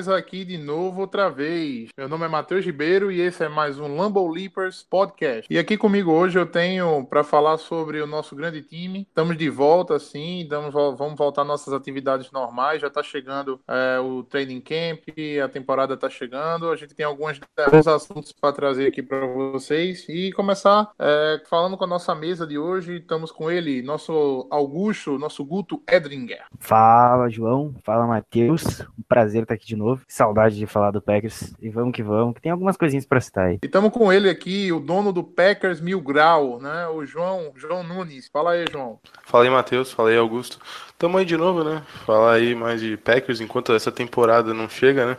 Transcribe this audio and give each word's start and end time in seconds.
nós 0.00 0.08
aqui 0.08 0.46
de 0.46 0.56
novo 0.56 1.02
outra 1.02 1.28
vez. 1.28 1.90
Meu 1.94 2.08
nome 2.08 2.24
é 2.24 2.28
Matheus 2.28 2.64
Ribeiro 2.64 3.12
e 3.12 3.20
esse 3.20 3.44
é 3.44 3.50
mais 3.50 3.78
um 3.78 3.98
Lambo 3.98 4.26
Leapers 4.30 4.82
Podcast. 4.82 5.46
E 5.50 5.58
aqui 5.58 5.76
comigo 5.76 6.10
hoje 6.10 6.38
eu 6.38 6.46
tenho 6.46 7.04
para 7.04 7.22
falar 7.22 7.58
sobre 7.58 8.00
o 8.00 8.06
nosso 8.06 8.34
grande 8.34 8.62
time. 8.62 9.02
Estamos 9.02 9.36
de 9.36 9.50
volta, 9.50 9.98
sim, 9.98 10.48
vamos 10.48 11.18
voltar 11.18 11.42
às 11.42 11.48
nossas 11.48 11.74
atividades 11.74 12.32
normais. 12.32 12.80
Já 12.80 12.86
está 12.86 13.02
chegando 13.02 13.60
é, 13.68 14.00
o 14.00 14.22
training 14.22 14.62
camp, 14.62 15.00
a 15.44 15.48
temporada 15.48 15.92
está 15.92 16.08
chegando. 16.08 16.70
A 16.70 16.76
gente 16.76 16.94
tem 16.94 17.04
alguns, 17.04 17.38
alguns 17.58 17.86
assuntos 17.86 18.32
para 18.32 18.54
trazer 18.54 18.86
aqui 18.86 19.02
para 19.02 19.26
vocês 19.26 20.08
e 20.08 20.32
começar 20.32 20.92
é, 20.98 21.42
falando 21.46 21.76
com 21.76 21.84
a 21.84 21.88
nossa 21.88 22.14
mesa 22.14 22.46
de 22.46 22.56
hoje. 22.56 22.96
Estamos 22.96 23.30
com 23.30 23.50
ele, 23.50 23.82
nosso 23.82 24.46
Augusto, 24.50 25.18
nosso 25.18 25.44
Guto 25.44 25.82
Edringer. 25.86 26.44
Fala, 26.58 27.28
João. 27.28 27.74
Fala, 27.84 28.06
Matheus. 28.06 28.80
Um 28.98 29.02
prazer 29.06 29.42
estar 29.42 29.54
aqui 29.54 29.66
de 29.66 29.76
novo. 29.76 29.89
Saudade 30.06 30.56
de 30.56 30.66
falar 30.66 30.90
do 30.90 31.00
Packers. 31.00 31.52
E 31.60 31.68
vamos 31.68 31.92
que 31.92 32.02
vamos, 32.02 32.34
que 32.34 32.42
tem 32.42 32.52
algumas 32.52 32.76
coisinhas 32.76 33.06
para 33.06 33.20
citar 33.20 33.46
aí. 33.46 33.58
E 33.62 33.66
estamos 33.66 33.92
com 33.92 34.12
ele 34.12 34.28
aqui, 34.28 34.72
o 34.72 34.80
dono 34.80 35.12
do 35.12 35.22
Packers 35.22 35.80
Mil 35.80 36.00
Grau, 36.00 36.60
né? 36.60 36.86
O 36.88 37.04
João, 37.04 37.52
João 37.56 37.82
Nunes. 37.82 38.28
Fala 38.32 38.52
aí, 38.52 38.64
João. 38.70 38.98
Fala 39.24 39.44
aí, 39.44 39.50
Matheus. 39.50 39.92
Fala 39.92 40.10
aí, 40.10 40.16
Augusto. 40.16 40.58
Tamo 40.98 41.18
aí 41.18 41.24
de 41.24 41.36
novo, 41.36 41.64
né? 41.64 41.82
Falar 42.04 42.34
aí 42.34 42.54
mais 42.54 42.80
de 42.80 42.96
Packers 42.96 43.40
enquanto 43.40 43.72
essa 43.72 43.90
temporada 43.90 44.52
não 44.52 44.68
chega, 44.68 45.06
né? 45.06 45.16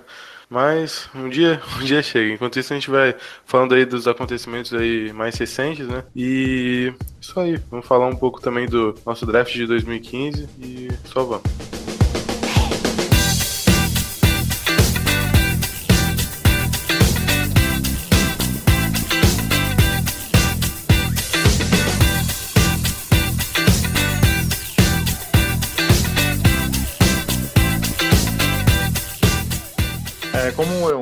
Mas 0.51 1.09
um 1.15 1.29
dia, 1.29 1.61
um 1.79 1.83
dia 1.83 2.03
chega. 2.03 2.33
Enquanto 2.33 2.59
isso, 2.59 2.73
a 2.73 2.75
gente 2.75 2.91
vai 2.91 3.15
falando 3.45 3.73
aí 3.73 3.85
dos 3.85 4.05
acontecimentos 4.05 4.73
aí 4.73 5.13
mais 5.13 5.37
recentes, 5.37 5.87
né? 5.87 6.03
E 6.13 6.93
isso 7.21 7.39
aí. 7.39 7.57
Vamos 7.71 7.87
falar 7.87 8.07
um 8.07 8.15
pouco 8.15 8.41
também 8.41 8.67
do 8.67 8.93
nosso 9.05 9.25
draft 9.25 9.53
de 9.53 9.65
2015 9.65 10.49
e 10.59 10.89
só 11.05 11.23
vamos. 11.23 11.80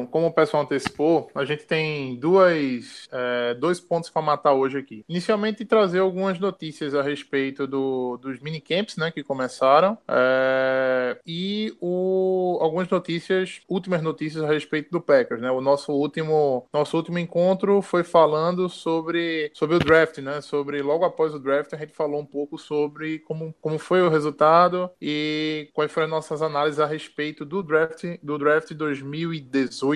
Como, 0.10 0.28
o 0.28 0.34
pessoal 0.34 0.64
antecipou, 0.64 1.30
a 1.34 1.46
gente 1.46 1.66
tem 1.66 2.16
duas, 2.16 3.08
é, 3.12 3.54
dois 3.54 3.80
pontos 3.80 4.10
para 4.10 4.22
matar 4.22 4.54
hoje 4.54 4.78
aqui. 4.78 5.04
Inicialmente, 5.08 5.66
trazer 5.66 6.00
algumas 6.00 6.40
notícias 6.40 6.94
a 6.96 7.02
respeito 7.02 7.66
do, 7.68 8.18
dos 8.18 8.40
minicamps 8.40 8.98
né, 8.98 9.12
que 9.12 9.24
começaram 9.24 9.98
é, 10.08 11.18
e 11.26 11.76
o, 11.80 12.58
algumas 12.62 12.90
notícias, 12.90 13.62
últimas 13.68 14.02
notícias 14.02 14.44
a 14.44 14.48
respeito 14.48 14.92
do 14.92 15.02
Packers. 15.02 15.42
Né? 15.42 15.52
O 15.52 15.62
nosso 15.62 15.92
último, 15.92 16.68
nosso 16.74 16.98
último 16.98 17.20
encontro 17.20 17.82
foi 17.82 18.04
falando 18.04 18.70
sobre, 18.70 19.52
sobre 19.54 19.76
o 19.76 19.80
draft, 19.80 20.18
né? 20.20 20.42
sobre 20.42 20.82
logo 20.82 21.06
após 21.06 21.34
o 21.34 21.40
draft, 21.40 21.74
a 21.74 21.78
gente 21.78 21.94
falou 21.94 22.20
um 22.20 22.26
pouco 22.26 22.58
sobre 22.58 23.20
como, 23.20 23.54
como 23.62 23.78
foi 23.78 24.02
o 24.02 24.10
resultado 24.10 24.90
e 25.02 25.70
quais 25.74 25.92
foram 25.92 26.06
as 26.06 26.12
nossas 26.12 26.42
análises 26.42 26.80
a 26.80 26.86
respeito 26.86 27.46
do 27.46 27.62
draft, 27.62 28.04
do 28.22 28.38
draft 28.38 28.74
2000 28.74 29.34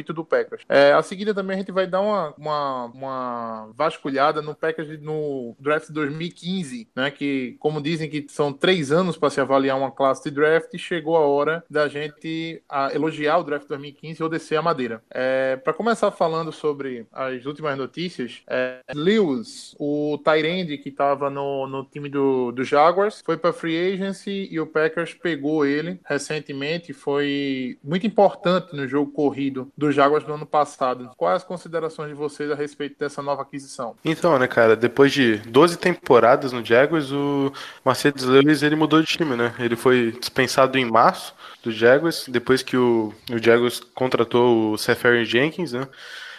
2018 0.04 0.14
do 0.14 0.26
Packers. 0.26 0.64
É, 0.68 0.92
a 0.92 1.02
seguida 1.02 1.34
também 1.34 1.56
a 1.56 1.60
gente 1.60 1.72
vai 1.72 1.88
dar 1.88 2.02
uma, 2.02 2.34
uma, 2.38 2.86
uma 2.86 3.70
vasculhada 3.74 4.42
no 4.42 4.54
Packers 4.54 5.02
no 5.02 5.56
draft 5.60 5.90
2015, 5.90 6.90
né? 6.96 7.10
Que, 7.10 7.56
como 7.60 7.82
dizem 7.82 8.10
que 8.10 8.26
são 8.30 8.52
três 8.52 8.92
anos 8.92 9.18
para 9.18 9.30
se 9.30 9.40
avaliar 9.40 9.78
uma 9.78 9.92
classe 9.92 10.24
de 10.26 10.32
draft, 10.32 10.76
chegou 10.78 11.16
a 11.16 11.26
hora 11.26 11.64
da 11.70 11.88
gente 11.88 12.62
a, 12.70 12.94
elogiar 12.94 13.38
o 13.38 13.44
draft 13.44 13.68
2015 13.68 14.22
ou 14.22 14.30
descer 14.30 14.58
a 14.58 14.62
madeira. 14.62 15.02
É, 15.10 15.56
para 15.56 15.74
começar 15.74 16.12
falando 16.12 16.52
sobre 16.52 17.08
as 17.12 17.46
últimas 17.46 17.78
notícias, 17.78 18.42
é, 18.48 18.82
Lewis, 18.94 19.76
o 19.80 20.20
Tyrande 20.24 20.78
que 20.78 20.90
estava 20.90 21.30
no, 21.30 21.68
no 21.68 21.86
time 21.86 22.10
do, 22.10 22.52
do 22.52 22.64
Jaguars, 22.64 23.22
foi 23.26 23.38
para 23.38 23.54
free 23.54 23.94
agency 23.94 24.48
e 24.52 24.60
o 24.60 24.68
Packers 24.68 25.14
pegou 25.14 25.66
ele 25.66 26.00
recentemente. 26.06 26.94
Foi 26.94 27.78
muito 27.84 28.06
importante 28.06 28.76
no 28.76 28.88
jogo 28.88 29.12
corrido 29.12 29.72
Jaguars 29.94 30.26
no 30.28 30.34
ano 30.34 30.46
passado. 30.46 31.12
Quais 31.16 31.38
as 31.38 31.44
considerações 31.44 32.10
de 32.10 32.16
vocês 32.16 32.52
a 32.52 32.56
respeito 32.56 32.98
dessa 33.00 33.22
nova 33.22 33.42
aquisição? 33.44 33.96
Então, 34.04 34.38
né, 34.38 34.48
cara, 34.48 34.76
depois 34.76 35.12
de 35.12 35.38
12 35.38 35.78
temporadas 35.78 36.52
no 36.52 36.64
Jaguars, 36.64 37.12
o 37.12 37.52
Mercedes 37.86 38.24
Lewis 38.24 38.64
ele 38.64 38.76
mudou 38.76 39.02
de 39.02 39.08
time, 39.08 39.36
né? 39.36 39.54
Ele 39.60 39.76
foi 39.76 40.12
dispensado 40.12 40.78
em 40.78 40.86
março 40.86 41.34
do 41.64 41.72
Jaguars, 41.72 42.26
depois 42.28 42.62
que 42.62 42.76
o, 42.76 43.14
o 43.32 43.38
Jaguars 43.42 43.80
contratou 43.94 44.74
o 44.74 44.78
Seferian 44.78 45.26
Jenkins, 45.26 45.74
né? 45.74 45.88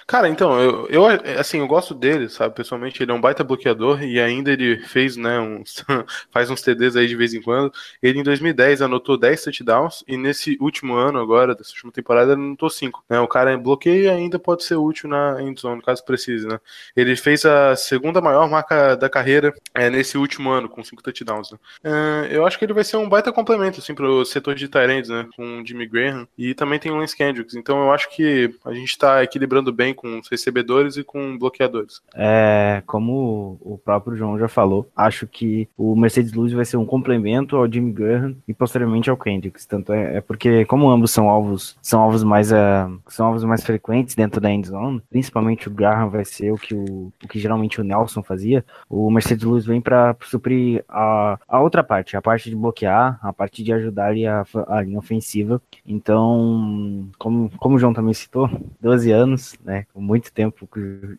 Cara, 0.07 0.29
então, 0.29 0.61
eu, 0.61 0.87
eu 0.89 1.07
assim, 1.39 1.59
eu 1.59 1.67
gosto 1.67 1.95
dele, 1.95 2.29
sabe? 2.29 2.55
Pessoalmente, 2.55 3.03
ele 3.03 3.11
é 3.11 3.15
um 3.15 3.21
baita 3.21 3.43
bloqueador 3.43 4.03
e 4.03 4.21
ainda 4.21 4.53
ele 4.53 4.79
fez, 4.81 5.17
né, 5.17 5.41
uns, 5.41 5.83
faz 6.31 6.51
uns 6.51 6.61
TDs 6.61 6.95
aí 6.97 7.07
de 7.07 7.17
vez 7.17 7.33
em 7.33 7.41
quando. 7.41 7.73
Ele 8.03 8.21
em 8.21 8.23
2010 8.23 8.83
anotou 8.83 9.17
10 9.17 9.45
touchdowns 9.45 10.05
e 10.07 10.17
nesse 10.17 10.59
último 10.61 10.95
ano 10.95 11.19
agora, 11.19 11.55
dessa 11.55 11.71
última 11.71 11.91
temporada, 11.91 12.33
ele 12.33 12.43
anotou 12.43 12.69
5, 12.69 13.03
né? 13.09 13.19
O 13.21 13.29
cara 13.29 13.57
bloqueia 13.57 14.05
e 14.05 14.11
ainda 14.11 14.39
pode 14.39 14.65
ser 14.65 14.77
útil 14.77 15.09
na 15.09 15.41
endzone, 15.43 15.81
caso 15.81 16.05
precise, 16.05 16.47
né? 16.47 16.61
Ele 16.95 17.17
fez 17.17 17.45
a 17.47 17.75
segunda 17.75 18.21
maior 18.21 18.49
marca 18.49 18.97
da 18.97 19.09
carreira 19.09 19.55
é, 19.75 19.89
nesse 19.89 20.19
último 20.19 20.51
ano, 20.51 20.69
com 20.69 20.85
5 20.85 21.03
touchdowns, 21.03 21.51
né? 21.51 21.59
É, 21.83 22.37
eu 22.37 22.47
acho 22.47 22.59
que 22.59 22.65
ele 22.65 22.75
vai 22.75 22.85
ser 22.85 22.99
um 22.99 23.09
baita 23.09 23.33
complemento, 23.33 23.81
assim, 23.81 23.95
pro 23.95 24.25
setor 24.27 24.55
de 24.55 24.69
Tyrants, 24.69 25.09
né? 25.09 25.27
Com 25.35 25.63
o 25.63 25.67
Jimmy 25.67 25.87
Graham 25.87 26.29
e 26.37 26.55
também 26.55 26.79
tem 26.79 26.93
o 26.93 26.97
Lance 26.97 27.17
Kendricks, 27.17 27.55
então 27.55 27.85
eu 27.85 27.93
acho 27.93 28.11
que 28.11 28.55
a 28.65 28.75
gente 28.75 28.99
tá 28.99 29.23
equilibrando 29.23 29.73
bem 29.73 29.94
com 29.95 30.19
os 30.19 30.29
recebedores 30.29 30.97
e 30.97 31.05
com 31.05 31.39
bloqueadores. 31.39 32.01
É, 32.15 32.83
como 32.87 33.59
o 33.61 33.79
próprio 33.79 34.17
João 34.17 34.39
já 34.39 34.49
falou, 34.49 34.89
acho 34.97 35.27
que 35.27 35.69
o 35.77 35.95
Mercedes 35.97 36.33
Lewis 36.33 36.53
vai 36.53 36.65
ser 36.65 36.77
um 36.77 36.87
complemento 36.87 37.57
ao 37.57 37.71
Jimmy 37.71 37.93
Graham 37.93 38.37
e 38.47 38.55
posteriormente 38.55 39.11
ao 39.11 39.17
Kendricks. 39.17 39.67
Tanto 39.67 39.93
é, 39.93 40.17
é 40.17 40.21
porque 40.21 40.65
como 40.65 40.91
ambos 40.91 41.11
são 41.11 41.29
alvos, 41.29 41.77
são 41.83 42.01
alvos 42.01 42.23
mais 42.23 42.53
uh, 42.53 43.01
são 43.09 43.27
alvos 43.27 43.45
mais 43.45 43.65
frequentes 43.65 44.15
dentro 44.15 44.41
da 44.41 44.51
end 44.51 44.69
zone, 44.69 45.03
principalmente 45.11 45.69
o 45.69 45.71
Graham 45.71 46.09
vai 46.09 46.25
ser 46.25 46.53
o 46.53 46.57
que 46.57 46.75
o, 46.75 47.13
o 47.23 47.29
que 47.29 47.39
geralmente 47.39 47.81
o 47.81 47.85
Nelson 47.85 48.23
fazia. 48.23 48.65
O 48.89 49.11
Mercedes 49.11 49.45
Lewis 49.45 49.67
vem 49.67 49.81
para 49.81 50.17
suprir 50.23 50.85
a, 50.89 51.39
a 51.49 51.61
outra 51.61 51.83
parte, 51.83 52.17
a 52.17 52.23
parte 52.23 52.51
de 52.51 52.57
bloquear, 52.57 53.19
a 53.23 53.33
parte 53.33 53.63
de 53.63 53.73
ajudar 53.73 54.09
ali 54.09 54.27
a, 54.27 54.45
a 54.69 54.83
linha 54.83 54.99
ofensiva. 54.99 55.61
Então, 55.87 57.09
como, 57.19 57.51
como 57.59 57.77
o 57.77 57.79
João 57.79 57.93
também 57.93 58.15
citou, 58.15 58.49
12 58.81 59.11
anos, 59.11 59.55
né? 59.65 59.84
Muito 59.95 60.33
tempo 60.33 60.69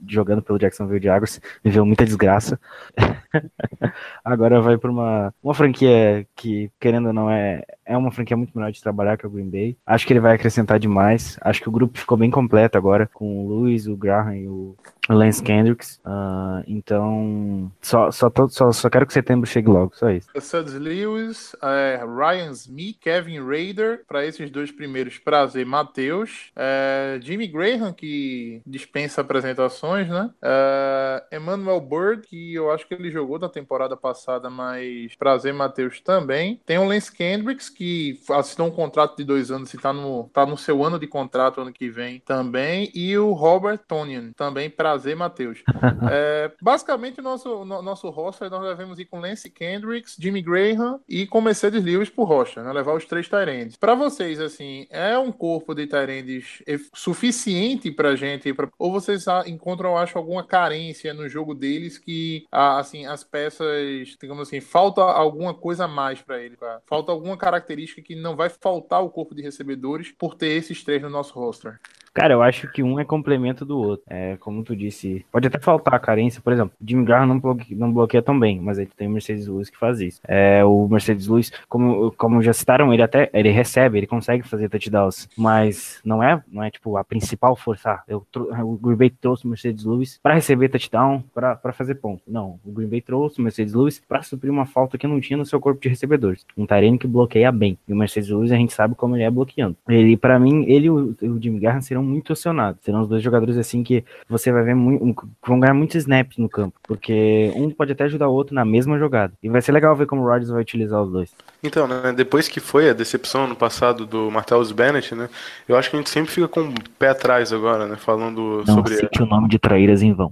jogando 0.08 0.42
pelo 0.42 0.60
Jacksonville 0.60 1.04
Jaguars, 1.04 1.40
viveu 1.64 1.86
muita 1.86 2.06
desgraça. 2.06 2.60
Agora 4.24 4.62
vai 4.62 4.78
para 4.78 4.92
uma, 4.92 5.34
uma 5.44 5.54
franquia 5.54 6.28
que, 6.36 6.72
querendo 6.80 7.08
ou 7.08 7.14
não, 7.14 7.30
é, 7.30 7.64
é 7.86 7.96
uma 7.96 8.12
franquia 8.12 8.36
muito 8.36 8.58
melhor 8.58 8.72
de 8.72 8.82
trabalhar 8.82 9.18
que 9.18 9.28
o 9.28 9.30
Green 9.30 9.50
Bay. 9.50 9.78
Acho 9.86 10.06
que 10.06 10.14
ele 10.14 10.20
vai 10.20 10.36
acrescentar 10.36 10.80
demais. 10.80 11.38
Acho 11.42 11.62
que 11.62 11.70
o 11.70 11.72
grupo 11.72 11.98
ficou 11.98 12.18
bem 12.18 12.32
completo 12.32 12.78
agora, 12.78 13.10
com 13.14 13.46
o 13.46 13.48
Luiz, 13.48 13.88
o 13.88 13.96
Graham 13.96 14.36
e 14.36 14.48
o 14.48 14.76
Lance 15.10 15.42
Kendricks. 15.44 16.00
Uh, 16.06 16.64
então, 16.68 17.72
só, 17.82 18.10
só, 18.12 18.30
tô, 18.30 18.50
só, 18.50 18.72
só 18.72 18.90
quero 18.90 19.06
que 19.06 19.14
setembro 19.14 19.48
chegue 19.48 19.68
logo, 19.68 19.96
só 19.96 20.10
isso. 20.10 20.30
Suds 20.40 20.74
Lewis, 20.74 21.56
é, 21.62 22.04
Ryan 22.04 22.52
Smith, 22.52 22.98
Kevin 23.00 23.46
Raider, 23.46 24.04
para 24.08 24.26
esses 24.26 24.50
dois 24.50 24.72
primeiros, 24.72 25.18
prazer, 25.18 25.66
Matheus. 25.66 26.52
É, 26.56 27.20
Jimmy 27.22 27.48
Graham, 27.48 27.94
que 27.94 28.62
dispensa 28.66 29.22
apresentações, 29.22 30.08
né? 30.08 30.30
É, 30.42 31.38
Emmanuel 31.38 31.82
Bird, 31.82 32.28
que 32.28 32.54
eu 32.56 32.72
acho 32.72 32.88
que 32.88 32.94
ele 32.94 33.12
jogou 33.12 33.38
na 33.38 33.50
temporada 33.50 33.96
passada, 33.96 34.50
mas 34.50 35.16
prazer, 35.16 35.54
Matheus 35.54 36.00
também. 36.02 36.60
Tem 36.66 36.78
o 36.78 36.88
Lance 36.88 37.12
Kendricks, 37.12 37.70
que 37.76 38.20
assinou 38.32 38.70
um 38.70 38.72
contrato 38.72 39.18
de 39.18 39.24
dois 39.24 39.52
anos 39.52 39.74
e 39.74 39.76
está 39.76 39.92
no, 39.92 40.30
tá 40.34 40.46
no 40.46 40.58
seu 40.58 40.84
ano 40.84 40.98
de 40.98 41.06
contrato 41.06 41.62
ano 41.62 41.74
que 41.74 41.90
vem 41.90 42.20
também. 42.20 42.90
E 42.96 43.18
o 43.18 43.34
Robert 43.34 43.80
Tonian, 43.88 44.32
também 44.36 44.70
prazer, 44.70 45.16
Matheus. 45.16 45.62
é, 46.10 46.52
basicamente, 46.62 47.20
o 47.20 47.24
nosso, 47.24 47.66
no, 47.66 47.82
nosso 47.82 48.10
roster 48.10 48.50
nós 48.50 48.64
devemos 48.64 48.98
ir 48.98 49.06
com 49.06 49.20
Lance 49.20 49.50
Kendricks, 49.50 50.16
Jimmy 50.18 50.42
Graham 50.42 51.00
e 51.08 51.28
com 51.28 51.42
Mercedes 51.42 51.84
Lewis 51.84 52.10
por 52.10 52.24
rocha, 52.24 52.64
né? 52.64 52.72
Levar 52.72 52.96
os 52.96 53.06
três 53.06 53.28
Tyrands. 53.28 53.76
Para 53.76 53.94
vocês, 53.94 54.40
assim, 54.40 54.88
é 54.90 55.18
um 55.18 55.32
corpo 55.32 55.76
de 55.76 55.86
Tyrands 55.86 56.64
suficiente 56.94 57.92
pra 57.92 58.16
gente? 58.16 58.54
Pra, 58.54 58.70
ou 58.80 58.92
vocês 58.92 59.26
encontram, 59.46 59.98
acho, 59.98 60.18
alguma 60.18 60.44
carência 60.44 61.14
no 61.14 61.28
jogo 61.28 61.54
deles 61.54 61.98
que, 61.98 62.46
assim, 62.52 63.06
as 63.06 63.24
peças, 63.24 64.16
digamos 64.20 64.48
assim, 64.48 64.62
falta 64.62 65.02
alguma 65.02 65.54
coisa 65.54 65.86
a 65.86 65.88
mais 65.88 66.22
para 66.22 66.42
ele, 66.42 66.56
cara? 66.56 66.82
Falta 66.86 67.12
alguma 67.12 67.36
característica 67.36 67.65
que 68.02 68.16
não 68.16 68.36
vai 68.36 68.50
faltar 68.50 69.04
o 69.04 69.10
corpo 69.10 69.36
de 69.36 69.42
recebedores 69.42 70.12
por 70.12 70.36
ter 70.36 70.50
esses 70.50 70.84
três 70.84 71.02
no 71.02 71.10
nosso 71.10 71.34
roster? 71.34 71.80
Cara, 72.16 72.34
eu 72.34 72.42
acho 72.42 72.72
que 72.72 72.82
um 72.82 72.98
é 72.98 73.04
complemento 73.04 73.66
do 73.66 73.78
outro. 73.78 74.06
É, 74.10 74.38
como 74.38 74.64
tu 74.64 74.74
disse, 74.74 75.26
pode 75.30 75.48
até 75.48 75.60
faltar 75.60 75.94
a 75.94 76.00
carência, 76.00 76.42
por 76.42 76.54
exemplo, 76.54 76.72
o 76.82 76.90
Jimmy 76.90 77.04
Graham 77.04 77.26
não 77.26 77.40
bloqueia, 77.40 77.78
não 77.78 77.92
bloqueia 77.92 78.24
tão 78.24 78.40
bem, 78.40 78.58
mas 78.62 78.80
aí 78.80 78.86
tem 78.86 79.10
o 79.10 79.12
Mercedes 79.12 79.48
Lewis 79.48 79.70
que 79.70 79.78
faz 79.78 80.00
isso. 80.00 80.22
É, 80.26 80.64
o 80.64 80.88
Mercedes 80.88 81.28
Lewis, 81.28 81.52
como, 81.68 82.14
como 82.14 82.42
já 82.42 82.54
citaram, 82.54 82.94
ele 82.94 83.04
até 83.04 83.30
ele 83.34 83.50
recebe, 83.52 83.98
ele 83.98 84.08
consegue 84.08 84.48
fazer 84.48 84.70
touchdowns, 84.70 85.28
mas 85.38 86.00
não 86.06 86.24
é, 86.24 86.42
não 86.50 86.64
é 86.64 86.72
tipo 86.72 86.96
a 86.96 87.04
principal 87.04 87.54
força. 87.54 87.92
Ah, 87.92 88.04
eu, 88.08 88.26
o 88.64 88.78
Green 88.78 88.96
Bay 88.96 89.10
trouxe 89.10 89.44
o 89.44 89.50
Mercedes 89.50 89.84
Lewis 89.84 90.18
para 90.24 90.36
receber 90.36 90.70
touchdown, 90.70 91.22
para 91.34 91.74
fazer 91.74 91.96
ponto. 91.96 92.22
Não, 92.26 92.58
o 92.64 92.72
Green 92.72 92.88
Bay 92.88 93.02
trouxe 93.02 93.40
o 93.40 93.44
Mercedes 93.44 93.74
Lewis 93.74 94.02
para 94.08 94.24
suprir 94.24 94.50
uma 94.50 94.66
falta 94.66 94.98
que 94.98 95.06
não 95.06 95.20
tinha 95.20 95.36
no 95.36 95.46
seu 95.46 95.60
corpo 95.60 95.82
de 95.82 95.90
recebedores. 95.90 96.46
Um 96.58 96.66
Tyrene 96.66 96.98
que 96.98 97.08
bloqueia 97.08 97.52
bem. 97.52 97.78
E 97.86 97.92
o 97.92 97.96
Mercedes 97.96 98.30
Lewis 98.30 98.54
a 98.54 98.56
gente 98.56 98.72
sabe 98.72 98.96
como 98.96 99.18
ele 99.18 99.24
é 99.24 99.30
bloqueando. 99.30 99.76
Ele, 99.90 100.16
para 100.16 100.40
mim, 100.40 100.64
ele 100.66 100.86
e 100.86 100.90
o, 100.90 101.16
o 101.22 101.42
Jimmy 101.42 101.60
Graham 101.60 101.82
serão 101.82 102.05
muito 102.06 102.34
acionados. 102.34 102.82
Serão 102.84 103.02
os 103.02 103.10
dois 103.10 103.22
jogadores 103.22 103.58
assim 103.58 103.84
que 103.84 104.04
você 104.30 104.52
vai 104.52 104.64
ver 104.64 104.76
muito, 104.76 105.28
vão 105.46 105.60
ganhar 105.60 105.74
muitos 105.74 105.96
snaps 105.98 106.38
no 106.38 106.48
campo, 106.48 106.80
porque 106.84 107.52
um 107.56 107.70
pode 107.70 107.92
até 107.92 108.06
ajudar 108.06 108.30
o 108.30 108.34
outro 108.34 108.54
na 108.54 108.64
mesma 108.64 108.98
jogada. 108.98 109.34
E 109.42 109.50
vai 109.50 109.62
ser 109.62 109.72
legal 109.72 109.96
ver 109.96 110.06
como 110.06 110.22
o 110.22 110.26
Rodgers 110.26 110.50
vai 110.50 110.62
utilizar 110.62 111.02
os 111.02 111.12
dois. 111.12 111.36
Então, 111.64 111.88
né, 111.88 112.14
depois 112.16 112.48
que 112.48 112.60
foi 112.60 112.90
a 112.90 112.94
decepção 112.94 113.48
no 113.48 113.56
passado 113.56 114.06
do 114.06 114.30
Martellus 114.30 114.72
Bennett, 114.72 115.16
né, 115.16 115.30
eu 115.68 115.76
acho 115.76 115.90
que 115.90 115.96
a 115.96 116.00
gente 116.00 116.10
sempre 116.10 116.32
fica 116.32 116.48
com 116.48 116.62
o 116.62 116.74
pé 117.00 117.10
atrás 117.10 117.52
agora, 117.52 117.88
né, 117.88 117.96
falando 117.96 118.64
Não 118.66 118.76
sobre 118.76 118.96
cite 118.96 119.24
o 119.24 119.26
nome 119.26 119.50
de 119.50 119.58
traíras 119.58 120.02
em 120.04 120.14
vão. 120.14 120.32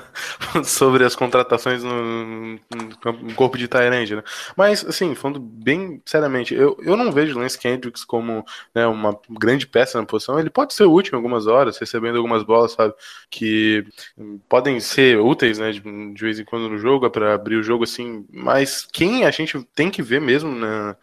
sobre 0.64 1.04
as 1.04 1.14
contratações 1.14 1.82
no, 1.82 2.54
no 2.54 3.34
corpo 3.34 3.56
de 3.56 3.68
Tyrande, 3.68 4.16
né? 4.16 4.22
Mas, 4.56 4.84
assim, 4.84 5.14
falando 5.14 5.38
bem 5.38 6.00
seriamente, 6.04 6.54
eu, 6.54 6.76
eu 6.82 6.96
não 6.96 7.12
vejo 7.12 7.38
Lance 7.38 7.58
Kendricks 7.58 8.04
como 8.04 8.44
né, 8.74 8.86
uma 8.86 9.16
grande 9.30 9.66
peça 9.66 10.00
na 10.00 10.06
posição. 10.06 10.38
Ele 10.38 10.50
pode 10.50 10.74
ser 10.74 10.84
útil 10.84 10.95
em 11.12 11.16
algumas 11.16 11.46
horas, 11.46 11.78
recebendo 11.78 12.16
algumas 12.16 12.42
bolas, 12.42 12.72
sabe, 12.72 12.94
que 13.30 13.84
podem 14.48 14.80
ser 14.80 15.18
úteis, 15.18 15.58
né, 15.58 15.72
de, 15.72 15.80
de 15.80 16.20
vez 16.22 16.38
em 16.38 16.44
quando 16.44 16.68
no 16.68 16.78
jogo, 16.78 17.08
para 17.10 17.34
abrir 17.34 17.56
o 17.56 17.62
jogo, 17.62 17.84
assim. 17.84 18.26
Mas 18.32 18.86
quem 18.92 19.24
a 19.24 19.30
gente 19.30 19.62
tem 19.74 19.90
que 19.90 20.02
ver 20.02 20.20
mesmo, 20.20 20.50
né, 20.50 20.96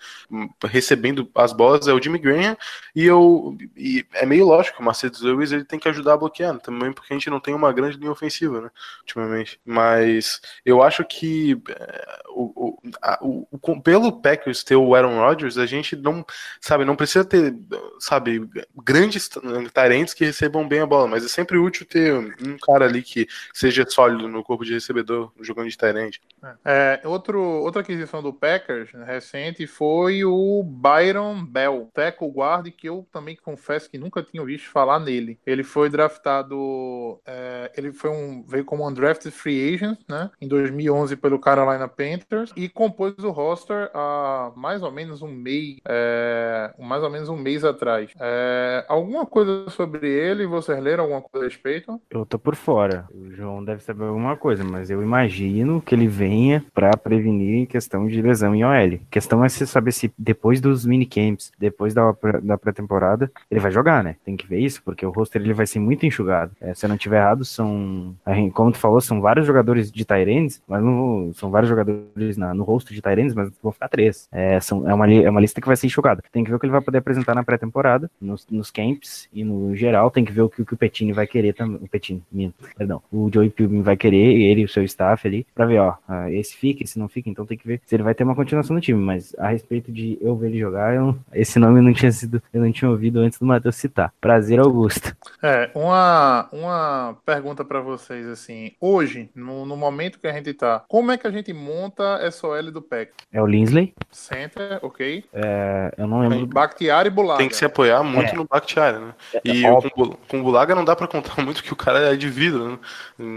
recebendo 0.66 1.30
as 1.36 1.54
bolas 1.54 1.88
é 1.88 1.94
o 1.94 2.02
Jimmy 2.02 2.20
Graham, 2.20 2.58
e 2.96 3.06
eu 3.06 3.58
e 3.76 4.06
é 4.14 4.26
meio 4.26 4.46
lógico, 4.46 4.82
o 4.82 4.86
Mercedes 4.86 5.22
Lewis 5.22 5.52
ele 5.52 5.66
tem 5.66 5.80
que 5.80 5.90
ajudar 5.90 6.14
a 6.14 6.18
bloquear, 6.18 6.58
também 6.60 6.92
porque 6.92 7.14
a 7.14 7.18
gente 7.18 7.30
não 7.30 7.40
tem 7.40 7.54
uma 7.54 7.72
grande 7.74 7.98
linha 7.98 8.12
ofensiva, 8.12 8.62
né, 8.62 8.70
ultimamente. 9.02 9.60
Mas 9.66 10.42
eu 10.66 10.82
acho 10.82 11.04
que 11.06 11.62
é, 11.70 12.24
o, 12.30 12.78
o, 13.22 13.48
o, 13.52 13.82
pelo 13.82 14.12
Packers 14.12 14.64
ter 14.64 14.76
o 14.76 14.96
Aaron 14.96 15.20
Rodgers, 15.20 15.58
a 15.58 15.66
gente 15.66 15.96
não, 15.96 16.26
sabe, 16.60 16.86
não 16.86 16.96
precisa 16.96 17.26
ter, 17.26 17.56
sabe, 18.00 18.48
grandes 18.84 19.30
tarentes 19.74 20.14
que 20.14 20.24
recebam 20.24 20.68
bem 20.68 20.80
a 20.80 20.86
bola, 20.86 21.08
mas 21.08 21.26
é 21.26 21.28
sempre 21.28 21.58
útil 21.58 21.86
ter 21.86 22.14
um 22.14 22.58
cara 22.62 22.86
ali 22.86 23.02
que 23.02 23.28
seja 23.52 23.86
sólido 23.88 24.28
no 24.28 24.44
corpo 24.44 24.64
de 24.64 24.74
recebedor 24.74 25.32
jogando 25.42 25.70
de 25.70 25.78
tarente. 25.78 26.22
É, 26.64 27.02
outro, 27.06 27.42
outra 27.42 27.82
aquisição 27.82 28.22
do 28.22 28.32
Packers 28.32 28.94
né, 28.94 29.06
recente 29.06 29.66
foi 29.66 30.24
o 30.24 30.64
Byron 30.64 31.44
Bell, 31.44 31.90
tackle 31.94 32.30
guard, 32.30 32.70
que 32.72 32.88
eu 32.88 33.08
também 33.12 33.36
confesso 33.36 33.90
que 33.90 33.98
nunca 33.98 34.22
tinha 34.22 34.44
visto 34.46 34.70
falar 34.70 35.00
nele. 35.00 35.40
Ele 35.46 35.64
foi 35.64 35.90
draftado, 35.90 37.20
é, 37.26 37.72
ele 37.76 37.92
foi 37.92 38.10
um 38.10 38.44
veio 38.46 38.66
como 38.66 38.88
undrafted 38.88 39.34
free 39.34 39.74
agent, 39.74 40.00
né, 40.08 40.30
em 40.40 40.48
2011 40.48 41.16
pelo 41.16 41.40
Carolina 41.40 41.88
Panthers 41.88 42.52
e 42.56 42.70
compôs 42.70 43.14
o 43.20 43.32
roster 43.32 43.90
há 43.94 44.52
mais 44.56 44.84
ou 44.84 44.92
menos 44.92 45.22
um 45.22 45.32
mês, 45.32 45.78
é, 45.88 46.74
mais 46.78 47.02
ou 47.02 47.10
menos 47.10 47.30
um 47.30 47.38
mês 47.38 47.64
atrás. 47.64 48.12
É, 48.20 48.86
alguma 48.88 49.26
coisa 49.26 49.63
sobre 49.70 50.08
ele, 50.08 50.46
vocês 50.46 50.82
leram 50.82 51.04
alguma 51.04 51.22
coisa 51.22 51.46
a 51.46 51.50
respeito? 51.50 52.02
Eu 52.10 52.26
tô 52.26 52.38
por 52.38 52.56
fora. 52.56 53.06
O 53.14 53.32
João 53.32 53.64
deve 53.64 53.84
saber 53.84 54.06
alguma 54.06 54.36
coisa, 54.38 54.64
mas 54.64 54.90
eu 54.90 55.02
imagino 55.02 55.82
que 55.82 55.96
ele 55.96 56.08
venha 56.08 56.64
para 56.74 56.92
prevenir 56.98 57.68
questão 57.68 58.08
de 58.08 58.22
lesão 58.22 58.56
em 58.56 58.64
OL. 58.64 58.72
A 58.74 59.12
questão 59.12 59.44
é 59.44 59.50
se 59.50 59.66
saber 59.68 59.92
se 59.92 60.14
depois 60.18 60.62
dos 60.62 60.86
minicamps, 60.86 61.52
depois 61.58 61.94
da, 61.94 62.16
da 62.42 62.58
pré-temporada, 62.58 63.32
ele 63.50 63.60
vai 63.60 63.72
jogar, 63.72 64.04
né? 64.04 64.16
Tem 64.24 64.36
que 64.36 64.48
ver 64.48 64.60
isso, 64.60 64.82
porque 64.84 65.06
o 65.06 65.12
roster 65.12 65.42
ele 65.42 65.54
vai 65.54 65.68
ser 65.68 65.80
muito 65.80 66.06
enxugado. 66.06 66.52
É, 66.60 66.74
se 66.74 66.86
eu 66.86 66.90
não 66.90 66.98
tiver 66.98 67.18
errado, 67.18 67.46
são, 67.46 68.16
como 68.54 68.72
tu 68.72 68.78
falou, 68.78 69.02
são 69.02 69.22
vários 69.22 69.46
jogadores 69.46 69.92
de 69.92 70.06
Tyrands, 70.06 70.62
mas 70.68 70.84
não, 70.84 71.32
são 71.34 71.50
vários 71.50 71.70
jogadores 71.70 72.38
na, 72.38 72.54
no 72.54 72.64
rosto 72.64 72.94
de 72.94 73.02
Tyrands, 73.02 73.34
mas 73.34 73.52
vão 73.62 73.72
ficar 73.72 73.88
três. 73.88 74.28
É, 74.32 74.60
são, 74.60 74.90
é, 74.90 74.94
uma, 74.94 75.12
é 75.12 75.30
uma 75.30 75.42
lista 75.42 75.62
que 75.62 75.68
vai 75.68 75.76
ser 75.76 75.88
enxugada. 75.88 76.24
Tem 76.32 76.44
que 76.44 76.50
ver 76.50 76.56
o 76.56 76.60
que 76.60 76.66
ele 76.66 76.72
vai 76.72 76.82
poder 76.82 77.00
apresentar 77.00 77.36
na 77.36 77.44
pré-temporada, 77.44 78.10
nos, 78.20 78.46
nos 78.50 78.72
camps 78.72 79.28
e 79.32 79.44
no 79.44 79.53
geral. 79.76 80.10
Tem 80.12 80.26
que 80.26 80.32
ver 80.32 80.42
o 80.42 80.50
que, 80.50 80.62
o, 80.62 80.66
que 80.66 80.74
o 80.74 80.78
Petini 80.78 81.12
vai 81.12 81.28
querer 81.28 81.54
também. 81.54 81.80
O 81.82 81.88
Petini, 81.88 82.24
minto, 82.32 82.56
perdão. 82.78 83.02
O 83.12 83.30
Joey 83.34 83.50
Pilgrim 83.50 83.82
vai 83.82 83.98
querer, 83.98 84.18
ele 84.18 84.62
e 84.62 84.66
o 84.66 84.70
seu 84.70 84.84
staff 84.84 85.28
ali, 85.28 85.46
pra 85.54 85.66
ver, 85.66 85.80
ó, 85.80 85.96
ah, 86.08 86.32
esse 86.32 86.56
fica, 86.56 86.84
esse 86.84 86.98
não 87.00 87.08
fica, 87.08 87.30
então 87.30 87.46
tem 87.46 87.58
que 87.58 87.68
ver 87.68 87.82
se 87.86 87.96
ele 87.96 88.04
vai 88.04 88.14
ter 88.14 88.24
uma 88.24 88.36
continuação 88.36 88.76
no 88.76 88.82
time. 88.82 89.00
Mas 89.00 89.36
a 89.38 89.50
respeito 89.50 89.92
de 89.92 90.18
eu 90.22 90.36
ver 90.36 90.48
ele 90.48 90.60
jogar, 90.60 90.96
eu, 90.96 91.16
esse 91.34 91.60
nome 91.60 91.82
não 91.82 91.94
tinha 91.94 92.12
sido, 92.12 92.42
eu 92.54 92.62
não 92.62 92.72
tinha 92.72 92.90
ouvido 92.90 93.20
antes 93.20 93.40
do 93.40 93.46
Matheus 93.46 93.76
citar. 93.76 94.14
Prazer, 94.20 94.60
Augusto. 94.60 95.16
É, 95.42 95.70
uma, 95.76 96.48
uma 96.52 97.18
pergunta 97.26 97.66
para 97.66 97.82
vocês, 97.82 98.28
assim, 98.28 98.72
hoje, 98.80 99.30
no, 99.36 99.66
no 99.66 99.76
momento 99.76 100.20
que 100.20 100.28
a 100.28 100.34
gente 100.34 100.54
tá, 100.54 100.84
como 100.88 101.12
é 101.12 101.18
que 101.18 101.28
a 101.28 101.32
gente 101.32 101.52
monta 101.54 102.20
essa 102.22 102.48
OL 102.48 102.72
do 102.72 102.82
PEC? 102.82 103.12
É 103.32 103.42
o 103.42 103.46
Linsley. 103.46 103.94
Center, 104.12 104.80
ok. 104.82 105.24
É, 105.34 105.94
eu 105.98 106.08
não 106.08 106.22
lembro. 106.22 106.48
Bakhtiari 106.48 107.08
e 107.08 107.12
Bulaga. 107.12 107.40
Tem 107.40 107.50
que 107.50 107.56
se 107.56 107.66
apoiar 107.66 108.04
muito 108.04 108.34
é. 108.34 108.36
no 108.36 108.46
Bakhtiari, 108.46 109.00
né? 109.00 109.14
E 109.46 109.66
é, 109.66 109.90
com, 109.90 110.10
com 110.12 110.40
o 110.40 110.44
Bulaga 110.44 110.74
não 110.74 110.86
dá 110.86 110.96
para 110.96 111.08
contar 111.08 111.40
muito 111.44 111.64
que 111.64 111.74
o 111.74 111.76
cara 111.76 112.14
é 112.14 112.16
de 112.16 112.30
vidro, 112.30 112.70
né? 112.70 112.80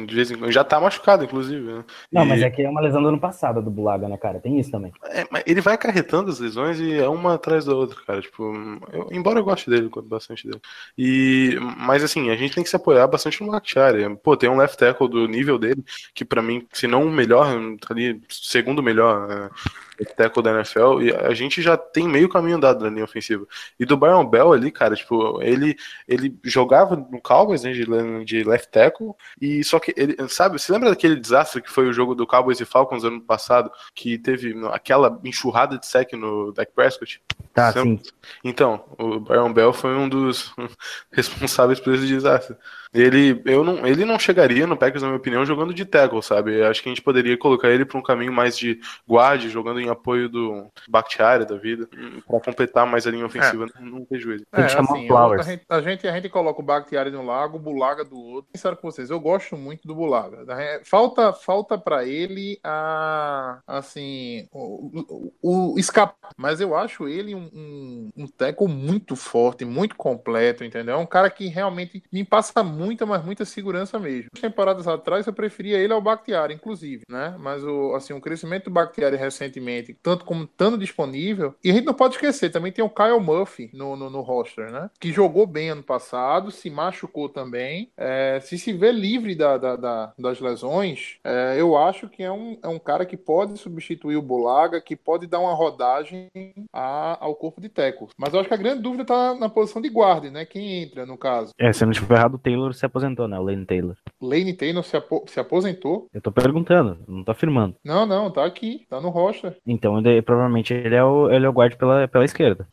De 0.06 0.14
vez 0.14 0.30
em 0.30 0.36
quando. 0.36 0.52
Já 0.52 0.62
tá 0.62 0.80
machucado, 0.80 1.24
inclusive. 1.24 1.60
Né? 1.60 1.84
Não, 2.12 2.24
e... 2.24 2.28
mas 2.28 2.42
é 2.42 2.50
que 2.50 2.62
é 2.62 2.68
uma 2.68 2.80
lesão 2.80 3.02
do 3.02 3.08
ano 3.08 3.18
passado 3.18 3.60
do 3.60 3.70
Bulaga, 3.70 4.08
né, 4.08 4.16
cara? 4.16 4.38
Tem 4.40 4.58
isso 4.58 4.70
também. 4.70 4.92
É, 5.04 5.26
mas 5.30 5.42
ele 5.46 5.60
vai 5.60 5.74
acarretando 5.74 6.30
as 6.30 6.38
lesões 6.38 6.78
e 6.78 6.94
é 6.94 7.08
uma 7.08 7.34
atrás 7.34 7.64
da 7.64 7.74
outra, 7.74 7.98
cara. 8.06 8.20
Tipo, 8.20 8.44
eu, 8.92 9.08
embora 9.10 9.38
eu 9.38 9.44
goste 9.44 9.68
dele, 9.68 9.88
gosto 9.88 10.08
bastante 10.08 10.46
dele. 10.46 10.60
E, 10.96 11.58
mas 11.78 12.04
assim, 12.04 12.30
a 12.30 12.36
gente 12.36 12.54
tem 12.54 12.62
que 12.62 12.70
se 12.70 12.76
apoiar 12.76 13.06
bastante 13.06 13.42
no 13.42 13.50
Bakhtiari. 13.50 14.16
Pô, 14.22 14.36
tem 14.36 14.48
um 14.48 14.56
left 14.56 14.78
tackle 14.78 15.08
do 15.08 15.26
nível 15.26 15.58
dele, 15.58 15.84
que 16.14 16.24
para 16.24 16.42
mim, 16.42 16.66
se 16.72 16.86
não 16.86 17.04
o 17.04 17.10
melhor, 17.10 17.46
tá 17.80 17.92
ali, 17.92 18.20
segundo 18.28 18.82
melhor. 18.82 19.30
É 19.30 19.85
tackle 20.04 20.42
da 20.42 20.52
NFL, 20.52 21.02
e 21.02 21.14
a 21.14 21.32
gente 21.32 21.62
já 21.62 21.76
tem 21.76 22.06
meio 22.08 22.28
caminho 22.28 22.56
andado 22.56 22.84
na 22.84 22.90
linha 22.90 23.04
ofensiva. 23.04 23.46
E 23.78 23.84
do 23.84 23.96
Byron 23.96 24.26
Bell 24.26 24.52
ali, 24.52 24.70
cara, 24.70 24.94
tipo, 24.94 25.40
ele, 25.42 25.76
ele 26.06 26.36
jogava 26.44 26.96
no 26.96 27.20
Cowboys, 27.20 27.62
né, 27.62 27.72
de, 27.72 27.86
de 28.24 28.44
left 28.44 28.70
tackle, 28.70 29.14
e 29.40 29.64
só 29.64 29.78
que 29.78 29.94
ele, 29.96 30.16
sabe, 30.28 30.58
você 30.58 30.72
lembra 30.72 30.90
daquele 30.90 31.16
desastre 31.16 31.62
que 31.62 31.70
foi 31.70 31.88
o 31.88 31.92
jogo 31.92 32.14
do 32.14 32.26
Cowboys 32.26 32.60
e 32.60 32.64
Falcons 32.64 33.04
ano 33.04 33.20
passado, 33.20 33.70
que 33.94 34.18
teve 34.18 34.54
aquela 34.72 35.18
enxurrada 35.24 35.78
de 35.78 35.86
sec 35.86 36.12
no 36.12 36.52
Dak 36.52 36.72
Prescott? 36.72 37.20
Tá, 37.52 37.72
sim. 37.72 37.98
Então, 38.44 38.84
o 38.98 39.18
Byron 39.18 39.52
Bell 39.52 39.72
foi 39.72 39.94
um 39.94 40.08
dos 40.08 40.54
responsáveis 41.10 41.80
por 41.80 41.94
esse 41.94 42.06
desastre. 42.06 42.56
Ele, 42.92 43.42
eu 43.44 43.62
não, 43.64 43.86
ele 43.86 44.04
não 44.04 44.18
chegaria 44.18 44.66
no 44.66 44.76
Packers, 44.76 45.02
na 45.02 45.08
minha 45.08 45.18
opinião, 45.18 45.44
jogando 45.44 45.74
de 45.74 45.84
tackle, 45.84 46.22
sabe? 46.22 46.62
Acho 46.62 46.82
que 46.82 46.88
a 46.88 46.92
gente 46.92 47.02
poderia 47.02 47.36
colocar 47.36 47.68
ele 47.68 47.84
para 47.84 47.98
um 47.98 48.02
caminho 48.02 48.32
mais 48.32 48.56
de 48.56 48.80
guard, 49.08 49.42
jogando 49.48 49.80
em 49.80 49.85
apoio 49.92 50.28
do 50.28 50.66
Bakhtiari 50.88 51.46
da 51.46 51.56
vida, 51.56 51.88
para 52.26 52.40
completar 52.40 52.86
mais 52.86 53.06
a 53.06 53.10
linha 53.10 53.26
ofensiva. 53.26 53.64
É. 53.64 53.80
Não, 53.80 53.98
não, 53.98 54.06
vejo 54.10 54.32
ele. 54.32 54.44
É, 54.52 54.62
assim, 54.62 55.08
a, 55.12 55.42
gente, 55.42 55.64
a, 55.68 55.80
gente, 55.80 56.08
a 56.08 56.12
gente 56.12 56.28
coloca 56.28 56.60
o 56.60 56.64
Bakhtiari 56.64 57.10
de 57.10 57.16
um 57.16 57.26
lado, 57.26 57.56
o 57.56 57.60
Bulaga 57.60 58.04
do 58.04 58.18
outro. 58.18 58.50
Sincero 58.54 58.76
com 58.76 58.90
vocês, 58.90 59.10
eu 59.10 59.20
gosto 59.20 59.56
muito 59.56 59.86
do 59.86 59.94
Bulaga. 59.94 60.44
Falta, 60.84 61.32
falta 61.32 61.78
para 61.78 62.04
ele 62.04 62.58
a, 62.62 63.60
assim, 63.66 64.48
o, 64.52 65.30
o, 65.42 65.74
o 65.74 65.78
escape. 65.78 66.14
Mas 66.36 66.60
eu 66.60 66.76
acho 66.76 67.08
ele 67.08 67.34
um, 67.34 67.50
um, 67.52 68.12
um 68.16 68.26
tackle 68.26 68.68
muito 68.68 69.16
forte, 69.16 69.64
muito 69.64 69.96
completo, 69.96 70.64
entendeu? 70.64 70.94
É 70.94 70.98
um 70.98 71.06
cara 71.06 71.30
que 71.30 71.46
realmente 71.48 72.02
me 72.12 72.24
passa 72.24 72.62
muita, 72.62 73.06
mas 73.06 73.24
muita 73.24 73.44
segurança 73.44 73.98
mesmo. 73.98 74.30
Temporadas 74.40 74.86
atrás 74.86 75.26
eu 75.26 75.32
preferia 75.32 75.78
ele 75.78 75.92
ao 75.92 76.00
Bakhtiari, 76.00 76.54
inclusive, 76.54 77.04
né? 77.08 77.36
Mas 77.38 77.62
o, 77.64 77.94
assim, 77.94 78.12
o 78.12 78.20
crescimento 78.20 78.64
do 78.64 78.70
Bakhtiari 78.70 79.16
recentemente 79.16 79.75
tanto 79.82 80.24
como 80.24 80.44
estando 80.44 80.78
disponível. 80.78 81.54
E 81.62 81.70
a 81.70 81.74
gente 81.74 81.84
não 81.84 81.94
pode 81.94 82.14
esquecer, 82.14 82.50
também 82.50 82.72
tem 82.72 82.84
o 82.84 82.90
Kyle 82.90 83.20
Murphy 83.20 83.70
no, 83.72 83.96
no, 83.96 84.10
no 84.10 84.20
roster, 84.20 84.70
né? 84.70 84.90
Que 85.00 85.12
jogou 85.12 85.46
bem 85.46 85.70
ano 85.70 85.82
passado, 85.82 86.50
se 86.50 86.70
machucou 86.70 87.28
também. 87.28 87.90
É, 87.96 88.40
se 88.42 88.58
se 88.58 88.72
vê 88.72 88.90
livre 88.92 89.34
da, 89.34 89.56
da, 89.58 89.76
da- 89.76 90.12
das 90.18 90.40
lesões, 90.40 91.16
é, 91.24 91.56
eu 91.58 91.76
acho 91.76 92.08
que 92.08 92.22
é 92.22 92.30
um, 92.32 92.58
é 92.62 92.68
um 92.68 92.78
cara 92.78 93.04
que 93.06 93.16
pode 93.16 93.56
substituir 93.58 94.16
o 94.16 94.22
Bulaga, 94.22 94.80
que 94.80 94.96
pode 94.96 95.26
dar 95.26 95.40
uma 95.40 95.54
rodagem 95.54 96.28
a- 96.72 97.18
ao 97.20 97.34
corpo 97.34 97.60
de 97.60 97.68
Teco. 97.68 98.08
Mas 98.16 98.32
eu 98.32 98.40
acho 98.40 98.48
que 98.48 98.54
a 98.54 98.58
grande 98.58 98.82
dúvida 98.82 99.04
tá 99.04 99.34
na 99.34 99.48
posição 99.48 99.80
de 99.82 99.88
guarda, 99.88 100.30
né? 100.30 100.44
Quem 100.44 100.82
entra, 100.82 101.06
no 101.06 101.16
caso. 101.16 101.52
É, 101.58 101.72
se 101.72 101.82
eu 101.82 101.86
não 101.86 101.92
estiver 101.92 102.16
errado, 102.16 102.34
o 102.34 102.38
Taylor 102.38 102.72
se 102.74 102.84
aposentou, 102.86 103.28
né? 103.28 103.38
O 103.38 103.42
Lane 103.42 103.64
Taylor. 103.66 103.96
Lane 104.20 104.52
Taylor 104.54 104.82
se, 104.84 104.96
apo- 104.96 105.24
se 105.28 105.38
aposentou? 105.40 106.06
Eu 106.12 106.20
tô 106.20 106.30
perguntando, 106.32 106.98
não 107.06 107.22
tô 107.24 107.32
afirmando. 107.32 107.76
Não, 107.84 108.06
não, 108.06 108.30
tá 108.30 108.44
aqui, 108.44 108.86
tá 108.88 109.00
no 109.00 109.08
roster. 109.10 109.56
Então, 109.66 109.98
ele- 109.98 110.22
provavelmente 110.22 110.72
ele 110.72 110.94
é 110.94 111.02
o, 111.02 111.30
ele 111.30 111.44
é 111.44 111.48
o 111.48 111.52
guard 111.52 111.74
pela, 111.76 112.06
pela 112.06 112.24
esquerda. 112.24 112.66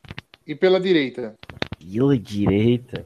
E 0.45 0.53
pela 0.53 0.79
direita? 0.79 1.35
Pela 1.79 2.17
direita. 2.17 3.03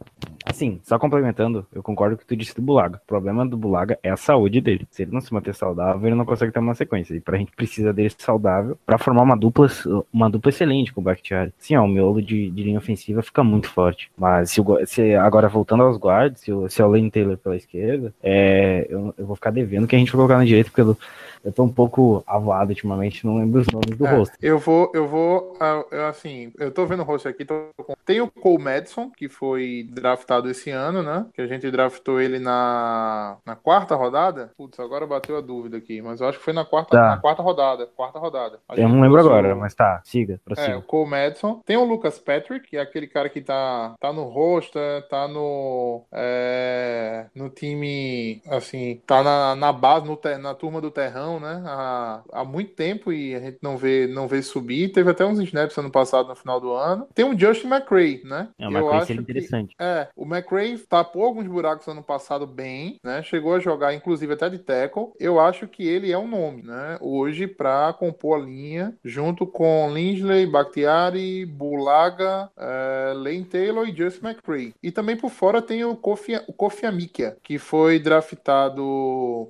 Assim, 0.49 0.79
só 0.83 0.97
complementando, 0.97 1.65
eu 1.73 1.83
concordo 1.83 2.15
com 2.15 2.21
o 2.21 2.25
que 2.25 2.27
tu 2.27 2.35
disse 2.37 2.55
do 2.55 2.61
Bulaga. 2.61 2.99
O 3.03 3.07
problema 3.07 3.45
do 3.45 3.57
Bulaga 3.57 3.99
é 4.01 4.09
a 4.09 4.17
saúde 4.17 4.61
dele. 4.61 4.87
Se 4.89 5.03
ele 5.03 5.11
não 5.11 5.21
se 5.21 5.33
manter 5.33 5.53
saudável, 5.53 6.07
ele 6.07 6.15
não 6.15 6.25
consegue 6.25 6.51
ter 6.51 6.59
uma 6.59 6.73
sequência. 6.73 7.13
E 7.13 7.19
pra 7.19 7.37
gente 7.37 7.51
precisa 7.51 7.93
dele 7.93 8.11
saudável 8.17 8.77
pra 8.85 8.97
formar 8.97 9.23
uma 9.23 9.35
dupla, 9.37 9.67
uma 10.11 10.29
dupla 10.29 10.49
excelente 10.49 10.93
com 10.93 11.01
o 11.01 11.03
Bakhtiari. 11.03 11.53
Sim, 11.57 11.75
ó, 11.75 11.83
o 11.83 11.87
miolo 11.87 12.21
de, 12.21 12.49
de 12.49 12.63
linha 12.63 12.77
ofensiva 12.77 13.21
fica 13.21 13.43
muito 13.43 13.69
forte. 13.69 14.09
Mas 14.17 14.51
se, 14.51 14.61
o 14.61 14.85
se 14.85 15.15
agora 15.15 15.47
voltando 15.47 15.83
aos 15.83 15.97
guards, 15.97 16.41
se 16.41 16.51
o, 16.51 16.69
se 16.69 16.81
é 16.81 16.85
o 16.85 16.89
Lane 16.89 17.11
Taylor 17.11 17.37
pela 17.37 17.55
esquerda, 17.55 18.13
é, 18.23 18.87
eu, 18.89 19.13
eu 19.17 19.25
vou 19.25 19.35
ficar 19.35 19.51
devendo 19.51 19.87
que 19.87 19.95
a 19.95 19.99
gente 19.99 20.11
vai 20.11 20.17
colocar 20.17 20.37
na 20.37 20.45
direita, 20.45 20.69
porque 20.69 20.81
eu, 20.81 20.97
eu 21.43 21.51
tô 21.51 21.63
um 21.63 21.69
pouco 21.71 22.23
avoado 22.25 22.71
ultimamente, 22.71 23.25
não 23.25 23.37
lembro 23.37 23.61
os 23.61 23.67
nomes 23.67 23.97
do 23.97 24.05
É, 24.05 24.15
rosto. 24.15 24.35
Eu 24.41 24.59
vou, 24.59 24.91
eu 24.93 25.07
vou, 25.07 25.55
ah, 25.59 25.83
assim, 26.09 26.51
eu 26.57 26.71
tô 26.71 26.85
vendo 26.85 27.01
o 27.01 27.05
rosto 27.05 27.27
aqui, 27.27 27.45
tô 27.45 27.67
com- 27.77 27.95
tem 28.05 28.21
o 28.21 28.27
Cole 28.29 28.63
Madison, 28.63 29.09
que 29.09 29.27
foi 29.29 29.87
draftado 29.91 30.36
esse 30.45 30.69
ano, 30.69 31.01
né? 31.01 31.25
Que 31.33 31.41
a 31.41 31.47
gente 31.47 31.69
draftou 31.71 32.21
ele 32.21 32.39
na, 32.39 33.37
na 33.45 33.55
quarta 33.55 33.95
rodada. 33.95 34.51
Putz, 34.57 34.79
agora 34.79 35.05
bateu 35.07 35.37
a 35.37 35.41
dúvida 35.41 35.77
aqui, 35.77 36.01
mas 36.01 36.21
eu 36.21 36.27
acho 36.27 36.37
que 36.37 36.43
foi 36.43 36.53
na 36.53 36.63
quarta, 36.65 36.91
Tá. 36.97 37.09
na 37.15 37.17
quarta 37.17 37.41
rodada, 37.41 37.87
quarta 37.87 38.19
rodada. 38.19 38.59
A 38.69 38.75
Eu 38.75 38.87
não 38.89 39.01
lembro 39.01 39.19
agora, 39.19 39.55
o- 39.55 39.59
mas 39.59 39.73
tá, 39.73 40.01
siga, 40.03 40.35
É, 40.35 40.37
prossiga. 40.37 40.77
o 40.77 40.81
Cole 40.81 41.09
Madison. 41.09 41.61
Tem 41.65 41.77
o 41.77 41.83
Lucas 41.83 42.19
Patrick, 42.19 42.67
que 42.69 42.77
é 42.77 42.81
aquele 42.81 43.07
cara 43.07 43.29
que 43.29 43.41
tá, 43.41 43.95
tá 43.99 44.13
no 44.13 44.23
roster, 44.23 45.07
tá 45.09 45.27
no, 45.27 46.03
é, 46.11 47.25
no 47.35 47.49
time, 47.49 48.41
assim, 48.49 49.01
tá 49.05 49.23
na, 49.23 49.55
na 49.55 49.71
base, 49.71 50.05
no 50.05 50.17
na 50.39 50.53
turma 50.53 50.81
do 50.81 50.91
terrão, 50.91 51.39
né? 51.39 51.63
Há, 51.65 52.21
há 52.33 52.43
muito 52.43 52.73
tempo 52.73 53.11
e 53.13 53.33
a 53.35 53.39
gente 53.39 53.59
não 53.61 53.77
vê, 53.77 54.07
não 54.07 54.27
vê 54.27 54.41
subir. 54.41 54.89
Teve 54.91 55.11
até 55.11 55.25
uns 55.25 55.39
snaps 55.39 55.77
ano 55.77 55.89
passado, 55.91 56.27
no 56.29 56.35
final 56.35 56.59
do 56.59 56.73
ano. 56.73 57.07
Tem 57.13 57.23
o 57.25 57.37
Justin 57.37 57.67
McRae, 57.67 58.21
né? 58.25 58.49
É 58.59 58.67
uma 58.67 58.79
Eu 58.79 58.83
coisa 58.83 58.97
acho 59.03 59.07
que- 59.07 59.13
interessante. 59.19 59.75
é, 59.79 60.07
o 60.15 60.25
McRae 60.27 60.77
tapou 60.77 61.23
alguns 61.23 61.47
buracos 61.47 61.87
ano 61.87 62.03
passado 62.03 62.45
bem, 62.45 62.99
né? 63.03 63.21
Chegou 63.23 63.53
a 63.53 63.59
jogar, 63.59 63.93
inclusive, 63.93 64.33
até 64.33 64.49
de 64.49 64.59
tackle. 64.59 65.11
Eu 65.19 65.39
acho 65.39 65.67
que 65.67 65.87
ele 65.87 66.11
é 66.11 66.17
um 66.17 66.27
nome, 66.27 66.63
né? 66.63 66.97
Hoje, 67.01 67.47
para 67.47 67.93
compor 67.93 68.39
a 68.39 68.43
linha, 68.43 68.95
junto 69.03 69.45
com 69.47 69.91
Lindley, 69.93 70.45
Bakhtiari, 70.45 71.45
Bulaga, 71.45 72.49
eh, 72.57 73.13
Lane 73.15 73.45
Taylor 73.45 73.87
e 73.87 73.95
Justin 73.95 74.27
McRae. 74.27 74.73
E 74.81 74.91
também 74.91 75.15
por 75.15 75.29
fora 75.29 75.61
tem 75.61 75.83
o 75.85 75.95
Kofi, 75.95 76.35
o 76.47 76.53
Kofi 76.53 76.85
Amikia, 76.85 77.37
que 77.43 77.57
foi 77.57 77.99
draftado 77.99 78.81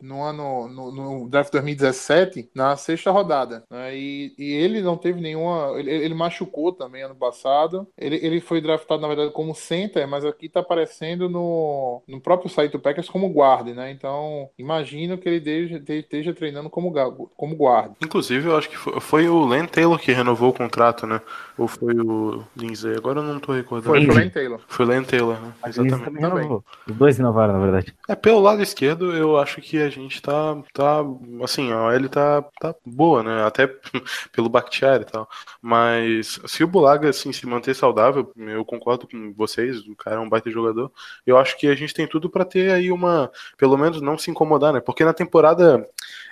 no 0.01 0.21
ano, 0.23 0.67
no, 0.67 0.91
no 0.91 1.29
draft 1.29 1.51
2017, 1.51 2.49
na 2.55 2.75
sexta 2.77 3.11
rodada. 3.11 3.63
né? 3.69 3.95
E, 3.95 4.33
e 4.37 4.53
ele 4.53 4.81
não 4.81 4.97
teve 4.97 5.19
nenhuma. 5.21 5.73
Ele, 5.77 5.91
ele 5.91 6.13
machucou 6.13 6.71
também 6.71 7.03
ano 7.03 7.15
passado. 7.15 7.87
Ele, 7.97 8.15
ele 8.17 8.39
foi 8.41 8.61
draftado, 8.61 9.01
na 9.01 9.07
verdade, 9.07 9.31
como 9.31 9.55
center, 9.55 10.07
mas 10.07 10.25
aqui 10.25 10.49
tá 10.49 10.63
aparecendo 10.67 11.29
no, 11.29 12.01
no 12.07 12.19
próprio 12.19 12.49
site 12.49 12.73
do 12.73 12.79
Packers 12.79 13.09
como 13.09 13.29
guarda, 13.29 13.73
né? 13.73 13.91
Então, 13.91 14.49
imagino 14.57 15.17
que 15.17 15.27
ele 15.27 15.37
esteja, 15.37 15.83
esteja 15.87 16.33
treinando 16.33 16.69
como, 16.69 16.93
como 17.35 17.55
guarda. 17.55 17.95
Inclusive, 18.03 18.47
eu 18.47 18.57
acho 18.57 18.69
que 18.69 18.77
foi, 18.77 18.99
foi 18.99 19.29
o 19.29 19.45
Len 19.45 19.65
Taylor 19.65 19.99
que 19.99 20.11
renovou 20.11 20.49
o 20.49 20.53
contrato, 20.53 21.07
né? 21.07 21.21
Ou 21.57 21.67
foi 21.67 21.95
o 21.95 22.43
Lindsay? 22.55 22.95
Agora 22.95 23.19
eu 23.19 23.23
não 23.23 23.39
tô 23.39 23.53
recordando. 23.53 23.95
Foi, 23.95 24.05
foi 24.05 24.15
Lane 24.15 24.29
Taylor. 24.29 24.59
Foi 24.67 24.85
o 24.85 24.89
Len 24.89 25.03
Taylor, 25.03 25.39
né? 25.39 25.53
Exatamente. 25.65 26.19
renovou. 26.19 26.63
Os 26.87 26.95
dois 26.95 27.17
renovaram, 27.17 27.53
na 27.53 27.59
verdade. 27.59 27.95
É, 28.07 28.15
pelo 28.15 28.39
lado 28.39 28.61
esquerdo, 28.61 29.15
eu 29.15 29.37
acho 29.37 29.61
que 29.61 29.81
a 29.81 29.89
gente 29.89 30.21
tá, 30.21 30.55
tá 30.73 31.03
assim, 31.43 31.71
a 31.71 31.83
OL 31.85 32.09
tá, 32.09 32.43
tá 32.59 32.75
boa, 32.85 33.23
né? 33.23 33.43
Até 33.43 33.67
pelo 34.31 34.49
Bakhtiari 34.49 35.03
e 35.03 35.05
tal. 35.05 35.27
Mas 35.61 36.39
se 36.45 36.63
o 36.63 36.67
Bulaga, 36.67 37.09
assim, 37.09 37.31
se 37.31 37.45
manter 37.45 37.73
saudável, 37.73 38.31
eu 38.37 38.63
concordo 38.63 39.07
com 39.07 39.33
vocês, 39.33 39.79
o 39.87 39.95
cara 39.95 40.17
é 40.17 40.19
um 40.19 40.29
baita 40.29 40.49
jogador. 40.57 40.91
Eu 41.25 41.37
acho 41.37 41.57
que 41.57 41.67
a 41.67 41.75
gente 41.75 41.93
tem 41.93 42.07
tudo 42.07 42.29
pra 42.29 42.45
ter 42.45 42.71
aí 42.71 42.91
uma, 42.91 43.31
pelo 43.57 43.77
menos 43.77 44.01
não 44.01 44.17
se 44.17 44.29
incomodar, 44.31 44.73
né? 44.73 44.79
Porque 44.79 45.03
na 45.03 45.13
temporada, 45.13 45.87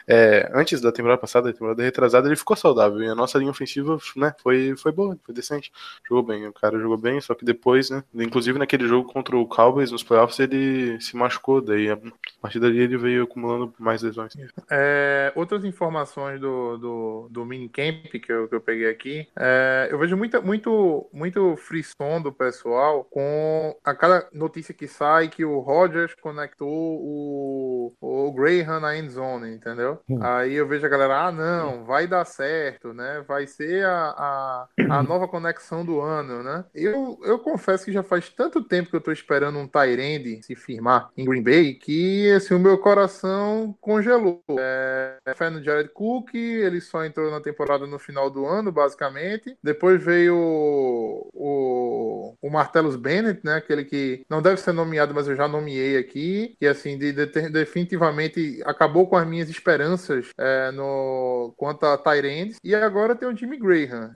é, 0.08 0.50
antes 0.54 0.82
da 0.82 0.92
temporada 0.92 1.20
passada, 1.20 1.52
temporada 1.52 1.82
retrasada, 1.82 2.28
ele 2.28 2.36
ficou 2.36 2.56
saudável. 2.56 3.02
E 3.02 3.08
a 3.08 3.16
nossa 3.16 3.38
linha 3.38 3.52
ofensiva, 3.52 3.98
né, 4.16 4.34
foi, 4.42 4.76
foi 4.78 4.92
boa, 4.92 5.18
foi 5.24 5.34
decente. 5.34 5.72
Jogou 6.08 6.24
bem, 6.24 6.48
o 6.48 6.54
cara 6.54 6.80
jogou 6.80 6.98
bem, 6.98 7.20
só 7.22 7.34
que 7.34 7.46
depois, 7.46 7.90
né, 7.90 8.04
inclusive 8.14 8.60
naquele 8.60 8.88
jogo 8.88 9.12
contra 9.12 9.36
o 9.36 9.48
Cowboys, 9.48 9.92
nos 9.92 10.04
playoffs, 10.04 10.40
ele 10.40 11.00
se 11.02 11.16
machucou, 11.16 11.62
daí 11.62 11.90
a 11.90 11.98
partir 12.42 12.60
dali 12.60 12.80
ele 12.80 12.98
veio 12.98 13.24
acumulando 13.24 13.74
mais 13.80 14.02
lesões. 14.02 14.34
É, 14.70 15.32
outras 15.36 15.64
informações 15.64 16.40
do, 16.40 16.78
do, 16.78 17.28
do 17.30 17.46
minicamp 17.46 18.08
que 18.20 18.32
eu, 18.32 18.48
que 18.48 18.56
eu 18.56 18.62
peguei 18.62 18.90
aqui, 18.90 19.28
é, 19.38 19.88
eu 19.92 19.98
vejo 19.98 20.16
muita, 20.16 20.42
muito, 20.42 21.08
muito 21.12 21.56
frisson 21.58 22.22
do 22.22 22.32
pessoal 22.32 23.04
com 23.04 23.76
a 23.84 23.94
cada 24.06 24.28
notícia 24.32 24.74
que 24.74 24.88
sai 24.88 25.28
que 25.28 25.44
o 25.44 25.60
Rodgers 25.60 26.14
conectou 26.22 26.70
o, 26.70 27.94
o 28.00 28.32
Graham 28.32 28.80
na 28.80 28.96
end 28.96 29.10
zone, 29.10 29.50
entendeu? 29.50 30.00
Hum. 30.08 30.20
Aí 30.22 30.54
eu 30.54 30.68
vejo 30.68 30.86
a 30.86 30.90
galera, 30.90 31.28
ah, 31.28 31.32
não, 31.32 31.84
vai 31.84 32.08
dar 32.08 32.24
certo, 32.26 32.94
né? 32.94 33.24
Vai 33.28 33.48
ser 33.48 33.86
a, 33.86 34.14
a, 34.18 34.68
a 34.92 35.04
nova 35.04 35.28
conexão 35.28 35.84
do 35.84 36.00
ano, 36.00 36.44
né? 36.44 36.66
Eu, 36.74 37.20
eu 37.24 37.40
confesso 37.40 37.86
que 37.86 37.92
já 37.92 38.04
faz 38.04 38.30
tanto 38.30 38.64
tempo 38.64 38.90
que 38.90 38.96
eu 38.96 39.02
tô 39.02 39.12
esperando 39.12 39.58
um 39.58 39.68
Tyrande 39.68 40.44
se 40.44 40.56
firmar 40.56 41.10
em 41.18 41.26
Green 41.26 41.44
Bay 41.44 41.74
que 41.74 42.32
assim, 42.32 42.54
o 42.54 42.60
meu 42.60 42.78
coração 42.78 43.76
congelou. 43.82 44.44
É, 44.60 45.18
fé 45.36 45.50
no 45.50 45.64
Jared 45.64 45.90
Cook, 45.90 46.34
ele 46.36 46.80
só 46.80 47.04
entrou 47.04 47.32
na 47.32 47.42
temporada 47.42 47.88
no 47.88 47.98
final 47.98 48.30
do 48.30 48.46
ano, 48.46 48.72
basicamente. 48.72 49.58
Depois 49.64 50.04
veio 50.04 50.36
o, 50.36 51.30
o, 51.34 52.38
o 52.42 52.50
Martellus 52.50 52.96
Bennett, 52.96 53.42
né? 53.44 53.56
Aquele 53.56 53.84
que 53.84 53.95
não 54.30 54.42
deve 54.42 54.58
ser 54.58 54.74
nomeado, 54.74 55.14
mas 55.14 55.28
eu 55.28 55.36
já 55.36 55.48
nomeei 55.48 55.98
aqui. 55.98 56.56
Que 56.60 56.68
assim, 56.68 56.98
de, 56.98 57.12
de- 57.12 57.50
definitivamente 57.50 58.62
acabou 58.66 59.08
com 59.08 59.16
as 59.16 59.28
minhas 59.28 59.50
esperanças 59.50 60.30
é, 60.38 60.72
no, 60.72 61.54
quanto 61.58 61.86
a 61.86 61.98
Tyrands. 61.98 62.58
E 62.64 62.74
agora 62.76 63.16
tem 63.16 63.28
o 63.28 63.36
Jimmy 63.36 63.58
Graham. 63.58 64.12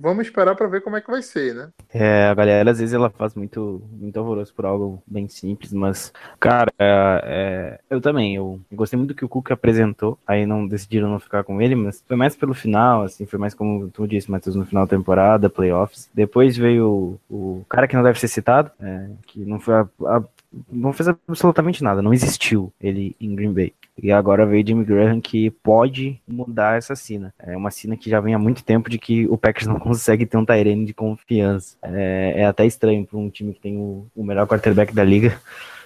Vamos 0.00 0.26
esperar 0.26 0.54
para 0.56 0.66
ver 0.68 0.80
como 0.82 0.96
é 0.96 1.00
que 1.00 1.10
vai 1.10 1.22
ser, 1.22 1.54
né? 1.54 1.70
É, 1.92 2.26
a 2.26 2.34
galera 2.34 2.70
às 2.70 2.78
vezes 2.78 2.94
ela 2.94 3.10
faz 3.10 3.34
muito, 3.34 3.82
muito 3.92 4.18
alvoroço 4.18 4.54
por 4.54 4.64
algo 4.64 5.02
bem 5.06 5.28
simples, 5.28 5.72
mas, 5.72 6.12
cara, 6.40 6.72
é, 6.78 7.22
é, 7.24 7.80
eu 7.90 8.00
também, 8.00 8.36
eu 8.36 8.60
gostei 8.72 8.96
muito 8.96 9.10
do 9.10 9.14
que 9.14 9.24
o 9.24 9.28
Cook 9.28 9.50
apresentou, 9.50 10.18
aí 10.26 10.46
não 10.46 10.66
decidiram 10.66 11.10
não 11.10 11.18
ficar 11.20 11.44
com 11.44 11.60
ele, 11.60 11.74
mas 11.74 12.02
foi 12.06 12.16
mais 12.16 12.34
pelo 12.36 12.54
final, 12.54 13.02
assim, 13.02 13.26
foi 13.26 13.38
mais 13.38 13.54
como 13.54 13.88
tu 13.90 14.06
disse, 14.06 14.30
Matheus, 14.30 14.56
no 14.56 14.66
final 14.66 14.86
da 14.86 14.96
temporada, 14.96 15.50
playoffs. 15.50 16.08
Depois 16.14 16.56
veio 16.56 17.18
o, 17.30 17.58
o 17.60 17.64
cara 17.68 17.86
que 17.86 17.96
não 17.96 18.02
deve 18.02 18.18
ser 18.18 18.28
citado, 18.28 18.70
é, 18.80 19.06
que 19.22 19.40
não 19.44 19.58
foi 19.60 19.74
a- 19.74 19.88
a- 20.06 20.24
não 20.70 20.92
fez 20.92 21.08
absolutamente 21.08 21.82
nada, 21.82 22.02
não 22.02 22.12
existiu 22.12 22.72
ele 22.80 23.16
em 23.20 23.34
Green 23.34 23.52
Bay. 23.52 23.72
E 24.02 24.10
agora 24.10 24.46
veio 24.46 24.66
Jimmy 24.66 24.84
Graham 24.84 25.20
que 25.20 25.50
pode 25.50 26.18
mudar 26.26 26.78
essa 26.78 26.96
cena. 26.96 27.32
É 27.38 27.56
uma 27.56 27.70
cena 27.70 27.96
que 27.96 28.08
já 28.08 28.20
vem 28.20 28.34
há 28.34 28.38
muito 28.38 28.64
tempo 28.64 28.88
de 28.88 28.98
que 28.98 29.26
o 29.28 29.36
Packers 29.36 29.66
não 29.68 29.78
consegue 29.78 30.24
ter 30.26 30.36
um 30.36 30.44
Tyrene 30.44 30.86
de 30.86 30.94
confiança. 30.94 31.76
É, 31.82 32.34
é 32.38 32.44
até 32.46 32.64
estranho 32.66 33.04
para 33.06 33.18
um 33.18 33.28
time 33.28 33.52
que 33.52 33.60
tem 33.60 33.76
o, 33.76 34.06
o 34.16 34.24
melhor 34.24 34.46
quarterback 34.46 34.94
da 34.94 35.04
liga 35.04 35.38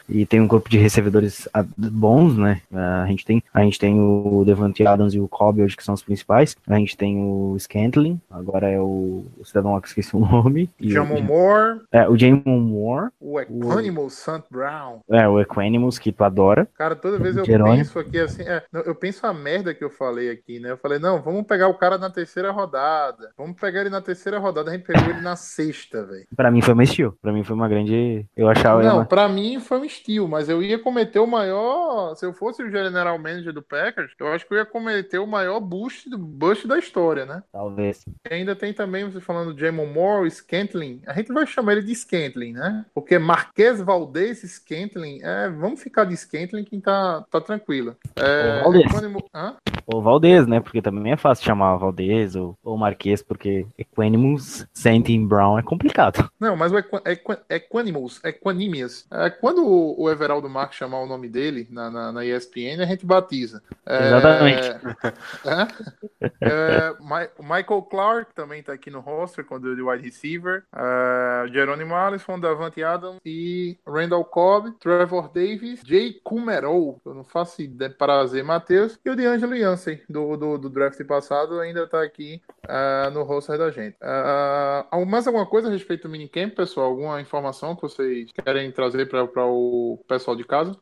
e 0.09 0.25
tem 0.27 0.41
um 0.41 0.49
corpo 0.49 0.69
de 0.69 0.79
recebedores 0.79 1.49
ah, 1.53 1.65
bons, 1.77 2.37
né? 2.37 2.61
A 2.73 3.07
gente 3.07 3.25
tem, 3.25 3.43
a 3.53 3.63
gente 3.63 3.79
tem 3.79 3.99
o 3.99 4.43
Devante 4.45 4.87
Adams 4.87 5.15
e 5.15 5.21
o 5.21 5.29
Cobb 5.29 5.63
hoje 5.63 5.77
que 5.77 5.85
são 5.85 5.95
os 5.95 6.03
principais. 6.03 6.57
A 6.67 6.79
gente 6.79 6.97
tem 6.97 7.19
o 7.19 7.57
Scantling, 7.59 8.21
agora 8.31 8.69
é 8.69 8.81
o, 8.81 9.25
o 9.39 9.45
cidadão 9.45 9.75
lá 9.75 9.81
que 9.81 9.89
esqueci 9.89 10.15
o 10.17 10.21
nome. 10.21 10.71
E 10.81 10.91
Jamon 10.91 11.19
o, 11.19 11.23
Moore, 11.23 11.81
é, 11.93 12.09
o 12.09 12.17
Jamon 12.17 12.61
Moore, 12.61 13.11
o 13.21 13.41
Equanimal 13.41 14.11
Sant 14.11 14.45
Brown. 14.51 15.01
é, 15.11 15.29
o 15.29 15.41
Equanimous, 15.41 15.99
que 15.99 16.13
tu 16.13 16.25
adora. 16.25 16.69
Cara, 16.77 16.95
toda 16.97 17.19
vez 17.19 17.37
eu 17.37 17.45
Jerônimo. 17.45 17.77
penso 17.77 17.99
aqui 17.99 18.19
assim, 18.19 18.43
é, 18.43 18.63
eu 18.73 18.95
penso 18.95 19.27
a 19.27 19.33
merda 19.33 19.75
que 19.75 19.85
eu 19.85 19.91
falei 19.91 20.31
aqui, 20.31 20.59
né? 20.61 20.71
Eu 20.71 20.77
falei, 20.77 20.99
não, 20.99 21.21
vamos 21.21 21.45
pegar 21.47 21.69
o 21.69 21.75
cara 21.75 21.99
na 21.99 22.11
terceira 22.11 22.51
rodada. 22.51 23.31
Vamos 23.37 23.57
pegar 23.61 23.81
ele 23.81 23.91
na 23.91 24.01
terceira 24.01 24.39
rodada. 24.39 24.71
A 24.71 24.75
gente 24.75 24.87
pegou 24.87 25.09
ele 25.11 25.21
na 25.21 25.37
sexta, 25.37 26.05
velho. 26.05 26.27
Pra 26.35 26.51
mim 26.51 26.61
foi 26.63 26.75
uma 26.75 26.83
estilo. 26.85 27.17
Pra 27.21 27.33
mim 27.33 27.43
foi 27.45 27.55
uma 27.57 27.69
grande. 27.69 28.25
Eu 28.37 28.49
achava. 28.49 28.83
Não, 28.83 28.97
uma- 28.99 29.05
pra 29.05 29.29
mim 29.29 29.59
foi 29.61 29.79
um 29.79 29.85
steal, 29.97 30.29
mas 30.29 30.49
eu 30.49 30.63
ia 30.63 30.79
cometer 30.79 31.19
o 31.19 31.27
maior. 31.27 32.15
Se 32.15 32.25
eu 32.27 32.33
fosse 32.33 32.63
o 32.63 32.71
general 32.71 33.19
manager 33.19 33.53
do 33.53 33.63
Packers, 33.63 34.13
eu 34.19 34.29
acho 34.29 34.47
que 34.47 34.55
eu 34.55 34.59
ia 34.59 34.65
cometer 34.67 35.19
o 35.19 35.27
maior 35.27 35.61
boost, 35.61 36.09
boost 36.17 36.67
da 36.67 36.79
história, 36.79 37.25
né? 37.27 37.43
Talvez. 37.53 38.05
E 38.31 38.35
ainda 38.35 38.55
tem 38.55 38.73
também, 38.73 39.05
você 39.05 39.21
falando 39.21 39.55
de 39.55 39.61
Jamon 39.61 39.87
Moore, 39.87 40.31
Scantling. 40.31 41.03
A 41.07 41.13
gente 41.15 41.33
vai 41.33 41.47
chamar 41.47 41.73
ele 41.73 41.83
de 41.83 41.95
Scantling, 41.95 42.53
né? 42.53 42.85
Porque 42.95 43.19
Marquês 43.19 43.81
Valdez 43.81 44.43
Scantling, 44.43 45.21
é, 45.23 45.49
vamos 45.49 45.83
ficar 45.83 46.05
de 46.05 46.17
Scantling 46.17 46.65
que 46.65 46.79
tá, 46.81 47.25
tá 47.31 47.41
tranquilo. 47.41 47.97
É, 48.17 48.63
Valdez. 48.63 48.87
Hã? 49.35 49.57
Ou 49.87 50.03
Valdez, 50.03 50.47
né? 50.47 50.61
Porque 50.61 50.83
também 50.83 51.13
é 51.13 51.17
fácil 51.17 51.45
chamar 51.45 51.77
Valdez 51.77 52.35
ou, 52.35 52.59
ou 52.65 52.77
Marquês, 52.77 53.23
porque 53.23 53.67
Equanimus, 53.79 54.67
Saintin 54.73 55.27
Brown 55.27 55.59
é 55.59 55.63
complicado. 55.63 56.29
Não, 56.41 56.57
mas 56.57 56.73
o 56.73 56.79
Equa- 56.79 57.03
Equa- 57.07 57.41
Equanimals, 57.49 58.21
Equanimias. 58.25 59.07
É, 59.13 59.31
quando 59.31 59.86
o, 59.87 60.05
o 60.05 60.11
Everaldo 60.11 60.49
Marques 60.49 60.79
chamar 60.79 61.01
o 61.01 61.07
nome 61.07 61.29
dele 61.29 61.67
na, 61.71 61.91
na, 61.91 62.13
na 62.13 62.25
ESPN, 62.25 62.81
a 62.81 62.87
gente 62.87 63.07
batiza. 63.07 63.63
É, 63.85 64.07
Exatamente. 64.07 64.67
é. 65.45 66.27
É, 66.41 66.95
Michael 67.41 67.83
Clark 67.83 68.35
também 68.35 68.63
tá 68.63 68.73
aqui 68.73 68.91
no 68.91 69.01
roster, 69.01 69.45
quando 69.45 69.75
de 69.75 69.83
wide 69.83 70.05
receiver. 70.05 70.65
É, 70.75 71.49
Jerônimo 71.49 71.95
Allison, 71.95 72.39
Davante 72.39 72.83
Adams 72.83 73.21
e 73.25 73.79
Randall 73.87 74.25
Cobb, 74.25 74.73
Trevor 74.79 75.31
Davis, 75.33 75.81
Jay 75.85 76.15
Kumerow, 76.25 77.01
eu 77.05 77.15
não 77.15 77.25
faço 77.25 77.63
ideia, 77.63 77.91
prazer, 77.91 78.43
Matheus, 78.43 78.99
e 79.05 79.11
o 79.11 79.17
DeAngelo 79.17 79.55
Yancey, 79.55 80.03
do, 80.09 80.37
do, 80.37 80.59
do 80.59 80.71
draft 80.71 81.03
passado, 81.05 81.61
ainda 81.61 81.87
tá 81.87 82.03
aqui 82.03 82.41
ah, 82.69 83.11
no 83.13 83.23
roster 83.23 83.59
da 83.59 83.71
gente. 83.71 83.97
Ah, 84.01 84.87
mais 85.07 85.27
alguma 85.27 85.47
coisa 85.47 85.69
a 85.69 85.71
respeito 85.71 86.03
do 86.03 86.09
minicamp, 86.09 86.55
pessoal? 86.55 86.87
Alguma 86.87 87.21
informação 87.21 87.75
que 87.75 87.83
vocês 87.83 88.31
querem 88.33 88.71
trazer 88.71 89.09
para 89.09 89.45
o 89.45 89.76
pessoal 90.09 90.37
de 90.37 90.45
casa? 90.45 90.77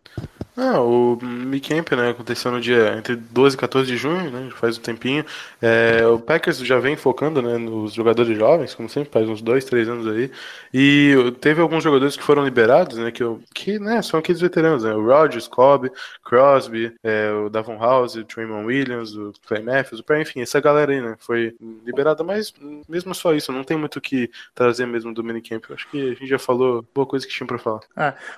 Ah, 0.56 0.80
o 0.80 1.18
Camp, 1.66 1.90
né, 1.92 2.10
aconteceu 2.10 2.52
no 2.52 2.60
dia 2.60 2.94
entre 2.96 3.16
12 3.16 3.56
e 3.56 3.58
14 3.58 3.88
de 3.88 3.96
junho, 3.96 4.30
né, 4.30 4.50
faz 4.54 4.78
um 4.78 4.80
tempinho. 4.80 5.24
É, 5.60 6.06
o 6.06 6.20
Packers 6.20 6.58
já 6.58 6.78
vem 6.78 6.96
focando, 6.96 7.42
né, 7.42 7.58
nos 7.58 7.92
jogadores 7.92 8.38
jovens, 8.38 8.72
como 8.72 8.88
sempre, 8.88 9.10
faz 9.10 9.28
uns 9.28 9.42
dois, 9.42 9.64
três 9.64 9.88
anos 9.88 10.06
aí. 10.06 10.30
E 10.72 11.14
teve 11.40 11.60
alguns 11.60 11.82
jogadores 11.82 12.16
que 12.16 12.22
foram 12.22 12.44
liberados, 12.44 12.98
né, 12.98 13.10
que, 13.10 13.20
eu- 13.22 13.42
que 13.52 13.80
né, 13.80 14.00
são 14.00 14.20
aqueles 14.20 14.40
veteranos, 14.40 14.84
né, 14.84 14.94
o 14.94 15.04
Rodgers, 15.04 15.48
Cobb, 15.48 15.90
Crosby, 16.22 16.94
é, 17.02 17.32
o 17.32 17.48
Davon 17.50 17.76
House, 17.78 18.14
o 18.14 18.24
Trayvon 18.24 18.64
Williams, 18.66 19.16
o 19.16 19.32
Clay 19.48 19.60
Matthews, 19.62 20.02
o- 20.08 20.14
enfim, 20.14 20.40
essa 20.40 20.60
galera 20.60 20.92
aí, 20.92 21.00
né, 21.00 21.16
foi 21.18 21.56
liberada, 21.84 22.22
mas 22.22 22.52
mesmo 22.88 23.12
só 23.12 23.34
isso, 23.34 23.50
não 23.50 23.64
tem 23.64 23.76
muito 23.76 23.96
o 23.96 24.00
que 24.00 24.30
trazer 24.54 24.86
mesmo 24.86 25.12
do 25.12 25.24
minicamp. 25.24 25.68
Eu 25.68 25.74
acho 25.74 25.88
que 25.90 26.00
a 26.00 26.14
gente 26.14 26.28
já 26.28 26.38
falou 26.38 26.86
boa 26.94 27.06
coisa 27.06 27.26
que 27.26 27.32
tinha 27.32 27.46
pra 27.46 27.58
falar. 27.58 27.80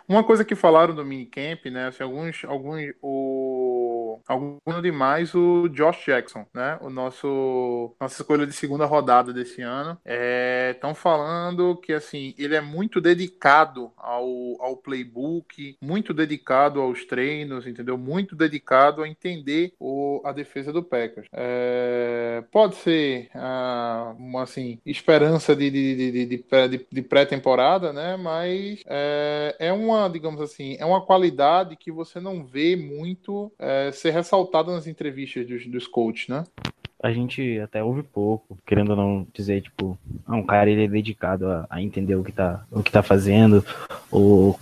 Uma 0.09 0.25
coisa 0.25 0.45
que 0.47 0.55
falaram 0.55 0.95
do 0.95 1.05
minicamp, 1.05 1.71
né? 1.71 1.89
Assim, 1.89 2.03
alguns, 2.03 2.45
alguns, 2.45 2.93
o, 3.03 3.56
alguns 4.27 4.83
demais 4.83 5.35
o 5.35 5.69
Josh 5.69 6.05
Jackson, 6.07 6.47
né? 6.55 6.79
O 6.81 6.91
nosso, 6.91 7.95
nossa 8.01 8.21
escolha 8.23 8.47
de 8.47 8.53
segunda 8.53 8.85
rodada 8.87 9.33
desse 9.33 9.63
ano. 9.63 9.99
Estão 10.73 10.95
falando 10.95 11.77
que 11.81 11.93
assim 11.93 12.35
ele 12.39 12.55
é 12.55 12.61
muito 12.61 13.01
dedicado 13.01 13.93
ao, 13.97 14.27
ao 14.61 14.77
playbook, 14.77 15.77
muito 15.83 16.13
dedicado 16.15 16.81
aos 16.81 17.05
treinos, 17.05 17.67
entendeu? 17.67 17.97
Muito 17.99 18.35
dedicado 18.37 19.03
a 19.03 19.09
entender 19.09 19.73
o, 19.79 20.21
a 20.25 20.33
defesa 20.33 20.73
do 20.73 20.83
Packers. 20.83 21.27
É, 21.33 22.45
pode 22.51 22.77
ser 22.77 23.29
ah, 23.35 24.15
uma 24.19 24.43
assim 24.43 24.79
esperança 24.85 25.55
de, 25.57 25.71
de, 25.71 25.97
de, 26.13 26.27
de- 26.27 26.69
de- 26.69 26.87
de 26.93 27.03
pré-temporada, 27.03 27.93
né? 27.93 28.17
Mas 28.17 28.81
é, 28.87 29.57
é 29.59 29.73
uma, 29.73 30.09
digamos 30.09 30.41
assim, 30.41 30.77
é 30.79 30.85
uma 30.85 31.05
qualidade 31.05 31.77
que 31.77 31.91
você 31.93 32.21
não 32.21 32.45
vê 32.45 32.77
muito 32.77 33.53
é, 33.59 33.91
ser 34.13 34.37
nas 34.67 34.87
entrevistas 34.87 35.47
dos, 35.47 35.67
dos 35.67 35.87
coaches, 35.87 36.29
né? 36.29 36.45
A 37.03 37.13
gente 37.13 37.61
até 37.61 37.85
ouve 37.85 38.03
pouco, 38.03 38.57
querendo 38.67 38.91
ou 38.91 38.97
não 38.97 39.27
dizer, 39.33 39.61
tipo, 39.61 39.99
ah, 40.27 40.35
um 40.35 40.43
cara 40.43 40.71
ele 40.71 40.85
é 40.85 40.89
dedicado 40.89 41.47
a, 41.47 41.67
a 41.69 41.83
entender 41.83 42.15
o 42.15 42.25
que 42.25 42.33
tá, 42.33 42.65
o 42.71 42.83
que 42.83 42.91
tá 42.91 43.03
fazendo, 43.03 43.63
ou 44.11 44.59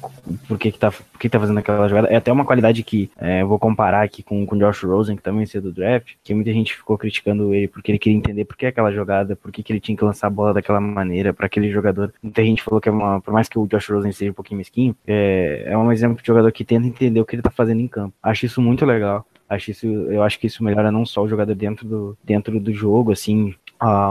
por 0.49 0.59
que 0.59 0.73
que 0.73 0.79
tá, 0.79 0.91
por 0.91 1.19
que 1.19 1.29
tá 1.29 1.39
fazendo 1.39 1.59
aquela 1.59 1.89
jogada. 1.89 2.09
É 2.09 2.17
até 2.17 2.33
uma 2.33 2.45
qualidade 2.45 2.83
que 2.83 3.09
é, 3.17 3.45
vou 3.45 3.57
comparar 3.57 4.03
aqui 4.03 4.21
com 4.21 4.43
o 4.43 4.59
Josh 4.59 4.83
Rosen, 4.83 5.17
que 5.17 5.23
também 5.23 5.47
saiu 5.47 5.63
do 5.63 5.73
draft, 5.73 6.15
que 6.25 6.35
muita 6.35 6.53
gente 6.53 6.75
ficou 6.75 6.99
criticando 6.99 7.55
ele 7.55 7.69
porque 7.69 7.93
ele 7.93 8.01
queria 8.01 8.19
entender 8.19 8.45
por 8.45 8.57
que 8.57 8.67
aquela 8.67 8.91
jogada, 8.91 9.37
por 9.37 9.53
que, 9.53 9.63
que 9.63 9.73
ele 9.73 9.81
tinha 9.81 9.97
que 9.97 10.05
lançar 10.05 10.27
a 10.27 10.31
bola 10.31 10.53
daquela 10.53 10.81
maneira 10.81 11.33
para 11.33 11.47
aquele 11.47 11.71
jogador. 11.71 12.13
Muita 12.21 12.43
gente 12.43 12.65
falou 12.65 12.81
que 12.81 12.89
é 12.89 12.93
uma, 12.93 13.21
por 13.21 13.33
mais 13.33 13.49
que 13.49 13.59
o 13.59 13.67
Josh 13.67 13.89
Rosen 13.89 14.11
seja 14.11 14.33
um 14.33 14.35
pouquinho 14.35 14.59
mesquinho, 14.59 14.97
é, 15.07 15.63
é 15.67 15.79
um 15.79 15.93
exemplo 15.93 16.21
de 16.21 16.27
jogador 16.27 16.51
que 16.51 16.65
tenta 16.65 16.87
entender 16.87 17.21
o 17.21 17.25
que 17.25 17.37
ele 17.37 17.43
tá 17.43 17.51
fazendo 17.51 17.81
em 17.81 17.89
campo. 17.89 18.13
Acho 18.21 18.45
isso 18.45 18.61
muito 18.61 18.85
legal. 18.85 19.25
Acho 19.49 19.71
isso, 19.71 19.87
eu 19.87 20.23
acho 20.23 20.39
que 20.39 20.47
isso 20.47 20.65
melhora 20.65 20.91
não 20.91 21.05
só 21.05 21.23
o 21.23 21.29
jogador 21.29 21.55
dentro 21.55 21.87
do, 21.87 22.19
dentro 22.25 22.59
do 22.59 22.73
jogo, 22.73 23.13
assim, 23.13 23.55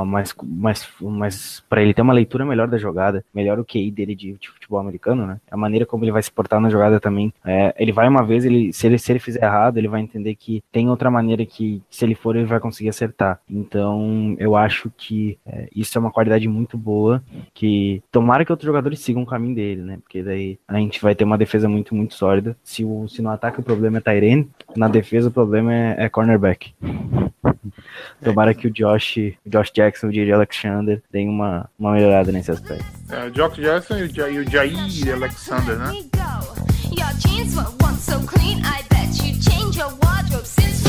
mas, 0.06 0.34
mas, 0.44 0.88
mas 1.02 1.64
para 1.70 1.82
ele 1.82 1.94
ter 1.94 2.02
uma 2.02 2.14
leitura 2.14 2.46
melhor 2.46 2.68
da 2.68 2.78
jogada, 2.78 3.24
melhor 3.34 3.60
o 3.60 3.66
QI 3.66 3.92
dele 3.92 4.16
de, 4.16 4.34
de 4.34 4.50
futebol 4.50 4.80
americano, 4.80 5.26
né? 5.26 5.40
A 5.50 5.58
maneira 5.58 5.86
como 5.86 6.04
ele 6.04 6.12
vai 6.12 6.22
se 6.22 6.32
portar 6.32 6.60
na 6.60 6.70
jogada 6.70 7.00
também. 7.00 7.34
É, 7.46 7.74
ele 7.78 7.92
vai 7.92 8.08
uma 8.08 8.24
vez, 8.24 8.46
ele, 8.46 8.72
se, 8.74 8.88
ele, 8.88 8.98
se 8.98 9.12
ele 9.12 9.20
fizer 9.20 9.44
errado, 9.44 9.78
ele 9.78 9.88
vai 9.88 10.02
entender 10.02 10.36
que 10.36 10.64
tem 10.72 10.90
outra 10.90 11.10
maneira 11.10 11.46
que, 11.46 11.82
se 11.90 12.06
ele 12.06 12.16
for, 12.16 12.36
ele 12.36 12.46
vai 12.46 12.60
conseguir 12.60 12.90
acertar. 12.90 13.40
Então, 13.50 14.36
eu 14.40 14.56
acho 14.56 14.92
que 14.98 15.38
é, 15.46 15.68
isso 15.76 15.98
é 15.98 16.02
uma 16.02 16.12
qualidade 16.12 16.48
muito 16.48 16.78
boa, 16.78 17.24
que 17.54 18.02
tomara 18.12 18.46
que 18.46 18.52
outros 18.52 18.68
jogadores 18.68 19.00
sigam 19.00 19.24
o 19.24 19.28
caminho 19.28 19.56
dele, 19.56 19.82
né? 19.82 19.98
Porque 19.98 20.22
daí 20.24 20.60
a 20.68 20.78
gente 20.78 21.02
vai 21.02 21.16
ter 21.16 21.24
uma 21.24 21.38
defesa 21.38 21.68
muito, 21.68 21.96
muito 21.96 22.14
sólida. 22.14 22.56
Se, 22.64 22.84
o, 22.84 23.08
se 23.08 23.22
no 23.22 23.30
ataque 23.30 23.60
o 23.60 23.64
problema 23.64 23.98
é 23.98 24.02
Tyrene, 24.02 24.50
na 24.76 24.88
defesa 24.88 25.30
o 25.30 25.32
problema 25.32 25.74
é, 25.74 25.96
é 26.06 26.10
cornerback. 26.10 26.74
Tomara 28.24 28.54
que 28.54 28.68
o 28.68 28.72
Josh, 28.72 29.18
o 29.46 29.50
Josh 29.50 29.63
Jackson 29.72 30.08
e 30.08 30.10
o 30.10 30.14
J.J. 30.14 30.34
Alexander 30.34 31.02
deem 31.12 31.30
uma, 31.30 31.70
uma 31.78 31.92
melhorada 31.94 32.32
nesse 32.32 32.52
aspecto. 32.52 32.86
É, 33.10 33.26
o 33.28 33.34
Jock 33.36 33.62
Jackson 33.62 33.98
e 33.98 34.04
o, 34.04 34.08
Ja- 34.14 34.30
e 34.30 34.40
o 34.40 34.50
Jair 34.50 35.14
Alexander, 35.14 35.78
né? 35.78 35.92
Your 36.96 37.12
jeans 37.18 37.56
were 37.56 37.68
once 37.84 38.02
so 38.04 38.20
clean, 38.28 38.60
I 38.64 38.84
bet 38.90 39.18
you 39.24 39.34
changed 39.42 39.80
your 39.80 39.90
wardrobe 40.04 40.46
since 40.46 40.83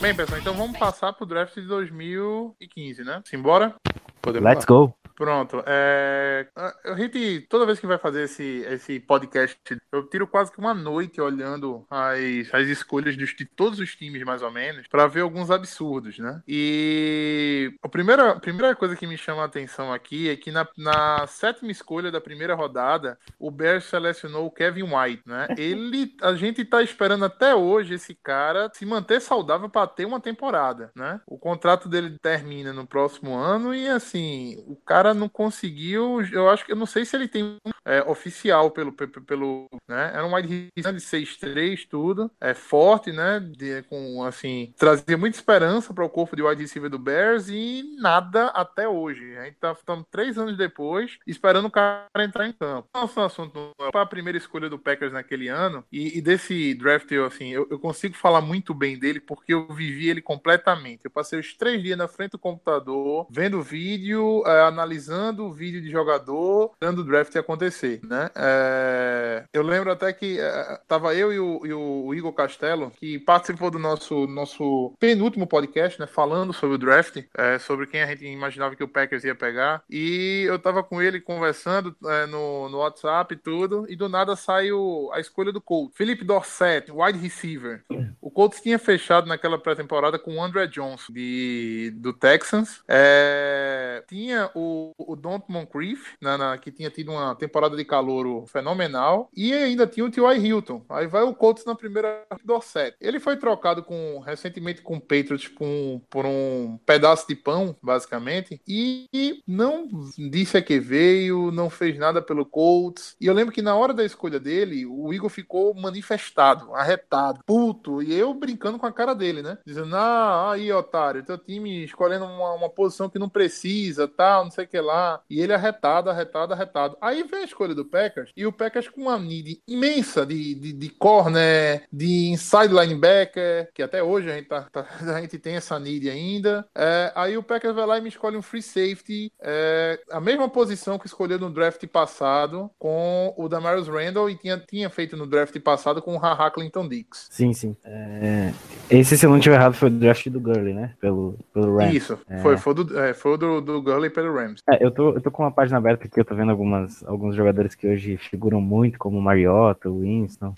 Bem, 0.00 0.14
pessoal, 0.14 0.38
então 0.38 0.54
vamos 0.54 0.78
passar 0.78 1.12
pro 1.12 1.26
draft 1.26 1.54
de 1.54 1.62
2015, 1.62 3.02
né? 3.02 3.20
Simbora? 3.24 3.74
Podemos 4.22 4.48
Let's 4.48 4.64
go! 4.64 4.97
Pronto. 5.18 5.64
É, 5.66 6.46
a 6.54 6.94
gente, 6.94 7.40
toda 7.50 7.66
vez 7.66 7.80
que 7.80 7.88
vai 7.88 7.98
fazer 7.98 8.22
esse, 8.22 8.64
esse 8.68 9.00
podcast, 9.00 9.58
eu 9.90 10.08
tiro 10.08 10.28
quase 10.28 10.52
que 10.52 10.60
uma 10.60 10.72
noite 10.72 11.20
olhando 11.20 11.84
as, 11.90 12.54
as 12.54 12.68
escolhas 12.68 13.16
dos, 13.16 13.34
de 13.34 13.44
todos 13.44 13.80
os 13.80 13.96
times, 13.96 14.22
mais 14.22 14.42
ou 14.42 14.50
menos, 14.52 14.86
para 14.86 15.08
ver 15.08 15.22
alguns 15.22 15.50
absurdos, 15.50 16.20
né? 16.20 16.40
E 16.46 17.74
a 17.82 17.88
primeira, 17.88 18.30
a 18.30 18.38
primeira 18.38 18.76
coisa 18.76 18.94
que 18.94 19.08
me 19.08 19.18
chama 19.18 19.42
a 19.42 19.46
atenção 19.46 19.92
aqui 19.92 20.28
é 20.28 20.36
que 20.36 20.52
na, 20.52 20.68
na 20.76 21.26
sétima 21.26 21.72
escolha 21.72 22.12
da 22.12 22.20
primeira 22.20 22.54
rodada, 22.54 23.18
o 23.40 23.50
Bears 23.50 23.86
selecionou 23.86 24.46
o 24.46 24.52
Kevin 24.52 24.84
White, 24.84 25.24
né? 25.26 25.48
Ele, 25.58 26.14
a 26.22 26.34
gente 26.34 26.64
tá 26.64 26.80
esperando 26.80 27.24
até 27.24 27.56
hoje 27.56 27.94
esse 27.94 28.14
cara 28.14 28.70
se 28.72 28.86
manter 28.86 29.20
saudável 29.20 29.68
para 29.68 29.88
ter 29.88 30.04
uma 30.04 30.20
temporada, 30.20 30.92
né? 30.94 31.20
O 31.26 31.36
contrato 31.36 31.88
dele 31.88 32.16
termina 32.22 32.72
no 32.72 32.86
próximo 32.86 33.34
ano 33.34 33.74
e 33.74 33.88
assim, 33.88 34.62
o 34.68 34.76
cara 34.76 35.07
não 35.14 35.28
conseguiu, 35.28 36.20
eu 36.32 36.48
acho 36.48 36.64
que 36.64 36.72
eu 36.72 36.76
não 36.76 36.86
sei 36.86 37.04
se 37.04 37.16
ele 37.16 37.28
tem 37.28 37.56
é, 37.88 38.02
oficial 38.02 38.70
pelo 38.70 38.92
pe- 38.92 39.06
pe- 39.06 39.20
pelo, 39.20 39.66
né? 39.88 40.10
Era 40.14 40.26
um 40.26 40.34
wide 40.34 40.70
receiver 40.76 40.94
de 40.94 41.00
6'3 41.04 41.86
tudo, 41.88 42.30
é 42.40 42.54
forte, 42.54 43.12
né? 43.12 43.40
De, 43.40 43.82
com 43.84 44.22
assim, 44.24 44.72
trazia 44.76 45.16
muita 45.16 45.36
esperança 45.38 45.92
para 45.94 46.04
o 46.04 46.08
corpo 46.10 46.36
de 46.36 46.42
wide 46.42 46.62
receiver 46.62 46.90
do 46.90 46.98
Bears 46.98 47.48
e 47.48 47.82
nada 48.00 48.46
até 48.48 48.88
hoje. 48.88 49.36
A 49.38 49.44
gente 49.44 49.56
tá 49.56 49.72
estamos 49.72 50.04
três 50.10 50.36
anos 50.38 50.56
depois 50.56 51.18
esperando 51.26 51.66
o 51.66 51.70
cara 51.70 52.06
entrar 52.18 52.46
em 52.46 52.52
campo. 52.52 52.88
Nosso 52.94 53.20
assunto 53.20 53.72
para 53.90 54.02
a 54.02 54.06
primeira 54.06 54.38
escolha 54.38 54.68
do 54.68 54.78
Packers 54.78 55.12
naquele 55.12 55.48
ano 55.48 55.84
e, 55.90 56.18
e 56.18 56.20
desse 56.20 56.74
draft 56.74 57.10
eu 57.10 57.24
assim, 57.24 57.50
eu, 57.52 57.66
eu 57.70 57.78
consigo 57.78 58.14
falar 58.14 58.40
muito 58.40 58.74
bem 58.74 58.98
dele 58.98 59.20
porque 59.20 59.54
eu 59.54 59.66
vivi 59.72 60.08
ele 60.08 60.20
completamente. 60.20 61.00
Eu 61.04 61.10
passei 61.10 61.38
os 61.38 61.54
três 61.56 61.82
dias 61.82 61.96
na 61.96 62.08
frente 62.08 62.32
do 62.32 62.38
computador 62.38 63.26
vendo 63.30 63.62
vídeo, 63.62 64.42
é, 64.46 64.62
analisando 64.62 65.44
o 65.46 65.52
vídeo 65.52 65.80
de 65.80 65.90
jogador, 65.90 66.72
dando 66.80 67.00
o 67.00 67.04
draft 67.04 67.34
acontecer, 67.36 67.77
né? 68.02 68.30
É, 68.34 69.44
eu 69.52 69.62
lembro 69.62 69.90
até 69.92 70.12
que 70.12 70.38
é, 70.40 70.80
tava 70.86 71.14
eu 71.14 71.32
e 71.32 71.38
o, 71.38 71.66
e 71.66 71.72
o 71.72 72.14
Igor 72.14 72.32
Castelo, 72.32 72.90
que 72.98 73.18
participou 73.18 73.70
do 73.70 73.78
nosso, 73.78 74.26
nosso 74.26 74.94
penúltimo 74.98 75.46
podcast, 75.46 75.98
né? 76.00 76.06
Falando 76.06 76.52
sobre 76.52 76.76
o 76.76 76.78
draft, 76.78 77.22
é, 77.36 77.58
sobre 77.58 77.86
quem 77.86 78.02
a 78.02 78.06
gente 78.06 78.24
imaginava 78.26 78.74
que 78.76 78.84
o 78.84 78.88
Packers 78.88 79.24
ia 79.24 79.34
pegar. 79.34 79.82
E 79.90 80.44
eu 80.46 80.58
tava 80.58 80.82
com 80.82 81.00
ele 81.02 81.20
conversando 81.20 81.94
é, 82.06 82.26
no, 82.26 82.68
no 82.68 82.78
WhatsApp 82.78 83.34
e 83.34 83.36
tudo, 83.36 83.86
e 83.88 83.96
do 83.96 84.08
nada 84.08 84.36
saiu 84.36 85.10
a 85.12 85.20
escolha 85.20 85.52
do 85.52 85.60
Colts. 85.60 85.96
Felipe 85.96 86.24
Dorset, 86.24 86.90
wide 86.90 87.18
receiver. 87.18 87.82
O 88.20 88.30
Colts 88.30 88.60
tinha 88.60 88.78
fechado 88.78 89.26
naquela 89.26 89.58
pré-temporada 89.58 90.18
com 90.18 90.36
o 90.36 90.42
André 90.42 90.66
Johnson, 90.66 91.12
de, 91.12 91.92
do 91.96 92.12
Texans. 92.12 92.82
É, 92.86 94.02
tinha 94.08 94.50
o, 94.54 94.92
o 94.98 95.16
Don 95.16 95.42
Moncrief, 95.48 96.14
na, 96.20 96.38
na- 96.38 96.58
que 96.58 96.70
tinha 96.70 96.90
tido 96.90 97.10
uma 97.12 97.34
temporada 97.34 97.67
de 97.76 97.84
calouro 97.84 98.44
fenomenal. 98.46 99.28
E 99.34 99.52
ainda 99.52 99.86
tinha 99.86 100.06
o 100.06 100.10
T.Y. 100.10 100.46
Hilton. 100.46 100.84
Aí 100.88 101.06
vai 101.06 101.22
o 101.22 101.34
Colts 101.34 101.64
na 101.64 101.74
primeira 101.74 102.24
Dorset. 102.44 102.96
Ele 103.00 103.20
foi 103.20 103.36
trocado 103.36 103.82
com 103.82 104.20
recentemente 104.20 104.82
com 104.82 104.96
o 104.96 105.00
Patriots 105.00 105.48
por 105.48 106.26
um, 106.26 106.78
pedaço 106.84 107.26
de 107.28 107.34
pão, 107.34 107.76
basicamente. 107.82 108.60
E 108.66 109.42
não 109.46 109.88
disse 110.30 110.56
a 110.56 110.62
que 110.62 110.78
veio, 110.78 111.50
não 111.50 111.70
fez 111.70 111.98
nada 111.98 112.22
pelo 112.22 112.44
Colts. 112.44 113.16
E 113.20 113.26
eu 113.26 113.34
lembro 113.34 113.52
que 113.52 113.62
na 113.62 113.74
hora 113.74 113.92
da 113.92 114.04
escolha 114.04 114.40
dele, 114.40 114.86
o 114.86 115.12
Igor 115.12 115.30
ficou 115.30 115.74
manifestado, 115.74 116.74
arretado, 116.74 117.40
puto. 117.44 118.02
E 118.02 118.14
eu 118.14 118.32
brincando 118.34 118.78
com 118.78 118.86
a 118.86 118.92
cara 118.92 119.14
dele, 119.14 119.42
né? 119.42 119.58
Dizendo, 119.66 119.94
ah, 119.96 120.52
aí, 120.52 120.72
otário, 120.72 121.24
teu 121.24 121.38
time 121.38 121.84
escolhendo 121.84 122.24
uma, 122.24 122.52
uma 122.54 122.70
posição 122.70 123.08
que 123.08 123.18
não 123.18 123.28
precisa, 123.28 124.08
tal, 124.08 124.44
não 124.44 124.50
sei 124.50 124.64
o 124.64 124.68
que 124.68 124.80
lá. 124.80 125.20
E 125.28 125.40
ele 125.40 125.52
arretado, 125.52 126.10
arretado, 126.10 126.52
arretado. 126.52 126.96
Aí 127.00 127.22
vem 127.22 127.40
a 127.40 127.44
escolha 127.58 127.74
do 127.74 127.84
Packers, 127.84 128.30
e 128.36 128.46
o 128.46 128.52
Packers 128.52 128.88
com 128.88 129.02
uma 129.02 129.18
need 129.18 129.60
imensa 129.66 130.24
de, 130.24 130.54
de, 130.54 130.72
de 130.72 130.88
corner, 130.90 131.82
de 131.92 132.28
inside 132.30 132.72
linebacker, 132.72 133.68
que 133.74 133.82
até 133.82 134.00
hoje 134.00 134.30
a 134.30 134.34
gente, 134.36 134.46
tá, 134.46 134.62
tá- 134.72 134.86
a 135.16 135.20
gente 135.20 135.38
tem 135.38 135.56
essa 135.56 135.78
need 135.78 136.08
ainda. 136.08 136.64
É, 136.76 137.12
aí 137.16 137.36
o 137.36 137.42
Packers 137.42 137.74
vai 137.74 137.84
lá 137.84 137.98
e 137.98 138.00
me 138.00 138.08
escolhe 138.08 138.36
um 138.36 138.42
free 138.42 138.62
safety, 138.62 139.32
é, 139.40 139.98
a 140.10 140.20
mesma 140.20 140.48
posição 140.48 140.98
que 140.98 141.06
escolheu 141.06 141.38
no 141.38 141.50
draft 141.50 141.84
passado 141.88 142.70
com 142.78 143.34
o 143.36 143.48
Damarius 143.48 143.88
Randall 143.88 144.30
e 144.30 144.36
tinha, 144.36 144.58
tinha 144.58 144.88
feito 144.88 145.16
no 145.16 145.26
draft 145.26 145.58
passado 145.60 146.00
com 146.00 146.14
o 146.14 146.18
Haha 146.18 146.50
Clinton 146.52 146.86
Dix. 146.88 147.26
Sim, 147.30 147.52
sim. 147.52 147.76
É, 147.84 148.52
Esse, 148.88 149.18
se 149.18 149.26
eu 149.26 149.30
não 149.30 149.40
tiver 149.40 149.56
errado, 149.56 149.74
foi 149.74 149.88
o 149.88 149.92
draft 149.92 150.28
do 150.28 150.40
Gurley, 150.40 150.74
né? 150.74 150.94
Pelo, 151.00 151.36
pelo 151.52 151.76
Rams. 151.76 151.94
Isso, 151.94 152.18
foi, 152.40 152.56
foi, 152.56 152.74
do, 152.74 152.98
é, 152.98 153.14
foi 153.14 153.36
do, 153.36 153.60
do 153.60 153.82
Gurley 153.82 154.10
pelo 154.10 154.32
Rams. 154.32 154.62
É, 154.70 154.84
eu 154.84 154.90
tô, 154.92 155.14
eu 155.14 155.20
tô 155.20 155.30
com 155.30 155.42
uma 155.42 155.50
página 155.50 155.78
aberta 155.78 156.06
aqui, 156.06 156.20
eu 156.20 156.24
tô 156.24 156.34
vendo 156.36 156.50
algumas, 156.50 157.02
alguns 157.04 157.34
jogadores 157.38 157.74
que 157.74 157.86
hoje 157.86 158.16
figuram 158.16 158.60
muito, 158.60 158.98
como 158.98 159.18
o 159.18 159.22
Mariota, 159.22 159.88
o 159.88 160.00
Winston, 160.00 160.54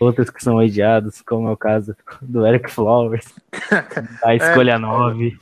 outros 0.00 0.30
que 0.30 0.42
são 0.42 0.56
odiados, 0.56 1.22
como 1.22 1.48
é 1.48 1.52
o 1.52 1.56
caso 1.56 1.94
do 2.20 2.46
Eric 2.46 2.70
Flowers, 2.70 3.32
a 4.24 4.34
escolha 4.34 4.78
9. 4.78 5.38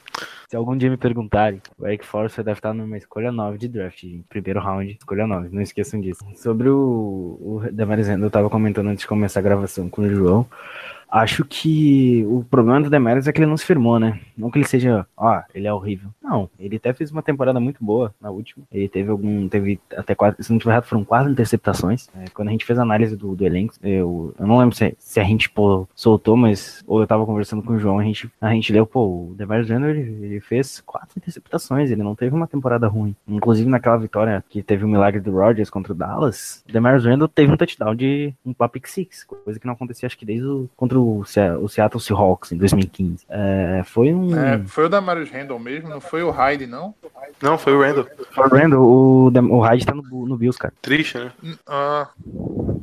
Se 0.48 0.56
algum 0.56 0.76
dia 0.76 0.90
me 0.90 0.96
perguntarem, 0.96 1.62
o 1.78 1.86
Eric 1.86 2.04
Flowers 2.04 2.34
deve 2.34 2.52
estar 2.52 2.74
numa 2.74 2.98
escolha 2.98 3.30
9 3.30 3.56
de 3.56 3.68
draft, 3.68 4.00
gente. 4.00 4.26
Primeiro 4.28 4.58
round, 4.58 4.96
escolha 4.98 5.24
9, 5.24 5.48
não 5.52 5.62
esqueçam 5.62 6.00
disso. 6.00 6.24
Sobre 6.34 6.68
o, 6.68 7.38
o 7.40 7.62
Demaris 7.70 8.08
eu 8.08 8.30
tava 8.30 8.50
comentando 8.50 8.88
antes 8.88 9.02
de 9.02 9.06
começar 9.06 9.38
a 9.38 9.44
gravação 9.44 9.88
com 9.88 10.02
o 10.02 10.08
João. 10.08 10.44
Acho 11.10 11.44
que 11.44 12.24
o 12.28 12.44
problema 12.48 12.80
do 12.80 12.90
Demaris 12.90 13.26
é 13.26 13.32
que 13.32 13.40
ele 13.40 13.50
não 13.50 13.56
se 13.56 13.66
firmou, 13.66 13.98
né? 13.98 14.20
Não 14.36 14.50
que 14.50 14.58
ele 14.58 14.66
seja, 14.66 15.06
ó, 15.16 15.42
ele 15.54 15.66
é 15.66 15.72
horrível. 15.72 16.10
Não, 16.22 16.48
ele 16.58 16.76
até 16.76 16.92
fez 16.92 17.10
uma 17.10 17.22
temporada 17.22 17.58
muito 17.58 17.84
boa 17.84 18.14
na 18.20 18.30
última. 18.30 18.64
Ele 18.70 18.88
teve 18.88 19.10
algum, 19.10 19.48
teve 19.48 19.80
até 19.96 20.14
quatro, 20.14 20.42
se 20.42 20.52
não 20.52 20.58
tiver 20.58 20.72
errado, 20.72 20.84
foram 20.84 21.04
quatro 21.04 21.30
interceptações. 21.30 22.08
É, 22.14 22.26
quando 22.32 22.48
a 22.48 22.50
gente 22.52 22.64
fez 22.64 22.78
a 22.78 22.82
análise 22.82 23.16
do, 23.16 23.34
do 23.34 23.44
elenco, 23.44 23.74
eu, 23.82 24.34
eu 24.38 24.46
não 24.46 24.58
lembro 24.58 24.76
se, 24.76 24.94
se 24.98 25.18
a 25.18 25.24
gente, 25.24 25.50
pô, 25.50 25.88
soltou, 25.94 26.36
mas, 26.36 26.82
ou 26.86 27.00
eu 27.00 27.06
tava 27.06 27.26
conversando 27.26 27.62
com 27.62 27.72
o 27.72 27.78
João, 27.78 27.98
a 27.98 28.04
gente, 28.04 28.30
a 28.40 28.52
gente 28.52 28.72
leu, 28.72 28.86
pô, 28.86 29.30
o 29.30 29.34
Demaris 29.36 29.68
Randall, 29.68 29.90
ele, 29.90 30.24
ele 30.24 30.40
fez 30.40 30.80
quatro 30.80 31.18
interceptações, 31.18 31.90
ele 31.90 32.02
não 32.02 32.14
teve 32.14 32.34
uma 32.34 32.46
temporada 32.46 32.86
ruim. 32.86 33.16
Inclusive 33.26 33.68
naquela 33.68 33.96
vitória 33.96 34.44
que 34.48 34.62
teve 34.62 34.84
o 34.84 34.88
milagre 34.88 35.20
do 35.20 35.32
Rodgers 35.32 35.70
contra 35.70 35.92
o 35.92 35.96
Dallas, 35.96 36.64
o 36.68 36.72
Demaris 36.72 37.04
Randall 37.04 37.28
teve 37.28 37.52
um 37.52 37.56
touchdown 37.56 37.94
de 37.94 38.32
um 38.44 38.54
pick 38.68 38.86
six, 38.86 39.24
coisa 39.24 39.58
que 39.58 39.66
não 39.66 39.74
acontecia 39.74 40.06
acho 40.06 40.16
que 40.16 40.24
desde 40.24 40.46
o, 40.46 40.68
contra 40.76 40.98
o, 40.98 40.99
Se- 41.26 41.50
o 41.56 41.68
Seattle 41.68 42.00
Seahawks 42.00 42.52
em 42.52 42.56
2015. 42.56 43.24
É, 43.28 43.82
foi 43.84 44.12
um... 44.12 44.36
É, 44.38 44.58
foi 44.66 44.84
o 44.86 44.88
Damarius 44.88 45.30
Randall 45.30 45.58
mesmo, 45.58 45.88
não 45.88 46.00
foi 46.00 46.22
o 46.22 46.30
Hyde, 46.30 46.66
não? 46.66 46.94
Não, 47.42 47.56
foi 47.58 47.74
o 47.74 47.80
Randall. 47.80 48.06
O 48.36 48.42
Randall, 48.48 48.82
o, 48.82 49.26
o 49.56 49.60
Hyde 49.60 49.86
tá 49.86 49.94
no, 49.94 50.02
no 50.26 50.36
Bills, 50.36 50.58
cara. 50.58 50.72
Triste, 50.82 51.18
né? 51.18 51.32
Ah, 51.66 52.08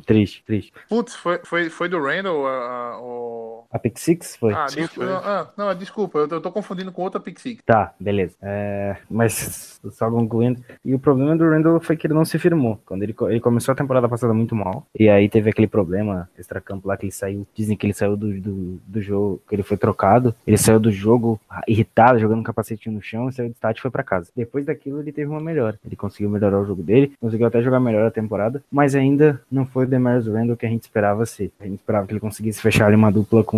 Triste, 0.06 0.42
triste. 0.46 0.72
putz, 0.88 1.14
foi, 1.14 1.38
foi, 1.44 1.68
foi 1.70 1.88
do 1.88 2.02
Randall 2.02 2.46
a- 2.46 2.50
a- 2.94 2.98
o. 3.00 3.47
A 3.70 3.78
pick 3.78 3.98
six 3.98 4.36
foi? 4.36 4.54
Ah, 4.54 4.66
desculpa, 4.66 4.94
foi. 4.94 5.06
não, 5.06 5.16
ah, 5.16 5.48
não, 5.56 5.74
desculpa, 5.74 6.18
eu 6.18 6.28
tô, 6.28 6.34
eu 6.36 6.40
tô 6.40 6.52
confundindo 6.52 6.92
com 6.92 7.02
outra 7.02 7.20
Pick 7.20 7.38
Six. 7.38 7.62
Tá, 7.64 7.92
beleza. 7.98 8.34
É, 8.42 8.96
mas 9.10 9.80
só 9.90 10.10
concluindo. 10.10 10.62
E 10.84 10.94
o 10.94 10.98
problema 10.98 11.36
do 11.36 11.48
Randall 11.48 11.80
foi 11.80 11.96
que 11.96 12.06
ele 12.06 12.14
não 12.14 12.24
se 12.24 12.38
firmou. 12.38 12.80
Quando 12.84 13.02
ele, 13.02 13.14
ele 13.28 13.40
começou 13.40 13.72
a 13.72 13.76
temporada 13.76 14.08
passada 14.08 14.34
muito 14.34 14.54
mal. 14.54 14.86
E 14.98 15.08
aí 15.08 15.28
teve 15.28 15.50
aquele 15.50 15.66
problema 15.66 16.28
extracampo 16.38 16.88
lá 16.88 16.96
que 16.96 17.06
ele 17.06 17.12
saiu. 17.12 17.46
Dizem 17.54 17.76
que 17.76 17.86
ele 17.86 17.94
saiu 17.94 18.16
do, 18.16 18.40
do, 18.40 18.80
do 18.86 19.00
jogo, 19.00 19.40
que 19.48 19.54
ele 19.54 19.62
foi 19.62 19.76
trocado. 19.76 20.34
Ele 20.46 20.58
saiu 20.58 20.80
do 20.80 20.90
jogo 20.90 21.40
irritado, 21.66 22.18
jogando 22.18 22.40
um 22.40 22.44
capacetinho 22.44 22.94
no 22.94 23.02
chão, 23.02 23.30
saiu 23.30 23.48
do 23.48 23.52
estádio 23.52 23.80
e 23.80 23.82
foi 23.82 23.90
pra 23.90 24.02
casa. 24.02 24.30
Depois 24.34 24.66
daquilo 24.66 25.00
ele 25.00 25.12
teve 25.12 25.30
uma 25.30 25.40
melhora. 25.40 25.78
Ele 25.84 25.96
conseguiu 25.96 26.30
melhorar 26.30 26.60
o 26.60 26.66
jogo 26.66 26.82
dele, 26.82 27.12
conseguiu 27.20 27.46
até 27.46 27.62
jogar 27.62 27.80
melhor 27.80 28.06
a 28.06 28.10
temporada, 28.10 28.62
mas 28.70 28.94
ainda 28.94 29.40
não 29.50 29.64
foi 29.66 29.84
o 29.84 29.88
Demarius 29.88 30.26
Randall 30.26 30.56
que 30.56 30.66
a 30.66 30.68
gente 30.68 30.82
esperava 30.82 31.24
ser. 31.26 31.52
A 31.60 31.64
gente 31.64 31.78
esperava 31.78 32.06
que 32.06 32.12
ele 32.12 32.20
conseguisse 32.20 32.60
fechar 32.60 32.86
ali 32.86 32.96
uma 32.96 33.10
dupla 33.10 33.44
com, 33.44 33.57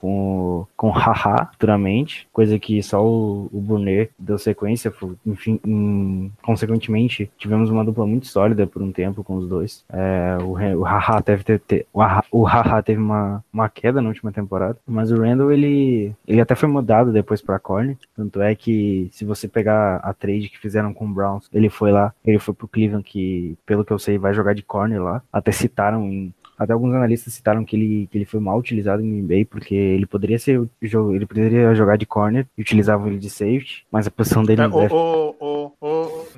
com, 0.00 0.66
com 0.76 0.88
o 0.88 0.90
Haha 0.90 1.46
futuramente, 1.52 2.28
coisa 2.32 2.58
que 2.58 2.82
só 2.82 3.04
o, 3.04 3.48
o 3.52 3.60
deu 4.18 4.38
sequência. 4.38 4.92
Enfim, 5.26 5.60
em- 5.64 6.30
consequentemente, 6.42 7.30
tivemos 7.36 7.70
uma 7.70 7.84
dupla 7.84 8.06
muito 8.06 8.26
sólida 8.26 8.66
por 8.66 8.82
um 8.82 8.92
tempo 8.92 9.24
com 9.24 9.36
os 9.36 9.48
dois. 9.48 9.84
É, 9.92 10.36
o, 10.40 10.52
o 10.80 10.82
Haha 10.82 11.20
deve 11.20 11.44
ter, 11.58 11.86
o 11.92 12.00
Haha, 12.00 12.24
o 12.30 12.44
Haha 12.44 12.82
teve 12.82 13.00
uma, 13.00 13.44
uma 13.52 13.68
queda 13.68 14.00
na 14.00 14.08
última 14.08 14.32
temporada, 14.32 14.78
mas 14.86 15.10
o 15.10 15.20
Randall 15.20 15.52
ele, 15.52 16.12
ele 16.26 16.40
até 16.40 16.54
foi 16.54 16.68
mudado 16.68 17.12
depois 17.12 17.40
pra 17.42 17.58
corner. 17.58 17.96
Tanto 18.16 18.40
é 18.40 18.54
que 18.54 19.08
se 19.12 19.24
você 19.24 19.48
pegar 19.48 19.96
a 19.96 20.12
trade 20.12 20.48
que 20.48 20.58
fizeram 20.58 20.92
com 20.92 21.06
o 21.06 21.12
Browns, 21.12 21.48
ele 21.52 21.68
foi 21.68 21.90
lá, 21.92 22.12
ele 22.24 22.38
foi 22.38 22.54
pro 22.54 22.68
Cleveland, 22.68 23.04
que 23.04 23.56
pelo 23.66 23.84
que 23.84 23.92
eu 23.92 23.98
sei 23.98 24.18
vai 24.18 24.34
jogar 24.34 24.54
de 24.54 24.62
corner 24.62 25.02
lá. 25.02 25.22
Até 25.32 25.52
citaram 25.52 26.04
em 26.06 26.32
até 26.58 26.72
alguns 26.72 26.94
analistas 26.94 27.32
citaram 27.34 27.64
que 27.64 27.76
ele, 27.76 28.08
que 28.10 28.18
ele 28.18 28.24
foi 28.24 28.40
mal 28.40 28.58
utilizado 28.58 29.02
em 29.02 29.10
Green 29.10 29.26
Bay, 29.26 29.44
porque 29.44 29.74
ele 29.74 30.06
poderia 30.06 30.38
ser 30.38 30.58
o 30.60 30.68
jogo, 30.82 31.14
ele 31.14 31.26
poderia 31.26 31.74
jogar 31.74 31.96
de 31.96 32.06
corner 32.06 32.46
e 32.56 32.62
utilizavam 32.62 33.08
ele 33.08 33.18
de 33.18 33.28
safety, 33.30 33.84
mas 33.90 34.06
a 34.06 34.10
posição 34.10 34.42
dele 34.42 34.62
É, 34.62 34.66
no 34.66 34.76
draft 34.76 34.92
o- 34.94 35.72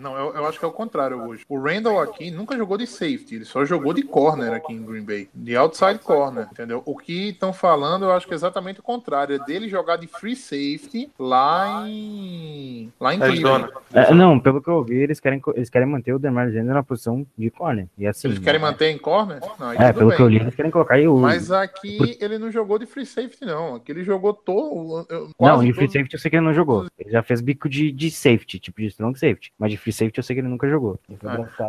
não, 0.00 0.16
eu, 0.16 0.35
eu 0.35 0.46
acho 0.46 0.59
que 0.59 0.64
é 0.64 0.68
o 0.68 0.72
contrário 0.72 1.20
hoje. 1.22 1.44
O 1.48 1.59
Randall 1.59 2.00
aqui 2.00 2.30
nunca 2.30 2.56
jogou 2.56 2.76
de 2.78 2.87
safety, 2.87 3.37
ele 3.37 3.44
só 3.44 3.64
jogou 3.64 3.92
de 3.92 4.02
corner 4.02 4.52
aqui 4.52 4.72
em 4.72 4.82
Green 4.85 5.02
Bay. 5.02 5.28
De 5.35 5.56
outside 5.56 5.98
corner, 6.00 6.46
entendeu? 6.50 6.82
O 6.85 6.96
que 6.96 7.30
estão 7.30 7.52
falando, 7.52 8.04
eu 8.04 8.12
acho 8.12 8.26
que 8.26 8.32
é 8.32 8.37
exatamente 8.37 8.80
o 8.80 8.82
contrário. 8.82 9.37
É 9.37 9.38
dele 9.44 9.68
jogar 9.68 9.96
de 9.96 10.06
free 10.06 10.37
safety 10.37 11.11
lá 11.18 11.85
em. 11.88 12.92
Lá 13.00 13.14
em 13.14 13.22
Arizona. 13.22 13.68
Cleveland. 13.68 14.11
É, 14.11 14.14
não, 14.14 14.38
pelo 14.40 14.62
que 14.62 14.68
eu 14.68 14.82
vi, 14.82 14.96
eles 14.96 15.20
querem, 15.20 15.40
eles 15.54 15.70
querem 15.70 15.88
manter 15.88 16.12
o 16.12 16.18
DeMar 16.18 16.50
Jr. 16.50 16.62
na 16.64 16.82
posição 16.82 17.26
de 17.37 17.50
corner. 17.50 17.87
E 17.98 18.06
assim, 18.06 18.28
Eles 18.28 18.38
querem 18.40 18.61
manter 18.61 18.90
em 18.90 18.98
corner? 18.98 19.40
Não, 19.59 19.72
É, 19.72 19.92
pelo 19.92 20.09
bem. 20.09 20.16
que 20.16 20.22
eu 20.22 20.28
li, 20.28 20.37
eles 20.37 20.54
querem 20.54 20.70
colocar 20.70 20.94
aí 20.94 21.06
o. 21.09 21.16
Mas 21.18 21.50
aqui 21.50 22.16
ele 22.20 22.38
não 22.38 22.50
jogou 22.50 22.78
de 22.78 22.87
free 22.87 23.06
safety, 23.06 23.44
não. 23.44 23.76
Aqui 23.76 23.92
ele 23.92 24.04
jogou 24.04 24.32
todo. 24.35 25.06
Não, 25.38 25.61
de 25.64 25.72
free 25.72 25.87
todo- 25.87 25.92
safety 25.92 26.14
eu 26.14 26.20
sei 26.20 26.30
que 26.30 26.37
ele 26.37 26.44
não 26.46 26.52
jogou. 26.54 26.87
Ele 26.98 27.11
já 27.11 27.22
fez 27.22 27.40
bico 27.40 27.68
de, 27.68 27.90
de 27.92 28.11
safety, 28.11 28.59
tipo 28.59 28.80
de 28.80 28.87
strong 28.88 29.18
safety. 29.18 29.52
Mas 29.59 29.70
de 29.70 29.76
free 29.87 29.92
safety 29.92 30.18
eu 30.18 30.25
sei 30.25 30.35
que 30.35 30.40
ele 30.40 30.49
nunca 30.49 30.68
jogou. 30.68 30.99
Ele. 31.09 31.18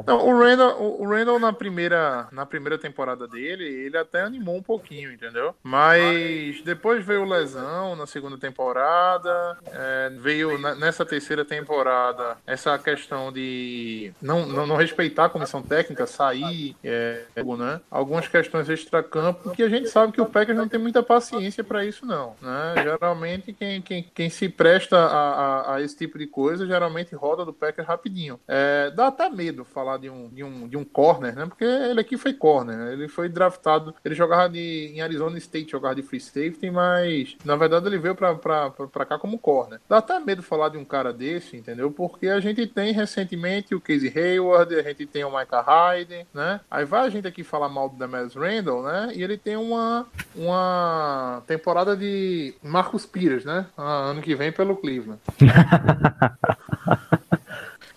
Não, 0.07 0.27
o 0.27 0.39
Randall, 0.39 0.81
o- 0.81 1.03
o 1.03 1.09
Randall 1.09 1.39
na 1.39 1.53
primeira, 1.53 2.27
na 2.31 2.45
primeira 2.45 2.77
temporada 2.77 3.27
dele, 3.27 3.63
ele 3.63 3.95
até 3.97 4.21
animou 4.21 4.55
um 4.57 4.63
pouquinho, 4.63 5.11
entendeu? 5.11 5.53
Mas 5.61 6.61
depois 6.63 7.05
veio 7.05 7.23
lesão 7.25 7.95
na 7.95 8.07
segunda 8.07 8.37
temporada, 8.37 9.57
é, 9.67 10.09
veio 10.17 10.57
na- 10.57 10.73
nessa 10.75 11.05
terceira 11.05 11.45
temporada 11.45 12.37
essa 12.45 12.77
questão 12.79 13.31
de 13.31 14.11
não, 14.21 14.45
não, 14.45 14.65
não 14.65 14.75
respeitar 14.75 15.25
a 15.25 15.29
comissão 15.29 15.61
técnica, 15.61 16.07
sair, 16.07 16.75
é, 16.83 17.23
né? 17.35 17.81
Algumas 17.91 18.27
questões 18.27 18.69
extra-campo 18.69 19.51
que 19.51 19.61
a 19.63 19.69
gente 19.69 19.89
sabe 19.89 20.11
que 20.13 20.21
o 20.21 20.25
Packers 20.25 20.57
não 20.57 20.67
tem 20.67 20.79
muita 20.79 21.03
paciência 21.03 21.63
para 21.63 21.85
isso, 21.85 22.05
não. 22.05 22.35
Né? 22.41 22.83
Geralmente 22.83 23.53
quem, 23.53 23.81
quem, 23.81 24.03
quem 24.13 24.29
se 24.29 24.49
presta 24.49 24.97
a, 24.97 25.31
a, 25.71 25.75
a 25.75 25.81
esse 25.81 25.95
tipo 25.95 26.17
de 26.17 26.25
coisa 26.27 26.65
geralmente 26.65 27.13
roda 27.15 27.45
do 27.45 27.53
Packers 27.53 27.87
rapidinho. 27.87 28.06
Rapidinho. 28.07 28.39
É, 28.47 28.91
dá 28.91 29.07
até 29.07 29.29
medo 29.29 29.65
falar 29.65 29.97
de 29.97 30.09
um, 30.09 30.29
de, 30.29 30.43
um, 30.43 30.67
de 30.67 30.77
um 30.77 30.83
corner, 30.83 31.35
né? 31.35 31.45
Porque 31.45 31.63
ele 31.63 31.99
aqui 31.99 32.17
foi 32.17 32.33
corner. 32.33 32.77
né? 32.77 32.93
Ele 32.93 33.07
foi 33.07 33.27
draftado. 33.29 33.93
Ele 34.03 34.15
jogava 34.15 34.49
de, 34.49 34.91
em 34.95 35.01
Arizona 35.01 35.37
State, 35.37 35.71
jogava 35.71 35.95
de 35.95 36.01
free 36.03 36.19
safety, 36.19 36.71
mas 36.71 37.35
na 37.43 37.55
verdade 37.55 37.87
ele 37.87 37.97
veio 37.97 38.15
pra, 38.15 38.33
pra, 38.35 38.69
pra, 38.69 38.87
pra 38.87 39.05
cá 39.05 39.19
como 39.19 39.37
corner. 39.37 39.79
Dá 39.89 39.97
até 39.97 40.19
medo 40.19 40.41
falar 40.41 40.69
de 40.69 40.77
um 40.77 40.85
cara 40.85 41.11
desse, 41.13 41.57
entendeu? 41.57 41.91
Porque 41.91 42.27
a 42.27 42.39
gente 42.39 42.65
tem 42.67 42.91
recentemente 42.93 43.75
o 43.75 43.81
Casey 43.81 44.11
Hayward, 44.15 44.73
a 44.75 44.81
gente 44.83 45.05
tem 45.05 45.23
o 45.23 45.37
Micah 45.37 45.61
Hyde, 45.61 46.25
né? 46.33 46.61
Aí 46.69 46.85
vai 46.85 47.05
a 47.05 47.09
gente 47.09 47.27
aqui 47.27 47.43
falar 47.43 47.69
mal 47.69 47.89
do 47.89 47.97
Demers 47.97 48.35
Randall, 48.35 48.83
né? 48.83 49.11
E 49.13 49.21
ele 49.23 49.37
tem 49.37 49.55
uma, 49.57 50.05
uma 50.35 51.43
temporada 51.45 51.95
de 51.95 52.53
Marcus 52.63 53.05
Peters, 53.05 53.43
né? 53.45 53.65
Ah, 53.77 53.97
Ano 54.07 54.21
que 54.21 54.35
vem 54.35 54.51
pelo 54.51 54.75
Cleveland. 54.77 55.19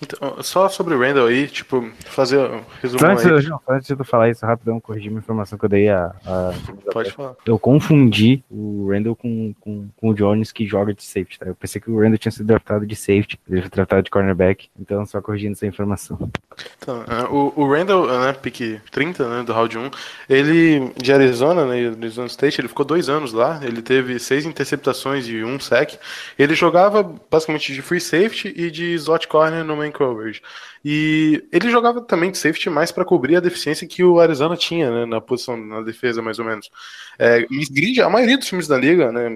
Então, 0.02 0.42
só 0.42 0.68
sobre 0.68 0.94
o 0.94 1.00
Randall 1.00 1.26
aí, 1.26 1.46
tipo, 1.46 1.88
fazer 2.06 2.38
um 2.38 2.62
resumo 2.82 3.04
antes, 3.06 3.26
aí. 3.26 3.42
Só 3.42 3.60
antes 3.68 3.86
de 3.88 3.96
tu 3.96 4.04
falar 4.04 4.30
isso 4.30 4.46
rapidão, 4.46 4.80
corrigir 4.80 5.10
uma 5.10 5.18
informação 5.18 5.58
que 5.58 5.64
eu 5.64 5.68
dei 5.68 5.88
a. 5.88 6.12
a- 6.26 6.52
Pode 6.92 7.10
falar. 7.12 7.34
Eu 7.44 7.58
confundi 7.58 8.42
o 8.50 8.88
Randall 8.90 9.14
com, 9.14 9.54
com, 9.60 9.88
com 9.96 10.08
o 10.08 10.14
Jones 10.14 10.52
que 10.52 10.66
joga 10.66 10.94
de 10.94 11.02
safety, 11.04 11.38
tá? 11.38 11.46
Eu 11.46 11.54
pensei 11.54 11.80
que 11.80 11.90
o 11.90 12.00
Randall 12.00 12.18
tinha 12.18 12.32
sido 12.32 12.46
draftado 12.46 12.86
de 12.86 12.96
safety, 12.96 13.38
ele 13.48 13.60
foi 13.60 13.70
draftado 13.70 14.02
de 14.02 14.10
cornerback, 14.10 14.68
então 14.78 15.04
só 15.04 15.20
corrigindo 15.20 15.52
essa 15.52 15.66
informação. 15.66 16.30
Então, 16.78 17.04
é, 17.06 17.24
o, 17.28 17.52
o 17.56 17.70
Randall, 17.72 18.06
né, 18.06 18.32
pick 18.32 18.80
30, 18.90 19.28
né, 19.28 19.42
do 19.42 19.52
round 19.52 19.76
1, 19.78 19.90
ele, 20.28 20.92
de 20.96 21.12
Arizona, 21.12 21.64
né, 21.66 21.88
Arizona 21.88 22.26
State, 22.26 22.60
ele 22.60 22.68
ficou 22.68 22.84
dois 22.84 23.08
anos 23.08 23.32
lá, 23.32 23.60
ele 23.62 23.82
teve 23.82 24.18
seis 24.18 24.44
interceptações 24.46 25.28
e 25.28 25.44
um 25.44 25.60
sack, 25.60 25.98
ele 26.38 26.54
jogava 26.54 27.02
basicamente 27.30 27.72
de 27.72 27.82
free 27.82 28.00
safety 28.00 28.52
e 28.56 28.70
de 28.70 28.94
slot 28.94 29.28
corner 29.28 29.64
no 29.64 29.76
main 29.90 29.92
coverage, 29.92 30.40
e 30.84 31.44
ele 31.52 31.70
jogava 31.70 32.00
também 32.00 32.30
de 32.30 32.38
safety 32.38 32.70
mais 32.70 32.92
para 32.92 33.04
cobrir 33.04 33.36
a 33.36 33.40
deficiência 33.40 33.86
que 33.86 34.02
o 34.04 34.20
Arizona 34.20 34.56
tinha, 34.56 34.90
né, 34.90 35.06
na 35.06 35.20
posição, 35.20 35.56
na 35.56 35.82
defesa, 35.82 36.22
mais 36.22 36.38
ou 36.38 36.44
menos. 36.44 36.70
É, 37.18 37.46
grande, 37.70 38.00
a 38.00 38.08
maioria 38.08 38.38
dos 38.38 38.46
times 38.46 38.66
da 38.66 38.78
liga, 38.78 39.12
né, 39.12 39.28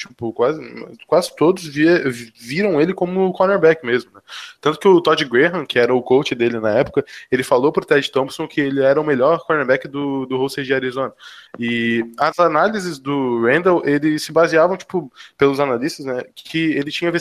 tipo, 0.00 0.32
quase, 0.32 0.60
quase 1.06 1.36
todos 1.36 1.66
via- 1.66 2.02
viram 2.40 2.80
ele 2.80 2.94
como 2.94 3.30
cornerback 3.34 3.84
mesmo, 3.84 4.10
né? 4.14 4.20
Tanto 4.60 4.78
que 4.78 4.88
o 4.88 5.00
Todd 5.00 5.22
Graham, 5.26 5.66
que 5.66 5.78
era 5.78 5.94
o 5.94 6.02
coach 6.02 6.34
dele 6.34 6.58
na 6.58 6.70
época, 6.70 7.04
ele 7.30 7.42
falou 7.42 7.70
pro 7.70 7.84
Ted 7.84 8.10
Thompson 8.10 8.48
que 8.48 8.62
ele 8.62 8.82
era 8.82 8.98
o 8.98 9.04
melhor 9.04 9.44
cornerback 9.46 9.86
do, 9.86 10.24
do 10.24 10.38
roster 10.38 10.64
de 10.64 10.72
Arizona. 10.72 11.12
E 11.58 12.02
as 12.18 12.38
análises 12.38 12.98
do 12.98 13.42
Randall, 13.44 13.82
eles 13.86 14.22
se 14.22 14.32
baseavam, 14.32 14.76
tipo, 14.76 15.12
pelos 15.36 15.60
analistas, 15.60 16.06
né, 16.06 16.24
que 16.34 16.72
ele 16.72 16.90
tinha 16.90 17.12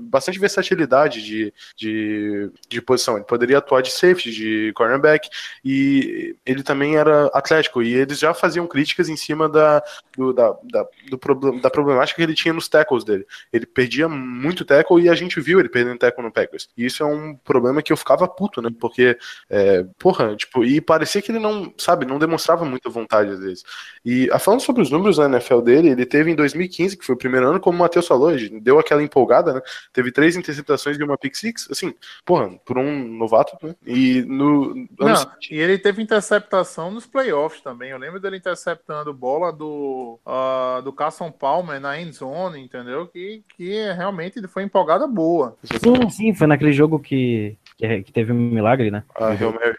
bastante 0.00 0.38
versatilidade 0.38 1.22
de, 1.24 1.52
de, 1.76 2.27
de 2.68 2.82
posição. 2.82 3.16
Ele 3.16 3.24
poderia 3.24 3.58
atuar 3.58 3.82
de 3.82 3.90
safety, 3.90 4.30
de 4.30 4.72
cornerback, 4.74 5.28
e 5.64 6.36
ele 6.44 6.62
também 6.62 6.96
era 6.96 7.26
atlético. 7.26 7.82
E 7.82 7.94
eles 7.94 8.18
já 8.18 8.32
faziam 8.34 8.66
críticas 8.66 9.08
em 9.08 9.16
cima 9.16 9.48
da, 9.48 9.82
do, 10.16 10.32
da, 10.32 10.56
da, 10.64 10.86
do 11.10 11.18
problem, 11.18 11.60
da 11.60 11.70
problemática 11.70 12.16
que 12.16 12.22
ele 12.22 12.34
tinha 12.34 12.54
nos 12.54 12.68
tackles 12.68 13.04
dele. 13.04 13.26
Ele 13.52 13.66
perdia 13.66 14.08
muito 14.08 14.64
tackle 14.64 15.02
e 15.02 15.08
a 15.08 15.14
gente 15.14 15.40
viu 15.40 15.60
ele 15.60 15.68
perdendo 15.68 15.98
tackle 15.98 16.24
no 16.24 16.32
Packers. 16.32 16.68
E 16.76 16.84
isso 16.84 17.02
é 17.02 17.06
um 17.06 17.34
problema 17.34 17.82
que 17.82 17.92
eu 17.92 17.96
ficava 17.96 18.26
puto, 18.28 18.62
né? 18.62 18.70
Porque, 18.78 19.16
é, 19.50 19.84
porra, 19.98 20.34
tipo, 20.36 20.64
e 20.64 20.80
parecia 20.80 21.22
que 21.22 21.30
ele 21.30 21.38
não, 21.38 21.72
sabe, 21.76 22.06
não 22.06 22.18
demonstrava 22.18 22.64
muita 22.64 22.88
vontade 22.88 23.30
às 23.30 23.40
vezes. 23.40 23.64
E 24.04 24.28
ah, 24.32 24.38
falando 24.38 24.60
sobre 24.60 24.82
os 24.82 24.90
números 24.90 25.18
na 25.18 25.26
NFL 25.26 25.60
dele, 25.60 25.88
ele 25.88 26.06
teve 26.06 26.30
em 26.30 26.34
2015, 26.34 26.96
que 26.96 27.04
foi 27.04 27.14
o 27.14 27.18
primeiro 27.18 27.48
ano, 27.48 27.60
como 27.60 27.76
o 27.76 27.80
Matheus 27.80 28.06
falou, 28.06 28.32
deu 28.60 28.78
aquela 28.78 29.02
empolgada, 29.02 29.54
né? 29.54 29.60
Teve 29.92 30.12
três 30.12 30.36
interceptações 30.36 30.98
e 30.98 31.02
uma 31.02 31.18
pick 31.18 31.34
six, 31.34 31.68
assim, 31.70 31.94
porra, 32.24 32.50
por 32.64 32.78
um 32.78 33.08
novato, 33.16 33.56
né? 33.66 33.74
E 33.86 34.22
no. 34.22 34.74
Não, 34.98 35.16
seguinte- 35.16 35.54
e 35.54 35.58
ele 35.58 35.78
teve 35.78 36.02
interceptação 36.02 36.90
nos 36.90 37.06
playoffs 37.06 37.60
também. 37.62 37.90
Eu 37.90 37.98
lembro 37.98 38.20
dele 38.20 38.36
interceptando 38.36 39.12
bola 39.14 39.52
do, 39.52 40.18
ah, 40.26 40.80
do 40.84 40.92
Carson 40.92 41.30
Palmer 41.30 41.80
na 41.80 42.00
end 42.00 42.12
zone, 42.12 42.60
entendeu? 42.62 43.06
Que, 43.06 43.42
que 43.56 43.92
realmente 43.92 44.46
foi 44.48 44.62
empolgada 44.62 45.06
boa. 45.06 45.56
Sim, 45.64 46.10
sim, 46.10 46.34
foi 46.34 46.46
naquele 46.46 46.72
jogo 46.72 46.98
que, 46.98 47.56
que, 47.78 48.02
que 48.02 48.12
teve 48.12 48.32
um 48.32 48.36
milagre, 48.36 48.90
né? 48.90 49.04
a 49.14 49.28
Hail 49.28 49.52
Mary. 49.52 49.76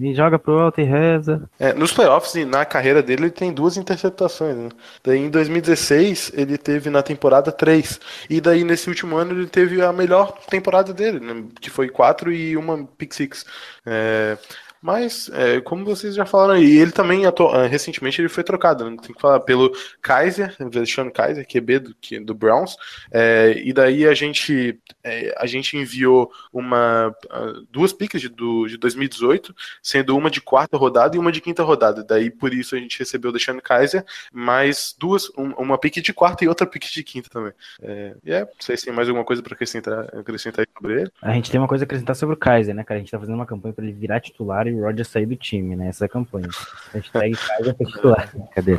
E 0.00 0.14
joga 0.14 0.38
pro 0.38 0.58
alto 0.58 0.80
e 0.80 0.84
reza. 0.84 1.48
É, 1.58 1.74
nos 1.74 1.92
playoffs 1.92 2.34
e 2.34 2.44
na 2.46 2.64
carreira 2.64 3.02
dele 3.02 3.24
ele 3.24 3.30
tem 3.30 3.52
duas 3.52 3.76
interceptações. 3.76 4.56
Né? 4.56 4.70
Daí 5.04 5.18
em 5.18 5.28
2016 5.28 6.32
ele 6.34 6.56
teve 6.56 6.88
na 6.88 7.02
temporada 7.02 7.52
três. 7.52 8.00
E 8.30 8.40
daí 8.40 8.64
nesse 8.64 8.88
último 8.88 9.16
ano 9.16 9.32
ele 9.32 9.46
teve 9.46 9.82
a 9.82 9.92
melhor 9.92 10.32
temporada 10.48 10.94
dele, 10.94 11.20
né? 11.20 11.44
que 11.60 11.68
foi 11.68 11.90
quatro 11.90 12.32
e 12.32 12.56
uma 12.56 12.82
pick 12.96 13.12
six. 13.12 13.44
É, 13.84 14.38
mas, 14.88 15.30
é, 15.34 15.60
como 15.60 15.84
vocês 15.84 16.14
já 16.14 16.24
falaram 16.24 16.54
aí, 16.54 16.78
ele 16.78 16.90
também 16.92 17.26
ah, 17.26 17.66
recentemente 17.66 18.22
ele 18.22 18.28
foi 18.30 18.42
trocado, 18.42 18.88
né? 18.88 18.96
tem 19.02 19.14
que 19.14 19.20
falar 19.20 19.38
pelo 19.40 19.70
Kaiser, 20.00 20.56
Sean 20.86 21.10
Kaiser, 21.10 21.46
QB 21.46 21.78
do, 21.78 21.94
que- 22.00 22.18
do 22.18 22.32
Browns, 22.34 22.74
é, 23.12 23.52
e 23.62 23.70
daí 23.74 24.06
a 24.06 24.14
gente, 24.14 24.80
é, 25.04 25.34
a 25.36 25.44
gente 25.44 25.76
enviou 25.76 26.32
uma, 26.50 27.14
ah, 27.28 27.52
duas 27.70 27.92
picks 27.92 28.18
de, 28.18 28.30
do, 28.30 28.66
de 28.66 28.78
2018, 28.78 29.54
sendo 29.82 30.16
uma 30.16 30.30
de 30.30 30.40
quarta 30.40 30.78
rodada 30.78 31.14
e 31.14 31.18
uma 31.18 31.30
de 31.30 31.42
quinta 31.42 31.62
rodada. 31.62 32.02
Daí 32.02 32.30
por 32.30 32.54
isso 32.54 32.74
a 32.74 32.78
gente 32.78 32.98
recebeu 32.98 33.28
o 33.28 33.32
Deshaun 33.34 33.60
Kaiser, 33.60 34.02
mais 34.32 34.96
duas, 34.98 35.28
um- 35.36 35.52
uma 35.58 35.76
pick 35.76 35.96
de 36.00 36.14
quarta 36.14 36.46
e 36.46 36.48
outra 36.48 36.66
pick 36.66 36.90
de 36.90 37.04
quinta 37.04 37.28
também. 37.28 37.52
É, 37.82 38.14
e 38.24 38.32
é, 38.32 38.40
não 38.40 38.48
sei 38.58 38.74
se 38.74 38.86
tem 38.86 38.94
mais 38.94 39.06
alguma 39.06 39.24
coisa 39.26 39.42
para 39.42 39.52
acrescentar, 39.52 40.06
acrescentar 40.18 40.66
sobre 40.74 41.02
ele. 41.02 41.10
A 41.20 41.34
gente 41.34 41.50
tem 41.50 41.60
uma 41.60 41.68
coisa 41.68 41.84
a 41.84 41.86
acrescentar 41.86 42.16
sobre 42.16 42.34
o 42.34 42.38
Kaiser, 42.38 42.74
né, 42.74 42.82
cara? 42.84 42.96
A 42.96 43.02
gente 43.02 43.10
tá 43.10 43.18
fazendo 43.18 43.34
uma 43.34 43.44
campanha 43.44 43.74
pra 43.74 43.84
ele 43.84 43.92
virar 43.92 44.18
titular 44.20 44.66
e 44.66 44.77
o 44.78 44.84
Roger 44.84 45.04
sair 45.04 45.26
do 45.26 45.36
time, 45.36 45.76
né? 45.76 45.88
Essa 45.88 46.04
é 46.04 46.08
campanha. 46.08 46.48
Hashtag 46.92 47.36
Kaiser 47.36 47.74
pra 47.74 47.86
titular. 47.86 48.34
Cadê? 48.54 48.78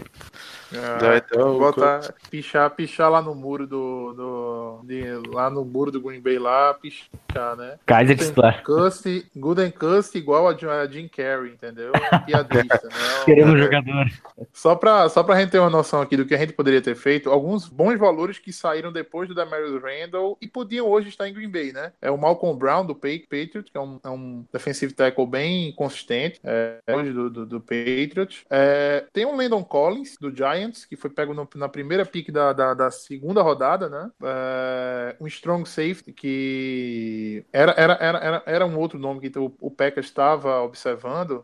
Daí, 0.99 1.17
então, 1.17 1.55
Ah, 1.55 1.60
botar, 1.60 2.13
pichar, 2.29 2.69
pichar 2.71 3.10
lá 3.10 3.21
no 3.21 3.34
muro 3.34 3.65
do. 3.65 4.13
do 4.13 4.82
de- 4.84 5.03
lá 5.34 5.49
no 5.49 5.65
muro 5.65 5.91
do 5.91 5.99
Green 6.01 6.21
Bay 6.21 6.38
lá, 6.38 6.73
pichar, 6.75 7.55
né? 7.58 7.77
Kaiser 7.86 8.15
Gooden 8.15 8.27
titular. 8.29 8.63
Cust, 8.63 9.25
Gooden 9.36 9.71
Cust 9.71 10.15
igual 10.17 10.47
a 10.47 10.53
Jim- 10.55 10.67
a 10.67 10.86
Jim 10.88 11.08
Carrey, 11.08 11.51
entendeu? 11.53 11.91
Piadista, 12.25 12.88
né? 12.88 13.25
Queremos 13.25 13.55
É, 13.60 13.63
jogador. 13.63 14.05
Só 14.53 14.75
pra, 14.75 15.10
só 15.10 15.23
pra 15.23 15.39
gente 15.39 15.51
ter 15.51 15.60
uma 15.60 15.69
noção 15.69 16.01
aqui 16.01 16.15
do 16.15 16.25
que 16.25 16.36
a 16.36 16.38
gente 16.38 16.53
poderia 16.53 16.82
ter 16.82 16.95
feito, 16.95 17.29
alguns 17.29 17.67
bons 17.67 17.97
valores 17.97 18.38
que 18.38 18.51
saíram 18.53 18.91
depois 18.91 19.27
do 19.27 19.36
Damaris 19.36 19.71
Randall 19.82 20.38
e 20.41 20.47
podiam 20.47 20.88
hoje 20.88 21.10
estar 21.10 21.27
em 21.27 21.34
Green 21.34 21.49
Bay, 21.49 21.71
né? 21.71 21.91
É 22.01 22.12
o 22.12 22.17
Malcolm 22.17 22.58
Brown 22.58 22.86
do 22.86 22.93
Pa- 22.95 23.08
Patriots, 23.29 23.69
que 23.71 23.77
é 23.77 23.82
um, 23.82 23.99
é 24.03 24.10
um 24.10 24.45
defensive 24.53 24.93
tackle 24.93 25.25
bem 25.25 25.71
consistente, 25.73 26.39
é, 26.43 26.77
hoje 26.91 27.12
do, 27.12 27.29
do, 27.29 27.45
do 27.45 27.60
Patriots. 27.60 28.43
É, 28.49 29.05
tem 29.13 29.25
o 29.25 29.36
Landon 29.36 29.63
Collins, 29.63 30.15
do 30.19 30.29
Giants, 30.36 30.59
que 30.88 30.95
foi 30.95 31.10
pego 31.10 31.34
no- 31.34 31.48
na 31.56 31.69
primeira 31.69 32.06
pick 32.06 32.32
da, 32.32 32.54
da, 32.54 32.74
da 32.74 32.91
segunda 32.91 33.41
rodada, 33.41 33.89
né? 33.89 34.12
É, 34.24 35.15
um 35.19 35.28
strong 35.28 35.67
safety, 35.67 36.12
que 36.13 37.45
era, 37.52 37.72
era, 37.78 37.93
era, 38.00 38.17
era, 38.19 38.43
era 38.45 38.65
um 38.65 38.78
outro 38.78 38.98
nome 39.00 39.19
que 39.30 39.38
o, 39.39 39.54
o 39.60 39.72
Packers 39.72 40.08
estava 40.08 40.62
observando. 40.62 41.43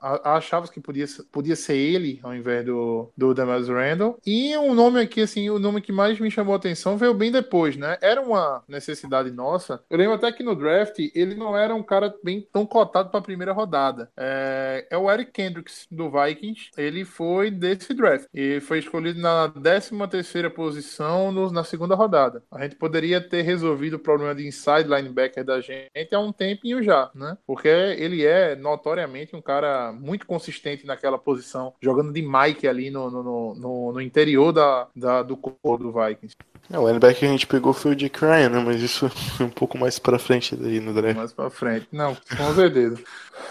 a- 0.00 0.36
achava 0.36 0.68
que 0.68 0.80
podia, 0.80 1.06
podia 1.32 1.56
ser 1.56 1.76
ele 1.76 2.20
ao 2.22 2.34
invés 2.34 2.64
do, 2.64 3.10
do 3.16 3.34
Damaris 3.34 3.68
Randall. 3.68 4.18
E 4.26 4.56
um 4.56 4.74
nome 4.74 5.00
aqui, 5.00 5.22
assim, 5.22 5.48
o 5.50 5.58
nome 5.58 5.80
que 5.80 5.92
mais 5.92 6.18
me 6.18 6.30
chamou 6.30 6.54
a 6.54 6.56
atenção 6.56 6.96
veio 6.96 7.14
bem 7.14 7.30
depois, 7.30 7.76
né? 7.76 7.96
Era 8.00 8.20
uma 8.20 8.62
necessidade 8.68 9.30
nossa. 9.30 9.82
Eu 9.90 9.98
lembro 9.98 10.14
até 10.14 10.30
que 10.32 10.42
no 10.42 10.54
draft 10.54 10.98
ele 11.14 11.34
não 11.34 11.56
era 11.56 11.74
um 11.74 11.82
cara 11.82 12.14
bem 12.22 12.46
tão 12.52 12.66
cotado 12.66 13.10
para 13.10 13.20
a 13.20 13.22
primeira 13.22 13.52
rodada. 13.52 14.10
É, 14.16 14.86
é 14.90 14.98
o 14.98 15.10
Eric 15.10 15.32
Kendricks 15.32 15.86
do 15.90 16.10
Vikings. 16.10 16.70
Ele 16.76 17.04
foi 17.04 17.50
desse 17.50 17.94
draft 18.00 18.26
e 18.34 18.60
foi 18.60 18.78
escolhido 18.78 19.20
na 19.20 19.48
13 19.48 19.90
terceira 20.08 20.50
posição 20.50 21.30
no- 21.32 21.50
na 21.50 21.64
segunda 21.64 21.94
rodada. 21.94 22.42
A 22.50 22.62
gente 22.62 22.76
poderia 22.76 23.20
ter 23.20 23.42
resolvido 23.42 23.94
o 23.94 23.98
problema 23.98 24.34
de 24.34 24.46
inside 24.46 24.88
linebacker 24.88 25.44
da 25.44 25.60
gente 25.60 26.14
há 26.14 26.18
um 26.18 26.32
tempinho 26.32 26.82
já, 26.82 27.10
né? 27.14 27.36
Porque 27.46 27.68
ele 27.68 28.24
é 28.24 28.54
notoriamente 28.56 29.36
um 29.36 29.42
cara 29.42 29.92
muito 29.92 30.26
consistente 30.26 30.86
naquela 30.86 31.18
posição, 31.18 31.74
jogando 31.82 32.12
de 32.12 32.22
Mike 32.22 32.66
ali 32.66 32.90
no, 32.90 33.10
no, 33.10 33.54
no- 33.54 33.92
no, 33.92 34.00
interior 34.00 34.52
da, 34.52 34.88
da- 34.96 35.22
do 35.22 35.36
corpo 35.36 35.78
do 35.78 35.92
Vikings. 35.92 36.34
É, 36.72 36.78
o 36.78 36.86
linebacker 36.86 37.18
que 37.20 37.26
a 37.26 37.28
gente 37.28 37.46
pegou 37.46 37.72
foi 37.72 37.92
o 37.92 37.96
Dick 37.96 38.20
Ryan, 38.20 38.48
né? 38.50 38.62
Mas 38.64 38.80
isso 38.80 39.06
é 39.40 39.44
um 39.44 39.50
pouco 39.50 39.76
mais 39.76 39.98
pra 39.98 40.18
frente 40.18 40.54
daí 40.56 40.78
no 40.80 40.94
draft. 40.94 41.16
Mais 41.16 41.32
pra 41.32 41.50
frente. 41.50 41.88
Não, 41.92 42.14
com 42.14 42.54
certeza. 42.54 43.02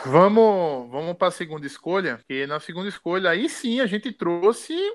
Vamos, 0.05 0.89
vamos 0.89 1.17
para 1.17 1.27
a 1.27 1.31
segunda 1.31 1.65
escolha. 1.67 2.19
E 2.29 2.45
na 2.47 2.59
segunda 2.59 2.87
escolha, 2.87 3.29
aí 3.29 3.49
sim 3.49 3.81
a 3.81 3.85
gente 3.85 4.11
trouxe 4.11 4.38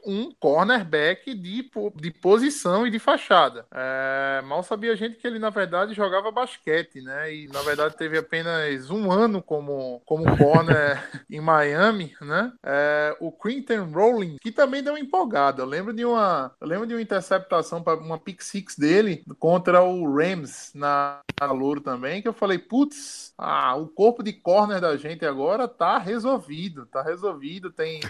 um 0.04 0.32
cornerback 0.32 1.34
de, 1.34 1.70
de 1.96 2.10
posição 2.10 2.86
e 2.86 2.90
de 2.90 2.98
fachada. 2.98 3.66
É, 3.72 4.42
mal 4.44 4.62
sabia 4.62 4.92
a 4.92 4.96
gente 4.96 5.16
que 5.16 5.26
ele, 5.26 5.38
na 5.38 5.50
verdade, 5.50 5.94
jogava 5.94 6.30
basquete, 6.30 7.00
né? 7.00 7.34
E 7.34 7.48
na 7.48 7.62
verdade 7.62 7.96
teve 7.96 8.18
apenas 8.18 8.90
um 8.90 9.10
ano 9.10 9.42
como, 9.42 10.02
como 10.04 10.24
corner 10.36 11.02
em 11.30 11.40
Miami, 11.40 12.14
né? 12.20 12.52
É, 12.62 13.16
o 13.20 13.30
Quinton 13.32 13.90
Rowling, 13.92 14.36
que 14.40 14.52
também 14.52 14.82
deu 14.82 14.94
uma 14.94 15.00
empolgada. 15.00 15.62
Eu 15.62 15.66
lembro 15.66 15.92
de 15.92 16.04
uma, 16.04 16.52
lembro 16.60 16.86
de 16.86 16.94
uma 16.94 17.02
interceptação 17.02 17.82
para 17.82 17.98
uma 17.98 18.18
pick 18.18 18.42
six 18.42 18.76
dele 18.76 19.24
contra 19.38 19.82
o 19.82 20.14
Rams 20.14 20.72
na, 20.74 21.20
na 21.40 21.52
Louro 21.52 21.80
também, 21.80 22.22
que 22.22 22.28
eu 22.28 22.32
falei, 22.32 22.58
putz, 22.58 23.32
ah, 23.38 23.74
o 23.76 23.88
corpo 23.88 24.22
de 24.22 24.32
corner 24.32 24.80
da 24.80 24.96
gente 24.96 25.24
agora 25.24 25.66
tá 25.66 25.98
resolvido, 25.98 26.86
tá 26.86 27.02
resolvido, 27.02 27.70
tem 27.70 28.00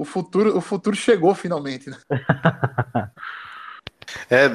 o 0.00 0.04
futuro, 0.04 0.56
o 0.56 0.60
futuro 0.60 0.94
chegou 0.94 1.34
finalmente, 1.34 1.90
né? 1.90 1.96
É, 4.30 4.50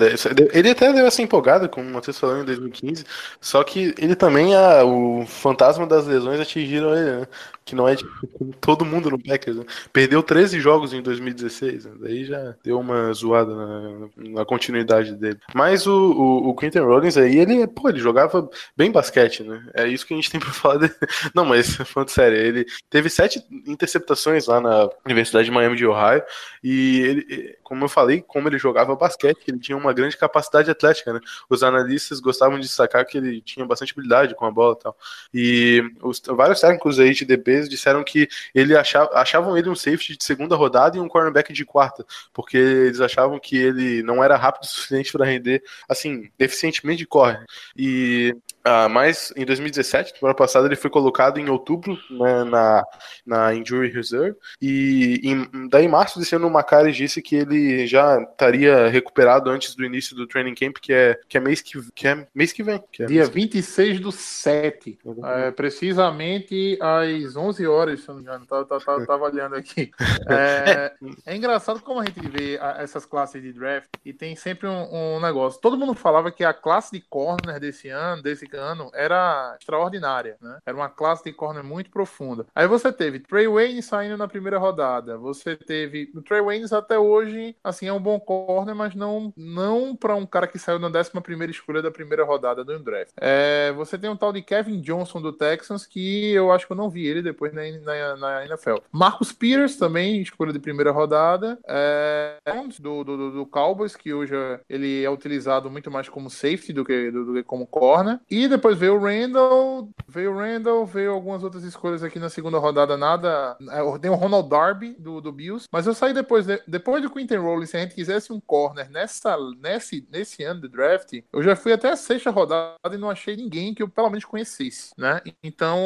ele 0.54 0.70
até 0.70 0.92
deu 0.92 1.06
essa 1.06 1.22
empolgada 1.22 1.68
com 1.68 1.82
o 1.82 1.86
Matheus 1.86 2.20
falando 2.20 2.44
em 2.44 2.46
2015, 2.46 3.06
só 3.40 3.64
que 3.64 3.94
ele 3.98 4.16
também, 4.16 4.54
o 4.86 5.26
fantasma 5.26 5.86
das 5.86 6.06
lesões 6.06 6.40
atingiram 6.40 6.96
ele, 6.96 7.20
né? 7.20 7.28
Que 7.66 7.76
não 7.76 7.88
é 7.88 7.96
de 7.96 8.06
todo 8.60 8.86
mundo 8.86 9.10
no 9.10 9.22
Packers, 9.22 9.58
né? 9.58 9.66
Perdeu 9.92 10.22
13 10.22 10.60
jogos 10.60 10.94
em 10.94 11.02
2016, 11.02 11.86
né? 11.86 11.92
daí 12.00 12.26
já 12.26 12.56
deu 12.64 12.80
uma 12.80 13.12
zoada 13.14 13.56
na, 13.56 14.08
na 14.18 14.46
continuidade 14.46 15.16
dele. 15.16 15.40
Mas 15.54 15.88
o, 15.88 15.94
o, 15.94 16.50
o 16.50 16.56
Quentin 16.56 16.80
Rollins 16.80 17.18
aí, 17.18 17.38
ele, 17.38 17.66
pô, 17.68 17.90
ele 17.90 18.00
jogava 18.00 18.50
bem 18.76 18.92
basquete, 18.92 19.44
né? 19.44 19.66
É 19.74 19.88
isso 19.88 20.06
que 20.06 20.14
a 20.14 20.18
gente 20.18 20.30
tem 20.30 20.40
pra 20.42 20.52
falar 20.52 20.78
dele. 20.78 20.94
Não, 21.34 21.46
mas 21.46 21.76
falando 21.88 22.10
sério, 22.10 22.38
ele 22.38 22.66
teve 22.90 23.10
sete 23.10 23.44
interceptações 23.66 24.48
lá 24.48 24.60
na 24.60 24.90
Universidade 25.06 25.46
de 25.46 25.52
Miami 25.52 25.76
de 25.76 25.86
Ohio, 25.86 26.24
e 26.64 27.00
ele, 27.02 27.58
como 27.74 27.86
eu 27.86 27.90
falei, 27.90 28.22
como 28.22 28.48
ele 28.48 28.60
jogava 28.60 28.96
basquete, 28.96 29.46
ele 29.48 29.58
tinha 29.58 29.76
uma 29.76 29.92
grande 29.92 30.16
capacidade 30.16 30.70
atlética, 30.70 31.12
né? 31.12 31.20
Os 31.50 31.64
analistas 31.64 32.20
gostavam 32.20 32.60
de 32.60 32.68
destacar 32.68 33.04
que 33.04 33.18
ele 33.18 33.42
tinha 33.42 33.66
bastante 33.66 33.94
habilidade 33.94 34.36
com 34.36 34.46
a 34.46 34.52
bola 34.52 34.78
e 34.80 34.84
tal. 34.84 34.98
E 35.34 35.92
os, 36.00 36.22
vários 36.28 36.62
técnicos 36.62 37.00
aí 37.00 37.14
de 37.14 37.26
DBs 37.26 37.68
disseram 37.68 38.04
que 38.04 38.30
ele 38.54 38.78
achava, 38.78 39.10
achavam 39.16 39.58
ele 39.58 39.70
um 39.70 39.76
safety 39.76 40.16
de 40.16 40.24
segunda 40.24 40.56
rodada 40.56 40.96
e 40.98 41.00
um 41.00 41.08
cornerback 41.08 41.52
de 41.52 41.66
quarta, 41.66 42.06
porque 42.32 42.58
eles 42.58 43.02
achavam 43.02 43.40
que 43.40 43.58
ele 43.58 44.04
não 44.04 44.24
era 44.24 44.38
rápido 44.38 44.66
o 44.66 44.68
suficiente 44.68 45.12
para 45.12 45.26
render, 45.26 45.64
assim, 45.90 46.30
deficientemente 46.38 47.00
de 47.00 47.08
corner. 47.08 47.44
E 47.76 48.38
ah, 48.64 48.88
mas 48.88 49.34
em 49.36 49.46
2017, 49.46 50.14
no 50.22 50.28
ano 50.30 50.36
passado, 50.36 50.66
ele 50.66 50.76
foi 50.76 50.90
colocado 50.90 51.38
em 51.38 51.50
outubro 51.50 51.98
né, 52.10 52.44
na, 52.46 52.84
na 53.26 53.54
Injury 53.54 53.90
Reserve. 53.90 54.38
E 54.62 55.20
em, 55.22 55.68
daí, 55.68 55.86
em 55.86 55.90
março 55.90 56.18
desse 56.18 56.34
ano, 56.36 56.48
o 56.48 56.52
Macari 56.52 56.94
disse 56.94 57.22
que 57.22 57.36
ele 57.36 57.86
já 57.86 58.22
estaria 58.22 58.88
recuperado 58.88 59.50
antes 59.50 59.76
do 59.76 59.84
início 59.84 60.16
do 60.16 60.26
training 60.26 60.56
camp, 60.56 60.78
que 60.82 60.94
é, 60.94 61.20
que 61.28 61.38
é, 61.38 61.42
mês, 61.42 61.62
que, 61.62 61.78
que 61.94 62.08
é 62.08 62.26
mês 62.34 62.54
que 62.54 62.64
vem. 62.64 62.82
Que 62.90 63.04
é 63.04 63.06
Dia 63.06 63.20
mês 63.22 63.30
que- 63.30 63.36
26 63.36 64.00
do 64.00 64.12
7, 64.12 64.98
é, 65.26 65.52
precisamente 65.52 66.80
às 66.82 67.36
11 67.36 67.68
horas, 67.68 68.00
se 68.00 68.08
não 68.08 68.16
me 68.16 68.22
engano, 68.22 68.46
tá, 68.46 68.64
tá, 68.64 68.80
tá, 68.80 69.06
tava 69.06 69.26
olhando 69.26 69.56
aqui. 69.56 69.92
É, 70.30 70.94
é 71.26 71.36
engraçado 71.36 71.82
como 71.82 72.00
a 72.00 72.06
gente 72.06 72.22
vê 72.30 72.58
essas 72.78 73.06
classes 73.06 73.42
de 73.42 73.52
draft 73.52 73.90
e 74.06 74.14
tem 74.14 74.38
sempre 74.38 74.68
um, 74.68 75.16
um 75.18 75.20
negócio. 75.20 75.60
Todo 75.60 75.78
mundo 75.78 75.94
falava 75.94 76.32
que 76.32 76.46
a 76.46 76.54
classe 76.54 76.92
de 76.94 77.02
corner 77.02 77.60
desse 77.60 77.90
ano, 77.90 78.22
desse 78.22 78.53
era 78.94 79.56
extraordinária, 79.60 80.38
né? 80.42 80.60
Era 80.66 80.76
uma 80.76 80.90
classe 80.90 81.24
de 81.24 81.34
corner 81.34 81.64
muito 81.64 81.90
profunda. 81.90 82.46
Aí 82.56 82.68
você 82.68 82.92
teve 82.92 83.20
Trey 83.20 83.48
Wayne 83.48 83.82
saindo 83.82 84.18
na 84.18 84.28
primeira 84.28 84.58
rodada, 84.58 85.18
você 85.18 85.56
teve 85.56 86.12
o 86.16 86.22
Trey 86.22 86.42
Wayne 86.42 86.66
até 86.72 86.98
hoje, 86.98 87.56
assim, 87.64 87.88
é 87.88 87.94
um 87.94 88.00
bom 88.02 88.20
corner, 88.20 88.76
mas 88.76 88.96
não, 88.96 89.34
não 89.36 89.96
para 89.96 90.16
um 90.16 90.26
cara 90.26 90.48
que 90.48 90.58
saiu 90.58 90.80
na 90.80 90.88
11 90.88 91.12
primeira 91.22 91.52
escolha 91.52 91.82
da 91.82 91.92
primeira 91.92 92.24
rodada 92.24 92.64
do 92.64 92.80
draft. 92.80 93.12
É, 93.20 93.72
você 93.74 93.98
tem 93.98 94.10
um 94.10 94.16
tal 94.16 94.32
de 94.34 94.42
Kevin 94.42 94.82
Johnson 94.82 95.22
do 95.22 95.32
Texans 95.34 95.86
que 95.86 96.32
eu 96.32 96.52
acho 96.52 96.66
que 96.66 96.72
eu 96.74 96.78
não 96.78 96.90
vi 96.90 97.06
ele 97.06 97.22
depois 97.22 97.54
na, 97.54 97.62
na, 97.82 98.16
na 98.18 98.46
NFL. 98.46 98.76
Marcus 98.92 99.32
Peters 99.32 99.78
também, 99.78 100.22
escolha 100.22 100.54
de 100.54 100.60
primeira 100.60 100.92
rodada. 100.92 101.60
É, 101.68 102.38
do, 102.80 103.04
do, 103.04 103.18
do- 103.18 103.32
do 103.32 103.46
Cowboys, 103.46 103.96
que 103.96 104.14
hoje 104.14 104.36
é- 104.36 104.60
ele 104.70 105.04
é 105.04 105.10
utilizado 105.10 105.70
muito 105.70 105.90
mais 105.92 106.10
como 106.10 106.30
safety 106.30 106.74
do 106.74 106.84
que, 106.86 107.12
do, 107.12 107.26
do 107.26 107.34
que 107.34 107.44
como 107.44 107.68
corner. 107.68 108.20
E 108.30 108.43
depois 108.48 108.78
veio 108.78 108.96
o 108.96 109.00
Randall, 109.04 109.90
veio 110.08 110.32
o 110.34 110.38
Randall, 110.38 110.86
veio 110.86 111.12
algumas 111.12 111.44
outras 111.44 111.64
escolhas 111.64 112.04
aqui 112.04 112.20
na 112.20 112.30
segunda 112.30 112.58
rodada, 112.60 112.98
nada. 112.98 113.58
é, 113.72 114.00
Tem 114.00 114.10
o 114.12 114.16
Ronald 114.16 114.50
Darby 114.50 114.96
do, 115.00 115.22
do 115.22 115.32
Bills, 115.32 115.68
mas 115.72 115.88
eu 115.88 115.94
saí 115.94 116.14
depois, 116.14 116.46
de- 116.46 116.62
depois 116.68 117.02
do 117.02 117.10
Quinton 117.10 117.42
Rollins, 117.42 117.70
se 117.70 117.78
a 117.78 117.82
gente 117.82 117.96
quisesse 117.96 118.32
um 118.34 118.40
corner 118.40 118.90
nessa, 118.90 119.36
nesse, 119.60 120.08
nesse 120.12 120.44
ano 120.44 120.62
de 120.62 120.68
draft, 120.70 121.14
eu 121.32 121.44
já 121.44 121.56
fui 121.56 121.74
até 121.74 121.90
a 121.92 121.96
sexta 121.96 122.30
rodada 122.32 122.78
e 122.94 122.98
não 122.98 123.10
achei 123.10 123.36
ninguém 123.36 123.74
que 123.74 123.84
eu 123.84 123.90
pelo 123.90 124.10
menos 124.10 124.26
conhecesse, 124.26 124.92
né? 124.98 125.22
Então, 125.42 125.78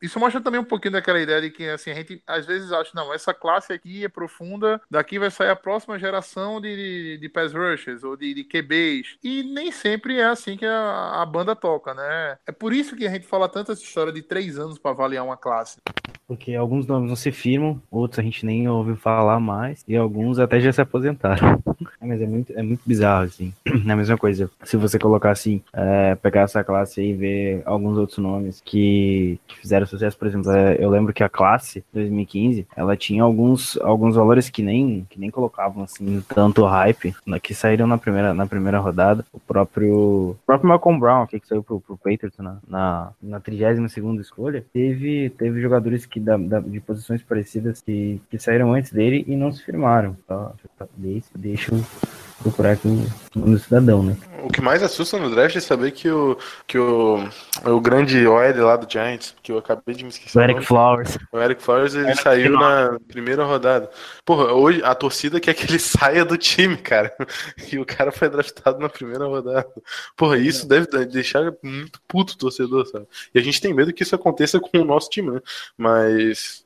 isso 0.00 0.18
mostra 0.20 0.40
também 0.40 0.60
um 0.60 0.64
pouquinho 0.64 0.92
daquela 0.92 1.20
ideia 1.20 1.40
de 1.40 1.50
que 1.50 1.68
assim, 1.68 1.90
a 1.90 1.94
gente 1.94 2.22
às 2.26 2.46
vezes 2.46 2.72
acha, 2.72 2.90
não, 2.94 3.12
essa 3.12 3.32
classe 3.34 3.72
aqui 3.72 4.04
é 4.04 4.08
profunda, 4.08 4.80
daqui 4.90 5.18
vai 5.18 5.30
sair 5.30 5.50
a 5.50 5.56
próxima 5.56 5.98
geração 5.98 6.60
de, 6.60 6.74
de, 6.76 7.18
de 7.18 7.28
pass 7.28 7.52
rushers 7.52 8.02
ou 8.04 8.16
de, 8.16 8.34
de 8.34 8.44
QBs. 8.44 9.16
E 9.22 9.42
nem 9.42 9.70
sempre 9.72 10.18
é 10.18 10.24
assim 10.26 10.56
que 10.56 10.66
a, 10.66 11.22
a 11.22 11.26
banda 11.26 11.54
toca, 11.56 11.94
né? 11.94 12.05
É 12.46 12.52
por 12.52 12.72
isso 12.72 12.96
que 12.96 13.06
a 13.06 13.10
gente 13.10 13.26
fala 13.26 13.48
tanto 13.48 13.72
essa 13.72 13.82
história 13.82 14.12
de 14.12 14.22
três 14.22 14.58
anos 14.58 14.78
para 14.78 14.90
avaliar 14.90 15.24
uma 15.24 15.36
classe. 15.36 15.78
Porque 16.26 16.54
alguns 16.56 16.86
nomes 16.88 17.08
não 17.08 17.14
se 17.14 17.30
firmam, 17.30 17.80
outros 17.88 18.18
a 18.18 18.22
gente 18.22 18.44
nem 18.44 18.68
ouviu 18.68 18.96
falar 18.96 19.38
mais, 19.38 19.84
e 19.86 19.96
alguns 19.96 20.40
até 20.40 20.58
já 20.60 20.72
se 20.72 20.80
aposentaram. 20.80 21.62
É, 22.00 22.06
mas 22.06 22.20
é 22.22 22.26
muito, 22.26 22.52
é 22.58 22.62
muito 22.62 22.80
bizarro, 22.86 23.24
assim. 23.24 23.52
É 23.86 23.92
a 23.92 23.96
mesma 23.96 24.16
coisa. 24.16 24.50
Se 24.64 24.76
você 24.76 24.98
colocar 24.98 25.30
assim, 25.30 25.60
é, 25.72 26.14
pegar 26.14 26.42
essa 26.42 26.64
classe 26.64 27.02
e 27.02 27.12
ver 27.12 27.62
alguns 27.66 27.98
outros 27.98 28.18
nomes 28.18 28.62
que, 28.64 29.38
que 29.46 29.58
fizeram 29.58 29.86
sucesso, 29.86 30.16
por 30.16 30.26
exemplo, 30.26 30.50
é, 30.50 30.76
eu 30.82 30.88
lembro 30.90 31.12
que 31.12 31.22
a 31.22 31.28
classe 31.28 31.84
2015, 31.92 32.66
ela 32.74 32.96
tinha 32.96 33.22
alguns, 33.22 33.76
alguns 33.82 34.14
valores 34.16 34.48
que 34.48 34.62
nem, 34.62 35.06
que 35.10 35.20
nem 35.20 35.30
colocavam, 35.30 35.84
assim, 35.84 36.22
tanto 36.34 36.64
hype, 36.64 37.14
na- 37.26 37.38
que 37.38 37.54
saíram 37.54 37.86
na 37.86 37.98
primeira, 37.98 38.32
na 38.34 38.46
primeira 38.46 38.78
rodada. 38.78 39.24
O 39.32 39.38
próprio, 39.38 40.30
o 40.30 40.36
próprio 40.46 40.68
Malcolm 40.68 40.98
Brown, 40.98 41.26
que 41.26 41.40
saiu 41.44 41.62
pro, 41.62 41.80
pro 41.80 41.96
Patriots 41.98 42.38
na, 42.38 42.56
na, 42.66 43.10
na 43.22 43.40
32ª 43.40 44.20
escolha, 44.20 44.64
teve, 44.72 45.30
teve 45.30 45.60
jogadores 45.60 46.06
que 46.06 46.15
da, 46.20 46.36
da- 46.36 46.60
de 46.60 46.80
posições 46.80 47.22
parecidas 47.22 47.80
que, 47.80 48.20
que 48.30 48.38
saíram 48.38 48.72
antes 48.72 48.92
dele 48.92 49.24
e 49.26 49.36
não 49.36 49.52
se 49.52 49.62
firmaram. 49.62 50.16
Tá? 50.26 50.52
Deixa, 50.96 51.26
deixa 51.34 51.74
procurar 52.42 52.72
aqui 52.72 52.88
o 52.88 53.38
nome 53.38 53.56
do 53.56 53.58
cidadão, 53.58 54.02
né? 54.02 54.16
O 54.46 54.48
que 54.48 54.60
mais 54.60 54.80
assusta 54.80 55.18
no 55.18 55.28
draft 55.28 55.56
é 55.56 55.60
saber 55.60 55.90
que 55.90 56.08
o, 56.08 56.38
que 56.68 56.78
o, 56.78 57.18
o 57.64 57.80
grande 57.80 58.24
OL 58.28 58.64
lá 58.64 58.76
do 58.76 58.90
Giants, 58.90 59.34
que 59.42 59.50
eu 59.50 59.58
acabei 59.58 59.92
de 59.92 60.04
me 60.04 60.10
esquecer. 60.10 60.38
O 60.38 60.40
Eric 60.40 60.54
nome, 60.54 60.66
Flowers. 60.66 61.18
O 61.32 61.38
Eric 61.40 61.60
Flowers 61.60 61.94
ele 61.96 62.06
Eric 62.06 62.22
saiu 62.22 62.52
Flowers. 62.52 62.92
na 62.92 63.00
primeira 63.08 63.44
rodada. 63.44 63.90
Porra, 64.24 64.52
hoje 64.52 64.80
a 64.84 64.94
torcida 64.94 65.40
quer 65.40 65.52
que 65.52 65.64
ele 65.64 65.80
saia 65.80 66.24
do 66.24 66.36
time, 66.36 66.76
cara. 66.76 67.12
E 67.72 67.78
o 67.78 67.84
cara 67.84 68.12
foi 68.12 68.28
draftado 68.28 68.78
na 68.78 68.88
primeira 68.88 69.26
rodada. 69.26 69.66
Porra, 70.16 70.38
isso 70.38 70.68
deve 70.68 70.86
deixar 71.06 71.52
muito 71.60 72.00
puto 72.06 72.34
o 72.34 72.38
torcedor, 72.38 72.86
sabe? 72.86 73.06
E 73.34 73.40
a 73.40 73.42
gente 73.42 73.60
tem 73.60 73.74
medo 73.74 73.92
que 73.92 74.04
isso 74.04 74.14
aconteça 74.14 74.60
com 74.60 74.78
o 74.78 74.84
nosso 74.84 75.10
time, 75.10 75.32
né? 75.32 75.40
Mas 75.76 76.64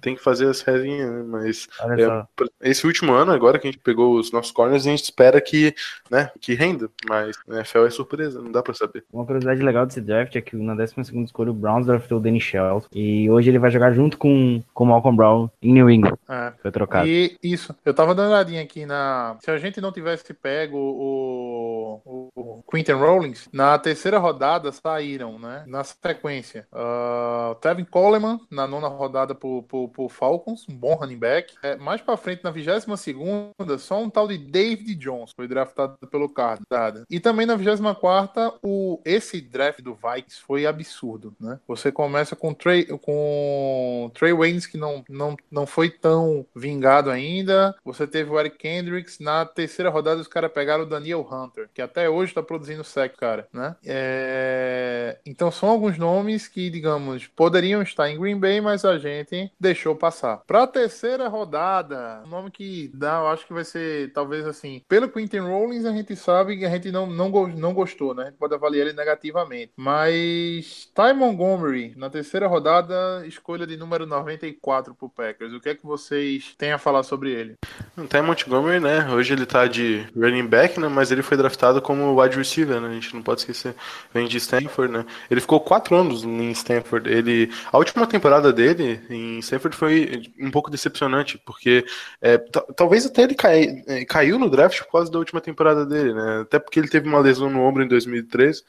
tem 0.00 0.16
que 0.16 0.22
fazer 0.22 0.48
as 0.48 0.62
resinhas, 0.62 1.08
né? 1.08 1.22
Mas 1.24 1.68
é, 1.96 2.70
esse 2.70 2.84
último 2.86 3.12
ano, 3.12 3.30
agora 3.30 3.58
que 3.58 3.68
a 3.68 3.70
gente 3.70 3.80
pegou 3.80 4.18
os 4.18 4.32
nossos 4.32 4.50
corners, 4.50 4.84
a 4.84 4.90
gente 4.96 5.04
espera 5.04 5.40
que, 5.40 5.74
né, 6.10 6.30
que 6.40 6.54
renda. 6.54 6.90
Mas 7.08 7.36
a 7.48 7.56
NFL 7.56 7.86
é 7.86 7.90
surpresa, 7.90 8.40
não 8.40 8.52
dá 8.52 8.62
pra 8.62 8.74
saber. 8.74 9.04
Uma 9.12 9.24
curiosidade 9.24 9.62
legal 9.62 9.86
desse 9.86 10.00
draft 10.00 10.34
é 10.36 10.40
que 10.40 10.56
na 10.56 10.74
12 10.74 10.94
escolha 11.24 11.50
o 11.50 11.54
Browns 11.54 11.86
draftou 11.86 12.18
o 12.18 12.20
Danny 12.20 12.40
Shelton. 12.40 12.88
E 12.92 13.28
hoje 13.30 13.50
ele 13.50 13.58
vai 13.58 13.70
jogar 13.70 13.92
junto 13.92 14.18
com 14.18 14.62
com 14.72 14.84
o 14.84 14.86
Malcolm 14.86 15.16
Brown 15.16 15.48
em 15.62 15.72
New 15.72 15.90
England. 15.90 16.16
É. 16.28 16.52
Foi 16.60 16.70
trocado. 16.70 17.06
E 17.06 17.36
isso, 17.42 17.74
eu 17.84 17.94
tava 17.94 18.14
dando 18.14 18.28
uma 18.28 18.36
olhadinha 18.36 18.62
aqui 18.62 18.86
na. 18.86 19.36
Se 19.40 19.50
a 19.50 19.58
gente 19.58 19.80
não 19.80 19.92
tivesse 19.92 20.32
pego 20.34 20.76
o, 20.76 22.00
o, 22.04 22.28
o 22.34 22.62
Quinton 22.70 22.98
Rollins, 22.98 23.48
na 23.52 23.78
terceira 23.78 24.18
rodada 24.18 24.72
saíram, 24.72 25.38
né? 25.38 25.64
Na 25.66 25.84
sequência. 25.84 26.66
Uh, 26.72 27.52
o 27.52 27.54
Tevin 27.56 27.84
Coleman, 27.84 28.40
na 28.50 28.66
nona 28.66 28.88
rodada 28.88 29.34
pro, 29.34 29.62
pro, 29.62 29.88
pro 29.88 30.08
Falcons, 30.08 30.66
um 30.68 30.74
bom 30.74 30.94
running 30.94 31.18
back. 31.18 31.54
É, 31.62 31.76
mais 31.76 32.00
pra 32.00 32.16
frente, 32.16 32.42
na 32.44 32.50
22 32.50 32.84
segunda, 32.98 33.78
só 33.78 34.02
um 34.02 34.10
tal 34.10 34.26
de 34.28 34.38
David 34.84 34.96
Jones 34.96 35.32
foi 35.34 35.48
draftado 35.48 35.96
pelo 36.10 36.28
Cardinals. 36.28 37.04
E 37.10 37.18
também 37.18 37.46
na 37.46 37.56
24 37.56 38.58
o 38.62 39.00
esse 39.04 39.40
draft 39.40 39.80
do 39.80 39.94
Vikings 39.94 40.40
foi 40.42 40.66
absurdo, 40.66 41.34
né? 41.40 41.58
Você 41.66 41.90
começa 41.90 42.36
com 42.36 42.52
Trey, 42.52 42.84
com 42.84 44.10
Trey 44.14 44.32
Waynes 44.32 44.66
que 44.66 44.76
não, 44.76 45.04
não, 45.08 45.36
não 45.50 45.66
foi 45.66 45.90
tão 45.90 46.46
vingado 46.54 47.10
ainda. 47.10 47.74
Você 47.84 48.06
teve 48.06 48.30
o 48.30 48.38
Eric 48.38 48.58
Kendricks 48.58 49.18
na 49.18 49.44
terceira 49.46 49.90
rodada 49.90 50.20
os 50.20 50.28
caras 50.28 50.52
pegaram 50.52 50.84
o 50.84 50.88
Daniel 50.88 51.26
Hunter, 51.30 51.68
que 51.72 51.80
até 51.82 52.08
hoje 52.08 52.30
está 52.30 52.42
produzindo 52.42 52.84
sec, 52.84 53.16
cara, 53.16 53.48
né? 53.52 53.76
É, 53.84 55.18
Então 55.24 55.50
são 55.50 55.68
alguns 55.68 55.96
nomes 55.98 56.46
que, 56.48 56.70
digamos, 56.70 57.26
poderiam 57.26 57.82
estar 57.82 58.10
em 58.10 58.18
Green 58.18 58.38
Bay, 58.38 58.60
mas 58.60 58.84
a 58.84 58.98
gente 58.98 59.50
deixou 59.58 59.94
passar. 59.96 60.38
Pra 60.46 60.66
terceira 60.66 61.28
rodada, 61.28 62.22
um 62.26 62.28
nome 62.28 62.50
que 62.50 62.90
dá, 62.94 63.20
eu 63.20 63.28
acho 63.28 63.46
que 63.46 63.52
vai 63.52 63.64
ser, 63.64 64.12
talvez 64.12 64.46
assim, 64.46 64.73
pelo 64.88 65.08
Quinton 65.08 65.46
Rollins, 65.46 65.84
a 65.84 65.92
gente 65.92 66.14
sabe 66.16 66.56
que 66.56 66.64
a 66.64 66.70
gente 66.70 66.90
não, 66.90 67.06
não, 67.06 67.28
não 67.48 67.74
gostou, 67.74 68.14
né? 68.14 68.22
A 68.24 68.26
gente 68.26 68.38
pode 68.38 68.54
avaliar 68.54 68.86
ele 68.86 68.96
negativamente. 68.96 69.72
Mas 69.76 70.88
Ty 70.94 71.12
Montgomery, 71.14 71.92
na 71.96 72.08
terceira 72.10 72.46
rodada, 72.46 73.24
escolha 73.26 73.66
de 73.66 73.76
número 73.76 74.06
94 74.06 74.94
pro 74.94 75.08
Packers. 75.08 75.52
O 75.52 75.60
que 75.60 75.68
é 75.70 75.74
que 75.74 75.84
vocês 75.84 76.54
têm 76.56 76.72
a 76.72 76.78
falar 76.78 77.02
sobre 77.02 77.30
ele? 77.32 77.54
Não 77.96 78.06
tem 78.06 78.22
Montgomery, 78.22 78.80
né? 78.80 79.08
Hoje 79.10 79.32
ele 79.32 79.46
tá 79.46 79.66
de 79.66 80.06
running 80.16 80.46
back, 80.46 80.78
né? 80.80 80.88
Mas 80.88 81.10
ele 81.10 81.22
foi 81.22 81.36
draftado 81.36 81.80
como 81.82 82.20
wide 82.20 82.36
receiver, 82.36 82.80
né? 82.80 82.88
A 82.88 82.92
gente 82.92 83.14
não 83.14 83.22
pode 83.22 83.40
esquecer. 83.40 83.74
Vem 84.12 84.26
de 84.26 84.36
Stanford, 84.38 84.92
né? 84.92 85.04
Ele 85.30 85.40
ficou 85.40 85.60
quatro 85.60 85.94
anos 85.96 86.24
em 86.24 86.50
Stanford. 86.50 87.10
Ele, 87.10 87.50
a 87.72 87.78
última 87.78 88.06
temporada 88.06 88.52
dele 88.52 89.00
em 89.10 89.38
Stanford 89.38 89.76
foi 89.76 90.22
um 90.40 90.50
pouco 90.50 90.70
decepcionante, 90.70 91.38
porque 91.44 91.84
é, 92.20 92.38
ta- 92.38 92.64
talvez 92.76 93.04
até 93.06 93.22
ele 93.22 93.34
cai- 93.34 93.82
é, 93.86 94.04
caiu 94.04 94.38
no 94.38 94.48
draft 94.48 94.63
por 94.68 94.90
causa 94.90 95.10
da 95.10 95.18
última 95.18 95.40
temporada 95.40 95.84
dele, 95.84 96.14
né? 96.14 96.40
Até 96.42 96.58
porque 96.58 96.78
ele 96.78 96.88
teve 96.88 97.08
uma 97.08 97.20
lesão 97.20 97.50
no 97.50 97.60
ombro 97.60 97.82
em 97.82 97.88
2013. 97.88 98.62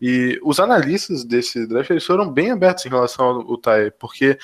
E 0.00 0.40
os 0.42 0.58
analistas 0.58 1.24
desse 1.24 1.66
draft 1.66 1.90
eles 1.90 2.04
foram 2.04 2.30
bem 2.30 2.50
abertos 2.50 2.84
em 2.86 2.88
relação 2.88 3.24
ao, 3.24 3.40
ao 3.42 3.58
Ty, 3.58 3.92
porque 3.98 4.38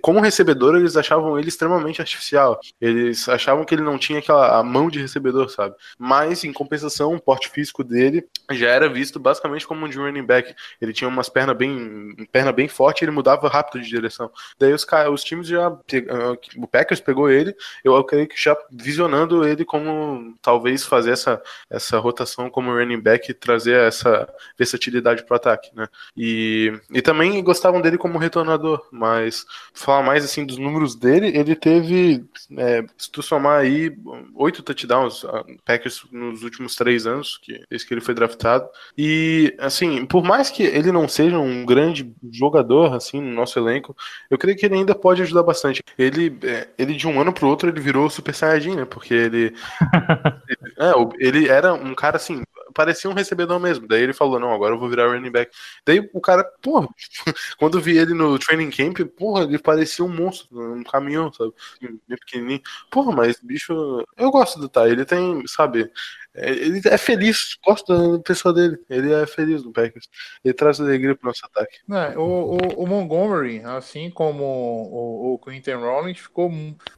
como 0.00 0.20
recebedor, 0.20 0.76
eles 0.76 0.96
achavam 0.96 1.38
ele 1.38 1.48
extremamente 1.48 2.00
artificial. 2.00 2.60
Eles 2.80 3.28
achavam 3.28 3.64
que 3.64 3.74
ele 3.74 3.82
não 3.82 3.98
tinha 3.98 4.18
aquela 4.18 4.58
a 4.58 4.62
mão 4.62 4.88
de 4.88 5.00
recebedor, 5.00 5.48
sabe? 5.50 5.74
Mas, 5.98 6.44
em 6.44 6.52
compensação, 6.52 7.14
o 7.14 7.20
porte 7.20 7.48
físico 7.48 7.82
dele 7.82 8.26
já 8.50 8.68
era 8.68 8.88
visto 8.88 9.18
basicamente 9.18 9.66
como 9.66 9.84
um 9.84 9.88
de 9.88 9.98
running 9.98 10.24
back. 10.24 10.54
Ele 10.80 10.92
tinha 10.92 11.08
umas 11.08 11.28
pernas 11.28 11.56
bem, 11.56 12.14
perna 12.32 12.52
bem 12.52 12.68
forte 12.68 13.04
ele 13.04 13.10
mudava 13.10 13.48
rápido 13.48 13.82
de 13.82 13.88
direção. 13.88 14.30
Daí 14.58 14.72
os, 14.72 14.86
os 15.12 15.24
times 15.24 15.46
já. 15.46 15.66
ah, 15.66 16.36
O 16.56 16.66
Packers 16.66 17.00
pegou 17.00 17.30
ele, 17.30 17.54
eu, 17.84 17.94
eu 17.94 18.04
creio 18.04 18.28
que 18.28 18.40
já 18.40 18.56
visionando 18.70 19.46
ele 19.46 19.64
como 19.64 20.36
talvez 20.40 20.84
fazer 20.84 21.12
essa, 21.12 21.42
essa 21.68 21.98
rotação 21.98 22.50
como 22.50 22.72
running 22.72 23.00
back 23.00 23.30
e 23.30 23.34
trazer 23.34 23.76
essa 23.76 24.28
versatilidade 24.58 25.24
pro 25.24 25.36
ataque, 25.36 25.74
né? 25.74 25.88
E, 26.16 26.72
e 26.92 27.02
também 27.02 27.42
gostavam 27.42 27.80
dele 27.80 27.98
como 27.98 28.18
retornador, 28.18 28.86
mas 28.90 29.39
falar 29.74 30.02
mais 30.02 30.24
assim 30.24 30.44
dos 30.44 30.58
números 30.58 30.94
dele, 30.94 31.28
ele 31.36 31.54
teve, 31.54 32.24
é, 32.56 32.84
se 32.96 33.10
tu 33.10 33.22
somar 33.22 33.60
aí, 33.60 33.96
oito 34.34 34.62
touchdowns 34.62 35.24
Packers 35.64 36.04
nos 36.10 36.42
últimos 36.42 36.74
três 36.74 37.06
anos, 37.06 37.38
que 37.38 37.62
desde 37.70 37.86
que 37.86 37.94
ele 37.94 38.00
foi 38.00 38.14
draftado. 38.14 38.68
E 38.96 39.54
assim, 39.58 40.04
por 40.06 40.22
mais 40.22 40.50
que 40.50 40.62
ele 40.62 40.92
não 40.92 41.08
seja 41.08 41.38
um 41.38 41.64
grande 41.64 42.12
jogador 42.32 42.94
assim 42.94 43.20
no 43.20 43.32
nosso 43.32 43.58
elenco, 43.58 43.96
eu 44.30 44.38
creio 44.38 44.56
que 44.56 44.66
ele 44.66 44.74
ainda 44.74 44.94
pode 44.94 45.22
ajudar 45.22 45.42
bastante. 45.42 45.82
Ele, 45.98 46.36
é, 46.42 46.68
ele 46.78 46.94
de 46.94 47.06
um 47.06 47.20
ano 47.20 47.32
pro 47.32 47.48
outro 47.48 47.68
ele 47.68 47.80
virou 47.80 48.10
Super 48.10 48.34
Saiyajin, 48.34 48.76
né? 48.76 48.84
Porque 48.84 49.14
ele, 49.14 49.54
é, 50.78 50.92
ele 51.18 51.48
era 51.48 51.72
um 51.72 51.94
cara 51.94 52.16
assim, 52.16 52.42
parecia 52.72 53.10
um 53.10 53.14
recebedor 53.14 53.58
mesmo. 53.60 53.86
Daí 53.88 54.02
ele 54.02 54.12
falou: 54.12 54.38
"Não, 54.40 54.52
agora 54.52 54.74
eu 54.74 54.78
vou 54.78 54.88
virar 54.88 55.12
running 55.12 55.30
back". 55.30 55.50
Daí 55.86 56.08
o 56.12 56.20
cara, 56.20 56.44
porra, 56.62 56.88
quando 57.58 57.78
eu 57.78 57.82
vi 57.82 57.96
ele 57.98 58.14
no 58.14 58.38
training 58.38 58.70
camp, 58.70 58.98
porra, 59.16 59.44
ele 59.44 59.58
parecia 59.58 60.04
um 60.04 60.08
monstro, 60.08 60.48
um 60.74 60.82
caminhão, 60.84 61.32
sabe? 61.32 61.52
Bem 61.80 62.18
pequenininho. 62.18 62.62
Porra, 62.90 63.12
mas 63.12 63.40
bicho, 63.42 63.72
eu 64.16 64.30
gosto 64.30 64.58
do 64.60 64.68
Ty. 64.68 64.80
Ele 64.90 65.04
tem, 65.04 65.42
sabe? 65.46 65.90
É- 66.34 66.50
Ele 66.50 66.80
é 66.84 66.98
feliz, 66.98 67.56
gosto 67.66 68.16
da 68.18 68.22
pessoa 68.22 68.52
dele. 68.54 68.78
Ele 68.88 69.12
é 69.12 69.26
feliz 69.26 69.64
no 69.64 69.72
Packers. 69.72 70.08
Ele 70.44 70.54
traz 70.54 70.80
alegria 70.80 71.14
pro 71.16 71.28
nosso 71.28 71.44
ataque. 71.44 71.78
É, 71.90 72.18
o, 72.18 72.22
o, 72.22 72.56
o 72.84 72.86
Montgomery, 72.86 73.62
assim 73.64 74.10
como 74.10 74.44
o, 74.44 75.34
o 75.34 75.38
Quinton 75.38 75.78
Rollins, 75.80 76.18
ficou. 76.18 76.50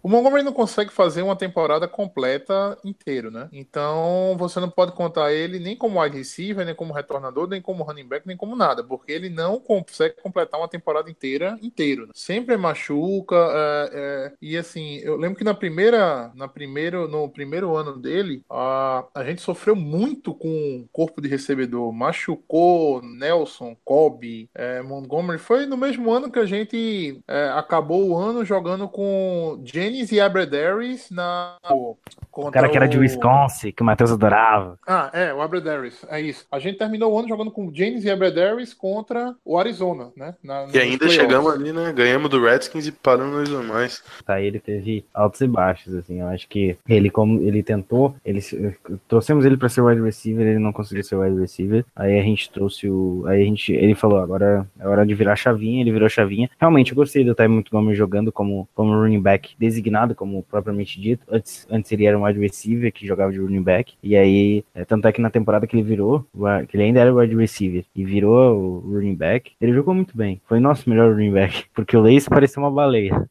O 0.02 0.08
Montgomery 0.08 0.42
não 0.44 0.52
consegue 0.52 0.90
fazer 0.92 1.22
uma 1.22 1.36
temporada 1.36 1.86
completa 1.88 2.78
inteiro, 2.84 3.30
né? 3.30 3.48
Então 3.52 4.36
você 4.38 4.60
não 4.60 4.68
pode 4.70 4.92
contar 4.92 5.32
ele 5.32 5.58
nem 5.58 5.76
como 5.76 6.00
wide 6.02 6.16
receiver, 6.16 6.64
nem 6.64 6.74
como 6.74 6.92
retornador, 6.92 7.48
nem 7.48 7.60
como 7.62 7.82
running 7.82 8.06
back, 8.06 8.26
nem 8.26 8.36
como 8.36 8.54
nada, 8.56 8.84
porque 8.84 9.12
ele 9.12 9.28
não 9.28 9.58
consegue 9.58 10.16
completar 10.22 10.60
uma 10.60 10.68
temporada 10.68 11.10
inteira 11.10 11.56
inteiro. 11.62 12.06
né? 12.06 12.12
Sempre 12.14 12.56
machuca. 12.56 13.36
é, 13.36 13.90
é, 13.92 14.32
e 14.40 14.56
assim, 14.56 14.96
eu 14.98 15.16
lembro 15.16 15.38
que 15.38 15.44
na 15.44 15.54
primeira, 15.54 16.30
na 16.34 16.48
primeiro, 16.48 17.08
no 17.08 17.28
primeiro 17.28 17.74
ano 17.76 17.96
dele, 17.98 18.44
a, 18.50 19.04
a 19.14 19.21
gente 19.24 19.42
sofreu 19.42 19.74
muito 19.76 20.34
com 20.34 20.48
o 20.48 20.88
corpo 20.92 21.20
de 21.20 21.28
recebedor. 21.28 21.92
Machucou 21.92 23.02
Nelson, 23.02 23.76
Kobe, 23.84 24.48
é, 24.54 24.80
Montgomery. 24.82 25.38
Foi 25.38 25.66
no 25.66 25.76
mesmo 25.76 26.10
ano 26.10 26.30
que 26.30 26.38
a 26.38 26.46
gente 26.46 27.20
é, 27.28 27.50
acabou 27.54 28.08
o 28.08 28.16
ano 28.16 28.44
jogando 28.44 28.88
com 28.88 29.60
Jennings 29.64 30.12
e 30.12 30.20
Abradaris 30.20 31.10
na. 31.10 31.56
O 32.34 32.50
cara 32.50 32.68
que 32.70 32.76
era 32.76 32.88
de 32.88 32.98
Wisconsin, 32.98 33.72
que 33.72 33.82
o 33.82 33.84
Matheus 33.84 34.10
adorava. 34.10 34.78
Ah, 34.86 35.10
é, 35.12 35.34
o 35.34 35.42
Abradaris, 35.42 36.02
é 36.08 36.20
isso. 36.20 36.46
A 36.50 36.58
gente 36.58 36.78
terminou 36.78 37.12
o 37.12 37.18
ano 37.18 37.28
jogando 37.28 37.50
com 37.50 37.70
James 37.74 38.04
e 38.04 38.10
Abradaris 38.10 38.72
contra 38.72 39.34
o 39.44 39.58
Arizona, 39.58 40.10
né? 40.16 40.34
Na- 40.42 40.66
E 40.72 40.78
ainda 40.78 40.98
playoffs. 40.98 41.12
chegamos 41.14 41.52
ali, 41.52 41.72
né? 41.72 41.92
Ganhamos 41.92 42.30
do 42.30 42.42
Redskins 42.42 42.86
e 42.86 42.92
paramos 42.92 43.36
nos 43.40 43.48
normais. 43.50 44.02
Tá, 44.24 44.40
ele 44.40 44.58
teve 44.58 45.04
altos 45.12 45.40
e 45.42 45.46
baixos, 45.46 45.94
assim. 45.94 46.20
Eu 46.20 46.28
acho 46.28 46.48
que 46.48 46.76
ele, 46.88 47.10
como 47.10 47.40
ele 47.42 47.62
tentou, 47.62 48.14
ele 48.24 48.40
se- 48.40 48.74
trouxemos 49.12 49.44
ele 49.44 49.58
pra 49.58 49.68
ser 49.68 49.82
wide 49.82 50.00
receiver, 50.00 50.46
ele 50.46 50.58
não 50.58 50.72
conseguiu 50.72 51.04
ser 51.04 51.16
wide 51.16 51.38
receiver. 51.38 51.84
Aí 51.94 52.18
a 52.18 52.22
gente 52.22 52.50
trouxe 52.50 52.88
o. 52.88 53.24
Aí 53.26 53.42
a 53.42 53.44
gente. 53.44 53.70
Ele 53.70 53.94
falou, 53.94 54.18
agora 54.18 54.66
é 54.80 54.88
hora 54.88 55.04
de 55.04 55.14
virar 55.14 55.36
chavinha, 55.36 55.82
ele 55.82 55.92
virou 55.92 56.08
chavinha. 56.08 56.48
Realmente, 56.58 56.92
eu 56.92 56.96
gostei 56.96 57.22
do 57.22 57.34
Ty 57.34 57.46
Montgomery 57.46 57.94
jogando 57.94 58.32
como, 58.32 58.66
como 58.74 58.94
running 58.94 59.20
back 59.20 59.54
designado, 59.58 60.14
como 60.14 60.42
propriamente 60.44 60.98
dito. 60.98 61.26
Antes, 61.30 61.66
antes 61.70 61.92
ele 61.92 62.06
era 62.06 62.18
um 62.18 62.24
wide 62.24 62.40
receiver 62.40 62.90
que 62.90 63.06
jogava 63.06 63.30
de 63.30 63.38
running 63.38 63.62
back. 63.62 63.92
E 64.02 64.16
aí, 64.16 64.64
é, 64.74 64.82
tanto 64.82 65.06
é 65.06 65.12
que 65.12 65.20
na 65.20 65.28
temporada 65.28 65.66
que 65.66 65.76
ele 65.76 65.82
virou, 65.82 66.26
que 66.66 66.74
ele 66.78 66.84
ainda 66.84 67.00
era 67.00 67.14
wide 67.14 67.36
receiver 67.36 67.84
e 67.94 68.06
virou 68.06 68.56
o 68.56 68.94
running 68.94 69.14
back, 69.14 69.52
ele 69.60 69.74
jogou 69.74 69.94
muito 69.94 70.16
bem. 70.16 70.40
Foi 70.46 70.58
nosso 70.58 70.88
melhor 70.88 71.12
running 71.12 71.32
back, 71.32 71.66
porque 71.74 71.94
o 71.94 72.00
Lace 72.00 72.30
parecia 72.30 72.62
uma 72.62 72.70
baleia. 72.70 73.28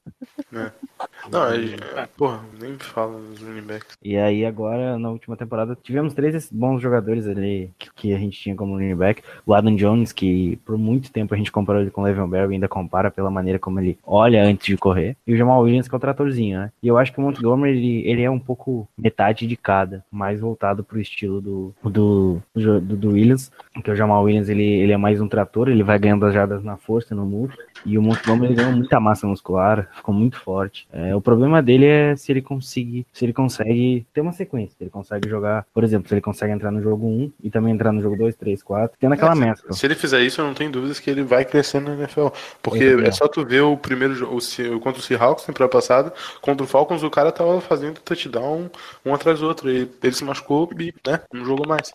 Não, 1.29 1.45
é, 1.45 2.07
porra, 2.17 2.41
nem 2.59 2.77
fala 2.77 3.19
dos 3.19 3.41
running 3.41 3.61
backs. 3.61 3.97
E 4.03 4.17
aí 4.17 4.45
agora, 4.45 4.97
na 4.97 5.09
última 5.09 5.35
temporada, 5.35 5.77
tivemos 5.81 6.13
três 6.13 6.49
bons 6.51 6.81
jogadores 6.81 7.27
ali 7.27 7.71
que, 7.77 7.93
que 7.93 8.13
a 8.13 8.17
gente 8.17 8.39
tinha 8.39 8.55
como 8.55 8.73
running 8.73 8.95
back. 8.95 9.21
O 9.45 9.53
Adam 9.53 9.75
Jones, 9.75 10.11
que 10.11 10.57
por 10.65 10.77
muito 10.77 11.11
tempo 11.11 11.33
a 11.33 11.37
gente 11.37 11.51
comparou 11.51 11.81
ele 11.81 11.91
com 11.91 12.01
o 12.01 12.03
Le'Veon 12.03 12.27
Bell 12.27 12.51
e 12.51 12.55
ainda 12.55 12.67
compara 12.67 13.11
pela 13.11 13.29
maneira 13.29 13.59
como 13.59 13.79
ele 13.79 13.97
olha 14.05 14.43
antes 14.43 14.65
de 14.65 14.77
correr. 14.77 15.15
E 15.25 15.33
o 15.33 15.37
Jamal 15.37 15.61
Williams, 15.61 15.87
que 15.87 15.95
é 15.95 15.97
o 15.97 16.01
tratorzinho, 16.01 16.59
né? 16.59 16.71
E 16.81 16.87
eu 16.87 16.97
acho 16.97 17.11
que 17.11 17.19
o 17.19 17.21
Montgomery, 17.21 17.77
ele, 17.77 18.09
ele 18.09 18.21
é 18.23 18.29
um 18.29 18.39
pouco 18.39 18.87
metade 18.97 19.45
de 19.45 19.55
cada, 19.55 20.03
mais 20.11 20.39
voltado 20.39 20.83
pro 20.83 20.99
estilo 20.99 21.41
do, 21.41 21.73
do, 21.83 22.41
do, 22.55 22.81
do 22.81 23.09
Williams. 23.11 23.51
Que 23.83 23.91
o 23.91 23.95
Jamal 23.95 24.23
Williams, 24.23 24.49
ele, 24.49 24.63
ele 24.63 24.91
é 24.91 24.97
mais 24.97 25.21
um 25.21 25.27
trator, 25.27 25.69
ele 25.69 25.83
vai 25.83 25.97
ganhando 25.99 26.25
as 26.25 26.33
jardas 26.33 26.63
na 26.63 26.77
força, 26.77 27.15
no 27.15 27.25
move. 27.25 27.55
E 27.85 27.97
o 27.97 28.01
Montgomery 28.01 28.53
ganhou 28.53 28.73
muita 28.73 28.99
massa 28.99 29.25
muscular, 29.27 29.87
ficou 29.95 30.13
muito 30.13 30.39
forte. 30.39 30.87
É, 30.91 31.10
o 31.15 31.21
problema 31.21 31.61
dele 31.61 31.85
é 31.85 32.15
se 32.15 32.31
ele 32.31 32.41
conseguir, 32.41 33.05
se 33.11 33.25
ele 33.25 33.33
consegue 33.33 34.05
ter 34.13 34.21
uma 34.21 34.31
sequência, 34.31 34.75
se 34.77 34.83
ele 34.83 34.89
consegue 34.89 35.29
jogar, 35.29 35.65
por 35.73 35.83
exemplo, 35.83 36.07
se 36.07 36.13
ele 36.13 36.21
consegue 36.21 36.53
entrar 36.53 36.71
no 36.71 36.81
jogo 36.81 37.07
1 37.07 37.31
e 37.43 37.49
também 37.49 37.73
entrar 37.73 37.91
no 37.91 38.01
jogo 38.01 38.17
2, 38.17 38.35
3, 38.35 38.61
4, 38.63 38.97
tendo 38.99 39.13
aquela 39.13 39.35
mescla. 39.35 39.73
Se 39.73 39.85
ele 39.85 39.95
fizer 39.95 40.21
isso, 40.21 40.41
eu 40.41 40.45
não 40.45 40.53
tenho 40.53 40.71
dúvidas 40.71 40.99
que 40.99 41.09
ele 41.09 41.23
vai 41.23 41.45
crescer 41.45 41.79
na 41.79 41.93
NFL. 41.93 42.27
Porque 42.61 42.91
também 42.91 43.07
é 43.07 43.11
só 43.11 43.27
tu 43.27 43.45
ver 43.45 43.61
o 43.61 43.77
primeiro 43.77 44.15
jogo 44.15 44.39
contra 44.81 44.99
o 44.99 45.03
Seahawks 45.03 45.45
temporada 45.45 45.71
passada, 45.71 46.13
contra 46.41 46.63
o 46.63 46.67
Falcons, 46.67 47.03
o 47.03 47.09
cara 47.09 47.31
tava 47.31 47.59
fazendo 47.61 47.99
touchdown 47.99 48.69
um 49.05 49.13
atrás 49.13 49.39
do 49.39 49.47
outro. 49.47 49.69
E 49.69 49.89
ele 50.01 50.13
se 50.13 50.23
machucou 50.23 50.69
e, 50.79 50.93
né, 51.07 51.21
não 51.33 51.45
jogou 51.45 51.67
mais. 51.67 51.93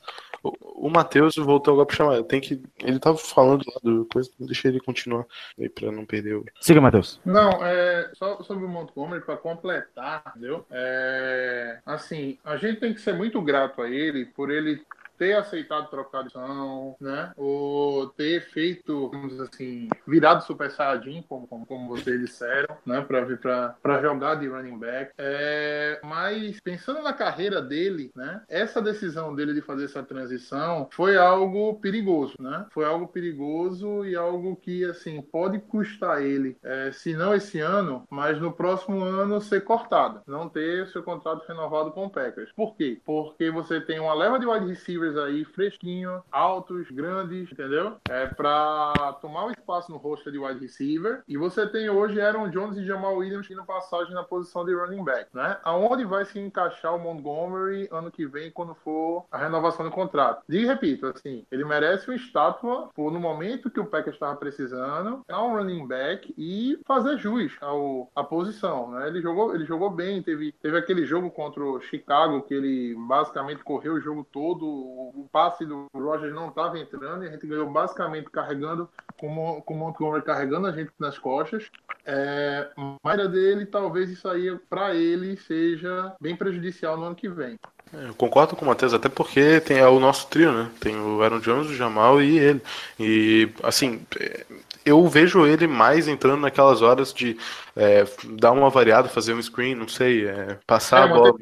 O, 0.61 0.87
o 0.87 0.91
Matheus 0.91 1.37
voltou 1.37 1.73
agora 1.73 1.87
pra 1.87 1.97
chamar. 1.97 2.23
Tem 2.25 2.41
que. 2.41 2.63
Ele 2.83 2.99
tava 2.99 3.17
falando 3.17 3.65
lá 3.67 3.81
do 3.83 4.07
coisa, 4.13 4.31
deixa 4.39 4.69
ele 4.69 4.81
continuar 4.81 5.25
aí 5.59 5.69
pra 5.69 5.91
não 5.91 6.05
perder 6.05 6.37
o. 6.37 6.45
Siga, 6.61 6.81
Matheus. 6.81 7.21
Não, 7.25 7.65
é, 7.65 8.11
só 8.15 8.43
sobre 8.43 8.65
o 8.65 8.69
Montgomery, 8.69 9.25
para 9.25 9.37
completar, 9.37 10.23
entendeu? 10.37 10.65
É, 10.71 11.79
assim, 11.85 12.39
a 12.45 12.57
gente 12.57 12.81
tem 12.81 12.95
que 12.95 13.01
ser 13.01 13.15
muito 13.15 13.41
grato 13.43 13.83
a 13.83 13.89
ele 13.89 14.27
por 14.27 14.51
ele 14.51 14.83
ter 15.17 15.35
aceitado 15.35 15.91
trocar 15.91 16.23
de 16.23 16.37
posição, 16.37 16.97
né? 17.01 17.33
Ou 17.37 18.09
ter 18.09 18.43
feito, 18.43 19.09
vamos 19.11 19.41
assim, 19.41 19.89
virado 20.07 20.45
Super 20.45 20.71
Saiyajin, 20.71 21.23
como, 21.29 21.47
como, 21.47 21.67
como 21.67 21.89
vocês 21.89 22.21
disseram, 22.21 22.77
né? 22.85 23.01
Para 23.01 23.25
vir 23.25 23.39
para 23.39 24.03
jogar 24.03 24.37
de 24.37 24.49
running 24.49 24.79
back. 24.79 25.13
É, 25.17 26.01
mas 26.05 26.61
pensando 26.61 27.03
na 27.03 27.13
carreira 27.13 27.61
dele, 27.63 28.11
né? 28.15 28.43
Essa 28.49 28.83
decisão 28.83 29.35
dele 29.35 29.55
de 29.55 29.61
fazer 29.61 29.85
essa 29.85 30.03
transição 30.03 30.89
foi 30.93 31.17
algo 31.17 31.75
perigoso, 31.81 32.35
né? 32.39 32.67
Foi 32.71 32.85
algo 32.85 33.09
perigoso 33.09 34.05
e 34.05 34.15
algo 34.15 34.57
que, 34.57 34.85
assim, 34.85 35.23
pode 35.23 35.59
custar 35.61 36.23
ele, 36.23 36.57
é, 36.63 36.91
se 36.93 37.15
não 37.15 37.35
esse 37.35 37.61
ano, 37.61 38.05
mas 38.11 38.41
no 38.41 38.53
próximo 38.53 39.01
ano 39.01 39.41
ser 39.41 39.63
cortado, 39.63 40.21
não 40.27 40.49
ter 40.49 40.87
seu 40.89 41.03
contrato 41.03 41.47
renovado 41.47 41.91
com 41.93 42.07
o 42.07 42.11
Packers. 42.11 42.51
Por 42.53 42.77
quê? 42.77 43.01
Porque 43.05 43.51
você 43.51 43.81
tem 43.81 43.99
uma 43.99 44.15
leva 44.15 44.39
de 44.39 44.47
wide 44.47 44.67
receivers 44.67 45.06
aí 45.15 45.45
fresquinhos, 45.45 46.23
altos, 46.33 46.91
grandes, 46.91 47.53
entendeu? 47.53 47.97
É 48.09 48.27
pra 48.27 49.19
tomar 49.21 49.47
o 49.47 49.51
espaço 49.51 49.93
no 49.93 49.99
roster 49.99 50.33
de 50.33 50.39
wide 50.39 50.61
receiver. 50.61 51.23
E 51.29 51.37
você 51.37 51.67
tem 51.67 51.91
hoje 51.91 52.21
Aaron 52.21 52.49
Jones 52.49 52.79
e 52.79 52.87
Jamal 52.87 53.17
Williams 53.17 53.51
indo 53.51 53.65
passagem 53.65 54.15
na 54.15 54.23
posição 54.23 54.65
de 54.65 54.75
running 54.75 55.05
back, 55.05 55.29
né? 55.35 55.59
Aonde 55.63 56.05
vai 56.05 56.25
se 56.25 56.39
encaixar 56.39 56.95
o 56.95 56.99
Montgomery 56.99 57.89
ano 57.91 58.11
que 58.11 58.27
vem 58.27 58.51
quando 58.51 58.75
for 58.75 59.27
a 59.31 59.37
renovação 59.37 59.85
do 59.85 59.91
contrato? 59.91 60.43
E 60.49 60.65
repito, 60.65 61.07
assim, 61.07 61.45
ele 61.51 61.65
merece 61.65 62.09
uma 62.09 62.17
estátua 62.17 62.89
por 62.95 63.13
no 63.13 63.21
momento 63.21 63.71
que 63.71 63.81
o 63.81 63.87
Packers 63.87 64.17
estava 64.17 64.37
precisando, 64.37 65.23
dar 65.29 65.43
um 65.43 65.57
running 65.57 65.87
back 65.87 66.33
e 66.39 66.79
fazer 66.87 67.19
jus 67.19 67.57
ao, 67.61 68.11
à 68.15 68.25
posição, 68.25 68.91
né? 68.93 69.09
Ele 69.09 69.21
jogou, 69.21 69.55
ele 69.55 69.67
jogou 69.67 69.91
bem, 69.91 70.23
teve, 70.23 70.53
teve 70.53 70.79
aquele 70.79 71.05
jogo 71.05 71.31
contra 71.31 71.63
o 71.63 71.81
Chicago 71.81 72.43
que 72.43 72.55
ele 72.55 72.95
basicamente 73.07 73.63
correu 73.65 73.95
o 73.95 74.01
jogo 74.01 74.27
todo, 74.31 74.67
o, 74.97 75.29
passe 75.31 75.65
do 75.67 75.87
Rogers 75.95 76.35
não 76.35 76.49
estava 76.49 76.79
entrando 76.79 77.25
e 77.25 77.29
a 77.29 77.31
gente 77.31 77.47
ganhou 77.47 77.71
basicamente 77.71 78.31
carregando 78.31 78.89
com, 79.19 79.61
com 79.61 79.75
o 79.75 79.77
Montgomery 79.77 80.25
carregando 80.25 80.67
a 80.67 80.73
gente 80.73 80.91
nas 80.99 81.19
costas. 81.19 81.71
É, 82.05 82.71
mas 83.03 83.31
dele, 83.31 83.67
talvez 83.67 84.11
isso 84.11 84.29
aí 84.29 84.57
para 84.71 84.95
ele 84.95 85.37
seja 85.37 86.15
bem 86.21 86.37
prejudicial 86.37 86.97
no 86.97 87.05
ano 87.05 87.17
que 87.17 87.29
vem. 87.29 87.59
Eu 87.93 88.15
concordo 88.15 88.57
com 88.57 88.65
o 88.65 88.69
Matheus, 88.69 88.93
até 88.93 89.09
porque 89.09 89.61
tem 89.61 89.79
é 89.79 89.87
o 89.87 90.01
nosso 90.01 90.27
trio, 90.27 90.53
né? 90.53 90.71
Tem 90.81 90.97
o 90.97 91.23
Aaron 91.23 91.39
Jones, 91.39 91.71
o 91.71 91.75
Jamal 91.75 92.21
e 92.21 92.37
ele. 92.37 92.63
E, 92.99 93.49
assim, 93.63 94.05
é, 94.19 94.45
eu 94.87 95.07
vejo 95.09 95.45
ele 95.45 95.67
mais 95.67 96.07
entrando 96.07 96.41
naquelas 96.41 96.81
horas 96.81 97.13
de 97.13 97.37
é, 97.75 98.07
dar 98.39 98.53
uma 98.53 98.71
variada, 98.71 99.09
fazer 99.09 99.35
um 99.35 99.43
screen, 99.43 99.75
não 99.75 99.87
sei, 99.87 100.27
é, 100.27 100.59
passar 100.67 101.01
É, 101.01 101.05
a 101.05 101.15
bola. 101.15 101.35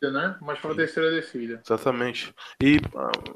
Né? 0.00 0.36
Mas 0.40 0.58
para 0.58 0.74
terceira 0.74 1.10
descida. 1.10 1.60
Exatamente. 1.64 2.34
E 2.62 2.80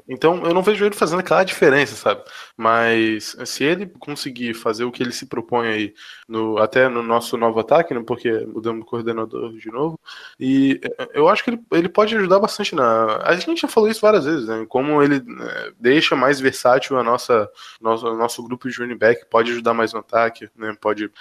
então 0.07 0.43
eu 0.45 0.53
não 0.53 0.63
vejo 0.63 0.85
ele 0.85 0.95
fazendo 0.95 1.19
aquela 1.19 1.43
diferença, 1.43 1.95
sabe? 1.95 2.23
Mas 2.55 3.35
se 3.45 3.63
ele 3.63 3.85
conseguir 3.99 4.53
fazer 4.53 4.85
o 4.85 4.91
que 4.91 5.03
ele 5.03 5.11
se 5.11 5.27
propõe 5.27 5.67
aí, 5.67 5.93
no, 6.27 6.57
até 6.57 6.89
no 6.89 7.03
nosso 7.03 7.37
novo 7.37 7.59
ataque, 7.59 7.93
né? 7.93 8.01
Porque 8.05 8.31
mudamos 8.47 8.83
o 8.83 8.85
coordenador 8.85 9.53
de 9.53 9.69
novo, 9.69 9.99
e 10.39 10.79
eh, 10.83 11.09
eu 11.13 11.29
acho 11.29 11.43
que 11.43 11.51
ele, 11.51 11.61
ele 11.71 11.89
pode 11.89 12.15
ajudar 12.15 12.39
bastante 12.39 12.73
na. 12.73 13.17
A 13.23 13.35
gente 13.35 13.61
já 13.61 13.67
falou 13.67 13.89
isso 13.89 14.01
várias 14.01 14.25
vezes, 14.25 14.47
né? 14.47 14.65
Como 14.67 15.03
ele 15.03 15.17
eh, 15.17 15.71
deixa 15.79 16.15
mais 16.15 16.39
versátil 16.39 16.97
a 16.97 17.03
nossa 17.03 17.49
nosso, 17.79 18.13
nosso 18.15 18.43
grupo 18.43 18.69
de 18.69 18.77
running 18.77 18.97
back, 18.97 19.25
pode 19.29 19.56
ajudar 19.57 19.73
mais 19.73 19.93
no 19.93 19.99
ataque, 19.99 20.49
né? 20.55 20.75
Pode 20.79 21.11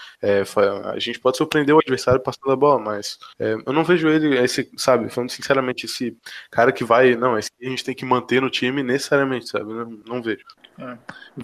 fa- 0.45 0.93
a 0.93 0.99
gente 0.99 1.19
pode 1.19 1.37
surpreender 1.37 1.75
o 1.75 1.79
adversário 1.79 2.21
passando 2.21 2.53
a 2.53 2.57
bola, 2.57 2.79
mas 2.79 3.19
eh, 3.39 3.57
eu 3.67 3.73
não 3.73 3.85
vejo 3.85 4.09
ele 4.09 4.37
esse, 4.39 4.71
sabe? 4.77 5.09
Falando 5.11 5.31
sinceramente, 5.31 5.87
esse 5.87 6.17
cara 6.51 6.73
que 6.73 6.85
vai, 6.85 7.15
não, 7.17 7.39
esse 7.39 7.51
a 7.61 7.69
gente 7.69 7.85
tem 7.85 7.95
que 7.95 8.05
manter 8.05 8.41
no 8.41 8.51
time 8.51 8.83
necessariamente, 8.83 9.49
sabe? 9.49 9.73
Não, 9.73 10.03
não 10.07 10.23
vejo. 10.23 10.45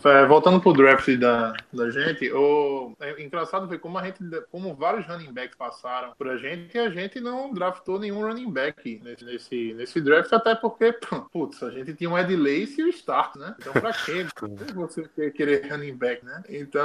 É, 0.05 0.27
voltando 0.27 0.61
pro 0.61 0.75
draft 0.75 1.09
da, 1.17 1.55
da 1.73 1.91
gente, 1.91 2.31
o 2.33 2.95
é 3.01 3.23
engraçado 3.23 3.67
ver 3.67 3.79
como 3.79 3.97
a 3.97 4.05
gente, 4.05 4.19
como 4.51 4.75
vários 4.75 5.07
running 5.07 5.33
backs 5.33 5.57
passaram 5.57 6.13
por 6.19 6.29
a 6.29 6.37
gente 6.37 6.75
e 6.75 6.79
a 6.79 6.91
gente 6.91 7.19
não 7.19 7.51
draftou 7.53 7.99
nenhum 7.99 8.21
running 8.21 8.51
back 8.51 9.01
nesse, 9.03 9.25
nesse, 9.25 9.75
nesse 9.75 10.01
draft, 10.03 10.31
até 10.33 10.55
porque, 10.55 10.95
putz, 11.33 11.63
a 11.63 11.71
gente 11.71 11.95
tinha 11.95 12.11
um 12.11 12.19
Ed 12.19 12.37
Lace 12.37 12.79
e 12.79 12.85
o 12.85 12.89
Start, 12.89 13.37
né? 13.37 13.55
Então 13.59 13.73
pra 13.73 13.93
quê 13.93 14.27
você 14.75 15.09
quer 15.17 15.31
querer 15.31 15.71
running 15.71 15.97
back, 15.97 16.23
né? 16.25 16.43
Então 16.51 16.82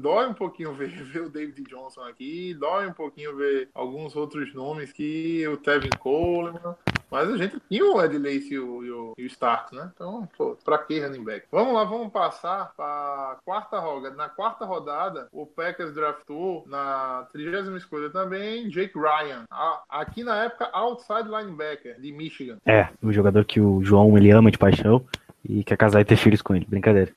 dói 0.00 0.26
um 0.28 0.34
pouquinho 0.34 0.72
ver, 0.74 0.88
ver 1.04 1.22
o 1.22 1.28
David 1.30 1.62
Johnson 1.68 2.02
aqui, 2.02 2.54
dói 2.54 2.86
um 2.86 2.92
pouquinho 2.92 3.36
ver 3.36 3.68
alguns 3.74 4.14
outros 4.16 4.54
nomes 4.54 4.92
que 4.92 5.46
o 5.48 5.56
Tevin 5.56 5.90
Coleman, 5.98 6.74
mas 7.10 7.28
a 7.28 7.36
gente 7.36 7.60
tinha 7.68 7.84
o 7.84 8.00
Ed 8.02 8.16
Lace 8.18 8.54
e 8.54 8.58
o, 8.58 8.84
e 8.84 8.90
o, 8.90 9.12
e 9.18 9.22
o 9.24 9.26
Stark, 9.26 9.74
né? 9.74 9.90
Então, 9.94 10.28
pô, 10.36 10.56
pra 10.64 10.78
que 10.78 11.00
running 11.00 11.24
back? 11.24 11.46
Vamos 11.50 11.74
lá, 11.74 11.84
vamos 11.84 12.12
passar 12.12 12.72
para 12.76 13.36
quarta 13.44 13.78
rodada. 13.78 14.14
Na 14.14 14.28
quarta 14.28 14.64
rodada, 14.64 15.28
o 15.32 15.44
Packers 15.44 15.92
draftou 15.94 16.64
na 16.68 17.26
trigésima 17.32 17.76
escolha 17.76 18.10
também 18.10 18.68
Jake 18.68 18.96
Ryan. 18.98 19.44
A- 19.50 19.82
Aqui 19.90 20.22
na 20.22 20.44
época, 20.44 20.68
outside 20.72 21.28
linebacker 21.28 22.00
de 22.00 22.12
Michigan. 22.12 22.58
É, 22.64 22.88
o 23.02 23.12
jogador 23.12 23.44
que 23.44 23.60
o 23.60 23.82
João 23.82 24.16
ele 24.16 24.30
ama 24.30 24.50
de 24.50 24.56
paixão 24.58 25.04
e 25.48 25.64
quer 25.64 25.76
casar 25.76 26.00
e 26.00 26.04
ter 26.04 26.16
filhos 26.16 26.42
com 26.42 26.54
ele. 26.54 26.66
Brincadeira. 26.68 27.12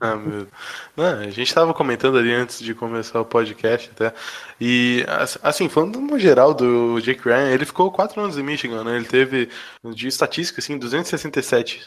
Ah, 0.00 0.16
meu. 0.16 0.46
Não, 0.96 1.20
a 1.20 1.24
gente 1.30 1.42
estava 1.42 1.72
comentando 1.72 2.18
ali 2.18 2.32
antes 2.32 2.58
de 2.60 2.74
começar 2.74 3.20
o 3.20 3.24
podcast 3.24 3.90
até. 3.90 4.12
E, 4.60 5.04
ass- 5.08 5.38
assim, 5.42 5.68
falando 5.68 6.00
no 6.00 6.18
geral 6.18 6.52
do 6.52 7.00
Jake 7.00 7.22
Ryan, 7.24 7.50
ele 7.50 7.64
ficou 7.64 7.90
quatro 7.90 8.20
anos 8.20 8.36
em 8.38 8.42
Michigan, 8.42 8.84
né? 8.84 8.96
Ele 8.96 9.04
teve, 9.06 9.48
de 9.94 10.08
estatística, 10.08 10.60
assim, 10.60 10.78
267 10.78 11.80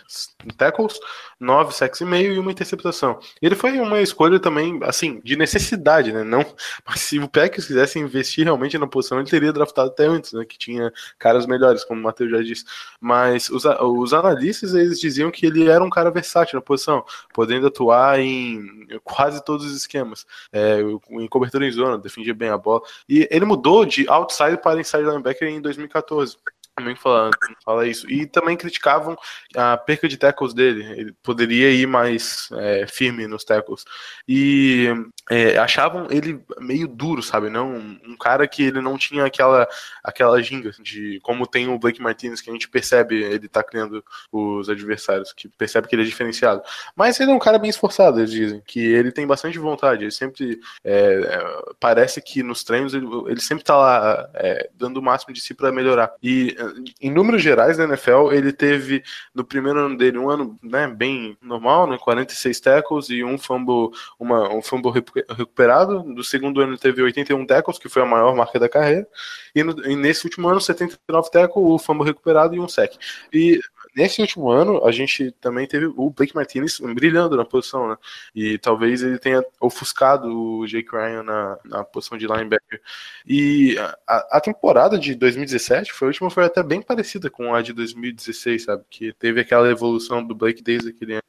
tackles, 0.58 1.00
9 1.40 1.74
sacks 1.74 2.02
e 2.02 2.06
meio 2.06 2.34
e 2.34 2.40
uma 2.40 2.52
interceptação. 2.52 3.20
Ele 3.42 3.56
foi 3.56 3.80
uma 3.80 4.02
escolha 4.02 4.40
também, 4.40 4.80
assim, 4.84 5.22
de 5.24 5.36
necessidade, 5.36 6.12
né? 6.12 6.24
Não, 6.24 6.46
mas 6.88 7.02
se 7.02 7.20
o 7.20 7.28
Packers 7.28 7.68
quisesse 7.68 8.00
investir 8.00 8.46
realmente 8.46 8.78
na 8.78 8.88
posição, 8.88 9.20
ele 9.20 9.30
teria 9.30 9.54
draftado 9.54 9.90
até 9.90 10.06
antes, 10.06 10.34
né? 10.34 10.44
Que 10.46 10.58
tinha 10.58 10.92
caras 11.20 11.46
melhores, 11.46 11.84
como 11.84 12.00
o 12.02 12.04
Matheus 12.04 12.32
já 12.32 12.42
disse. 12.42 12.66
Mas 13.00 13.50
os, 13.50 13.64
os 13.66 14.14
analistas, 14.14 14.74
eles 14.74 15.00
diziam 15.00 15.32
que 15.32 15.46
ele 15.46 15.57
era 15.66 15.84
um 15.84 15.90
cara 15.90 16.12
versátil 16.12 16.58
na 16.58 16.62
posição, 16.62 17.06
podendo 17.34 17.68
atuar 17.68 18.20
em 18.20 18.88
quase 19.04 19.44
todos 19.44 19.66
os 19.66 19.78
esquemas. 19.78 20.26
É, 20.52 20.80
em 21.10 21.28
cobertura 21.28 21.66
em 21.66 21.72
zona, 21.72 21.98
defendia 21.98 22.34
bem 22.34 22.50
a 22.50 22.58
bola. 22.58 22.82
E 23.08 23.28
ele 23.32 23.46
mudou 23.46 23.86
de 23.86 24.08
outside 24.10 24.58
para 24.58 24.80
inside 24.80 25.04
linebacker 25.04 25.48
em 25.48 25.62
2014. 25.62 26.38
Também 26.78 26.96
fala, 26.96 27.32
fala 27.66 27.88
isso. 27.88 28.10
E 28.10 28.28
também 28.28 28.56
criticavam 28.56 29.18
a 29.56 29.76
perca 29.78 30.08
de 30.08 30.16
tackles 30.16 30.54
dele. 30.54 30.84
Ele 30.96 31.14
poderia 31.24 31.72
ir 31.72 31.88
mais 31.88 32.50
é, 32.54 32.86
firme 32.86 33.26
nos 33.26 33.44
tackles. 33.44 33.84
E 34.28 34.94
é, 35.30 35.58
achavam 35.58 36.08
ele 36.10 36.42
meio 36.60 36.88
duro, 36.88 37.22
sabe? 37.22 37.50
Não 37.50 37.76
um 37.76 38.16
cara 38.18 38.48
que 38.48 38.64
ele 38.64 38.82
não 38.82 38.98
tinha 38.98 39.26
aquela 39.26 39.68
aquela 40.04 40.42
ginga 40.42 40.72
de 40.82 41.20
como 41.22 41.46
tem 41.46 41.68
o 41.68 41.78
Blake 41.78 42.02
Martinez 42.02 42.42
que 42.42 42.50
a 42.50 42.54
gente 42.54 42.70
percebe 42.70 43.24
ele 43.24 43.48
tá 43.48 43.64
criando 43.64 44.04
os 44.32 44.70
adversários, 44.70 45.34
que 45.34 45.48
percebe 45.50 45.88
que 45.88 45.96
ele 45.96 46.04
é 46.04 46.06
diferenciado. 46.06 46.62
Mas 46.96 47.20
ele 47.20 47.32
é 47.32 47.34
um 47.34 47.40
cara 47.40 47.60
bem 47.60 47.70
esforçado, 47.70 48.20
eles 48.20 48.32
dizem, 48.32 48.62
que 48.66 48.80
ele 48.80 49.12
tem 49.12 49.28
bastante 49.28 49.58
vontade, 49.58 50.04
ele 50.04 50.12
sempre 50.12 50.60
é, 50.84 51.44
parece 51.80 52.22
que 52.22 52.42
nos 52.44 52.64
treinos 52.64 52.94
ele, 52.94 53.08
ele 53.28 53.42
sempre 53.42 53.64
tá 53.64 53.76
lá 53.76 54.30
é, 54.36 54.70
dando 54.76 54.98
o 54.98 55.04
máximo 55.04 55.34
de 55.34 55.42
si 55.42 55.54
para 55.54 55.72
melhorar. 55.72 56.14
E 56.22 56.56
em 57.02 57.12
números 57.12 57.42
gerais 57.42 57.78
da 57.78 57.84
NFL, 57.84 58.32
ele 58.32 58.52
teve 58.52 59.04
no 59.34 59.44
primeiro 59.44 59.80
ano 59.80 59.98
dele 59.98 60.18
um 60.18 60.30
ano 60.30 60.58
né, 60.64 60.88
bem 60.88 61.38
normal, 61.42 61.88
né, 61.88 61.98
46 61.98 62.60
tackles 62.60 63.10
e 63.10 63.24
um 63.24 63.38
fumble, 63.38 63.90
uma, 64.20 64.54
um 64.54 64.62
fumble 64.62 64.92
recuperado. 65.30 66.04
No 66.04 66.24
segundo 66.24 66.62
ano 66.62 66.72
ele 66.74 66.80
teve 66.80 67.02
81 67.02 67.46
tackles, 67.46 67.78
que 67.80 67.90
foi 67.90 68.02
a 68.02 68.06
maior 68.06 68.36
marca 68.36 68.60
da 68.60 68.70
carreira. 68.70 69.08
E, 69.56 69.64
no- 69.64 69.86
e 69.86 69.96
nesse 69.96 70.26
último 70.26 70.48
ano, 70.48 70.60
79 70.62 71.30
tackles, 71.32 71.66
o 71.66 71.78
fumble 71.80 72.06
recuperado 72.06 72.56
e 72.56 72.60
um 72.60 72.68
sec. 72.68 72.94
E 73.34 73.60
nesse 73.96 74.22
último 74.22 74.50
ano, 74.52 74.86
a 74.86 74.92
gente 74.92 75.32
também 75.42 75.68
teve 75.68 75.88
o 75.88 76.10
Blake 76.12 76.36
Martinez 76.36 76.80
brilhando 76.80 77.36
na 77.36 77.44
posição, 77.46 77.88
né? 77.90 77.98
E 78.36 78.58
talvez 78.60 79.02
ele 79.02 79.18
tenha 79.18 79.44
ofuscado 79.60 80.28
o 80.30 80.68
Jake 80.68 80.90
Ryan 80.92 81.24
na, 81.24 81.58
na 81.66 81.84
posição 81.84 82.18
de 82.18 82.28
linebacker. 82.28 82.80
E 83.26 83.76
a, 84.08 84.38
a 84.38 84.42
temporada 84.42 84.98
de 85.00 85.16
2017 85.16 85.92
foi 85.94 86.08
a 86.08 86.10
última, 86.10 86.30
foi 86.30 86.46
até 86.46 86.62
bem 86.62 86.82
parecida 86.82 87.30
com 87.30 87.54
a 87.56 87.62
de 87.62 87.74
2016, 87.74 88.64
sabe? 88.66 88.84
Que 88.90 89.14
teve 89.14 89.42
aquela 89.42 89.70
evolução 89.70 90.24
do 90.24 90.36
Blake 90.36 90.62
desde 90.62 90.90
aquele 90.90 91.14
ano. 91.14 91.24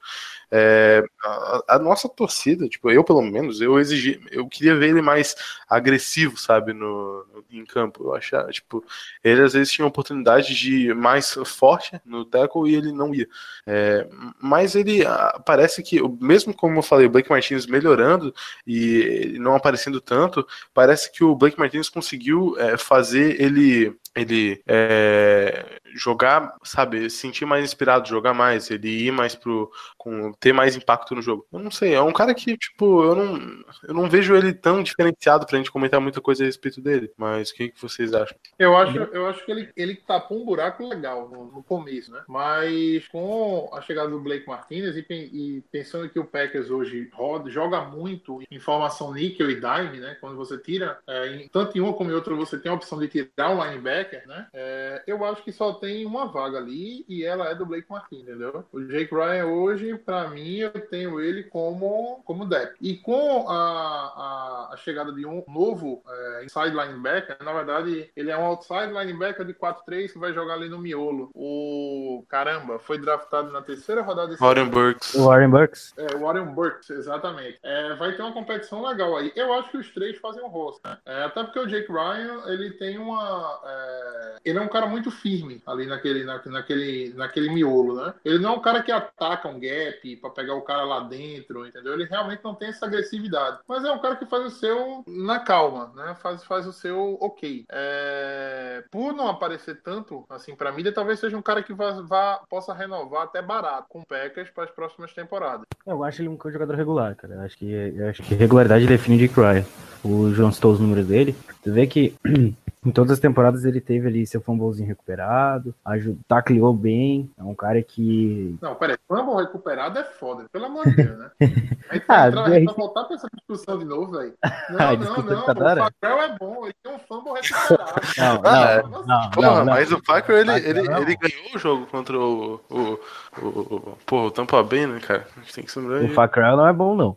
É, 0.51 1.03
a, 1.23 1.77
a 1.77 1.79
nossa 1.79 2.09
torcida, 2.09 2.69
tipo, 2.69 2.91
eu 2.91 3.05
pelo 3.05 3.23
menos, 3.23 3.61
eu 3.61 3.79
exigi, 3.79 4.21
eu 4.31 4.49
queria 4.49 4.77
ver 4.77 4.89
ele 4.91 5.03
mais 5.03 5.35
agressivo, 5.69 6.37
sabe, 6.39 6.73
no, 6.73 7.25
no- 7.33 7.45
em 7.51 7.65
campo. 7.65 8.05
Eu 8.05 8.15
achava, 8.15 8.51
tipo, 8.51 8.85
ele 9.23 9.43
às 9.43 9.53
vezes 9.53 9.73
tinha 9.73 9.87
oportunidade 9.87 10.55
de 10.55 10.93
mais 10.95 11.33
forte 11.45 12.01
no 12.05 12.25
tackle 12.25 12.71
e 12.71 12.75
ele 12.75 12.93
não 12.93 13.15
ia. 13.15 13.29
É, 13.67 14.09
mas 14.41 14.75
ele 14.75 15.05
ah, 15.05 15.41
parece 15.45 15.83
que, 15.83 16.01
mesmo 16.21 16.55
como 16.55 16.79
eu 16.79 16.83
falei, 16.83 17.07
o 17.07 17.11
Blake 17.11 17.31
Martinez 17.31 17.67
melhorando 17.67 18.35
e 18.67 19.37
não 19.41 19.55
aparecendo 19.55 20.01
tanto, 20.01 20.47
parece 20.73 21.13
que 21.13 21.23
o 21.25 21.35
Blake 21.35 21.59
Martinez 21.59 21.89
conseguiu 21.89 22.57
é, 22.59 22.77
fazer 22.79 23.41
ele 23.41 23.95
ele 24.17 24.61
é, 24.67 25.79
jogar, 25.95 26.55
sabe, 26.65 27.09
se 27.11 27.19
sentir 27.19 27.45
mais 27.45 27.65
inspirado, 27.65 28.09
jogar 28.09 28.35
mais, 28.35 28.71
ele 28.71 28.89
ir 29.07 29.13
mais 29.13 29.35
pro 29.35 29.71
com 29.97 30.33
ter 30.33 30.53
mais 30.53 30.77
impacto 30.77 31.15
no 31.15 31.23
jogo. 31.23 31.47
Eu 31.53 31.59
não 31.59 31.71
sei, 31.71 31.95
é 31.95 32.03
um 32.03 32.13
cara 32.13 32.35
que 32.35 32.57
tipo, 32.57 33.03
eu 33.05 33.15
não 33.15 33.39
eu 33.85 33.95
não 33.95 34.09
vejo 34.09 34.35
ele 34.35 34.53
tão 34.53 34.83
diferenciado 34.83 35.47
pra 35.47 35.59
gente 35.59 35.71
comentar 35.71 36.01
muita 36.01 36.21
coisa 36.21 36.43
a 36.43 36.47
respeito 36.47 36.81
dele, 36.81 37.11
mas 37.17 37.51
o 37.51 37.55
que, 37.55 37.69
que 37.71 37.81
vocês 37.81 38.13
acham? 38.15 38.37
Eu 38.59 38.77
acho, 38.77 38.97
eu 38.97 39.27
acho 39.27 39.45
que 39.45 39.51
ele, 39.51 39.71
ele 39.77 39.95
tapou 39.97 40.41
um 40.41 40.45
buraco 40.45 40.87
legal 40.87 41.29
no, 41.29 41.47
no 41.47 41.63
começo, 41.63 42.11
né? 42.13 42.23
Mas 42.29 43.07
com 43.09 43.69
a 43.73 43.81
chegada 43.81 44.09
do 44.11 44.21
Blake 44.21 44.47
Martinez 44.47 44.97
e, 44.97 45.07
e 45.11 45.63
pensando 45.71 46.09
que 46.09 46.19
o 46.19 46.25
Packers 46.25 46.71
hoje 46.71 47.09
roda, 47.13 47.51
joga 47.51 47.81
muito 47.83 48.41
em 48.51 48.59
formação 48.59 49.13
níquel 49.13 49.51
e 49.51 49.55
dime, 49.61 49.99
né? 50.01 50.17
Quando 50.21 50.37
você 50.37 50.59
tira, 50.59 50.99
é, 51.07 51.29
em- 51.35 51.49
tanto 51.49 51.77
em 51.77 51.81
uma 51.81 51.93
como 51.93 52.11
em 52.11 52.15
outra, 52.15 52.35
você 52.35 52.59
tem 52.59 52.71
a 52.71 52.75
opção 52.75 52.99
de 52.99 53.09
tirar 53.09 53.51
o 53.51 53.65
linebacker. 53.65 53.98
Linebacker, 53.99 54.27
né? 54.27 54.47
É, 54.53 55.03
eu 55.07 55.25
acho 55.25 55.43
que 55.43 55.53
só 55.53 55.73
tem 55.75 56.07
uma 56.07 56.27
vaga 56.27 56.59
ali 56.59 57.05
e 57.09 57.25
ela 57.25 57.49
é 57.51 57.55
do 57.55 57.67
Blake 57.67 57.91
Martin, 57.91 58.21
entendeu? 58.21 58.65
O 58.73 58.81
Jake 58.81 59.15
Ryan 59.15 59.47
hoje, 59.47 59.97
pra 59.99 60.29
mim, 60.29 60.59
eu 60.59 60.71
tenho 60.71 61.21
ele 61.21 61.45
como, 61.45 62.23
como 62.25 62.47
depth. 62.47 62.77
E 62.81 62.97
com 62.97 63.49
a, 63.49 63.55
a, 63.55 64.75
a 64.75 64.77
chegada 64.77 65.13
de 65.13 65.27
um 65.27 65.45
novo 65.49 66.03
é, 66.09 66.45
inside 66.45 66.71
linebacker, 66.71 67.37
na 67.43 67.53
verdade, 67.53 68.11
ele 68.17 68.31
é 68.31 68.37
um 68.37 68.45
outside 68.45 68.93
linebacker 68.93 69.45
de 69.45 69.55
4-3 69.55 70.13
que 70.13 70.19
vai 70.19 70.33
jogar 70.33 70.55
ali 70.55 70.69
no 70.69 70.79
miolo. 70.79 71.31
O 71.35 72.25
caramba, 72.29 72.79
foi 72.79 72.99
draftado 72.99 73.51
na 73.53 73.63
terceira 73.63 74.03
rodada 74.03 74.29
desse 74.29 74.43
Warren 74.43 74.69
Burks. 74.69 75.15
O 75.15 75.27
Warren 75.27 75.51
Burks. 75.51 75.95
é, 75.97 76.17
o 76.17 76.21
Warren 76.21 76.47
Burks, 76.47 76.91
exatamente. 76.91 77.59
É, 77.63 77.95
vai 77.95 78.13
ter 78.13 78.23
uma 78.23 78.33
competição 78.33 78.83
legal 78.83 79.17
aí. 79.17 79.33
Eu 79.35 79.53
acho 79.55 79.71
que 79.71 79.77
os 79.77 79.93
três 79.93 80.19
fazem 80.19 80.43
o 80.43 80.49
rosto, 80.49 80.81
né? 80.85 80.99
É, 81.05 81.25
até 81.25 81.43
porque 81.43 81.59
o 81.59 81.67
Jake 81.67 81.91
Ryan, 81.91 82.43
ele 82.47 82.71
tem 82.73 82.99
uma. 82.99 83.61
É, 83.89 84.37
ele 84.45 84.59
é 84.59 84.61
um 84.63 84.69
cara 84.69 84.87
muito 84.87 85.11
firme 85.11 85.63
ali 85.67 85.87
naquele, 85.87 86.25
na- 86.25 86.41
naquele, 86.47 87.13
naquele 87.17 87.51
miolo, 87.51 87.97
né? 87.97 88.15
Ele 88.25 88.39
não 88.39 88.51
é 88.55 88.57
um 88.57 88.61
cara 88.61 88.83
que 88.83 88.93
ataca 88.93 89.49
um 89.49 89.59
gap 89.59 90.17
pra 90.17 90.31
pegar 90.31 90.55
o 90.55 90.63
cara 90.63 90.83
lá 90.85 91.01
dentro, 91.01 91.67
entendeu? 91.67 91.95
Ele 91.95 92.05
realmente 92.05 92.41
não 92.45 92.55
tem 92.55 92.69
essa 92.69 92.87
agressividade. 92.87 93.59
Mas 93.69 93.85
é 93.85 93.91
um 93.93 93.99
cara 94.01 94.17
que 94.17 94.27
faz 94.27 94.45
o 94.45 94.51
seu 94.51 95.05
na 95.07 95.39
calma, 95.41 95.93
né? 95.97 96.17
Faz, 96.23 96.45
faz 96.45 96.67
o 96.67 96.73
seu 96.73 97.17
ok. 97.21 97.65
É, 97.71 98.85
por 98.91 99.13
não 99.13 99.29
aparecer 99.29 99.81
tanto 99.83 100.25
assim 100.29 100.55
pra 100.55 100.73
mídia, 100.73 100.93
talvez 100.93 101.19
seja 101.19 101.37
um 101.37 101.43
cara 101.43 101.63
que 101.63 101.73
vá, 101.73 101.93
vá- 102.03 102.41
possa 102.49 102.73
renovar 102.73 103.23
até 103.25 103.41
barato 103.43 103.87
com 103.89 104.03
Packers 104.03 104.51
para 104.51 104.65
as 104.65 104.71
próximas 104.71 105.13
temporadas. 105.13 105.65
Eu 105.87 106.03
acho 106.05 106.23
ele 106.23 106.29
um 106.29 106.39
jogador 106.51 106.75
regular, 106.75 107.15
cara. 107.17 107.35
Eu 107.35 107.41
acho 107.43 107.57
que, 107.57 108.03
acho 108.03 108.23
que 108.23 108.35
regularidade 108.35 108.87
define 108.87 109.17
Dick 109.19 109.35
Ryan. 109.35 109.65
O 110.05 110.31
João 110.31 110.53
citou 110.53 110.73
os 110.73 110.81
números 110.81 111.07
dele. 111.07 111.35
Tu 111.63 111.73
vê 111.73 111.87
que 111.87 112.15
em 112.85 112.91
todas 112.91 113.13
as 113.13 113.19
temporadas 113.19 113.65
ele 113.65 113.81
teve 113.81 114.07
ali 114.09 114.27
seu 114.27 114.41
fumblezinho 114.41 114.89
recuperado, 114.89 115.75
aju- 115.85 116.19
tacleou 116.29 116.73
bem. 116.73 117.31
É 117.39 117.43
um 117.43 117.55
cara 117.55 117.83
que. 117.83 118.57
Não, 118.63 118.75
peraí, 118.75 118.97
fumble 119.09 119.37
recuperado 119.37 119.99
é 119.99 120.05
foda, 120.05 120.45
pelo 120.53 120.67
amor 120.67 120.85
de 120.89 120.97
Deus, 120.97 121.19
né? 121.19 121.31
A 121.91 121.95
gente 121.95 122.05
Ah, 122.09 122.29
entrar, 122.29 122.45
a 122.45 122.51
gente 122.61 122.75
voltar 122.77 123.05
pra 123.05 123.17
essa 123.17 123.29
discussão 123.35 123.79
de 123.79 123.85
novo, 123.87 124.13
velho. 124.19 124.35
Ah, 124.79 124.93
Não, 124.95 125.15
não, 125.15 125.23
não, 125.23 125.45
tá 125.47 125.53
o 125.53 125.77
Facel 125.77 126.23
é 126.23 126.37
bom, 126.39 126.65
ele 126.65 126.75
tem 126.83 126.95
um 126.95 126.99
fumble 126.99 127.33
recuperado. 127.33 128.01
Não, 128.19 128.43
Ah, 128.45 128.83
não, 128.83 129.07
não, 129.07 129.31
Porra, 129.31 129.49
não, 129.49 129.57
não. 129.59 129.65
mas 129.65 129.91
o 129.93 130.03
Packer, 130.03 130.37
ele, 130.37 130.53
ele, 130.69 130.83
não. 130.83 130.99
ele 131.03 131.17
ganhou 131.17 131.55
o 131.55 131.59
jogo 131.59 131.87
contra 131.87 132.19
o. 132.19 132.61
o, 132.71 132.99
o, 133.41 133.47
o 133.47 133.99
porra, 134.05 134.27
o 134.27 134.31
Tampa 134.31 134.63
Bay, 134.63 134.87
né, 134.87 135.01
cara? 135.01 135.27
A 135.37 135.41
gente 135.41 135.55
tem 135.55 135.65
que 135.65 135.73
se 135.73 135.79
lembrar 135.81 135.97
O 135.99 136.01
aí. 136.03 136.09
Facrell 136.15 136.57
não 136.57 136.67
é 136.67 136.73
bom, 136.73 136.95
não. 136.95 137.17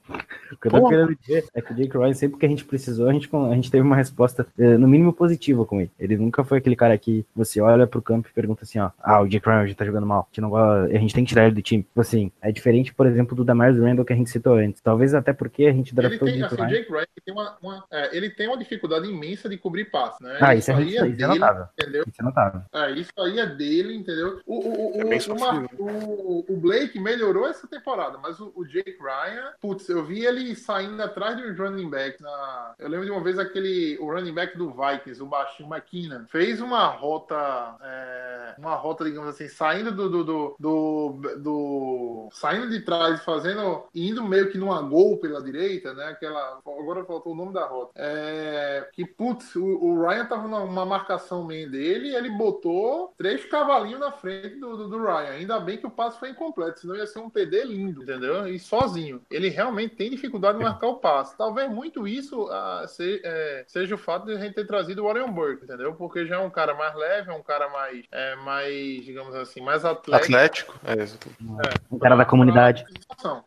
O 0.51 0.57
que 0.57 0.68
eu 0.68 0.72
tô 0.72 0.88
querendo 0.88 1.16
dizer 1.16 1.45
é 1.53 1.62
que 1.62 1.74
o 1.74 1.76
Jake 1.76 1.97
Ryan, 1.97 2.14
sempre 2.14 2.39
que 2.39 2.45
a 2.45 2.49
gente 2.49 2.64
precisou, 2.66 3.09
a 3.09 3.14
gente, 3.14 3.30
a 3.34 3.55
gente 3.55 3.70
teve 3.70 3.86
uma 3.86 3.95
resposta, 3.95 4.47
eh, 4.57 4.78
no 4.78 4.88
mínimo, 4.88 5.12
positiva 5.12 5.50
com 5.65 5.79
ele. 5.81 5.91
Ele 5.99 6.17
nunca 6.17 6.43
foi 6.43 6.57
aquele 6.59 6.75
cara 6.75 6.97
que 6.97 7.25
você 7.35 7.59
olha 7.61 7.85
pro 7.87 8.01
campo 8.01 8.27
e 8.29 8.33
pergunta 8.33 8.63
assim, 8.63 8.79
ó, 8.79 8.91
ah, 9.01 9.21
o 9.21 9.27
Jake 9.27 9.47
Ryan 9.47 9.63
hoje 9.63 9.75
tá 9.75 9.85
jogando 9.85 10.05
mal, 10.07 10.21
a 10.21 10.25
gente, 10.31 10.41
não 10.41 10.49
gosta, 10.49 10.85
a 10.95 10.99
gente 10.99 11.13
tem 11.13 11.23
que 11.23 11.29
tirar 11.29 11.45
ele 11.45 11.55
do 11.55 11.61
time. 11.61 11.83
Tipo 11.83 12.01
assim, 12.01 12.31
é 12.41 12.51
diferente, 12.51 12.93
por 12.93 13.05
exemplo, 13.07 13.35
do 13.35 13.43
Damaris 13.43 13.77
Randall 13.79 14.05
que 14.05 14.13
a 14.13 14.15
gente 14.15 14.29
citou 14.29 14.55
antes. 14.55 14.81
Talvez 14.81 15.13
até 15.13 15.33
porque 15.33 15.65
a 15.65 15.73
gente 15.73 15.89
Ele 15.93 16.01
draftou 16.07 16.27
o 16.27 16.31
tem, 16.31 16.39
Jake 16.41 16.53
assim, 16.53 16.61
o 16.61 16.65
Ryan. 16.65 16.69
Jake 16.77 16.91
Ryan 16.91 17.01
ele 17.01 17.23
tem 17.25 17.33
uma, 17.33 17.57
uma- 17.61 17.85
é, 17.91 18.17
ele 18.17 18.29
tem 18.29 18.47
uma 18.47 18.57
dificuldade 18.57 19.07
imensa 19.09 19.47
de 19.49 19.57
cobrir 19.57 19.85
passe, 19.85 20.23
né? 20.23 20.37
Ah, 20.41 20.55
isso 20.55 20.71
é, 20.71 20.75
aí 20.75 20.87
isso 20.89 20.97
é 21.05 21.09
dele, 21.09 21.27
notável. 21.27 21.65
entendeu? 21.79 22.03
Isso 22.07 22.21
é 22.21 22.23
notável. 22.23 22.61
É, 22.73 22.91
isso 22.91 23.11
aí 23.19 23.39
é 23.39 23.45
dele, 23.45 23.95
entendeu? 23.95 24.39
O, 24.45 24.55
o, 24.55 24.97
o, 24.97 25.01
É 25.01 25.05
bem 25.05 25.19
o. 25.29 25.39
Mar- 25.39 25.65
o- 25.77 26.45
o 26.47 26.57
Blake 26.57 26.99
melhorou 26.99 27.47
essa 27.47 27.67
temporada, 27.67 28.17
mas 28.17 28.39
o, 28.39 28.51
o 28.55 28.65
Jake 28.65 28.95
Ryan, 28.99 29.51
putz, 29.61 29.87
eu 29.89 30.03
vi 30.05 30.25
ele 30.25 30.55
saindo 30.55 31.01
atrás 31.01 31.37
dos 31.37 31.57
running 31.57 31.89
backs. 31.89 32.19
Na... 32.21 32.73
Eu 32.79 32.89
lembro 32.89 33.05
de 33.05 33.11
uma 33.11 33.21
vez 33.23 33.37
aquele, 33.39 33.97
o 33.99 34.11
running 34.11 34.33
back 34.33 34.57
do 34.57 34.69
Vikings, 34.71 35.21
o 35.21 35.27
baixinho 35.41 35.69
McKinnon, 35.69 36.25
fez 36.29 36.61
uma 36.61 36.85
rota, 36.87 37.35
é, 37.81 38.55
uma 38.57 38.75
rota, 38.75 39.03
digamos 39.03 39.29
assim, 39.29 39.47
saindo 39.47 39.91
do, 39.91 40.09
do, 40.09 40.23
do, 40.23 40.55
do, 40.59 41.35
do- 41.37 42.29
saindo 42.31 42.69
de 42.69 42.81
trás, 42.81 43.23
fazendo, 43.23 43.83
indo 43.93 44.23
meio 44.23 44.49
que 44.51 44.57
numa 44.57 44.81
gol 44.81 45.17
pela 45.17 45.41
direita, 45.41 45.93
né? 45.93 46.05
Aquela, 46.05 46.59
agora 46.65 47.03
faltou 47.05 47.33
o 47.33 47.35
nome 47.35 47.53
da 47.53 47.65
rota. 47.65 47.91
É, 47.95 48.89
que, 48.93 49.05
putz, 49.05 49.55
o, 49.55 49.63
o 49.65 50.01
Ryan 50.07 50.25
tava 50.25 50.47
numa 50.47 50.85
marcação 50.85 51.43
meio 51.45 51.69
dele 51.69 52.09
e 52.09 52.15
ele 52.15 52.29
botou 52.29 53.13
três 53.17 53.45
cavalinhos 53.45 53.99
na 53.99 54.11
frente 54.11 54.55
do, 54.59 54.77
do, 54.77 54.89
do 54.89 54.97
Ryan. 55.03 55.31
Ainda 55.31 55.59
bem 55.59 55.77
que 55.77 55.87
o 55.87 55.91
passe 55.91 56.19
foi 56.19 56.29
incompleto, 56.29 56.79
senão 56.81 56.95
ia 56.95 57.07
ser 57.07 57.19
um 57.19 57.29
TD 57.29 57.63
lindo, 57.65 58.03
entendeu? 58.03 58.47
E 58.47 58.59
sozinho. 58.59 59.21
Ele 59.29 59.49
realmente 59.49 59.95
tem 59.95 60.09
dificuldade 60.09 60.59
em 60.59 60.63
marcar 60.63 60.87
o 60.87 60.95
passe. 60.97 61.35
Talvez 61.37 61.69
muito 61.69 62.07
isso 62.07 62.47
ah, 62.51 62.85
se- 62.87 63.21
é, 63.23 63.63
seja 63.67 63.95
o 63.95 63.97
fato 63.97 64.25
de 64.25 64.33
a 64.33 64.39
gente 64.39 64.53
ter 64.55 64.65
trazido 64.67 65.03
o 65.03 65.07
Burke, 65.32 65.63
entendeu? 65.63 65.93
Porque 65.93 66.25
já 66.25 66.36
é 66.36 66.39
um 66.39 66.49
cara 66.49 66.73
mais 66.73 66.93
leve, 66.95 67.29
é 67.32 67.34
um 67.34 67.41
cara 67.43 67.69
mais, 67.69 68.05
é, 68.11 68.36
mais 68.38 69.03
digamos 69.05 69.34
assim, 69.36 69.61
mais 69.61 69.84
atlético. 69.86 70.34
Atlético? 70.36 70.79
É, 70.86 70.93
exatamente. 71.01 71.82
Um 71.91 71.99
cara 71.99 72.15
da 72.15 72.25
comunidade. 72.25 72.86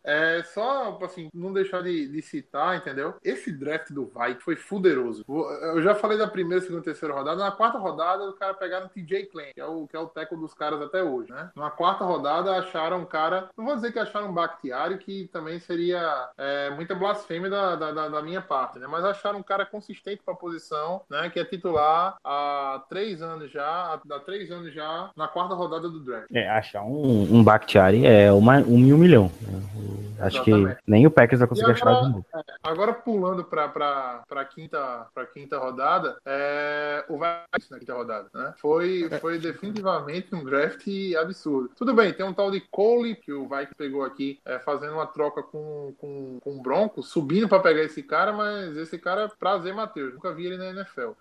É 0.03 0.43
só, 0.53 0.97
assim, 1.03 1.29
não 1.33 1.51
deixar 1.53 1.81
de, 1.83 2.07
de 2.07 2.21
citar, 2.21 2.75
entendeu? 2.77 3.15
Esse 3.23 3.51
draft 3.51 3.91
do 3.91 4.05
Vikings 4.05 4.41
foi 4.43 4.55
fuderoso. 4.55 5.23
Eu 5.27 5.81
já 5.81 5.93
falei 5.95 6.17
da 6.17 6.27
primeira, 6.27 6.63
segunda, 6.63 6.83
terceira 6.83 7.13
rodada. 7.13 7.43
Na 7.43 7.51
quarta 7.51 7.77
rodada, 7.77 8.23
o 8.23 8.33
cara 8.33 8.53
pegaram 8.53 8.85
o 8.85 8.89
TJ 8.89 9.25
Clan, 9.27 9.43
que 9.53 9.59
é 9.61 9.65
o, 9.65 9.87
que 9.87 9.95
é 9.95 9.99
o 9.99 10.07
teco 10.07 10.35
dos 10.37 10.53
caras 10.53 10.81
até 10.81 11.03
hoje, 11.03 11.31
né? 11.31 11.51
Na 11.55 11.69
quarta 11.69 12.03
rodada, 12.05 12.55
acharam 12.57 12.99
um 12.99 13.05
cara. 13.05 13.49
Não 13.57 13.65
vou 13.65 13.75
dizer 13.75 13.91
que 13.91 13.99
acharam 13.99 14.29
um 14.29 14.33
Bakhtiari, 14.33 14.97
que 14.97 15.27
também 15.31 15.59
seria 15.59 16.29
é, 16.37 16.69
muita 16.71 16.95
blasfêmia 16.95 17.49
da, 17.49 17.75
da, 17.75 17.91
da- 17.91 18.09
da 18.09 18.21
minha 18.21 18.41
parte, 18.41 18.79
né? 18.79 18.87
Mas 18.87 19.03
acharam 19.03 19.39
um 19.39 19.43
cara 19.43 19.65
consistente 19.65 20.21
pra 20.23 20.33
posição, 20.35 21.01
né? 21.09 21.29
Que 21.29 21.39
é 21.39 21.45
titular 21.45 21.74
há 21.77 22.83
três 22.89 23.21
anos 23.21 23.51
já, 23.51 23.99
há 24.09 24.19
três 24.19 24.51
anos 24.51 24.73
já, 24.73 25.09
na 25.15 25.27
quarta 25.27 25.53
rodada 25.53 25.89
do 25.89 25.99
draft. 25.99 26.27
É, 26.33 26.49
achar 26.49 26.83
um, 26.83 27.35
um 27.35 27.43
Bakhtiari 27.43 28.05
é 28.05 28.31
uma, 28.31 28.57
um 28.57 28.77
mil 28.77 28.97
milhão. 28.97 29.31
né? 29.41 30.05
Acho 30.19 30.43
que 30.43 30.51
Exatamente. 30.51 30.79
nem 30.87 31.05
o 31.05 31.11
Packers 31.11 31.39
vai 31.39 31.47
conseguir 31.47 31.71
achar 31.71 31.93
de 32.01 32.09
novo. 32.09 32.25
é, 32.33 32.41
agora 32.63 32.93
pulando 32.93 33.43
para 33.43 34.23
a 34.29 34.45
quinta, 34.45 35.07
pra 35.13 35.25
quinta 35.25 35.57
rodada, 35.57 36.17
é, 36.25 37.03
o 37.09 37.13
Vikings 37.13 37.71
na 37.71 37.79
quinta 37.79 37.93
rodada, 37.93 38.29
né? 38.33 38.53
Foi, 38.57 39.09
foi 39.19 39.37
definitivamente 39.39 40.33
um 40.33 40.43
draft 40.43 40.87
absurdo. 41.19 41.69
Tudo 41.75 41.93
bem, 41.93 42.13
tem 42.13 42.25
um 42.25 42.33
tal 42.33 42.49
de 42.49 42.61
Cole 42.71 43.15
que 43.15 43.31
o 43.31 43.43
Vikings 43.43 43.75
pegou 43.77 44.03
aqui, 44.03 44.39
é, 44.45 44.59
fazendo 44.59 44.93
uma 44.93 45.07
troca 45.07 45.43
com, 45.43 45.93
com, 45.97 46.39
com 46.41 46.57
o 46.57 46.61
Bronco, 46.61 47.03
subindo 47.03 47.47
para 47.47 47.59
pegar 47.59 47.83
esse 47.83 48.01
cara, 48.01 48.31
mas 48.31 48.75
esse 48.77 48.97
cara 48.97 49.23
é 49.23 49.27
prazer, 49.39 49.73
Matheus. 49.73 50.13
Nunca 50.13 50.33
vi 50.33 50.45
ele 50.45 50.57
na 50.57 50.69
NFL. 50.69 51.11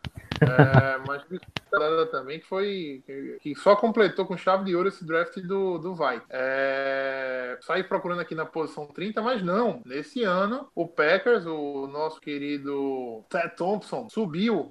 É, 0.45 0.99
mas 1.07 1.25
rodada 1.73 2.07
também 2.07 2.39
que 2.39 2.47
foi 2.47 3.03
que, 3.41 3.55
só 3.57 3.77
completou 3.77 4.27
com 4.27 4.37
chave 4.37 4.65
de 4.65 4.77
ouro 4.77 4.89
esse 4.89 5.05
draft 5.05 5.37
do, 5.41 5.79
do 5.79 5.95
Vai. 5.95 6.23
É, 6.31 7.59
saí 7.61 7.83
procurando 7.83 8.21
aqui 8.21 8.35
na 8.35 8.47
posição 8.47 8.87
30, 8.87 9.21
mas 9.23 9.43
não. 9.43 9.83
Nesse 9.85 10.23
ano, 10.23 10.69
o 10.75 10.87
Packers, 10.87 11.47
o 11.47 11.87
nosso 11.87 12.21
querido 12.21 13.25
Ted 13.29 13.55
Thompson, 13.57 14.09
subiu 14.09 14.71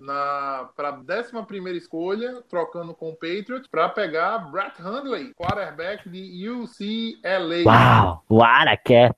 para 0.76 0.90
a 0.90 0.94
11 0.94 1.78
escolha, 1.78 2.42
trocando 2.50 2.94
com 2.94 3.10
o 3.10 3.16
Patriots, 3.16 3.68
para 3.68 3.90
pegar 3.90 4.38
Brett 4.52 4.82
Hundley, 4.82 5.34
quarterback 5.34 6.10
de 6.10 6.50
UCLA. 6.50 7.64
Uau! 7.66 8.24
What 8.30 8.70
a 8.70 8.78
cat! 8.78 9.16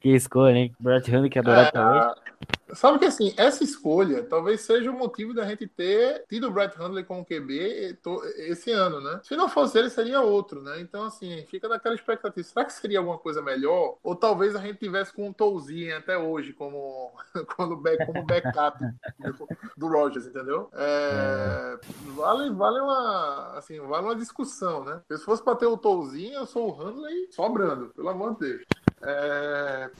Que 0.00 0.10
escolha, 0.10 0.56
hein? 0.56 0.74
Brett 0.80 1.08
Hundley 1.08 1.30
que 1.30 1.38
adorava 1.38 1.68
até 1.68 1.80
hoje. 1.80 2.21
Sabe 2.74 2.98
que 2.98 3.04
assim, 3.04 3.34
essa 3.36 3.62
escolha 3.62 4.24
talvez 4.24 4.62
seja 4.62 4.90
o 4.90 4.98
motivo 4.98 5.34
da 5.34 5.44
gente 5.44 5.66
ter 5.66 6.24
tido 6.28 6.48
o 6.48 6.50
Brett 6.50 6.80
Hundley 6.80 7.04
como 7.04 7.24
QB 7.24 7.98
esse 8.38 8.70
ano, 8.70 9.00
né? 9.00 9.20
Se 9.24 9.36
não 9.36 9.48
fosse 9.48 9.78
ele, 9.78 9.90
seria 9.90 10.22
outro, 10.22 10.62
né? 10.62 10.80
Então, 10.80 11.04
assim, 11.04 11.44
fica 11.50 11.68
naquela 11.68 11.94
expectativa. 11.94 12.46
Será 12.46 12.64
que 12.64 12.72
seria 12.72 12.98
alguma 12.98 13.18
coisa 13.18 13.42
melhor? 13.42 13.98
Ou 14.02 14.16
talvez 14.16 14.56
a 14.56 14.60
gente 14.60 14.78
tivesse 14.78 15.12
com 15.12 15.28
um 15.28 15.32
Tolzinho 15.32 15.96
até 15.96 16.16
hoje 16.16 16.54
como, 16.54 17.12
como, 17.56 17.82
como 18.06 18.26
backup 18.26 18.78
do, 19.18 19.48
do 19.76 19.88
Rogers, 19.88 20.26
entendeu? 20.26 20.70
É, 20.72 21.78
vale, 22.14 22.50
vale 22.50 22.80
uma 22.80 23.52
assim, 23.58 23.78
vale 23.80 24.06
uma 24.06 24.16
discussão, 24.16 24.82
né? 24.84 25.00
Se 25.10 25.24
fosse 25.24 25.42
para 25.42 25.56
ter 25.56 25.66
o 25.66 25.76
Tolzinho, 25.76 26.34
eu 26.34 26.46
sou 26.46 26.70
o 26.70 26.80
Hundley 26.80 27.28
sobrando, 27.30 27.88
pelo 27.94 28.08
amor 28.08 28.34
de 28.34 28.40
Deus. 28.40 28.62
É, 29.02 29.90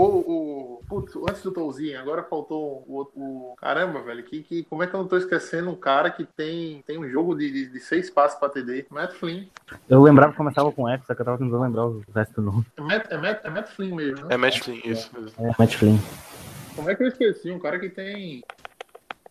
o, 0.00 0.78
o, 0.78 0.80
putz, 0.88 1.14
antes 1.16 1.42
do 1.42 1.52
Tolzinho, 1.52 1.98
agora 2.00 2.22
faltou 2.24 2.84
o, 2.86 2.94
outro- 2.94 3.12
o 3.16 3.54
caramba, 3.56 4.00
velho. 4.02 4.22
Que, 4.24 4.42
que, 4.42 4.64
como 4.64 4.82
é 4.82 4.86
que 4.86 4.94
eu 4.94 5.00
não 5.00 5.08
tô 5.08 5.16
esquecendo 5.16 5.70
um 5.70 5.76
cara 5.76 6.10
que 6.10 6.24
tem, 6.24 6.82
tem 6.86 6.98
um 6.98 7.08
jogo 7.08 7.34
de, 7.36 7.50
de, 7.50 7.66
de 7.70 7.80
seis 7.80 8.10
passos 8.10 8.38
pra 8.38 8.48
TD? 8.48 8.86
Matt 8.90 9.12
Flynn. 9.14 9.44
Eu 9.88 10.02
lembrava 10.02 10.32
que 10.32 10.36
começava 10.38 10.70
com 10.72 10.88
F, 10.88 11.06
só 11.06 11.14
que 11.14 11.20
eu 11.22 11.24
tava 11.24 11.38
tentando 11.38 11.60
lembrar 11.62 11.86
o 11.86 12.02
resto 12.14 12.34
do 12.40 12.42
nome. 12.42 12.66
É 12.76 12.80
Matt, 12.82 13.06
é 13.10 13.16
Matt, 13.18 13.44
é 13.44 13.50
Matt 13.50 13.68
Flynn 13.68 13.94
mesmo, 13.94 14.26
né? 14.26 14.34
É 14.34 14.36
Matt 14.36 14.58
Flynn, 14.60 14.80
isso. 14.84 15.10
É, 15.38 15.50
Matt 15.58 15.74
Flynn. 15.76 15.98
Como 16.74 16.90
é 16.90 16.94
que 16.96 17.02
eu 17.04 17.08
esqueci? 17.08 17.50
Um 17.52 17.58
cara 17.60 17.78
que 17.78 17.88
tem. 17.88 18.42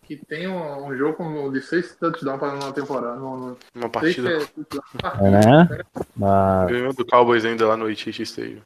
Que 0.03 0.17
tem 0.17 0.47
um, 0.47 0.87
um 0.87 0.97
jogo 0.97 1.49
de 1.49 1.61
seis 1.61 1.95
touchdowns 1.95 2.37
para 2.39 2.53
uma 2.55 2.73
temporada. 2.73 3.15
No, 3.15 3.37
no, 3.37 3.57
Uma 3.75 3.89
seis, 4.01 4.15
partida. 4.17 4.29
é, 4.33 5.27
É, 5.27 5.29
né? 5.31 5.79
Mas, 6.15 6.69
Ganhou 6.71 6.93
do 6.93 7.05
Cowboys 7.05 7.45
ainda 7.45 7.65
lá 7.67 7.77
no 7.77 7.85
AT&T 7.87 8.21
Stadium. 8.23 8.61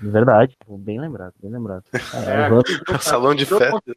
Verdade, 0.00 0.56
bem 0.68 1.00
lembrado, 1.00 1.32
bem 1.42 1.50
lembrado. 1.50 1.84
É, 2.26 2.94
É, 2.94 2.98
Salão 3.00 3.34
de 3.34 3.44
festa. 3.46 3.70
contra- 3.70 3.94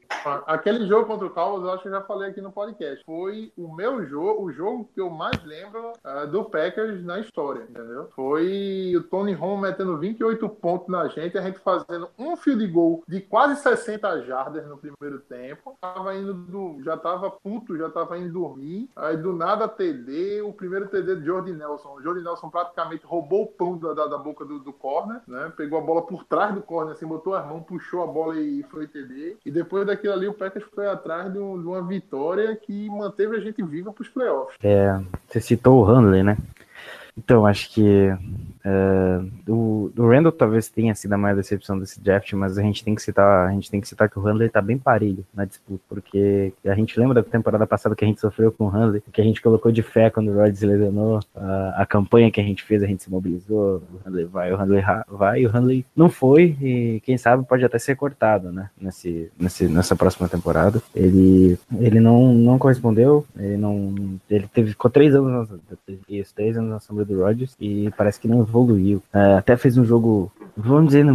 Aquele 0.47 0.87
jogo 0.87 1.05
contra 1.05 1.27
o 1.27 1.29
Cowboys, 1.29 1.63
eu 1.63 1.71
acho 1.71 1.83
que 1.83 1.87
eu 1.89 1.93
já 1.93 2.01
falei 2.01 2.29
aqui 2.29 2.41
no 2.41 2.51
podcast. 2.51 3.03
Foi 3.05 3.51
o 3.57 3.73
meu 3.73 4.05
jogo, 4.05 4.43
o 4.45 4.51
jogo 4.51 4.89
que 4.93 4.99
eu 5.01 5.09
mais 5.09 5.43
lembro 5.43 5.93
ah, 6.03 6.25
do 6.25 6.43
Packers 6.45 7.03
na 7.03 7.19
história, 7.19 7.63
entendeu? 7.69 8.09
Foi 8.15 8.93
o 8.95 9.03
Tony 9.03 9.33
Romo 9.33 9.61
metendo 9.61 9.97
28 9.97 10.47
pontos 10.49 10.87
na 10.87 11.07
gente, 11.07 11.37
a 11.37 11.41
gente 11.41 11.59
fazendo 11.59 12.09
um 12.17 12.35
field 12.35 12.65
goal 12.67 13.03
de 13.07 13.21
quase 13.21 13.61
60 13.61 14.23
jardas 14.23 14.65
no 14.67 14.77
primeiro 14.77 15.19
tempo. 15.27 15.77
Tava 15.81 16.15
indo 16.15 16.33
do, 16.33 16.81
já 16.83 16.97
tava 16.97 17.29
puto, 17.29 17.77
já 17.77 17.89
tava 17.89 18.17
indo 18.17 18.33
dormir. 18.33 18.89
Aí 18.95 19.17
do 19.17 19.33
nada 19.33 19.67
TD, 19.67 20.41
o 20.41 20.51
primeiro 20.53 20.87
TD 20.87 21.17
de 21.17 21.25
Jordi 21.25 21.53
Nelson. 21.53 21.95
O 21.95 22.01
Jordi 22.01 22.23
Nelson 22.23 22.49
praticamente 22.49 23.05
roubou 23.05 23.43
o 23.43 23.47
pão 23.47 23.77
da, 23.77 23.93
da, 23.93 24.07
da 24.07 24.17
boca 24.17 24.43
do, 24.45 24.59
do 24.59 24.73
corner, 24.73 25.21
né? 25.27 25.51
Pegou 25.55 25.74
a 25.77 25.81
bola 25.81 26.01
por 26.01 26.23
trás 26.23 26.53
do 26.53 26.61
corner, 26.61 26.93
assim, 26.93 27.05
botou 27.05 27.33
as 27.35 27.45
mãos, 27.47 27.63
puxou 27.65 28.03
a 28.03 28.07
bola 28.07 28.39
e 28.39 28.63
foi 28.63 28.87
TD. 28.87 29.37
E 29.45 29.51
depois 29.51 29.85
daquilo 29.85 30.13
ali, 30.13 30.27
o 30.27 30.33
Packers 30.33 30.65
foi 30.73 30.87
atrás 30.87 31.31
de, 31.31 31.39
um- 31.39 31.59
de 31.59 31.67
uma 31.67 31.81
vitória 31.81 32.55
que 32.55 32.89
manteve 32.89 33.35
a 33.37 33.39
gente 33.39 33.61
viva 33.63 33.91
pros 33.93 34.07
playoffs. 34.09 34.55
É, 34.63 34.99
você 35.27 35.39
citou 35.41 35.79
o 35.79 35.83
Handley, 35.83 36.23
né? 36.23 36.37
Então, 37.17 37.45
acho 37.45 37.73
que 37.73 38.13
é, 38.63 39.21
o, 39.47 39.89
o 39.95 40.09
Randall 40.09 40.33
talvez 40.33 40.67
tenha 40.67 40.93
sido 40.93 41.13
a 41.13 41.17
maior 41.17 41.35
decepção 41.35 41.79
desse 41.79 42.01
draft, 42.01 42.33
mas 42.33 42.57
a 42.57 42.61
gente 42.61 42.83
tem 42.83 42.93
que 42.93 43.01
citar, 43.01 43.47
a 43.47 43.51
gente 43.51 43.71
tem 43.71 43.79
que 43.79 43.87
citar 43.87 44.09
que 44.09 44.19
o 44.19 44.21
Handley 44.21 44.49
tá 44.49 44.61
bem 44.61 44.77
parelho 44.77 45.25
na 45.33 45.45
disputa, 45.45 45.81
porque 45.87 46.51
a 46.65 46.75
gente 46.75 46.99
lembra 46.99 47.15
da 47.15 47.23
temporada 47.23 47.65
passada 47.65 47.95
que 47.95 48.03
a 48.03 48.07
gente 48.07 48.19
sofreu 48.19 48.51
com 48.51 48.65
o 48.65 48.67
Handley, 48.67 49.01
que 49.13 49.21
a 49.21 49.23
gente 49.23 49.41
colocou 49.41 49.71
de 49.71 49.81
fé 49.81 50.09
quando 50.09 50.29
o 50.29 50.33
Rodgers 50.33 50.61
lesionou, 50.61 51.21
a, 51.33 51.83
a 51.83 51.85
campanha 51.85 52.29
que 52.29 52.41
a 52.41 52.43
gente 52.43 52.63
fez, 52.63 52.83
a 52.83 52.87
gente 52.87 53.03
se 53.03 53.09
mobilizou, 53.09 53.81
o 53.93 53.99
Handley 54.05 54.25
vai, 54.25 54.51
o 54.51 54.57
Handley 54.57 54.81
ra- 54.81 55.05
vai, 55.07 55.41
e 55.41 55.47
o 55.47 55.49
Handley 55.49 55.85
não 55.95 56.09
foi, 56.09 56.57
e 56.61 57.01
quem 57.05 57.17
sabe 57.17 57.45
pode 57.45 57.63
até 57.63 57.79
ser 57.79 57.95
cortado, 57.95 58.51
né, 58.51 58.69
nesse, 58.79 59.31
nesse, 59.39 59.67
nessa 59.69 59.95
próxima 59.95 60.27
temporada. 60.27 60.81
Ele, 60.93 61.57
ele 61.79 62.01
não, 62.01 62.33
não 62.33 62.57
correspondeu, 62.59 63.25
ele 63.37 63.55
não, 63.55 63.95
ele 64.29 64.49
teve, 64.53 64.71
ficou 64.71 64.91
três 64.91 65.15
anos, 65.15 65.47
isso, 66.09 66.33
três 66.35 66.57
anos 66.57 66.71
na 66.71 66.79
sombra 66.79 67.04
do 67.05 67.21
Rodgers, 67.21 67.55
e 67.59 67.91
parece 67.97 68.19
que 68.19 68.27
não 68.27 68.41
evoluiu. 68.41 69.01
É, 69.13 69.35
até 69.35 69.55
fez 69.55 69.77
um 69.77 69.85
jogo, 69.85 70.31
vamos 70.55 70.87
dizer, 70.87 71.05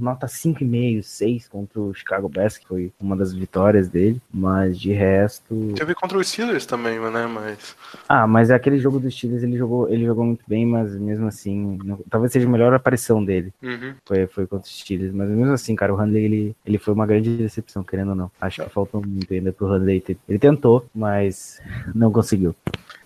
nota 0.00 0.26
5,5, 0.26 1.02
6 1.02 1.48
contra 1.48 1.80
o 1.80 1.92
Chicago 1.94 2.28
Bears, 2.28 2.58
que 2.58 2.66
foi 2.66 2.92
uma 3.00 3.16
das 3.16 3.32
vitórias 3.32 3.88
dele, 3.88 4.20
mas 4.32 4.78
de 4.78 4.92
resto... 4.92 5.72
Teve 5.76 5.94
contra 5.94 6.18
os 6.18 6.28
Steelers 6.28 6.66
também, 6.66 6.98
né? 6.98 7.26
Mas. 7.26 7.76
Ah, 8.08 8.26
mas 8.26 8.50
aquele 8.50 8.78
jogo 8.78 8.98
dos 8.98 9.14
Steelers 9.14 9.42
ele 9.42 9.56
jogou, 9.56 9.88
ele 9.88 10.04
jogou 10.04 10.24
muito 10.24 10.44
bem, 10.46 10.66
mas 10.66 10.94
mesmo 10.96 11.26
assim, 11.26 11.78
não- 11.84 11.98
talvez 12.10 12.32
seja 12.32 12.46
a 12.46 12.50
melhor 12.50 12.72
aparição 12.74 13.24
dele. 13.24 13.52
Uhum. 13.62 13.94
Foi, 14.04 14.26
foi 14.26 14.46
contra 14.46 14.66
os 14.66 14.80
Steelers, 14.80 15.12
mas 15.12 15.28
mesmo 15.28 15.52
assim, 15.52 15.74
cara, 15.74 15.92
o 15.92 15.96
Handley 15.96 16.24
ele, 16.24 16.56
ele 16.64 16.78
foi 16.78 16.94
uma 16.94 17.06
grande 17.06 17.36
decepção, 17.36 17.82
querendo 17.82 18.10
ou 18.10 18.14
não. 18.14 18.30
Acho 18.40 18.62
que 18.62 18.70
faltou 18.70 19.02
muito 19.04 19.32
ainda 19.32 19.52
pro 19.52 19.66
Handley. 19.66 20.02
Ele 20.28 20.38
tentou, 20.38 20.86
mas 20.94 21.60
não 21.94 22.10
conseguiu. 22.12 22.54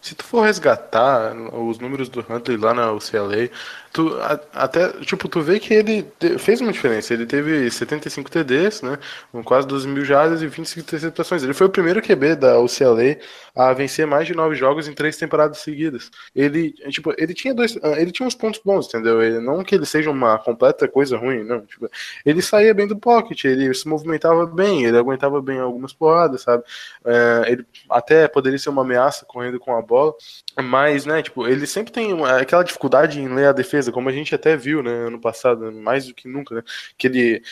Se 0.01 0.15
tu 0.15 0.25
for 0.25 0.43
resgatar 0.43 1.35
os 1.53 1.79
números 1.79 2.09
do 2.09 2.21
Huntley 2.21 2.57
lá 2.57 2.73
na 2.73 2.93
UCLA, 2.93 3.51
tu 3.93 4.15
a- 4.21 4.41
até, 4.55 4.89
tipo, 5.05 5.29
tu 5.29 5.41
vê 5.41 5.59
que 5.61 5.73
ele 5.75 6.03
te- 6.19 6.39
fez 6.39 6.61
uma 6.61 6.73
diferença. 6.73 7.13
Ele 7.15 7.27
teve 7.27 7.71
75 7.71 8.31
TDs, 8.31 8.83
né? 8.83 8.99
Com 9.33 9.43
quase 9.43 9.67
12 9.67 9.87
mil 9.89 10.05
jardas 10.05 10.43
e 10.43 10.47
25 10.47 10.81
interceptações. 10.81 11.43
Ele 11.43 11.55
foi 11.55 11.67
o 11.67 11.71
primeiro 11.71 12.01
QB 12.03 12.35
da 12.37 12.59
UCLA 12.61 13.19
a 13.55 13.73
vencer 13.73 14.07
mais 14.07 14.27
de 14.27 14.35
nove 14.35 14.55
jogos 14.55 14.89
em 14.89 14.95
três 14.95 15.17
temporadas 15.17 15.59
seguidas. 15.59 16.11
Ele, 16.35 16.73
tipo, 16.91 17.13
ele 17.19 17.35
tinha 17.35 17.55
dois, 17.55 17.77
ah, 17.83 18.01
ele 18.01 18.13
tinha 18.13 18.27
uns 18.27 18.35
pontos 18.35 18.61
bons, 18.65 18.87
entendeu? 18.89 19.23
Ele, 19.23 19.41
não 19.41 19.65
que 19.65 19.75
ele 19.75 19.87
seja 19.87 20.11
uma 20.11 20.39
completa 20.39 20.87
coisa 20.89 21.17
ruim, 21.17 21.43
não. 21.45 21.61
Tipo, 21.67 21.89
ele 22.25 22.41
saía 22.43 22.73
bem 22.75 22.87
do 22.87 22.97
pocket, 22.99 23.45
ele 23.45 23.73
se 23.75 23.89
movimentava 23.89 24.47
bem, 24.47 24.85
ele 24.85 24.97
aguentava 24.99 25.41
bem 25.43 25.59
algumas 25.59 25.93
porradas, 25.93 26.43
sabe? 26.43 26.63
É, 27.05 27.45
ele 27.53 27.67
até 27.91 28.29
poderia 28.29 28.59
ser 28.59 28.71
uma 28.71 28.83
ameaça 28.83 29.25
correndo 29.27 29.59
com 29.59 29.75
a 29.77 29.83
bola, 29.83 30.15
mas, 30.63 31.07
né, 31.07 31.23
tipo, 31.23 31.47
ele 31.47 31.67
sempre 31.67 31.93
tem 31.93 32.13
uma- 32.13 32.39
aquela 32.41 32.63
dificuldade 32.63 33.21
em 33.21 33.29
ler 33.29 33.47
a 33.49 33.53
defesa, 33.53 33.93
como 33.93 34.09
a 34.09 34.13
gente 34.13 34.35
até 34.35 34.57
viu, 34.57 34.83
né, 34.83 34.91
ano 35.07 35.21
passado, 35.21 35.71
mais 35.73 36.07
do 36.07 36.15
que 36.15 36.29
nunca, 36.29 36.55
né, 36.57 36.63
que 36.97 37.07
ele 37.07 37.43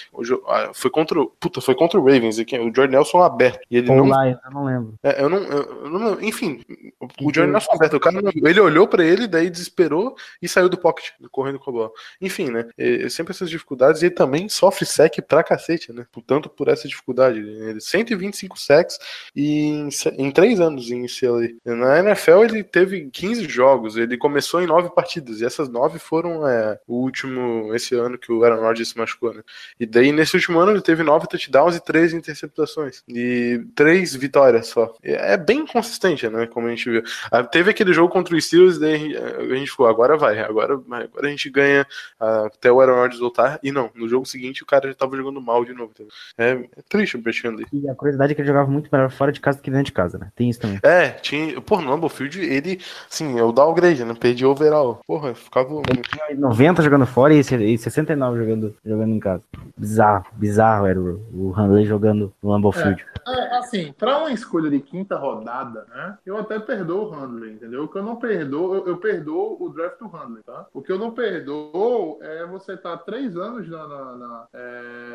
ah, 0.48 0.70
foi 0.74 0.90
contra 0.90 1.20
o, 1.20 1.26
puta, 1.26 1.60
foi 1.60 1.74
contra 1.74 1.98
o 1.98 2.04
Ravens, 2.04 2.38
o 2.38 2.44
Jordan 2.44 2.88
Nelson 2.88 3.22
aberto, 3.22 3.60
e 3.70 3.78
ele 3.78 3.90
Ou 3.90 4.04
não, 4.04 4.24
Lions, 4.24 4.38
eu 4.44 4.50
não 4.50 4.64
lembro. 4.64 4.94
é, 5.02 5.22
eu 5.22 5.28
não, 5.28 5.38
eu 5.38 5.90
não 5.90 6.20
enfim, 6.22 6.62
o 7.00 7.32
Jordan 7.34 7.52
Nelson 7.52 7.72
aberto, 7.72 7.94
o 7.94 8.00
cara, 8.00 8.18
ele 8.44 8.60
olhou 8.60 8.88
pra 8.88 9.04
ele, 9.04 9.26
daí 9.26 9.48
desesperou 9.50 10.16
e 10.40 10.48
saiu 10.48 10.68
do 10.68 10.78
pocket, 10.78 11.10
correndo 11.30 11.58
com 11.58 11.70
a 11.70 11.72
bola. 11.72 11.90
Enfim, 12.20 12.50
né, 12.50 12.66
sempre 13.08 13.32
essas 13.32 13.50
dificuldades, 13.50 14.02
e 14.02 14.06
ele 14.06 14.14
também 14.14 14.48
sofre 14.48 14.84
sec 14.84 15.20
pra 15.26 15.42
cacete, 15.44 15.92
né, 15.92 16.06
tanto 16.26 16.48
por 16.48 16.68
essa 16.68 16.88
dificuldade, 16.88 17.38
ele 17.38 17.80
125 17.80 18.58
sacks 18.58 18.98
e 19.34 19.68
em, 19.68 19.88
em 20.18 20.30
três 20.30 20.60
anos 20.60 20.90
em 20.90 21.06
CLA. 21.06 21.48
Na 21.64 21.98
NFL 22.00 22.44
ele 22.44 22.64
teve 22.64 22.95
15 23.10 23.48
jogos, 23.48 23.96
ele 23.96 24.16
começou 24.16 24.60
em 24.62 24.66
nove 24.66 24.90
partidas, 24.90 25.40
e 25.40 25.44
essas 25.44 25.68
nove 25.68 25.98
foram 25.98 26.46
é, 26.46 26.78
o 26.86 26.96
último, 26.96 27.74
esse 27.74 27.94
ano 27.94 28.18
que 28.18 28.32
o 28.32 28.44
Aaron 28.44 28.60
Rodgers 28.60 28.88
se 28.90 28.98
machucou, 28.98 29.32
né. 29.32 29.42
E 29.78 29.86
daí 29.86 30.12
nesse 30.12 30.36
último 30.36 30.58
ano 30.58 30.72
ele 30.72 30.80
teve 30.80 31.02
nove 31.02 31.26
touchdowns 31.26 31.76
e 31.76 31.80
três 31.80 32.12
interceptações. 32.12 33.02
E 33.08 33.64
três 33.74 34.14
vitórias 34.14 34.68
só. 34.68 34.94
É 35.02 35.36
bem 35.36 35.66
consistente, 35.66 36.28
né? 36.28 36.46
Como 36.46 36.66
a 36.66 36.70
gente 36.70 36.88
viu. 36.90 37.02
Ah, 37.30 37.42
Teve 37.44 37.70
aquele 37.70 37.92
jogo 37.92 38.12
contra 38.12 38.34
o 38.34 38.40
Steelers, 38.40 38.78
daí 38.78 39.16
a 39.16 39.54
gente 39.54 39.70
ficou, 39.70 39.86
agora 39.86 40.16
vai, 40.16 40.38
agora, 40.40 40.74
agora 40.74 41.26
a 41.26 41.30
gente 41.30 41.48
ganha 41.50 41.86
ah, 42.20 42.46
até 42.46 42.70
o 42.70 42.80
Aaron 42.80 42.96
Rodgers 42.96 43.20
voltar. 43.20 43.58
E 43.62 43.72
não, 43.72 43.90
no 43.94 44.08
jogo 44.08 44.26
seguinte 44.26 44.62
o 44.62 44.66
cara 44.66 44.88
já 44.88 44.94
tava 44.94 45.16
jogando 45.16 45.40
mal 45.40 45.64
de 45.64 45.72
novo. 45.72 45.92
É, 46.36 46.50
é 46.50 46.82
triste 46.88 47.16
o 47.16 47.20
Brett 47.20 47.46
Hundley. 47.46 47.66
E 47.72 47.88
a 47.88 47.94
curiosidade 47.94 48.32
é 48.32 48.34
que 48.34 48.40
ele 48.40 48.48
jogava 48.48 48.70
muito 48.70 48.88
melhor 48.92 49.10
fora 49.10 49.32
de 49.32 49.40
casa 49.40 49.58
do 49.58 49.62
que 49.62 49.70
dentro 49.70 49.86
de 49.86 49.92
casa, 49.92 50.18
né? 50.18 50.30
Tem 50.34 50.50
isso 50.50 50.60
também. 50.60 50.78
É, 50.82 51.10
tinha. 51.10 51.60
Pô, 51.60 51.80
no 51.80 51.90
Lambeau 51.90 52.08
Field, 52.08 52.40
ele, 52.40 52.80
assim, 53.10 53.38
é 53.38 53.42
o 53.42 53.52
downgrade, 53.52 54.04
né? 54.04 54.14
Perdi 54.18 54.44
o 54.46 54.50
overall. 54.50 55.00
Porra, 55.06 55.34
ficava. 55.34 55.68
Ele 55.90 56.02
tinha 56.02 56.36
90 56.38 56.82
jogando 56.82 57.06
fora 57.06 57.34
e 57.34 57.42
se- 57.44 57.56
e 57.56 57.78
69 57.78 58.38
jogando, 58.38 58.74
jogando 58.84 59.12
em 59.14 59.20
casa. 59.20 59.42
Bizarro, 59.76 60.24
bizarro 60.32 60.86
era 60.86 61.00
o, 61.00 61.20
o 61.32 61.50
Handley 61.50 61.84
jogando 61.84 62.32
no 62.42 62.50
Lambeau 62.50 62.72
Field. 62.72 63.04
É, 63.26 63.56
assim, 63.58 63.92
pra 63.98 64.18
uma 64.18 64.30
escolha 64.32 64.70
de 64.70 64.80
quinta 64.80 65.16
rodada, 65.16 65.86
né? 65.94 66.16
Eu 66.24 66.38
até 66.38 66.58
perdoo 66.58 67.06
o 67.06 67.10
Handley, 67.10 67.52
entendeu? 67.54 67.84
O 67.84 67.88
que 67.88 67.98
eu 67.98 68.02
não 68.02 68.16
perdoo, 68.16 68.74
eu, 68.76 68.86
eu 68.88 68.96
perdoo 68.98 69.56
o 69.60 69.68
draft 69.70 69.98
do 69.98 70.06
Handley, 70.08 70.42
tá? 70.44 70.66
O 70.72 70.80
que 70.82 70.92
eu 70.92 70.98
não 70.98 71.10
perdoo 71.10 72.18
é 72.22 72.46
você 72.46 72.72
estar 72.74 72.96
três 72.98 73.36
anos 73.36 73.68
na. 73.68 73.86
na, 73.88 74.16
na 74.16 74.46
é, 74.54 75.05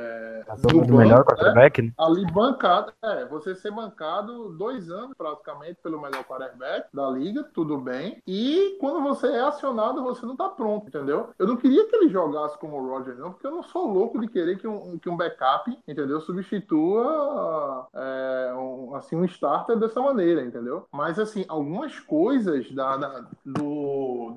No 0.49 0.57
sombra 0.69 0.87
do 0.87 0.97
melhor 0.97 1.23
quarterback, 1.23 1.81
né? 1.81 1.91
ali 1.97 2.25
bancado, 2.31 2.91
é, 3.03 3.25
você 3.25 3.55
ser 3.55 3.71
bancado 3.71 4.49
dois 4.57 4.89
anos 4.89 5.13
praticamente 5.17 5.77
pelo 5.81 6.01
melhor 6.01 6.23
quarterback 6.23 6.87
da 6.93 7.09
liga, 7.09 7.43
tudo 7.53 7.77
bem. 7.77 8.21
E 8.27 8.77
quando 8.79 9.01
você 9.01 9.27
é 9.27 9.41
acionado, 9.41 10.03
você 10.03 10.25
não 10.25 10.35
tá 10.35 10.49
pronto, 10.49 10.87
entendeu? 10.87 11.29
Eu 11.37 11.47
não 11.47 11.57
queria 11.57 11.87
que 11.87 11.95
ele 11.95 12.09
jogasse 12.09 12.57
como 12.57 12.77
o 12.77 12.87
Roger, 12.89 13.15
não, 13.17 13.31
porque 13.31 13.47
eu 13.47 13.51
não 13.51 13.63
sou 13.63 13.87
louco 13.91 14.19
de 14.19 14.27
querer 14.27 14.57
que 14.57 14.67
um, 14.67 14.97
que 14.97 15.09
um 15.09 15.17
backup, 15.17 15.77
entendeu, 15.87 16.19
substitua 16.21 17.87
é, 17.93 18.53
um, 18.55 18.95
assim, 18.95 19.15
um 19.15 19.25
starter 19.25 19.77
dessa 19.77 20.01
maneira, 20.01 20.43
entendeu? 20.43 20.85
Mas 20.91 21.19
assim, 21.19 21.45
algumas 21.47 21.99
coisas 21.99 22.71
da, 22.71 22.97
da- 22.97 23.25
do, 23.45 23.61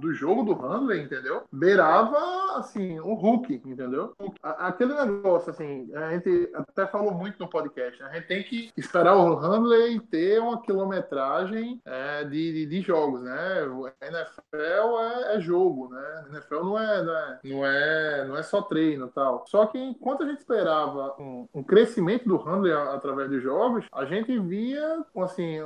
do 0.00 0.12
jogo 0.14 0.42
do 0.42 0.54
Handley, 0.54 1.02
entendeu? 1.02 1.42
Beirava 1.52 2.18
assim, 2.58 2.98
o 3.00 3.14
Hulk, 3.14 3.62
entendeu? 3.64 4.12
A- 4.42 4.68
Aquele 4.68 4.94
negócio, 4.94 5.50
assim, 5.50 5.90
a 5.94 6.10
gente 6.10 6.50
até 6.54 6.86
falou 6.86 7.12
muito 7.12 7.38
no 7.38 7.48
podcast, 7.48 8.00
né? 8.02 8.08
a 8.10 8.14
gente 8.14 8.26
tem 8.28 8.42
que 8.42 8.70
esperar 8.76 9.16
o 9.16 9.34
Handley 9.34 10.00
ter 10.00 10.40
uma 10.40 10.60
quilometragem 10.62 11.80
é, 11.84 12.24
de, 12.24 12.52
de, 12.52 12.66
de 12.66 12.80
jogos, 12.80 13.22
né? 13.22 13.62
O 13.64 13.86
NFL 14.02 14.98
é, 14.98 15.36
é 15.36 15.40
jogo, 15.40 15.88
né? 15.88 16.24
O 16.26 16.32
NFL 16.32 16.64
não 16.64 16.78
é, 16.78 17.02
não 17.02 17.14
é, 17.16 17.38
não 17.44 17.66
é, 17.66 18.24
não 18.28 18.36
é 18.36 18.42
só 18.42 18.62
treino 18.62 19.08
tal. 19.08 19.44
Só 19.48 19.66
que 19.66 19.78
enquanto 19.78 20.22
a 20.22 20.26
gente 20.26 20.38
esperava 20.38 21.14
um, 21.18 21.46
um 21.54 21.62
crescimento 21.62 22.26
do 22.28 22.36
Handley 22.36 22.72
a- 22.72 22.94
através 22.94 23.28
dos 23.30 23.42
jogos, 23.42 23.84
a 23.92 24.04
gente 24.04 24.38
via, 24.38 25.04
assim, 25.18 25.58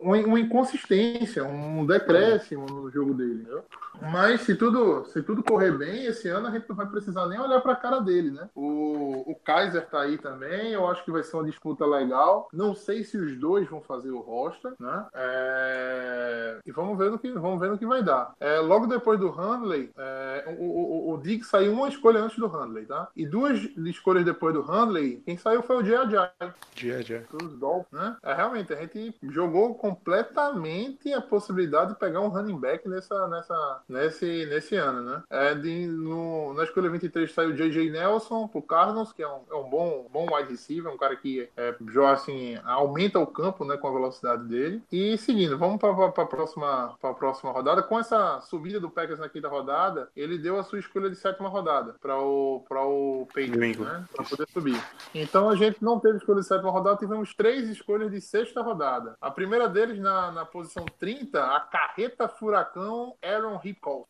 uma, 0.00 0.16
uma 0.18 0.40
inconsistência, 0.40 1.44
um 1.44 1.86
decréscimo 1.86 2.66
no 2.66 2.90
jogo 2.90 3.14
dele, 3.14 3.27
entendeu? 3.34 3.64
Mas 4.00 4.42
se 4.42 4.54
tudo, 4.54 5.04
se 5.06 5.22
tudo 5.22 5.42
correr 5.42 5.72
bem, 5.76 6.06
esse 6.06 6.28
ano 6.28 6.46
a 6.46 6.50
gente 6.50 6.68
não 6.68 6.76
vai 6.76 6.86
precisar 6.86 7.26
nem 7.26 7.38
olhar 7.38 7.60
para 7.60 7.72
a 7.72 7.76
cara 7.76 8.00
dele, 8.00 8.30
né? 8.30 8.48
O, 8.54 9.30
o 9.30 9.34
Kaiser 9.44 9.86
tá 9.88 10.02
aí 10.02 10.16
também, 10.16 10.72
eu 10.72 10.86
acho 10.88 11.04
que 11.04 11.10
vai 11.10 11.22
ser 11.22 11.36
uma 11.36 11.44
disputa 11.44 11.84
legal. 11.84 12.48
Não 12.52 12.74
sei 12.74 13.02
se 13.04 13.16
os 13.16 13.36
dois 13.36 13.68
vão 13.68 13.80
fazer 13.80 14.10
o 14.10 14.20
roster, 14.20 14.72
né? 14.78 15.06
É, 15.14 16.60
E 16.64 16.70
vamos 16.70 16.96
ver 16.96 17.10
no 17.10 17.18
que, 17.18 17.30
vamos 17.32 17.60
ver 17.60 17.70
no 17.70 17.78
que 17.78 17.86
vai 17.86 18.02
dar. 18.02 18.32
É, 18.38 18.58
logo 18.60 18.86
depois 18.86 19.18
do 19.18 19.30
Handley, 19.30 19.90
é, 19.96 20.56
o, 20.58 20.64
o, 20.64 21.14
o 21.14 21.18
Diggs 21.18 21.50
saiu 21.50 21.72
uma 21.72 21.88
escolha 21.88 22.20
antes 22.20 22.38
do 22.38 22.46
Handley, 22.46 22.86
tá? 22.86 23.08
E 23.16 23.26
duas 23.26 23.58
escolhas 23.78 24.24
depois 24.24 24.54
do 24.54 24.62
Handley, 24.62 25.22
quem 25.24 25.36
saiu 25.36 25.62
foi 25.62 25.76
o 25.76 25.80
a 26.00 26.04
dia. 26.04 26.32
dos 27.32 27.58
Dolphins, 27.58 27.92
né? 27.92 28.16
É, 28.22 28.32
realmente, 28.32 28.72
a 28.72 28.76
gente 28.76 29.14
jogou 29.22 29.74
com 29.74 29.88
completamente 29.98 31.12
a 31.12 31.20
possibilidade 31.20 31.92
de 31.92 31.98
pegar 31.98 32.20
um 32.20 32.28
running 32.28 32.58
back 32.58 32.88
nessa, 32.88 33.17
nessa, 33.26 33.82
nesse, 33.88 34.46
nesse 34.46 34.76
ano, 34.76 35.02
né? 35.02 35.22
É 35.30 35.54
de, 35.54 35.86
no, 35.86 36.54
na 36.54 36.64
escolha 36.64 36.90
23 36.90 37.32
saiu 37.32 37.50
o 37.50 37.54
J.J. 37.54 37.90
Nelson 37.90 38.46
pro 38.46 38.62
Cardinals, 38.62 39.12
que 39.12 39.22
é 39.22 39.28
um, 39.28 39.40
é 39.50 39.54
um 39.54 39.68
bom, 39.68 40.06
bom 40.12 40.26
wide 40.34 40.50
receiver, 40.50 40.92
um 40.92 40.96
cara 40.96 41.16
que 41.16 41.48
é, 41.56 41.74
joga 41.88 42.12
assim, 42.12 42.58
aumenta 42.64 43.18
o 43.18 43.26
campo 43.26 43.64
né, 43.64 43.76
com 43.76 43.88
a 43.88 43.92
velocidade 43.92 44.44
dele. 44.44 44.82
E 44.92 45.16
seguindo, 45.18 45.58
vamos 45.58 45.78
para 45.78 45.90
a 45.90 46.26
próxima, 46.26 46.96
pra 47.00 47.14
próxima 47.14 47.50
rodada. 47.50 47.82
Com 47.82 47.98
essa 47.98 48.40
subida 48.42 48.78
do 48.78 48.90
Packers 48.90 49.18
na 49.18 49.28
quinta 49.28 49.48
rodada, 49.48 50.08
ele 50.16 50.38
deu 50.38 50.58
a 50.58 50.62
sua 50.62 50.78
escolha 50.78 51.10
de 51.10 51.16
sétima 51.16 51.48
rodada 51.48 51.94
para 52.00 52.18
o, 52.18 52.64
pra 52.68 52.82
o 52.82 53.26
Patriots, 53.26 53.78
né? 53.78 54.04
Para 54.14 54.24
poder 54.24 54.48
subir. 54.50 54.80
Então 55.14 55.48
a 55.48 55.56
gente 55.56 55.82
não 55.82 55.98
teve 55.98 56.18
escolha 56.18 56.40
de 56.40 56.46
sétima 56.46 56.70
rodada, 56.70 56.96
tivemos 56.98 57.34
três 57.34 57.68
escolhas 57.68 58.10
de 58.10 58.20
sexta 58.20 58.62
rodada. 58.62 59.16
A 59.20 59.30
primeira 59.30 59.68
deles 59.68 59.98
na, 59.98 60.30
na 60.30 60.44
posição 60.44 60.84
30, 60.98 61.42
a 61.42 61.60
carreta 61.60 62.28
furacão 62.28 63.07
Aaron 63.22 63.58
Hipkol. 63.58 64.06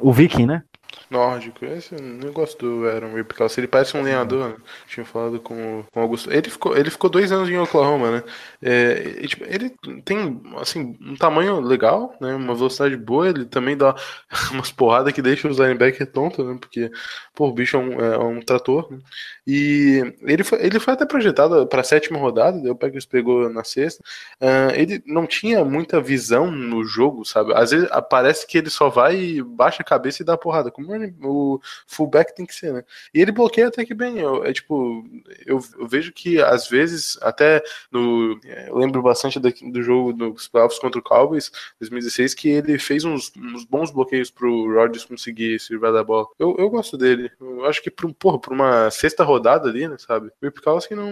O 0.00 0.12
Viking, 0.12 0.46
né? 0.46 0.62
Nórdico, 1.10 1.64
esse 1.64 1.94
gosto 2.32 2.58
do 2.58 2.88
Aaron 2.88 3.14
Ripkowski. 3.14 3.60
Ele 3.60 3.66
parece 3.68 3.96
um 3.96 4.02
lenhador, 4.02 4.50
né? 4.50 4.56
Tinha 4.86 5.04
falado 5.04 5.40
com, 5.40 5.84
com 5.92 6.00
Augusto. 6.00 6.32
Ele 6.32 6.48
ficou, 6.48 6.76
ele 6.76 6.90
ficou 6.90 7.10
dois 7.10 7.32
anos 7.32 7.48
em 7.48 7.58
Oklahoma, 7.58 8.10
né? 8.10 8.22
É, 8.62 9.16
e, 9.20 9.26
tipo, 9.26 9.44
ele 9.44 9.70
tem, 10.04 10.40
assim, 10.56 10.96
um 11.00 11.16
tamanho 11.16 11.60
legal, 11.60 12.14
né? 12.20 12.34
Uma 12.34 12.54
velocidade 12.54 12.96
boa. 12.96 13.28
Ele 13.28 13.44
também 13.44 13.76
dá 13.76 13.94
umas 14.52 14.70
porradas 14.70 15.12
que 15.12 15.20
deixam 15.20 15.50
os 15.50 15.58
linebackers 15.58 16.10
tontos, 16.12 16.46
né? 16.46 16.56
Porque, 16.60 16.90
pô, 17.34 17.48
o 17.48 17.52
bicho 17.52 17.76
é 17.76 17.80
um, 17.80 18.00
é 18.00 18.18
um 18.18 18.40
trator, 18.40 18.90
né? 18.90 18.98
E 19.46 20.14
ele 20.22 20.44
foi, 20.44 20.64
ele 20.64 20.78
foi 20.78 20.94
até 20.94 21.04
projetado 21.04 21.66
para 21.66 21.80
a 21.80 21.84
sétima 21.84 22.18
rodada, 22.18 22.60
daí 22.60 22.70
o 22.70 22.76
Packers 22.76 23.04
pegou 23.04 23.48
na 23.50 23.64
sexta. 23.64 24.00
Ah, 24.40 24.68
ele 24.74 25.02
não 25.06 25.26
tinha 25.26 25.64
muita 25.64 26.00
visão 26.00 26.50
no 26.50 26.84
jogo, 26.84 27.24
sabe? 27.24 27.52
Às 27.54 27.72
vezes 27.72 27.88
parece 28.08 28.46
que 28.46 28.58
ele 28.58 28.70
só 28.70 28.88
vai 28.88 29.42
baixa 29.42 29.82
a 29.82 29.84
cabeça 29.84 30.22
e 30.22 30.24
dá 30.24 30.36
porrada, 30.36 30.70
como 30.84 30.94
ele- 30.94 31.14
o 31.22 31.60
fullback 31.86 32.34
tem 32.34 32.46
que 32.46 32.54
ser, 32.54 32.72
né? 32.72 32.82
E 33.14 33.20
ele 33.20 33.32
bloqueia 33.32 33.68
até 33.68 33.84
que 33.84 33.94
bem. 33.94 34.18
Eu, 34.18 34.44
é 34.44 34.52
tipo, 34.52 35.04
eu, 35.46 35.60
eu 35.78 35.86
vejo 35.86 36.12
que 36.12 36.40
às 36.40 36.68
vezes, 36.68 37.18
até 37.22 37.62
no. 37.90 38.38
Eu 38.68 38.76
lembro 38.78 39.02
bastante 39.02 39.38
da- 39.38 39.50
do 39.62 39.82
jogo 39.82 40.12
dos 40.12 40.48
playoffs 40.48 40.78
contra 40.78 40.98
o 40.98 41.02
Cowboys, 41.02 41.50
2016, 41.80 42.34
que 42.34 42.48
ele 42.48 42.78
fez 42.78 43.04
uns, 43.04 43.32
uns 43.36 43.64
bons 43.64 43.90
bloqueios 43.90 44.30
pro 44.30 44.72
Rodgers 44.74 45.04
conseguir 45.04 45.58
se 45.60 45.72
livrar 45.72 45.92
da 45.92 46.02
bola. 46.04 46.26
Eu, 46.38 46.56
eu 46.58 46.68
gosto 46.70 46.96
dele. 46.96 47.30
Eu 47.40 47.64
acho 47.66 47.82
que, 47.82 47.90
pra, 47.90 48.08
porra, 48.18 48.38
pra 48.38 48.54
uma 48.54 48.90
sexta 48.90 49.24
rodada 49.24 49.68
ali, 49.68 49.86
né, 49.88 49.96
sabe? 49.98 50.28
O 50.28 50.32
Ripkowski 50.46 50.94
não. 50.94 51.10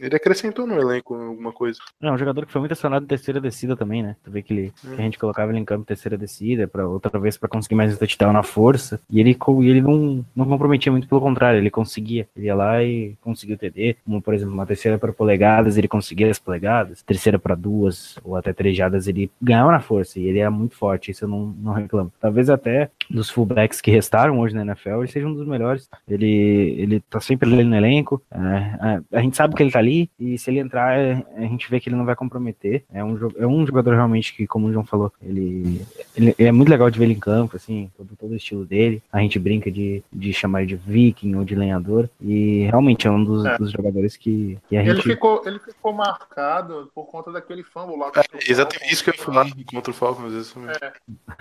Ele 0.00 0.16
acrescentou 0.16 0.66
no 0.66 0.78
elenco 0.78 1.14
alguma 1.14 1.52
coisa. 1.52 1.78
É 2.00 2.10
um 2.10 2.18
jogador 2.18 2.46
que 2.46 2.52
foi 2.52 2.60
muito 2.60 2.72
acionado 2.72 3.04
em 3.04 3.08
terceira 3.08 3.40
descida 3.40 3.76
também, 3.76 4.02
né? 4.02 4.16
Tu 4.22 4.30
vê 4.30 4.42
que, 4.42 4.52
ele, 4.52 4.72
que 4.80 4.88
a 4.94 4.96
gente 5.04 5.18
colocava 5.18 5.50
ele 5.50 5.58
em 5.58 5.64
campo 5.64 5.82
em 5.82 5.86
terceira 5.86 6.16
descida, 6.16 6.66
para 6.68 6.86
outra 6.88 7.18
vez 7.18 7.36
pra 7.36 7.48
conseguir 7.48 7.74
mais 7.74 7.92
um 7.94 7.96
touchdown 7.96 8.32
na 8.32 8.42
força. 8.42 9.00
E 9.10 9.20
ele, 9.20 9.36
e 9.62 9.68
ele 9.68 9.80
não, 9.80 10.24
não 10.36 10.46
comprometia 10.46 10.92
muito, 10.92 11.08
pelo 11.08 11.20
contrário, 11.20 11.58
ele 11.58 11.70
conseguia. 11.70 12.28
Ele 12.36 12.46
ia 12.46 12.54
lá 12.54 12.82
e 12.82 13.14
conseguia 13.22 13.56
o 13.56 13.58
TD. 13.58 13.96
Como, 14.04 14.20
por 14.20 14.34
exemplo, 14.34 14.52
uma 14.52 14.66
terceira 14.66 14.98
para 14.98 15.12
polegadas, 15.12 15.76
ele 15.76 15.88
conseguia 15.88 16.30
as 16.30 16.38
polegadas. 16.38 17.02
Terceira 17.02 17.38
para 17.38 17.54
duas 17.54 18.18
ou 18.22 18.36
até 18.36 18.52
três 18.52 18.76
jadas, 18.76 19.08
ele 19.08 19.30
ganhava 19.40 19.72
na 19.72 19.80
força. 19.80 20.18
E 20.18 20.26
ele 20.26 20.38
era 20.38 20.50
muito 20.50 20.74
forte, 20.74 21.10
isso 21.10 21.24
eu 21.24 21.28
não, 21.28 21.54
não 21.58 21.72
reclamo. 21.72 22.12
Talvez 22.20 22.50
até 22.50 22.90
dos 23.08 23.30
fullbacks 23.30 23.80
que 23.80 23.90
restaram 23.90 24.38
hoje 24.38 24.54
na 24.54 24.62
NFL, 24.62 24.98
ele 24.98 25.08
seja 25.08 25.26
um 25.26 25.34
dos 25.34 25.46
melhores. 25.46 25.88
Ele, 26.06 26.76
ele 26.78 27.00
tá 27.00 27.20
sempre 27.20 27.50
ali 27.50 27.64
no 27.64 27.76
elenco. 27.76 28.22
é, 28.30 29.00
é, 29.12 29.18
a 29.18 29.22
gente 29.22 29.36
sabe 29.36 29.54
que 29.54 29.62
ele 29.62 29.70
tá 29.70 29.78
ali, 29.78 30.10
e 30.18 30.36
se 30.36 30.50
ele 30.50 30.60
entrar, 30.60 30.98
é, 30.98 31.24
a 31.36 31.40
gente 31.42 31.70
vê 31.70 31.80
que 31.80 31.88
ele 31.88 31.96
não 31.96 32.04
vai 32.04 32.14
comprometer. 32.14 32.84
É 32.92 33.02
um, 33.02 33.18
é 33.38 33.46
um 33.46 33.66
jogador 33.66 33.94
realmente 33.94 34.34
que, 34.34 34.46
como 34.46 34.66
o 34.66 34.72
João 34.72 34.84
falou, 34.84 35.12
ele, 35.22 35.80
ele 36.16 36.34
é 36.38 36.52
muito 36.52 36.68
legal 36.68 36.90
de 36.90 36.98
ver 36.98 37.06
ele 37.06 37.14
em 37.14 37.20
campo, 37.20 37.56
assim, 37.56 37.90
todo, 37.96 38.14
todo 38.16 38.32
o 38.32 38.36
estilo 38.36 38.64
dele. 38.64 38.97
A 39.12 39.20
gente 39.20 39.38
brinca 39.38 39.70
de, 39.70 40.02
de 40.12 40.32
chamar 40.32 40.62
ele 40.62 40.68
de 40.68 40.76
viking 40.76 41.34
ou 41.34 41.44
de 41.44 41.54
lenhador. 41.54 42.08
E 42.20 42.64
realmente 42.64 43.06
é 43.06 43.10
um 43.10 43.22
dos, 43.24 43.44
É. 43.44 43.58
dos 43.58 43.70
jogadores 43.70 44.16
que, 44.16 44.58
que 44.68 44.76
a 44.76 44.82
Ele 44.82 44.94
gente. 44.96 45.04
ficou, 45.04 45.42
ele 45.46 45.58
ficou 45.58 45.92
marcado 45.92 46.90
por 46.94 47.06
conta 47.06 47.30
daquele 47.32 47.62
fumble 47.62 47.96
lá. 47.96 48.08
o 48.08 48.12
Exatamente 48.50 48.92
isso 48.92 49.04
que 49.04 49.10
eu 49.10 49.14
ia 49.14 49.22
falar 49.22 49.46
contra 49.66 49.90
o 49.90 49.94
Falcons. 49.94 50.32
Isso 50.32 50.58
mesmo. 50.58 50.78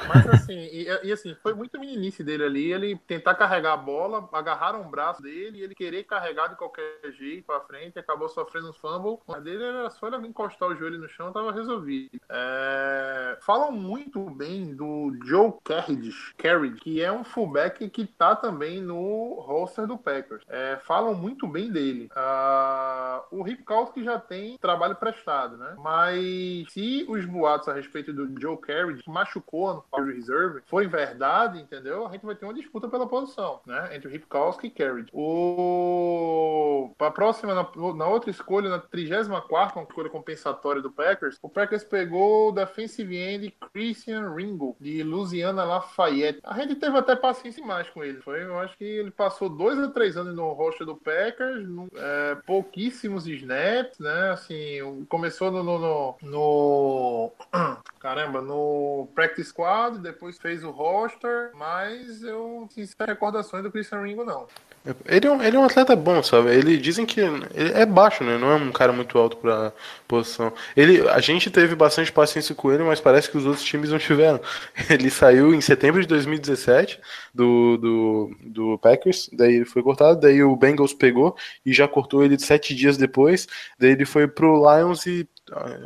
Mas 0.08 0.28
assim, 0.30 0.54
e, 0.58 0.88
e, 1.04 1.12
assim, 1.12 1.36
foi 1.42 1.54
muito 1.54 1.80
meninice 1.80 2.24
dele 2.24 2.44
ali, 2.44 2.72
ele 2.72 3.00
tentar 3.08 3.36
carregar 3.36 3.74
a 3.74 3.78
bola, 3.78 4.28
agarraram 4.34 4.82
o 4.82 4.90
braço 4.90 5.22
dele 5.22 5.60
e 5.60 5.62
ele 5.64 5.76
querer 5.76 6.04
carregar 6.04 6.48
de 6.48 6.56
qualquer 6.56 7.00
jeito 7.18 7.46
pra 7.46 7.60
frente, 7.62 8.00
acabou 8.00 8.30
sofrendo 8.30 8.70
um 8.70 8.74
fumble. 8.74 9.18
Mas 9.28 9.44
dele 9.44 9.64
era 9.64 9.90
só 9.90 10.08
ele 10.08 10.28
encostar 10.28 10.70
o 10.70 10.76
joelho 10.76 11.00
no 11.00 11.10
chão, 11.10 11.32
tava 11.32 11.52
resolvido. 11.52 12.10
É, 12.30 13.38
Falam 13.42 13.72
muito 13.72 14.30
bem 14.30 14.76
do 14.76 15.16
Joe 15.26 15.54
Carriage, 15.64 16.34
Carriage, 16.38 16.76
que 16.80 17.02
é 17.02 17.12
um 17.12 17.24
fullback 17.48 17.90
que 17.90 18.06
tá 18.06 18.36
também 18.36 18.82
no 18.82 19.36
roster 19.40 19.88
do 19.88 19.98
Packers. 19.98 20.44
É, 20.50 20.78
falam 20.86 21.16
muito 21.16 21.48
bem 21.48 21.72
dele. 21.72 22.10
Ah, 22.16 23.24
o 23.32 23.42
Ripkowski 23.42 24.04
já 24.04 24.20
tem 24.20 24.58
trabalho 24.58 24.96
prestado, 24.96 25.58
né? 25.58 25.76
Mas 25.78 26.72
se 26.72 27.06
os 27.08 27.26
boatos 27.26 27.70
a 27.70 27.74
respeito 27.74 28.14
do 28.14 28.40
Joe 28.40 28.58
Carriage 28.58 29.04
que 29.04 29.10
machucou 29.10 29.74
no 29.74 29.82
Power 29.90 30.14
Reserve 30.14 30.62
forem 30.66 30.90
verdade, 30.90 31.60
entendeu? 31.60 32.06
A 32.06 32.12
gente 32.12 32.26
vai 32.26 32.36
ter 32.36 32.46
uma 32.46 32.54
disputa 32.54 32.88
pela 32.88 33.08
posição, 33.08 33.62
né? 33.66 33.96
Entre 33.96 34.08
o 34.08 34.12
Ripkowski 34.12 34.68
e 34.68 34.72
Carriage. 34.72 35.10
O... 35.14 36.92
Pra 36.98 37.12
próxima, 37.12 37.54
na, 37.54 37.94
na 37.94 38.08
outra 38.08 38.30
escolha, 38.30 38.70
na 38.70 38.80
34 38.80 39.80
uma 39.80 39.84
escolha 39.88 40.10
compensatória 40.10 40.82
do 40.82 40.92
Packers, 40.92 41.38
o 41.42 41.50
Packers 41.50 41.84
pegou 41.84 42.50
o 42.50 42.52
defensive 42.52 43.16
end 43.16 43.54
Christian 43.72 44.34
Ringo, 44.34 44.76
de 44.80 45.04
Louisiana 45.04 45.64
Lafayette. 45.64 46.40
A 46.44 46.54
gente 46.60 46.76
teve 46.76 46.98
até 46.98 47.16
paciência 47.16 47.37
demais 47.44 47.90
com 47.90 48.04
ele. 48.04 48.22
Foi, 48.22 48.44
eu 48.44 48.58
acho 48.60 48.78
que 48.78 48.84
ele 48.84 49.12
passou 49.12 49.50
dois 49.50 49.78
a 49.80 49.90
três 49.90 50.18
anos 50.18 50.36
no 50.36 50.52
roster 50.54 50.86
do 50.86 50.96
Packers, 50.96 51.68
no- 51.68 51.88
é, 51.96 52.36
pouquíssimos 52.46 53.28
snaps, 53.28 54.00
né? 54.00 54.32
Assim, 54.32 55.06
começou 55.10 55.52
no, 55.52 55.64
no, 55.64 55.80
no- 55.80 56.16
no- 56.22 57.32
caramba, 58.00 58.42
no 58.42 59.08
practice 59.16 59.50
squad, 59.50 59.98
depois 60.00 60.38
fez 60.38 60.64
o 60.64 60.72
roster, 60.72 61.52
mas 61.56 62.22
eu 62.24 62.62
não 62.62 62.68
tenho 62.68 62.88
recordações 63.08 63.64
do 63.64 63.72
Christian 63.72 64.02
Ringo 64.02 64.24
não. 64.24 64.48
Ele 65.06 65.28
é, 65.28 65.32
um, 65.32 65.44
ele 65.44 65.58
é 65.58 65.60
um 65.60 65.64
atleta 65.64 65.96
bom, 65.96 66.22
sabe? 66.24 66.50
Ele 66.54 66.78
dizem 66.78 67.06
que 67.06 67.20
ele 67.20 67.46
é 67.74 67.86
baixo, 67.86 68.24
né? 68.24 68.38
Não 68.38 68.52
é 68.52 68.56
um 68.56 68.72
cara 68.72 68.94
muito 68.94 69.18
alto 69.18 69.38
pra 69.38 69.74
posição. 70.08 70.54
Ele, 70.76 71.08
a 71.10 71.20
gente 71.20 71.50
teve 71.50 71.76
bastante 71.76 72.12
paciência 72.12 72.56
com 72.56 72.72
ele, 72.72 72.84
mas 72.84 73.00
parece 73.00 73.30
que 73.30 73.38
os 73.38 73.46
outros 73.46 73.64
times 73.64 73.90
não 73.90 74.00
tiveram. 74.00 74.40
Ele 74.90 75.10
saiu 75.10 75.54
em 75.54 75.62
setembro 75.62 76.02
de 76.02 76.08
2017 76.08 77.00
do, 77.34 77.78
do, 77.78 78.38
do 78.42 78.78
Packers, 78.80 79.30
daí 79.34 79.56
ele 79.56 79.66
foi 79.66 79.84
cortado, 79.84 80.20
daí 80.20 80.44
o 80.44 80.56
Bengals 80.56 80.94
pegou 80.94 81.36
e 81.66 81.74
já 81.74 81.88
cortou 81.88 82.24
ele 82.24 82.40
sete 82.40 82.74
dias 82.74 82.98
depois, 82.98 83.48
daí 83.80 83.92
ele 83.92 84.06
foi 84.06 84.28
pro 84.28 84.58
Lions 84.58 85.06
e 85.06 85.28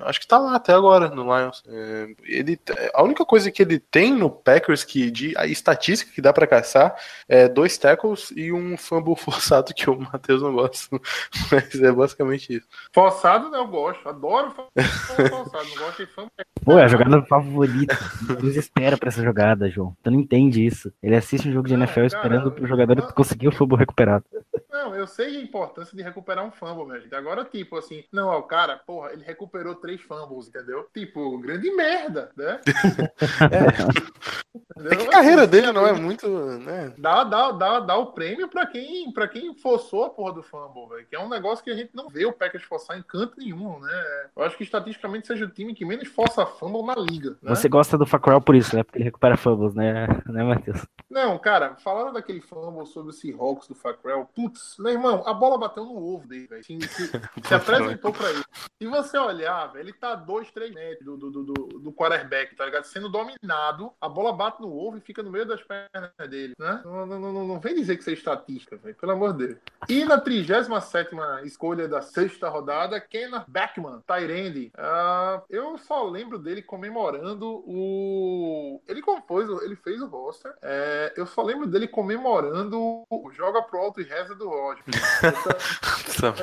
acho 0.01 0.20
que 0.20 0.28
tá 0.28 0.38
lá 0.38 0.55
até 0.55 0.74
agora 0.74 1.09
no 1.09 1.24
Lions. 1.24 1.64
É, 1.68 2.07
ele, 2.24 2.59
a 2.93 3.03
única 3.03 3.26
coisa 3.26 3.51
que 3.51 3.62
ele 3.62 3.80
tem 3.80 4.14
no 4.14 4.30
Packers 4.30 4.84
que 4.84 5.12
de 5.12 5.38
a 5.38 5.45
estatística 5.45 6.12
que 6.12 6.22
dá 6.22 6.34
pra 6.34 6.47
caçar 6.47 6.95
é 7.28 7.47
dois 7.47 7.78
tackles 7.78 8.32
e 8.36 8.51
um 8.51 8.78
fumble 8.78 9.16
forçado 9.18 9.74
que 9.74 9.89
o 9.89 9.99
Matheus 9.99 10.41
não 10.41 10.53
gosta. 10.53 10.99
Mas 11.51 11.76
é 11.76 11.91
basicamente 11.91 12.55
isso. 12.57 12.68
Forçado, 12.93 13.49
né, 13.49 13.57
eu 13.57 13.68
gosto. 13.68 14.07
Adoro 14.07 14.51
fumble 14.51 15.30
forçado. 15.30 15.70
Não 15.70 15.86
gosto 15.86 16.05
de 16.05 16.12
fumble. 16.12 16.32
Pô, 16.64 16.78
é 16.78 16.84
a 16.84 16.88
jogada 16.88 17.22
favorita. 17.24 17.97
Deus 18.39 18.55
espera 18.55 18.97
pra 18.97 19.09
essa 19.09 19.24
jogada, 19.24 19.70
João. 19.70 19.95
Tu 20.03 20.12
não 20.12 20.20
entende 20.20 20.66
isso. 20.66 20.91
Ele 21.01 21.16
assiste 21.16 21.47
um 21.49 21.53
jogo 21.53 21.68
de 21.68 21.74
Não, 21.74 21.82
NFL 21.82 21.95
cara, 21.95 22.05
esperando 22.07 22.51
pro 22.51 22.68
jogador 22.68 22.95
não. 22.95 23.07
conseguir 23.12 23.47
o 23.47 23.51
fumble 23.51 23.78
recuperado. 23.78 24.26
Não, 24.72 24.95
eu 24.95 25.05
sei 25.07 25.38
a 25.38 25.41
importância 25.41 25.95
de 25.95 26.03
recuperar 26.03 26.45
um 26.45 26.51
fumble, 26.51 26.99
gente. 26.99 27.14
Agora, 27.14 27.43
tipo 27.43 27.78
assim, 27.78 28.03
não, 28.12 28.30
ó, 28.30 28.39
o 28.39 28.43
cara, 28.43 28.78
porra, 28.78 29.12
ele 29.12 29.24
recuperou 29.52 29.76
três 29.76 30.02
fumbles, 30.02 30.47
entendeu? 30.47 30.88
Tipo, 30.93 31.38
grande 31.39 31.70
merda, 31.72 32.32
né? 32.36 32.62
É 34.84 34.95
que 34.95 35.08
a 35.08 35.10
carreira 35.10 35.47
dele 35.47 35.72
não 35.72 35.88
é 35.88 35.93
muito, 35.93 36.28
né? 36.60 36.93
Dá, 36.97 37.24
dá, 37.24 37.52
dá, 37.52 37.80
dá 37.80 37.97
o 37.97 38.08
prêmio 38.08 38.49
pra 38.49 38.66
quem, 38.66 39.12
pra 39.12 39.28
quem 39.28 39.54
forçou 39.56 40.04
a 40.04 40.10
porra 40.10 40.34
do 40.34 40.43
fumble, 40.43 40.88
velho. 40.89 41.06
Que 41.08 41.16
é 41.16 41.20
um 41.20 41.30
negócio 41.30 41.64
que 41.64 41.70
a 41.70 41.76
gente 41.76 41.91
não 41.93 42.10
vê 42.10 42.26
o 42.26 42.34
Packers 42.34 42.64
forçar 42.64 42.97
em 42.97 43.04
canto 43.04 43.38
nenhum, 43.38 43.80
né? 43.80 44.30
Eu 44.36 44.43
acho 44.43 44.58
que 44.58 44.64
estatisticamente 44.64 45.28
seja 45.28 45.45
o 45.45 45.49
time 45.49 45.74
que 45.74 45.86
menos 45.86 46.08
força 46.08 46.45
fumble 46.45 46.84
na 46.84 46.95
liga. 46.95 47.38
Né? 47.41 47.56
Você 47.56 47.70
gosta 47.70 47.97
do 47.97 48.06
Fackrell 48.06 48.41
por 48.41 48.56
isso, 48.56 48.76
né? 48.76 48.84
Porque 48.84 48.97
ele 48.97 49.06
recupera 49.06 49.38
fumbles, 49.38 49.74
né, 49.74 50.08
né 50.26 50.43
Matheus? 50.43 50.86
Não, 51.10 51.38
cara, 51.38 51.76
falaram 51.76 52.12
daquele 52.12 52.41
fumble 52.41 52.86
sobre 52.88 53.12
o 53.12 53.14
Seahawks 53.14 53.68
do 53.68 53.76
Fackrell. 53.76 54.28
Putz, 54.36 54.76
meu 54.80 54.91
irmão, 54.91 55.24
a 55.26 55.34
bola 55.34 55.58
bateu 55.58 55.86
no 55.86 55.95
ovo 55.95 56.28
dele, 56.28 56.47
velho. 56.47 56.64
Se, 56.64 56.80
se, 56.88 57.08
se 57.47 57.54
apresentou 57.54 58.12
pra 58.12 58.30
ele. 58.30 58.43
Se 58.82 58.88
você 58.88 59.18
olhar, 59.42 59.68
velho, 59.68 59.86
ele 59.86 59.94
tá 59.94 60.16
dois, 60.16 60.52
três 60.52 60.74
metros 60.74 61.04
do, 61.06 61.18
do, 61.18 61.44
do, 61.44 61.54
do, 61.80 61.94
quarterback, 61.94 62.56
tá 62.56 62.66
ligado? 62.66 62.86
Sendo 62.86 63.10
dominado, 63.10 63.92
a 64.00 64.08
bola 64.08 64.32
bate 64.32 64.62
no 64.62 64.72
ovo 64.72 64.98
e 64.98 65.02
fica 65.02 65.24
no 65.24 65.32
meio 65.32 65.46
das 65.46 65.62
pernas 65.64 66.12
dele, 66.30 66.54
né? 66.58 66.82
Não, 66.86 67.06
não, 67.06 67.20
não, 67.20 67.48
não 67.48 67.60
vem 67.60 67.76
dizer 67.76 67.96
que 67.96 68.02
isso 68.02 68.10
é 68.10 68.14
estatística, 68.14 68.78
velho, 68.78 68.96
pelo 68.96 69.12
amor 69.12 69.34
de 69.34 69.48
Deus. 69.48 69.60
E 69.89 70.06
na 70.06 70.20
37 70.20 71.12
escolha 71.44 71.88
da 71.88 72.02
sexta 72.02 72.48
rodada, 72.50 73.00
Kenneth 73.00 73.46
Beckman, 73.48 74.02
Tyrande. 74.06 74.72
Ah, 74.78 75.42
eu 75.50 75.78
só 75.78 76.04
lembro 76.04 76.38
dele 76.38 76.62
comemorando 76.62 77.64
o. 77.66 78.82
Ele 78.88 79.02
compôs, 79.02 79.50
ele 79.64 79.76
fez 79.76 80.02
o 80.02 80.08
roster. 80.08 80.54
É, 80.62 81.14
eu 81.18 81.26
só 81.26 81.42
lembro 81.42 81.68
dele 81.68 81.88
comemorando 81.88 83.04
o 83.10 83.32
Joga 83.32 83.62
pro 83.64 83.80
Alto 83.80 84.02
e 84.02 84.04
Reza 84.04 84.36
do 84.36 84.48
Roger. 84.48 84.84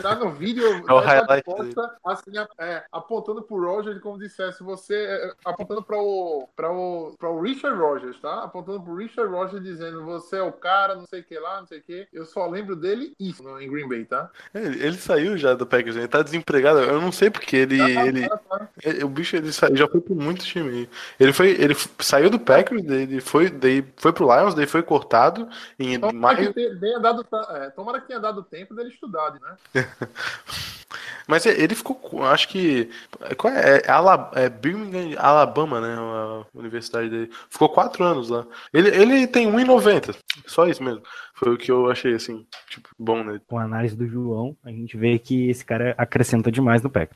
Tá 0.03 0.15
no 0.15 0.33
vídeo, 0.33 0.65
É 0.89 0.93
o 0.93 0.99
highlight 0.99 1.45
posta, 1.45 1.97
assim, 2.05 2.33
é, 2.59 2.85
apontando 2.91 3.43
pro 3.43 3.63
Rogers 3.63 4.01
como 4.01 4.19
dissesse 4.19 4.63
você, 4.63 4.95
é, 4.97 5.33
apontando 5.45 5.83
para 5.83 5.99
o, 5.99 6.49
para 6.57 6.71
o, 6.73 7.15
para 7.19 7.29
o 7.31 7.41
Richard 7.41 7.79
Rogers, 7.79 8.19
tá? 8.21 8.45
Apontando 8.45 8.81
pro 8.83 8.95
Richard 8.97 9.31
Rogers 9.33 9.63
dizendo 9.63 10.05
você 10.05 10.37
é 10.37 10.43
o 10.43 10.53
cara, 10.53 10.95
não 10.95 11.07
sei 11.07 11.21
o 11.21 11.25
que 11.25 11.39
lá, 11.39 11.61
não 11.61 11.67
sei 11.67 11.79
o 11.79 11.83
que. 11.83 12.09
Eu 12.13 12.25
só 12.25 12.47
lembro 12.47 12.75
dele 12.75 13.15
isso 13.21 13.43
em 13.59 13.71
Green 13.71 13.89
Bay, 13.89 14.05
tá? 14.05 14.31
Ele, 14.55 14.83
ele 14.85 14.97
saiu 14.97 15.37
já 15.37 15.55
do 15.55 15.67
Packers, 15.67 15.97
ele 15.97 16.09
tá 16.09 16.23
desempregado. 16.23 16.79
Eu 16.81 17.01
não 17.01 17.13
sei 17.13 17.31
porque 17.31 17.57
ele. 17.57 17.81
ele 17.81 18.29
Tá, 18.29 18.37
tá. 18.39 18.69
ele- 18.83 19.05
o 19.05 19.09
bicho 19.09 19.37
ele 19.37 19.53
sa- 19.53 19.75
já 19.75 19.87
foi 19.89 20.01
por 20.01 20.17
muito 20.17 20.45
time. 20.45 20.89
Ele 21.21 21.33
foi. 21.33 21.51
Ele 21.51 21.75
saiu 22.01 22.31
do 22.31 22.39
Packers, 22.41 22.85
ele 22.85 23.21
foi, 23.21 23.51
daí 23.51 23.85
foi 23.97 24.13
pro 24.13 24.27
Lions, 24.35 24.55
daí 24.55 24.67
foi 24.67 24.83
cortado 24.83 25.49
em 25.79 25.99
Tomara 26.01 26.37
que 26.37 26.43
maio. 26.43 26.53
te- 26.55 26.81
tenha 26.81 26.99
dado, 26.99 27.27
é, 27.51 27.71
tomara 27.71 28.01
que 28.01 28.07
tenha 28.09 28.21
dado 28.21 28.43
tempo 28.43 28.75
dele 28.75 28.89
estudar, 28.89 29.33
né? 29.33 29.57
Mas 31.27 31.45
ele 31.45 31.75
ficou, 31.75 32.25
acho 32.25 32.49
que. 32.49 32.91
Qual 33.37 33.53
é? 33.53 33.83
É, 33.85 33.91
Ala- 33.91 34.31
é 34.35 34.49
Birmingham, 34.49 35.19
Alabama, 35.19 35.81
né? 35.81 35.95
A 35.95 36.45
universidade 36.59 37.11
dele. 37.11 37.31
Ficou 37.51 37.69
quatro 37.69 38.03
anos 38.05 38.29
lá. 38.31 38.47
Ele, 38.73 38.89
ele 38.89 39.27
tem 39.27 39.47
1,90. 39.51 40.17
Só 40.47 40.67
isso 40.67 40.83
mesmo. 40.83 41.03
Foi 41.39 41.55
o 41.55 41.57
que 41.57 41.71
eu 41.71 41.89
achei, 41.89 42.15
assim, 42.15 42.45
tipo, 42.69 42.89
bom 42.99 43.23
nele. 43.23 43.41
Com 43.47 43.59
a 43.59 43.63
análise 43.63 43.97
do 43.97 44.09
João, 44.09 44.57
a 44.65 44.71
gente 44.71 44.97
vê 44.97 45.21
que 45.21 45.49
esse 45.49 45.65
cara 45.65 45.95
acrescenta 45.97 46.51
demais 46.51 46.83
no 46.83 46.91
pack. 46.91 47.15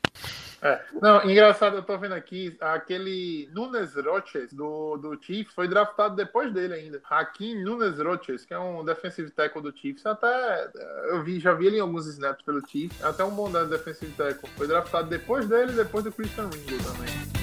É. 0.63 0.81
Não, 1.01 1.29
engraçado, 1.29 1.75
eu 1.75 1.83
tô 1.83 1.99
vendo 1.99 2.13
aqui, 2.15 2.57
aquele 2.61 3.51
Nunes 3.53 3.97
Roches 3.97 4.53
do, 4.53 4.97
do 4.97 5.21
Chiefs 5.21 5.53
foi 5.53 5.67
draftado 5.67 6.15
depois 6.15 6.53
dele 6.53 6.75
ainda. 6.75 7.03
Hakim 7.11 7.65
Nunes 7.65 7.99
Roches, 7.99 8.45
que 8.45 8.55
é 8.55 8.59
um 8.61 8.85
defensive 8.85 9.29
tackle 9.33 9.61
do 9.61 9.77
Chiefs, 9.77 10.07
até 10.07 10.71
eu 11.11 11.25
vi, 11.25 11.41
já 11.41 11.53
vi 11.53 11.67
ele 11.67 11.79
em 11.79 11.81
alguns 11.81 12.07
snaps 12.07 12.45
pelo 12.45 12.65
Chiefs, 12.65 13.05
até 13.05 13.25
um 13.25 13.35
bom 13.35 13.51
defensive 13.51 14.13
tackle. 14.13 14.49
Foi 14.57 14.69
draftado 14.69 15.11
depois 15.11 15.49
dele 15.49 15.73
e 15.73 15.77
depois 15.77 16.05
do 16.05 16.13
Christian 16.13 16.49
Ringo 16.49 16.81
também. 16.85 17.42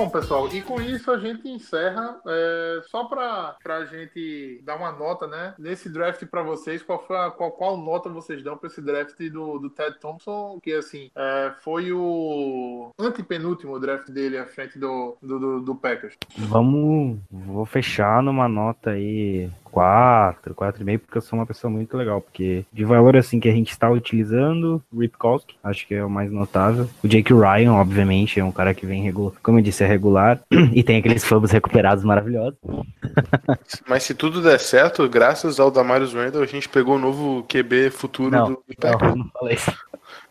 Bom, 0.00 0.08
pessoal, 0.08 0.48
e 0.48 0.62
com 0.62 0.80
isso 0.80 1.10
a 1.10 1.18
gente 1.18 1.46
encerra. 1.46 2.18
é, 2.26 2.80
só 2.88 3.04
para 3.04 3.54
a 3.66 3.84
gente 3.84 4.58
dar 4.64 4.76
uma 4.76 4.90
nota, 4.92 5.26
né? 5.26 5.52
Nesse 5.58 5.90
draft 5.90 6.24
para 6.24 6.42
vocês, 6.42 6.82
qual, 6.82 7.04
foi 7.06 7.18
a, 7.18 7.30
qual, 7.30 7.52
qual 7.52 7.76
nota 7.76 8.08
vocês 8.08 8.42
dão 8.42 8.56
para 8.56 8.68
esse 8.68 8.80
draft 8.80 9.18
do, 9.30 9.58
do 9.58 9.68
Ted 9.68 9.98
Thompson? 10.00 10.58
Que 10.62 10.72
assim, 10.72 11.10
é, 11.14 11.52
foi 11.60 11.92
o 11.92 12.90
antepenúltimo 12.98 13.78
draft 13.78 14.08
dele 14.08 14.38
à 14.38 14.46
frente 14.46 14.78
do, 14.78 15.18
do, 15.20 15.38
do, 15.38 15.60
do 15.60 15.74
Packers. 15.74 16.16
Vamos. 16.34 17.18
Vou 17.30 17.66
fechar 17.66 18.22
numa 18.22 18.48
nota 18.48 18.92
aí 18.92 19.50
4, 19.70 20.54
4,5, 20.54 20.98
porque 20.98 21.18
eu 21.18 21.22
sou 21.22 21.38
uma 21.38 21.46
pessoa 21.46 21.70
muito 21.70 21.96
legal. 21.96 22.20
Porque 22.20 22.64
de 22.72 22.84
valor 22.84 23.16
assim 23.16 23.40
que 23.40 23.48
a 23.48 23.52
gente 23.52 23.70
está 23.70 23.90
utilizando, 23.90 24.82
Ripkowski, 24.96 25.56
acho 25.62 25.86
que 25.86 25.94
é 25.94 26.04
o 26.04 26.10
mais 26.10 26.30
notável. 26.30 26.88
O 27.02 27.08
Jake 27.08 27.32
Ryan, 27.32 27.72
obviamente, 27.74 28.40
é 28.40 28.44
um 28.44 28.52
cara 28.52 28.74
que 28.74 28.86
vem 28.86 29.02
regular, 29.02 29.34
como 29.42 29.58
eu 29.58 29.62
disse, 29.62 29.84
é 29.84 29.86
regular. 29.86 30.40
e 30.72 30.82
tem 30.82 30.98
aqueles 30.98 31.24
fumbles 31.24 31.52
recuperados 31.52 32.04
maravilhosos. 32.04 32.58
Mas 33.88 34.02
se 34.02 34.14
tudo 34.14 34.42
der 34.42 34.60
certo, 34.60 35.08
graças 35.08 35.60
ao 35.60 35.70
Damarius 35.70 36.14
Randall, 36.14 36.42
a 36.42 36.46
gente 36.46 36.68
pegou 36.68 36.96
o 36.96 36.98
novo 36.98 37.44
QB 37.44 37.90
futuro 37.90 38.30
Não, 38.30 38.46
do 38.46 38.62
Não, 38.82 39.16
não 39.16 39.30
falei 39.32 39.54
isso. 39.54 39.72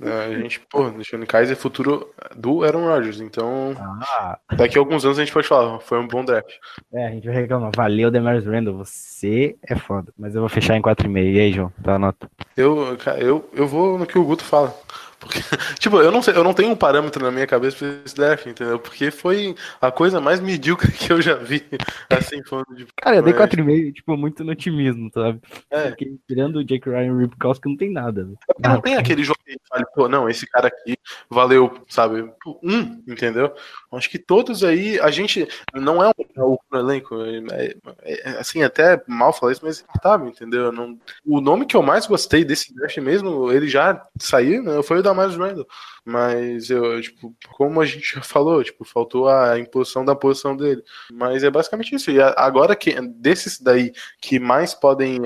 É, 0.01 0.25
A 0.25 0.39
gente, 0.39 0.59
pô, 0.61 0.89
deixando 0.89 1.25
Kaiser 1.25 1.55
é 1.57 1.59
futuro 1.59 2.09
do 2.35 2.63
Aaron 2.63 2.85
Rodgers. 2.87 3.19
Então, 3.19 3.75
Ah, 4.01 4.37
daqui 4.55 4.77
a 4.77 4.81
alguns 4.81 5.03
anos 5.05 5.19
a 5.19 5.23
gente 5.23 5.33
pode 5.33 5.47
falar, 5.47 5.79
foi 5.79 5.99
um 5.99 6.07
bom 6.07 6.23
draft. 6.23 6.51
é, 6.93 7.07
a 7.07 7.11
gente 7.11 7.25
vai 7.27 7.35
reclamar. 7.35 7.71
Valeu, 7.75 8.09
Demarius 8.09 8.45
Randall, 8.45 8.77
você 8.77 9.55
é 9.67 9.75
foda. 9.75 10.13
Mas 10.17 10.35
eu 10.35 10.41
vou 10.41 10.49
fechar 10.49 10.75
em 10.75 10.81
4,5. 10.81 11.17
E 11.35 11.39
aí, 11.39 11.51
João, 11.51 11.71
tá 11.83 11.95
a 11.95 11.99
nota? 11.99 12.29
Eu, 12.55 12.97
eu, 13.19 13.49
eu 13.53 13.67
vou 13.67 13.97
no 13.97 14.05
que 14.05 14.17
o 14.17 14.23
Guto 14.23 14.43
fala. 14.43 14.73
Porque, 15.19 15.39
tipo, 15.79 15.99
eu 16.01 16.11
não 16.11 16.21
sei, 16.21 16.35
eu 16.35 16.43
não 16.43 16.53
tenho 16.53 16.69
um 16.71 16.75
parâmetro 16.75 17.23
na 17.23 17.31
minha 17.31 17.45
cabeça 17.47 17.77
pra 17.77 17.87
esse 18.05 18.15
draft, 18.15 18.45
entendeu? 18.45 18.79
Porque 18.79 19.11
foi 19.11 19.55
a 19.81 19.91
coisa 19.91 20.19
mais 20.21 20.39
medíocre 20.39 20.91
que 20.93 21.11
eu 21.11 21.21
já 21.21 21.35
vi, 21.35 21.63
assim, 22.09 22.41
falando 22.43 22.75
de. 22.75 22.87
Cara, 22.95 23.17
eu 23.17 23.21
dei 23.23 23.33
Mas- 23.33 23.49
4,5, 23.49 23.93
tipo, 23.93 24.17
muito 24.17 24.43
no 24.43 24.51
otimismo, 24.51 25.09
sabe? 25.13 25.39
É. 25.69 25.89
Porque 25.89 26.15
tirando 26.27 26.57
o 26.57 26.63
Jake 26.63 26.89
Ryan 26.89 27.05
e 27.05 27.11
o 27.11 27.17
Ripkowski, 27.19 27.67
não 27.69 27.77
tem 27.77 27.91
nada. 27.91 28.27
Porque 28.47 28.67
não 28.67 28.81
tem 28.81 28.95
aquele 28.95 29.23
jogo 29.23 29.39
que 29.45 29.57
fale, 29.67 29.85
pô, 29.93 30.07
não, 30.07 30.29
esse 30.29 30.45
cara 30.47 30.67
aqui 30.67 30.97
valeu, 31.29 31.83
sabe? 31.87 32.21
Um, 32.63 33.01
entendeu? 33.07 33.53
Acho 33.91 34.09
que 34.09 34.19
todos 34.19 34.63
aí, 34.63 34.99
a 34.99 35.09
gente 35.11 35.47
não 35.73 36.03
é 36.03 36.07
um, 36.09 36.11
é 36.35 36.43
o 36.43 36.59
elenco, 36.73 37.15
é, 37.51 37.73
é- 38.03 38.29
é, 38.29 38.29
assim, 38.39 38.63
até 38.63 39.01
mal 39.07 39.33
falar 39.33 39.51
isso, 39.51 39.61
mas 39.65 39.83
sabe, 40.01 40.29
entendeu? 40.29 40.71
Não, 40.71 40.97
o 41.25 41.41
nome 41.41 41.65
que 41.65 41.75
eu 41.75 41.81
mais 41.81 42.05
gostei 42.05 42.43
desse 42.45 42.73
draft 42.73 42.97
mesmo, 42.97 43.51
ele 43.51 43.67
já 43.67 44.01
saiu, 44.19 44.63
né? 44.63 44.81
Foi 44.83 44.99
o 44.99 45.03
da 45.03 45.13
Miles 45.19 45.37
Randall. 45.37 45.65
Mas 46.05 46.69
eu, 46.69 47.01
tipo, 47.01 47.35
como 47.51 47.81
a 47.81 47.85
gente 47.85 48.15
já 48.15 48.21
falou, 48.21 48.63
tipo, 48.63 48.83
faltou 48.83 49.27
a 49.27 49.59
imposição 49.59 50.03
da 50.03 50.15
posição 50.15 50.55
dele. 50.55 50.83
Mas 51.11 51.43
é 51.43 51.49
basicamente 51.49 51.95
isso. 51.95 52.11
E 52.11 52.21
agora 52.21 52.75
que 52.75 52.99
desses 53.01 53.59
daí 53.59 53.91
que 54.21 54.39
mais 54.39 54.73
podem, 54.73 55.21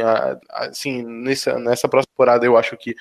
assim, 0.49 1.03
nessa, 1.03 1.57
nessa 1.59 1.87
próxima 1.87 2.11
temporada, 2.11 2.45
eu 2.45 2.57
acho 2.57 2.75
que 2.77 2.95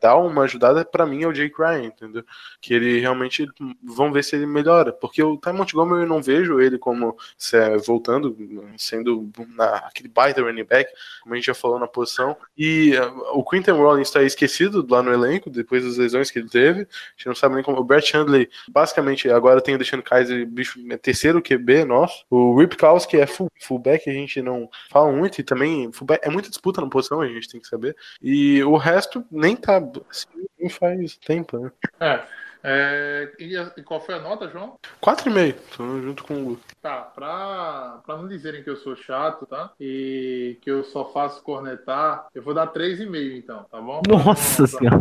dar 0.00 0.16
uma 0.16 0.42
ajudada 0.44 0.84
pra 0.84 1.06
mim 1.06 1.22
é 1.22 1.26
o 1.26 1.32
Jake 1.32 1.54
Ryan, 1.56 1.84
entendeu? 1.84 2.24
Que 2.60 2.74
ele 2.74 3.00
realmente 3.00 3.46
vamos 3.82 4.12
ver 4.12 4.24
se 4.24 4.36
ele 4.36 4.46
melhora, 4.46 4.92
porque 4.92 5.22
o 5.22 5.36
Ty 5.36 5.52
Montgomery 5.52 6.02
eu 6.02 6.08
não 6.08 6.22
vejo 6.22 6.60
ele 6.60 6.78
como 6.78 7.16
é, 7.52 7.76
voltando, 7.78 8.36
sendo 8.76 9.30
na, 9.54 9.76
aquele 9.78 10.08
baita 10.08 10.42
running 10.42 10.64
back, 10.64 10.90
como 11.22 11.34
a 11.34 11.36
gente 11.36 11.46
já 11.46 11.54
falou 11.54 11.78
na 11.78 11.86
posição. 11.86 12.36
E 12.56 12.96
uh, 12.96 13.38
o 13.38 13.44
Quinton 13.44 13.76
Rollins 13.76 14.08
está 14.08 14.22
esquecido 14.22 14.86
lá 14.88 15.02
no 15.02 15.12
elenco 15.12 15.50
depois 15.50 15.84
das 15.84 15.96
lesões 15.96 16.30
que 16.30 16.38
ele 16.38 16.48
teve. 16.48 16.86
A 17.16 17.18
gente 17.18 17.26
não 17.28 17.34
sabe 17.34 17.54
nem 17.54 17.64
como. 17.64 17.78
O 17.78 17.84
Brett 17.84 18.14
Handley, 18.14 18.48
basicamente, 18.68 19.30
agora 19.30 19.60
tem 19.62 19.74
o 19.74 19.78
Deixando 19.78 20.02
Kaiser, 20.02 20.46
bicho, 20.46 20.78
é 20.90 20.96
terceiro 20.98 21.40
QB 21.42 21.84
nosso. 21.86 22.24
O 22.30 22.58
Rip 22.58 22.76
que 23.08 23.16
é 23.16 23.26
full, 23.26 23.50
fullback, 23.60 24.08
a 24.08 24.12
gente 24.12 24.42
não 24.42 24.68
fala 24.90 25.10
muito, 25.10 25.38
e 25.40 25.44
também 25.44 25.90
fullback, 25.92 26.26
é 26.26 26.30
muita 26.30 26.48
disputa 26.50 26.80
na 26.80 26.88
posição, 26.90 27.22
a 27.22 27.26
gente 27.28 27.48
tem 27.48 27.60
que 27.60 27.66
saber. 27.66 27.96
E 28.22 28.62
o 28.64 28.76
resto 28.76 29.24
nem 29.30 29.56
tá 29.56 29.78
assim, 30.10 30.26
nem 30.58 30.68
faz 30.68 31.16
tempo, 31.16 31.58
né? 31.58 31.72
É. 32.00 32.20
é, 32.68 33.32
e, 33.38 33.56
a- 33.56 33.72
e 33.76 33.82
qual 33.82 34.00
foi 34.00 34.14
a 34.14 34.18
nota, 34.20 34.48
João? 34.48 34.76
4,5, 35.00 35.54
tô 35.76 36.00
junto 36.02 36.24
com 36.24 36.34
o 36.34 36.48
Lu. 36.50 36.60
Tá, 36.82 36.96
pra, 37.00 38.00
pra 38.04 38.16
não 38.16 38.26
dizerem 38.28 38.62
que 38.62 38.68
eu 38.70 38.76
sou 38.76 38.94
chato, 38.96 39.46
tá? 39.46 39.70
E 39.80 40.58
que 40.60 40.70
eu 40.70 40.82
só 40.84 41.04
faço 41.12 41.42
cornetar, 41.42 42.26
eu 42.34 42.42
vou 42.42 42.52
dar 42.54 42.66
3,5 42.66 43.36
então, 43.36 43.64
tá 43.70 43.80
bom? 43.80 44.02
Nossa 44.08 44.66
Vamos- 44.66 44.70
senhora. 44.70 45.00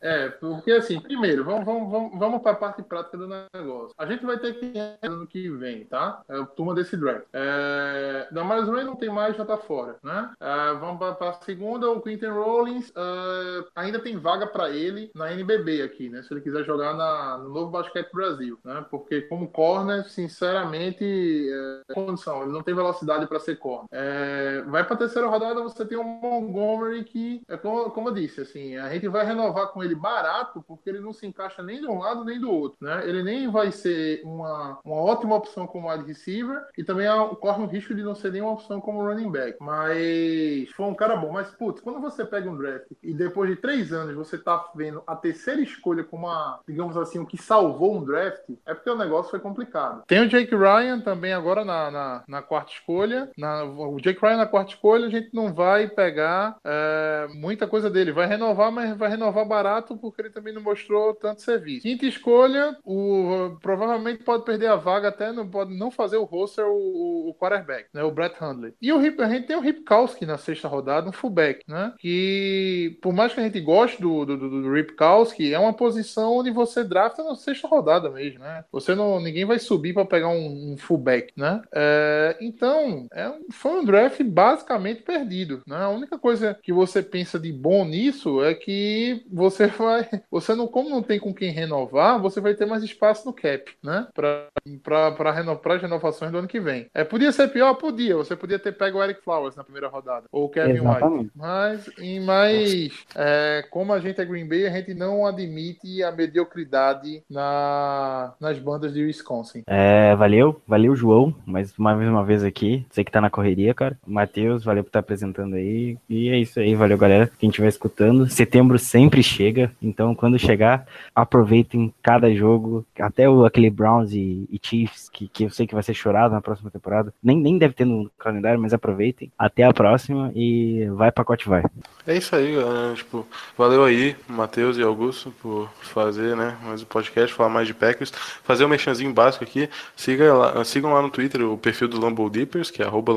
É, 0.00 0.28
porque 0.28 0.72
assim, 0.72 1.00
primeiro, 1.00 1.44
vamos, 1.44 1.64
vamos, 1.64 1.90
vamos, 1.90 2.18
vamos 2.18 2.42
para 2.42 2.52
a 2.52 2.56
parte 2.56 2.82
prática 2.82 3.16
do 3.16 3.26
negócio. 3.26 3.94
A 3.96 4.06
gente 4.06 4.24
vai 4.24 4.38
ter 4.38 4.54
que 4.54 4.72
ano 5.02 5.26
que 5.26 5.48
vem, 5.50 5.84
tá? 5.84 6.22
É 6.28 6.36
a 6.36 6.46
turma 6.46 6.74
desse 6.74 6.96
draft. 6.96 7.26
É, 7.32 8.28
Damaris 8.30 8.68
Ray 8.68 8.84
não 8.84 8.96
tem 8.96 9.10
mais, 9.10 9.36
já 9.36 9.44
tá 9.44 9.56
fora, 9.56 9.96
né? 10.02 10.30
É, 10.40 10.72
vamos 10.74 10.98
para 10.98 11.30
a 11.30 11.32
segunda, 11.34 11.90
o 11.90 12.00
Quinton 12.00 12.32
Rollins 12.32 12.92
é, 12.94 13.64
ainda 13.74 13.98
tem 13.98 14.16
vaga 14.16 14.46
para 14.46 14.70
ele 14.70 15.10
na 15.14 15.32
NBB 15.32 15.82
aqui, 15.82 16.08
né? 16.08 16.22
Se 16.22 16.32
ele 16.32 16.40
quiser 16.40 16.64
jogar 16.64 16.94
na, 16.94 17.38
no 17.38 17.48
Novo 17.50 17.70
Basquete 17.70 18.12
Brasil, 18.12 18.58
né? 18.64 18.84
Porque 18.90 19.22
como 19.22 19.48
corner, 19.48 20.04
sinceramente, 20.08 21.04
é, 21.04 21.94
condição, 21.94 22.42
ele 22.42 22.52
não 22.52 22.62
tem 22.62 22.74
velocidade 22.74 23.26
para 23.26 23.40
ser 23.40 23.56
corner. 23.56 23.88
É, 23.90 24.62
vai 24.66 24.84
para 24.84 24.94
a 24.94 24.98
terceira 24.98 25.28
rodada, 25.28 25.62
você 25.62 25.84
tem 25.84 25.98
o 25.98 26.04
Montgomery 26.04 27.04
que, 27.04 27.42
é 27.48 27.56
como, 27.56 27.90
como 27.90 28.08
eu 28.08 28.14
disse, 28.14 28.40
assim, 28.40 28.76
a 28.76 28.92
gente 28.92 29.08
vai 29.08 29.24
renovar 29.24 29.71
com 29.72 29.82
ele 29.82 29.94
barato, 29.94 30.62
porque 30.66 30.88
ele 30.88 31.00
não 31.00 31.12
se 31.12 31.26
encaixa 31.26 31.62
nem 31.62 31.80
de 31.80 31.86
um 31.86 31.98
lado 31.98 32.24
nem 32.24 32.40
do 32.40 32.50
outro, 32.50 32.78
né? 32.80 33.02
Ele 33.08 33.22
nem 33.22 33.50
vai 33.50 33.72
ser 33.72 34.22
uma, 34.24 34.78
uma 34.84 34.96
ótima 34.96 35.34
opção 35.34 35.66
como 35.66 35.90
wide 35.90 36.06
receiver 36.06 36.62
e 36.76 36.84
também 36.84 37.06
corre 37.40 37.62
o 37.62 37.66
risco 37.66 37.94
de 37.94 38.02
não 38.02 38.14
ser 38.14 38.32
nenhuma 38.32 38.52
opção 38.52 38.80
como 38.80 39.02
running 39.02 39.30
back. 39.30 39.56
Mas 39.60 40.70
foi 40.70 40.86
um 40.86 40.94
cara 40.94 41.16
bom. 41.16 41.32
Mas, 41.32 41.50
putz, 41.50 41.80
quando 41.80 42.00
você 42.00 42.24
pega 42.24 42.50
um 42.50 42.56
draft 42.56 42.86
e 43.02 43.12
depois 43.12 43.50
de 43.50 43.56
três 43.56 43.92
anos 43.92 44.14
você 44.14 44.38
tá 44.38 44.70
vendo 44.74 45.02
a 45.06 45.16
terceira 45.16 45.60
escolha 45.60 46.04
como 46.04 46.26
uma, 46.26 46.60
digamos 46.68 46.96
assim, 46.96 47.18
o 47.18 47.26
que 47.26 47.36
salvou 47.36 47.96
um 47.96 48.04
draft, 48.04 48.44
é 48.66 48.74
porque 48.74 48.90
o 48.90 48.96
negócio 48.96 49.30
foi 49.30 49.40
complicado. 49.40 50.02
Tem 50.06 50.20
o 50.20 50.28
Jake 50.28 50.54
Ryan 50.54 51.00
também 51.00 51.32
agora 51.32 51.64
na, 51.64 51.90
na, 51.90 52.24
na 52.28 52.42
quarta 52.42 52.72
escolha. 52.72 53.30
Na, 53.36 53.64
o 53.64 54.00
Jake 54.00 54.20
Ryan 54.20 54.36
na 54.36 54.46
quarta 54.46 54.72
escolha, 54.72 55.06
a 55.06 55.10
gente 55.10 55.30
não 55.34 55.52
vai 55.52 55.88
pegar 55.88 56.56
é, 56.64 57.28
muita 57.34 57.66
coisa 57.66 57.90
dele. 57.90 58.12
Vai 58.12 58.26
renovar, 58.26 58.70
mas 58.70 58.96
vai 58.96 59.08
renovar 59.08 59.46
barato 59.46 59.61
porque 59.96 60.22
ele 60.22 60.30
também 60.30 60.52
não 60.52 60.62
mostrou 60.62 61.14
tanto 61.14 61.42
serviço. 61.42 61.82
Quinta 61.82 62.06
escolha, 62.06 62.76
o, 62.84 63.56
provavelmente 63.60 64.22
pode 64.22 64.44
perder 64.44 64.68
a 64.68 64.76
vaga 64.76 65.08
até 65.08 65.32
não 65.32 65.48
pode 65.48 65.76
não 65.76 65.90
fazer 65.90 66.16
o 66.16 66.24
roster 66.24 66.64
o, 66.66 67.30
o 67.30 67.34
quarterback, 67.34 67.86
né? 67.92 68.02
O 68.02 68.10
Brett 68.10 68.42
Hundley. 68.42 68.74
E 68.80 68.92
o 68.92 68.98
Rip, 68.98 69.20
a 69.20 69.28
gente 69.28 69.46
tem 69.46 69.56
o 69.56 69.60
Ripkowski 69.60 70.26
na 70.26 70.38
sexta 70.38 70.68
rodada, 70.68 71.08
um 71.08 71.12
fullback, 71.12 71.64
né? 71.68 71.92
Que 71.98 72.98
por 73.00 73.12
mais 73.12 73.32
que 73.32 73.40
a 73.40 73.42
gente 73.42 73.60
goste 73.60 74.00
do, 74.00 74.24
do, 74.24 74.36
do, 74.36 74.62
do 74.62 74.72
Ripkowski, 74.72 75.52
é 75.52 75.58
uma 75.58 75.72
posição 75.72 76.36
onde 76.36 76.50
você 76.50 76.84
drafta 76.84 77.22
na 77.22 77.34
sexta 77.34 77.68
rodada 77.68 78.10
mesmo, 78.10 78.40
né? 78.40 78.64
Você 78.72 78.94
não, 78.94 79.20
ninguém 79.20 79.44
vai 79.44 79.58
subir 79.58 79.94
para 79.94 80.04
pegar 80.04 80.28
um, 80.28 80.72
um 80.72 80.76
fullback, 80.76 81.32
né? 81.36 81.62
É, 81.72 82.36
então, 82.40 83.06
é 83.12 83.28
um, 83.28 83.46
foi 83.50 83.72
um 83.80 83.84
draft 83.84 84.22
basicamente 84.22 85.02
perdido, 85.02 85.62
né? 85.66 85.76
A 85.76 85.88
única 85.88 86.18
coisa 86.18 86.58
que 86.62 86.72
você 86.72 87.02
pensa 87.02 87.38
de 87.38 87.52
bom 87.52 87.84
nisso 87.84 88.42
é 88.42 88.54
que 88.54 89.24
você 89.30 89.51
vai, 89.78 90.08
você 90.30 90.54
não, 90.54 90.66
como 90.66 90.90
não 90.90 91.02
tem 91.02 91.18
com 91.18 91.34
quem 91.34 91.50
renovar, 91.50 92.20
você 92.20 92.40
vai 92.40 92.54
ter 92.54 92.66
mais 92.66 92.82
espaço 92.82 93.26
no 93.26 93.32
cap, 93.32 93.70
né? 93.82 94.06
Para 94.14 95.32
reno, 95.32 95.60
as 95.62 95.82
renovações 95.82 96.30
do 96.30 96.38
ano 96.38 96.48
que 96.48 96.60
vem. 96.60 96.86
É, 96.94 97.04
podia 97.04 97.32
ser 97.32 97.48
pior? 97.48 97.74
Podia. 97.74 98.16
Você 98.16 98.36
podia 98.36 98.58
ter 98.58 98.72
pego 98.72 98.98
o 98.98 99.02
Eric 99.02 99.22
Flowers 99.22 99.56
na 99.56 99.64
primeira 99.64 99.88
rodada. 99.88 100.26
Ou 100.30 100.44
o 100.44 100.48
Kevin 100.48 100.80
White. 100.80 100.82
Exatamente. 100.82 101.30
Mas, 101.34 101.90
e, 101.98 102.20
mas 102.20 103.04
é, 103.14 103.64
como 103.70 103.92
a 103.92 104.00
gente 104.00 104.20
é 104.20 104.24
Green 104.24 104.46
Bay, 104.46 104.66
a 104.66 104.70
gente 104.70 104.94
não 104.94 105.26
admite 105.26 106.02
a 106.02 106.12
mediocridade 106.12 107.22
na, 107.28 108.34
nas 108.40 108.58
bandas 108.58 108.92
de 108.92 109.02
Wisconsin. 109.02 109.62
É, 109.66 110.14
valeu, 110.14 110.60
valeu, 110.66 110.94
João, 110.94 111.34
mais 111.46 111.76
uma 111.78 111.94
vez, 111.96 112.08
uma 112.08 112.24
vez 112.24 112.44
aqui. 112.44 112.86
Sei 112.90 113.04
que 113.04 113.10
tá 113.10 113.20
na 113.20 113.30
correria, 113.30 113.74
cara. 113.74 113.98
Matheus, 114.06 114.64
valeu 114.64 114.84
por 114.84 114.88
estar 114.88 115.00
apresentando 115.00 115.56
aí. 115.56 115.96
E 116.08 116.28
é 116.28 116.38
isso 116.38 116.60
aí, 116.60 116.74
valeu, 116.74 116.98
galera. 116.98 117.30
Quem 117.38 117.48
estiver 117.48 117.68
escutando. 117.68 118.28
Setembro 118.28 118.78
sempre 118.78 119.22
chega, 119.22 119.41
então 119.82 120.14
quando 120.14 120.38
chegar, 120.38 120.86
aproveitem 121.14 121.92
cada 122.02 122.34
jogo. 122.34 122.84
Até 122.98 123.28
o, 123.28 123.44
aquele 123.44 123.70
Browns 123.70 124.12
e, 124.12 124.48
e 124.50 124.60
Chiefs, 124.62 125.08
que, 125.08 125.28
que 125.28 125.44
eu 125.44 125.50
sei 125.50 125.66
que 125.66 125.74
vai 125.74 125.82
ser 125.82 125.94
chorado 125.94 126.34
na 126.34 126.40
próxima 126.40 126.70
temporada. 126.70 127.12
Nem, 127.22 127.38
nem 127.38 127.58
deve 127.58 127.74
ter 127.74 127.84
no 127.84 128.10
calendário, 128.18 128.60
mas 128.60 128.72
aproveitem. 128.72 129.30
Até 129.38 129.64
a 129.64 129.72
próxima 129.72 130.32
e 130.34 130.86
vai, 130.90 131.10
pacote, 131.10 131.48
vai. 131.48 131.62
É 132.06 132.16
isso 132.16 132.34
aí, 132.34 132.54
galera. 132.54 132.94
Tipo, 132.94 133.26
valeu 133.56 133.84
aí, 133.84 134.16
Matheus 134.28 134.76
e 134.76 134.82
Augusto, 134.82 135.32
por 135.40 135.70
fazer, 135.80 136.36
né, 136.36 136.56
mais 136.62 136.82
um 136.82 136.86
podcast, 136.86 137.34
falar 137.34 137.48
mais 137.48 137.66
de 137.66 137.74
Packers. 137.74 138.12
Fazer 138.42 138.64
um 138.64 138.68
mexanzinho 138.68 139.12
básico 139.12 139.44
aqui. 139.44 139.68
Siga 139.96 140.34
lá, 140.34 140.64
sigam 140.64 140.92
lá 140.92 141.02
no 141.02 141.10
Twitter 141.10 141.42
o 141.42 141.56
perfil 141.56 141.88
do 141.88 142.00
Lambo 142.00 142.26
Leapers, 142.28 142.70
que 142.70 142.82
é 142.82 142.86
arroba 142.86 143.12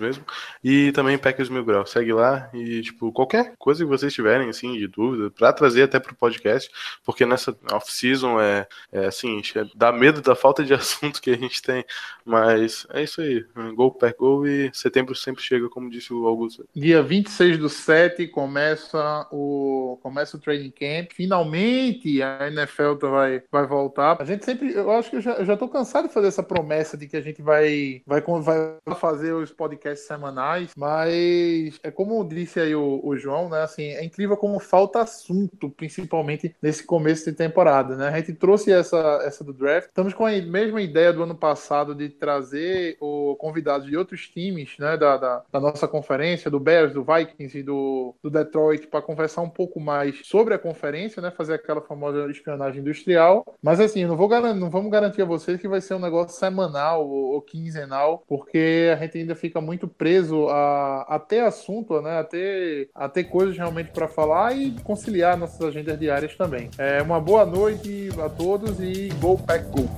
mesmo. 0.00 0.24
E 0.62 0.92
também 0.92 1.18
Packers 1.18 1.48
Mil 1.48 1.64
Grau. 1.64 1.86
Segue 1.86 2.12
lá 2.12 2.48
e, 2.54 2.80
tipo, 2.82 3.12
qualquer 3.12 3.54
coisa 3.58 3.84
que 3.84 3.90
vocês 3.90 4.12
tiverem, 4.12 4.48
assim, 4.48 4.72
de 4.74 4.86
dúvida, 4.86 5.30
pra 5.30 5.51
trazer 5.52 5.82
até 5.82 5.98
pro 5.98 6.14
podcast, 6.14 6.70
porque 7.04 7.26
nessa 7.26 7.56
off-season 7.72 8.40
é, 8.40 8.66
é, 8.90 9.06
assim, 9.06 9.40
dá 9.74 9.92
medo 9.92 10.20
da 10.20 10.34
falta 10.34 10.64
de 10.64 10.74
assunto 10.74 11.20
que 11.20 11.30
a 11.30 11.36
gente 11.36 11.62
tem. 11.62 11.84
Mas 12.24 12.86
é 12.90 13.02
isso 13.02 13.20
aí. 13.20 13.44
Gol, 13.74 13.92
Pack, 13.92 14.18
gol 14.18 14.46
e 14.46 14.70
setembro 14.72 15.14
sempre 15.14 15.42
chega, 15.42 15.68
como 15.68 15.90
disse 15.90 16.12
o 16.12 16.26
Augusto. 16.26 16.66
Dia 16.74 17.02
26 17.02 17.58
do 17.58 17.68
7 17.68 18.28
começa 18.28 19.26
o 19.30 19.98
começa 20.02 20.36
o 20.36 20.40
training 20.40 20.70
camp. 20.70 21.12
Finalmente 21.12 22.22
a 22.22 22.48
NFL 22.48 22.94
tá- 22.94 23.08
vai, 23.08 23.42
vai 23.50 23.66
voltar. 23.66 24.16
A 24.20 24.24
gente 24.24 24.44
sempre, 24.44 24.72
eu 24.72 24.90
acho 24.92 25.10
que 25.10 25.16
eu 25.16 25.20
já, 25.20 25.32
eu 25.34 25.44
já 25.44 25.56
tô 25.56 25.68
cansado 25.68 26.08
de 26.08 26.14
fazer 26.14 26.28
essa 26.28 26.42
promessa 26.42 26.96
de 26.96 27.06
que 27.06 27.16
a 27.16 27.20
gente 27.20 27.42
vai 27.42 28.02
vai, 28.06 28.22
vai 28.22 28.94
fazer 28.96 29.32
os 29.32 29.50
podcasts 29.50 30.06
semanais, 30.06 30.70
mas 30.76 31.78
é 31.82 31.90
como 31.90 32.24
disse 32.24 32.60
aí 32.60 32.74
o, 32.74 33.00
o 33.02 33.16
João, 33.16 33.48
né? 33.48 33.62
Assim, 33.62 33.84
é 33.84 34.04
incrível 34.04 34.36
como 34.36 34.58
falta 34.60 35.00
assunto, 35.00 35.41
principalmente 35.76 36.54
nesse 36.62 36.84
começo 36.84 37.24
de 37.30 37.36
temporada, 37.36 37.96
né? 37.96 38.08
A 38.08 38.16
gente 38.18 38.34
trouxe 38.34 38.72
essa 38.72 39.20
essa 39.24 39.44
do 39.44 39.52
draft. 39.52 39.88
Estamos 39.88 40.14
com 40.14 40.26
a 40.26 40.32
mesma 40.32 40.80
ideia 40.80 41.12
do 41.12 41.22
ano 41.22 41.34
passado 41.34 41.94
de 41.94 42.08
trazer 42.08 42.96
o 43.00 43.36
convidados 43.36 43.86
de 43.86 43.96
outros 43.96 44.28
times, 44.28 44.76
né, 44.78 44.96
da, 44.96 45.16
da, 45.16 45.42
da 45.50 45.60
nossa 45.60 45.88
conferência, 45.88 46.50
do 46.50 46.60
Bears, 46.60 46.92
do 46.92 47.04
Vikings 47.04 47.58
e 47.58 47.62
do, 47.62 48.14
do 48.22 48.30
Detroit, 48.30 48.86
para 48.86 49.02
conversar 49.02 49.42
um 49.42 49.48
pouco 49.48 49.80
mais 49.80 50.20
sobre 50.24 50.54
a 50.54 50.58
conferência, 50.58 51.20
né, 51.20 51.30
fazer 51.30 51.54
aquela 51.54 51.80
famosa 51.80 52.30
espionagem 52.30 52.80
industrial. 52.80 53.44
Mas 53.62 53.80
assim, 53.80 54.04
não, 54.04 54.16
vou 54.16 54.28
não 54.54 54.70
vamos 54.70 54.90
garantir 54.90 55.22
a 55.22 55.26
vocês 55.26 55.60
que 55.60 55.68
vai 55.68 55.80
ser 55.80 55.94
um 55.94 55.98
negócio 55.98 56.38
semanal 56.38 57.08
ou, 57.08 57.32
ou 57.32 57.42
quinzenal, 57.42 58.22
porque 58.26 58.90
a 58.92 58.96
gente 58.96 59.18
ainda 59.18 59.34
fica 59.34 59.60
muito 59.60 59.86
preso 59.86 60.48
a, 60.48 61.02
a 61.02 61.18
ter 61.18 61.40
assunto, 61.40 62.00
né, 62.00 62.18
a 62.18 62.24
ter, 62.24 62.90
a 62.94 63.08
ter 63.08 63.24
coisas 63.24 63.56
realmente 63.56 63.90
para 63.90 64.08
falar 64.08 64.56
e 64.56 64.72
conciliar 64.82 65.31
nossas 65.36 65.60
agendas 65.60 65.98
diárias 65.98 66.34
também. 66.36 66.70
É 66.78 67.02
uma 67.02 67.20
boa 67.20 67.44
noite 67.44 68.10
a 68.24 68.28
todos 68.28 68.80
e 68.80 69.08
Go 69.20 69.38
Pack 69.38 69.64
Go! 69.70 69.88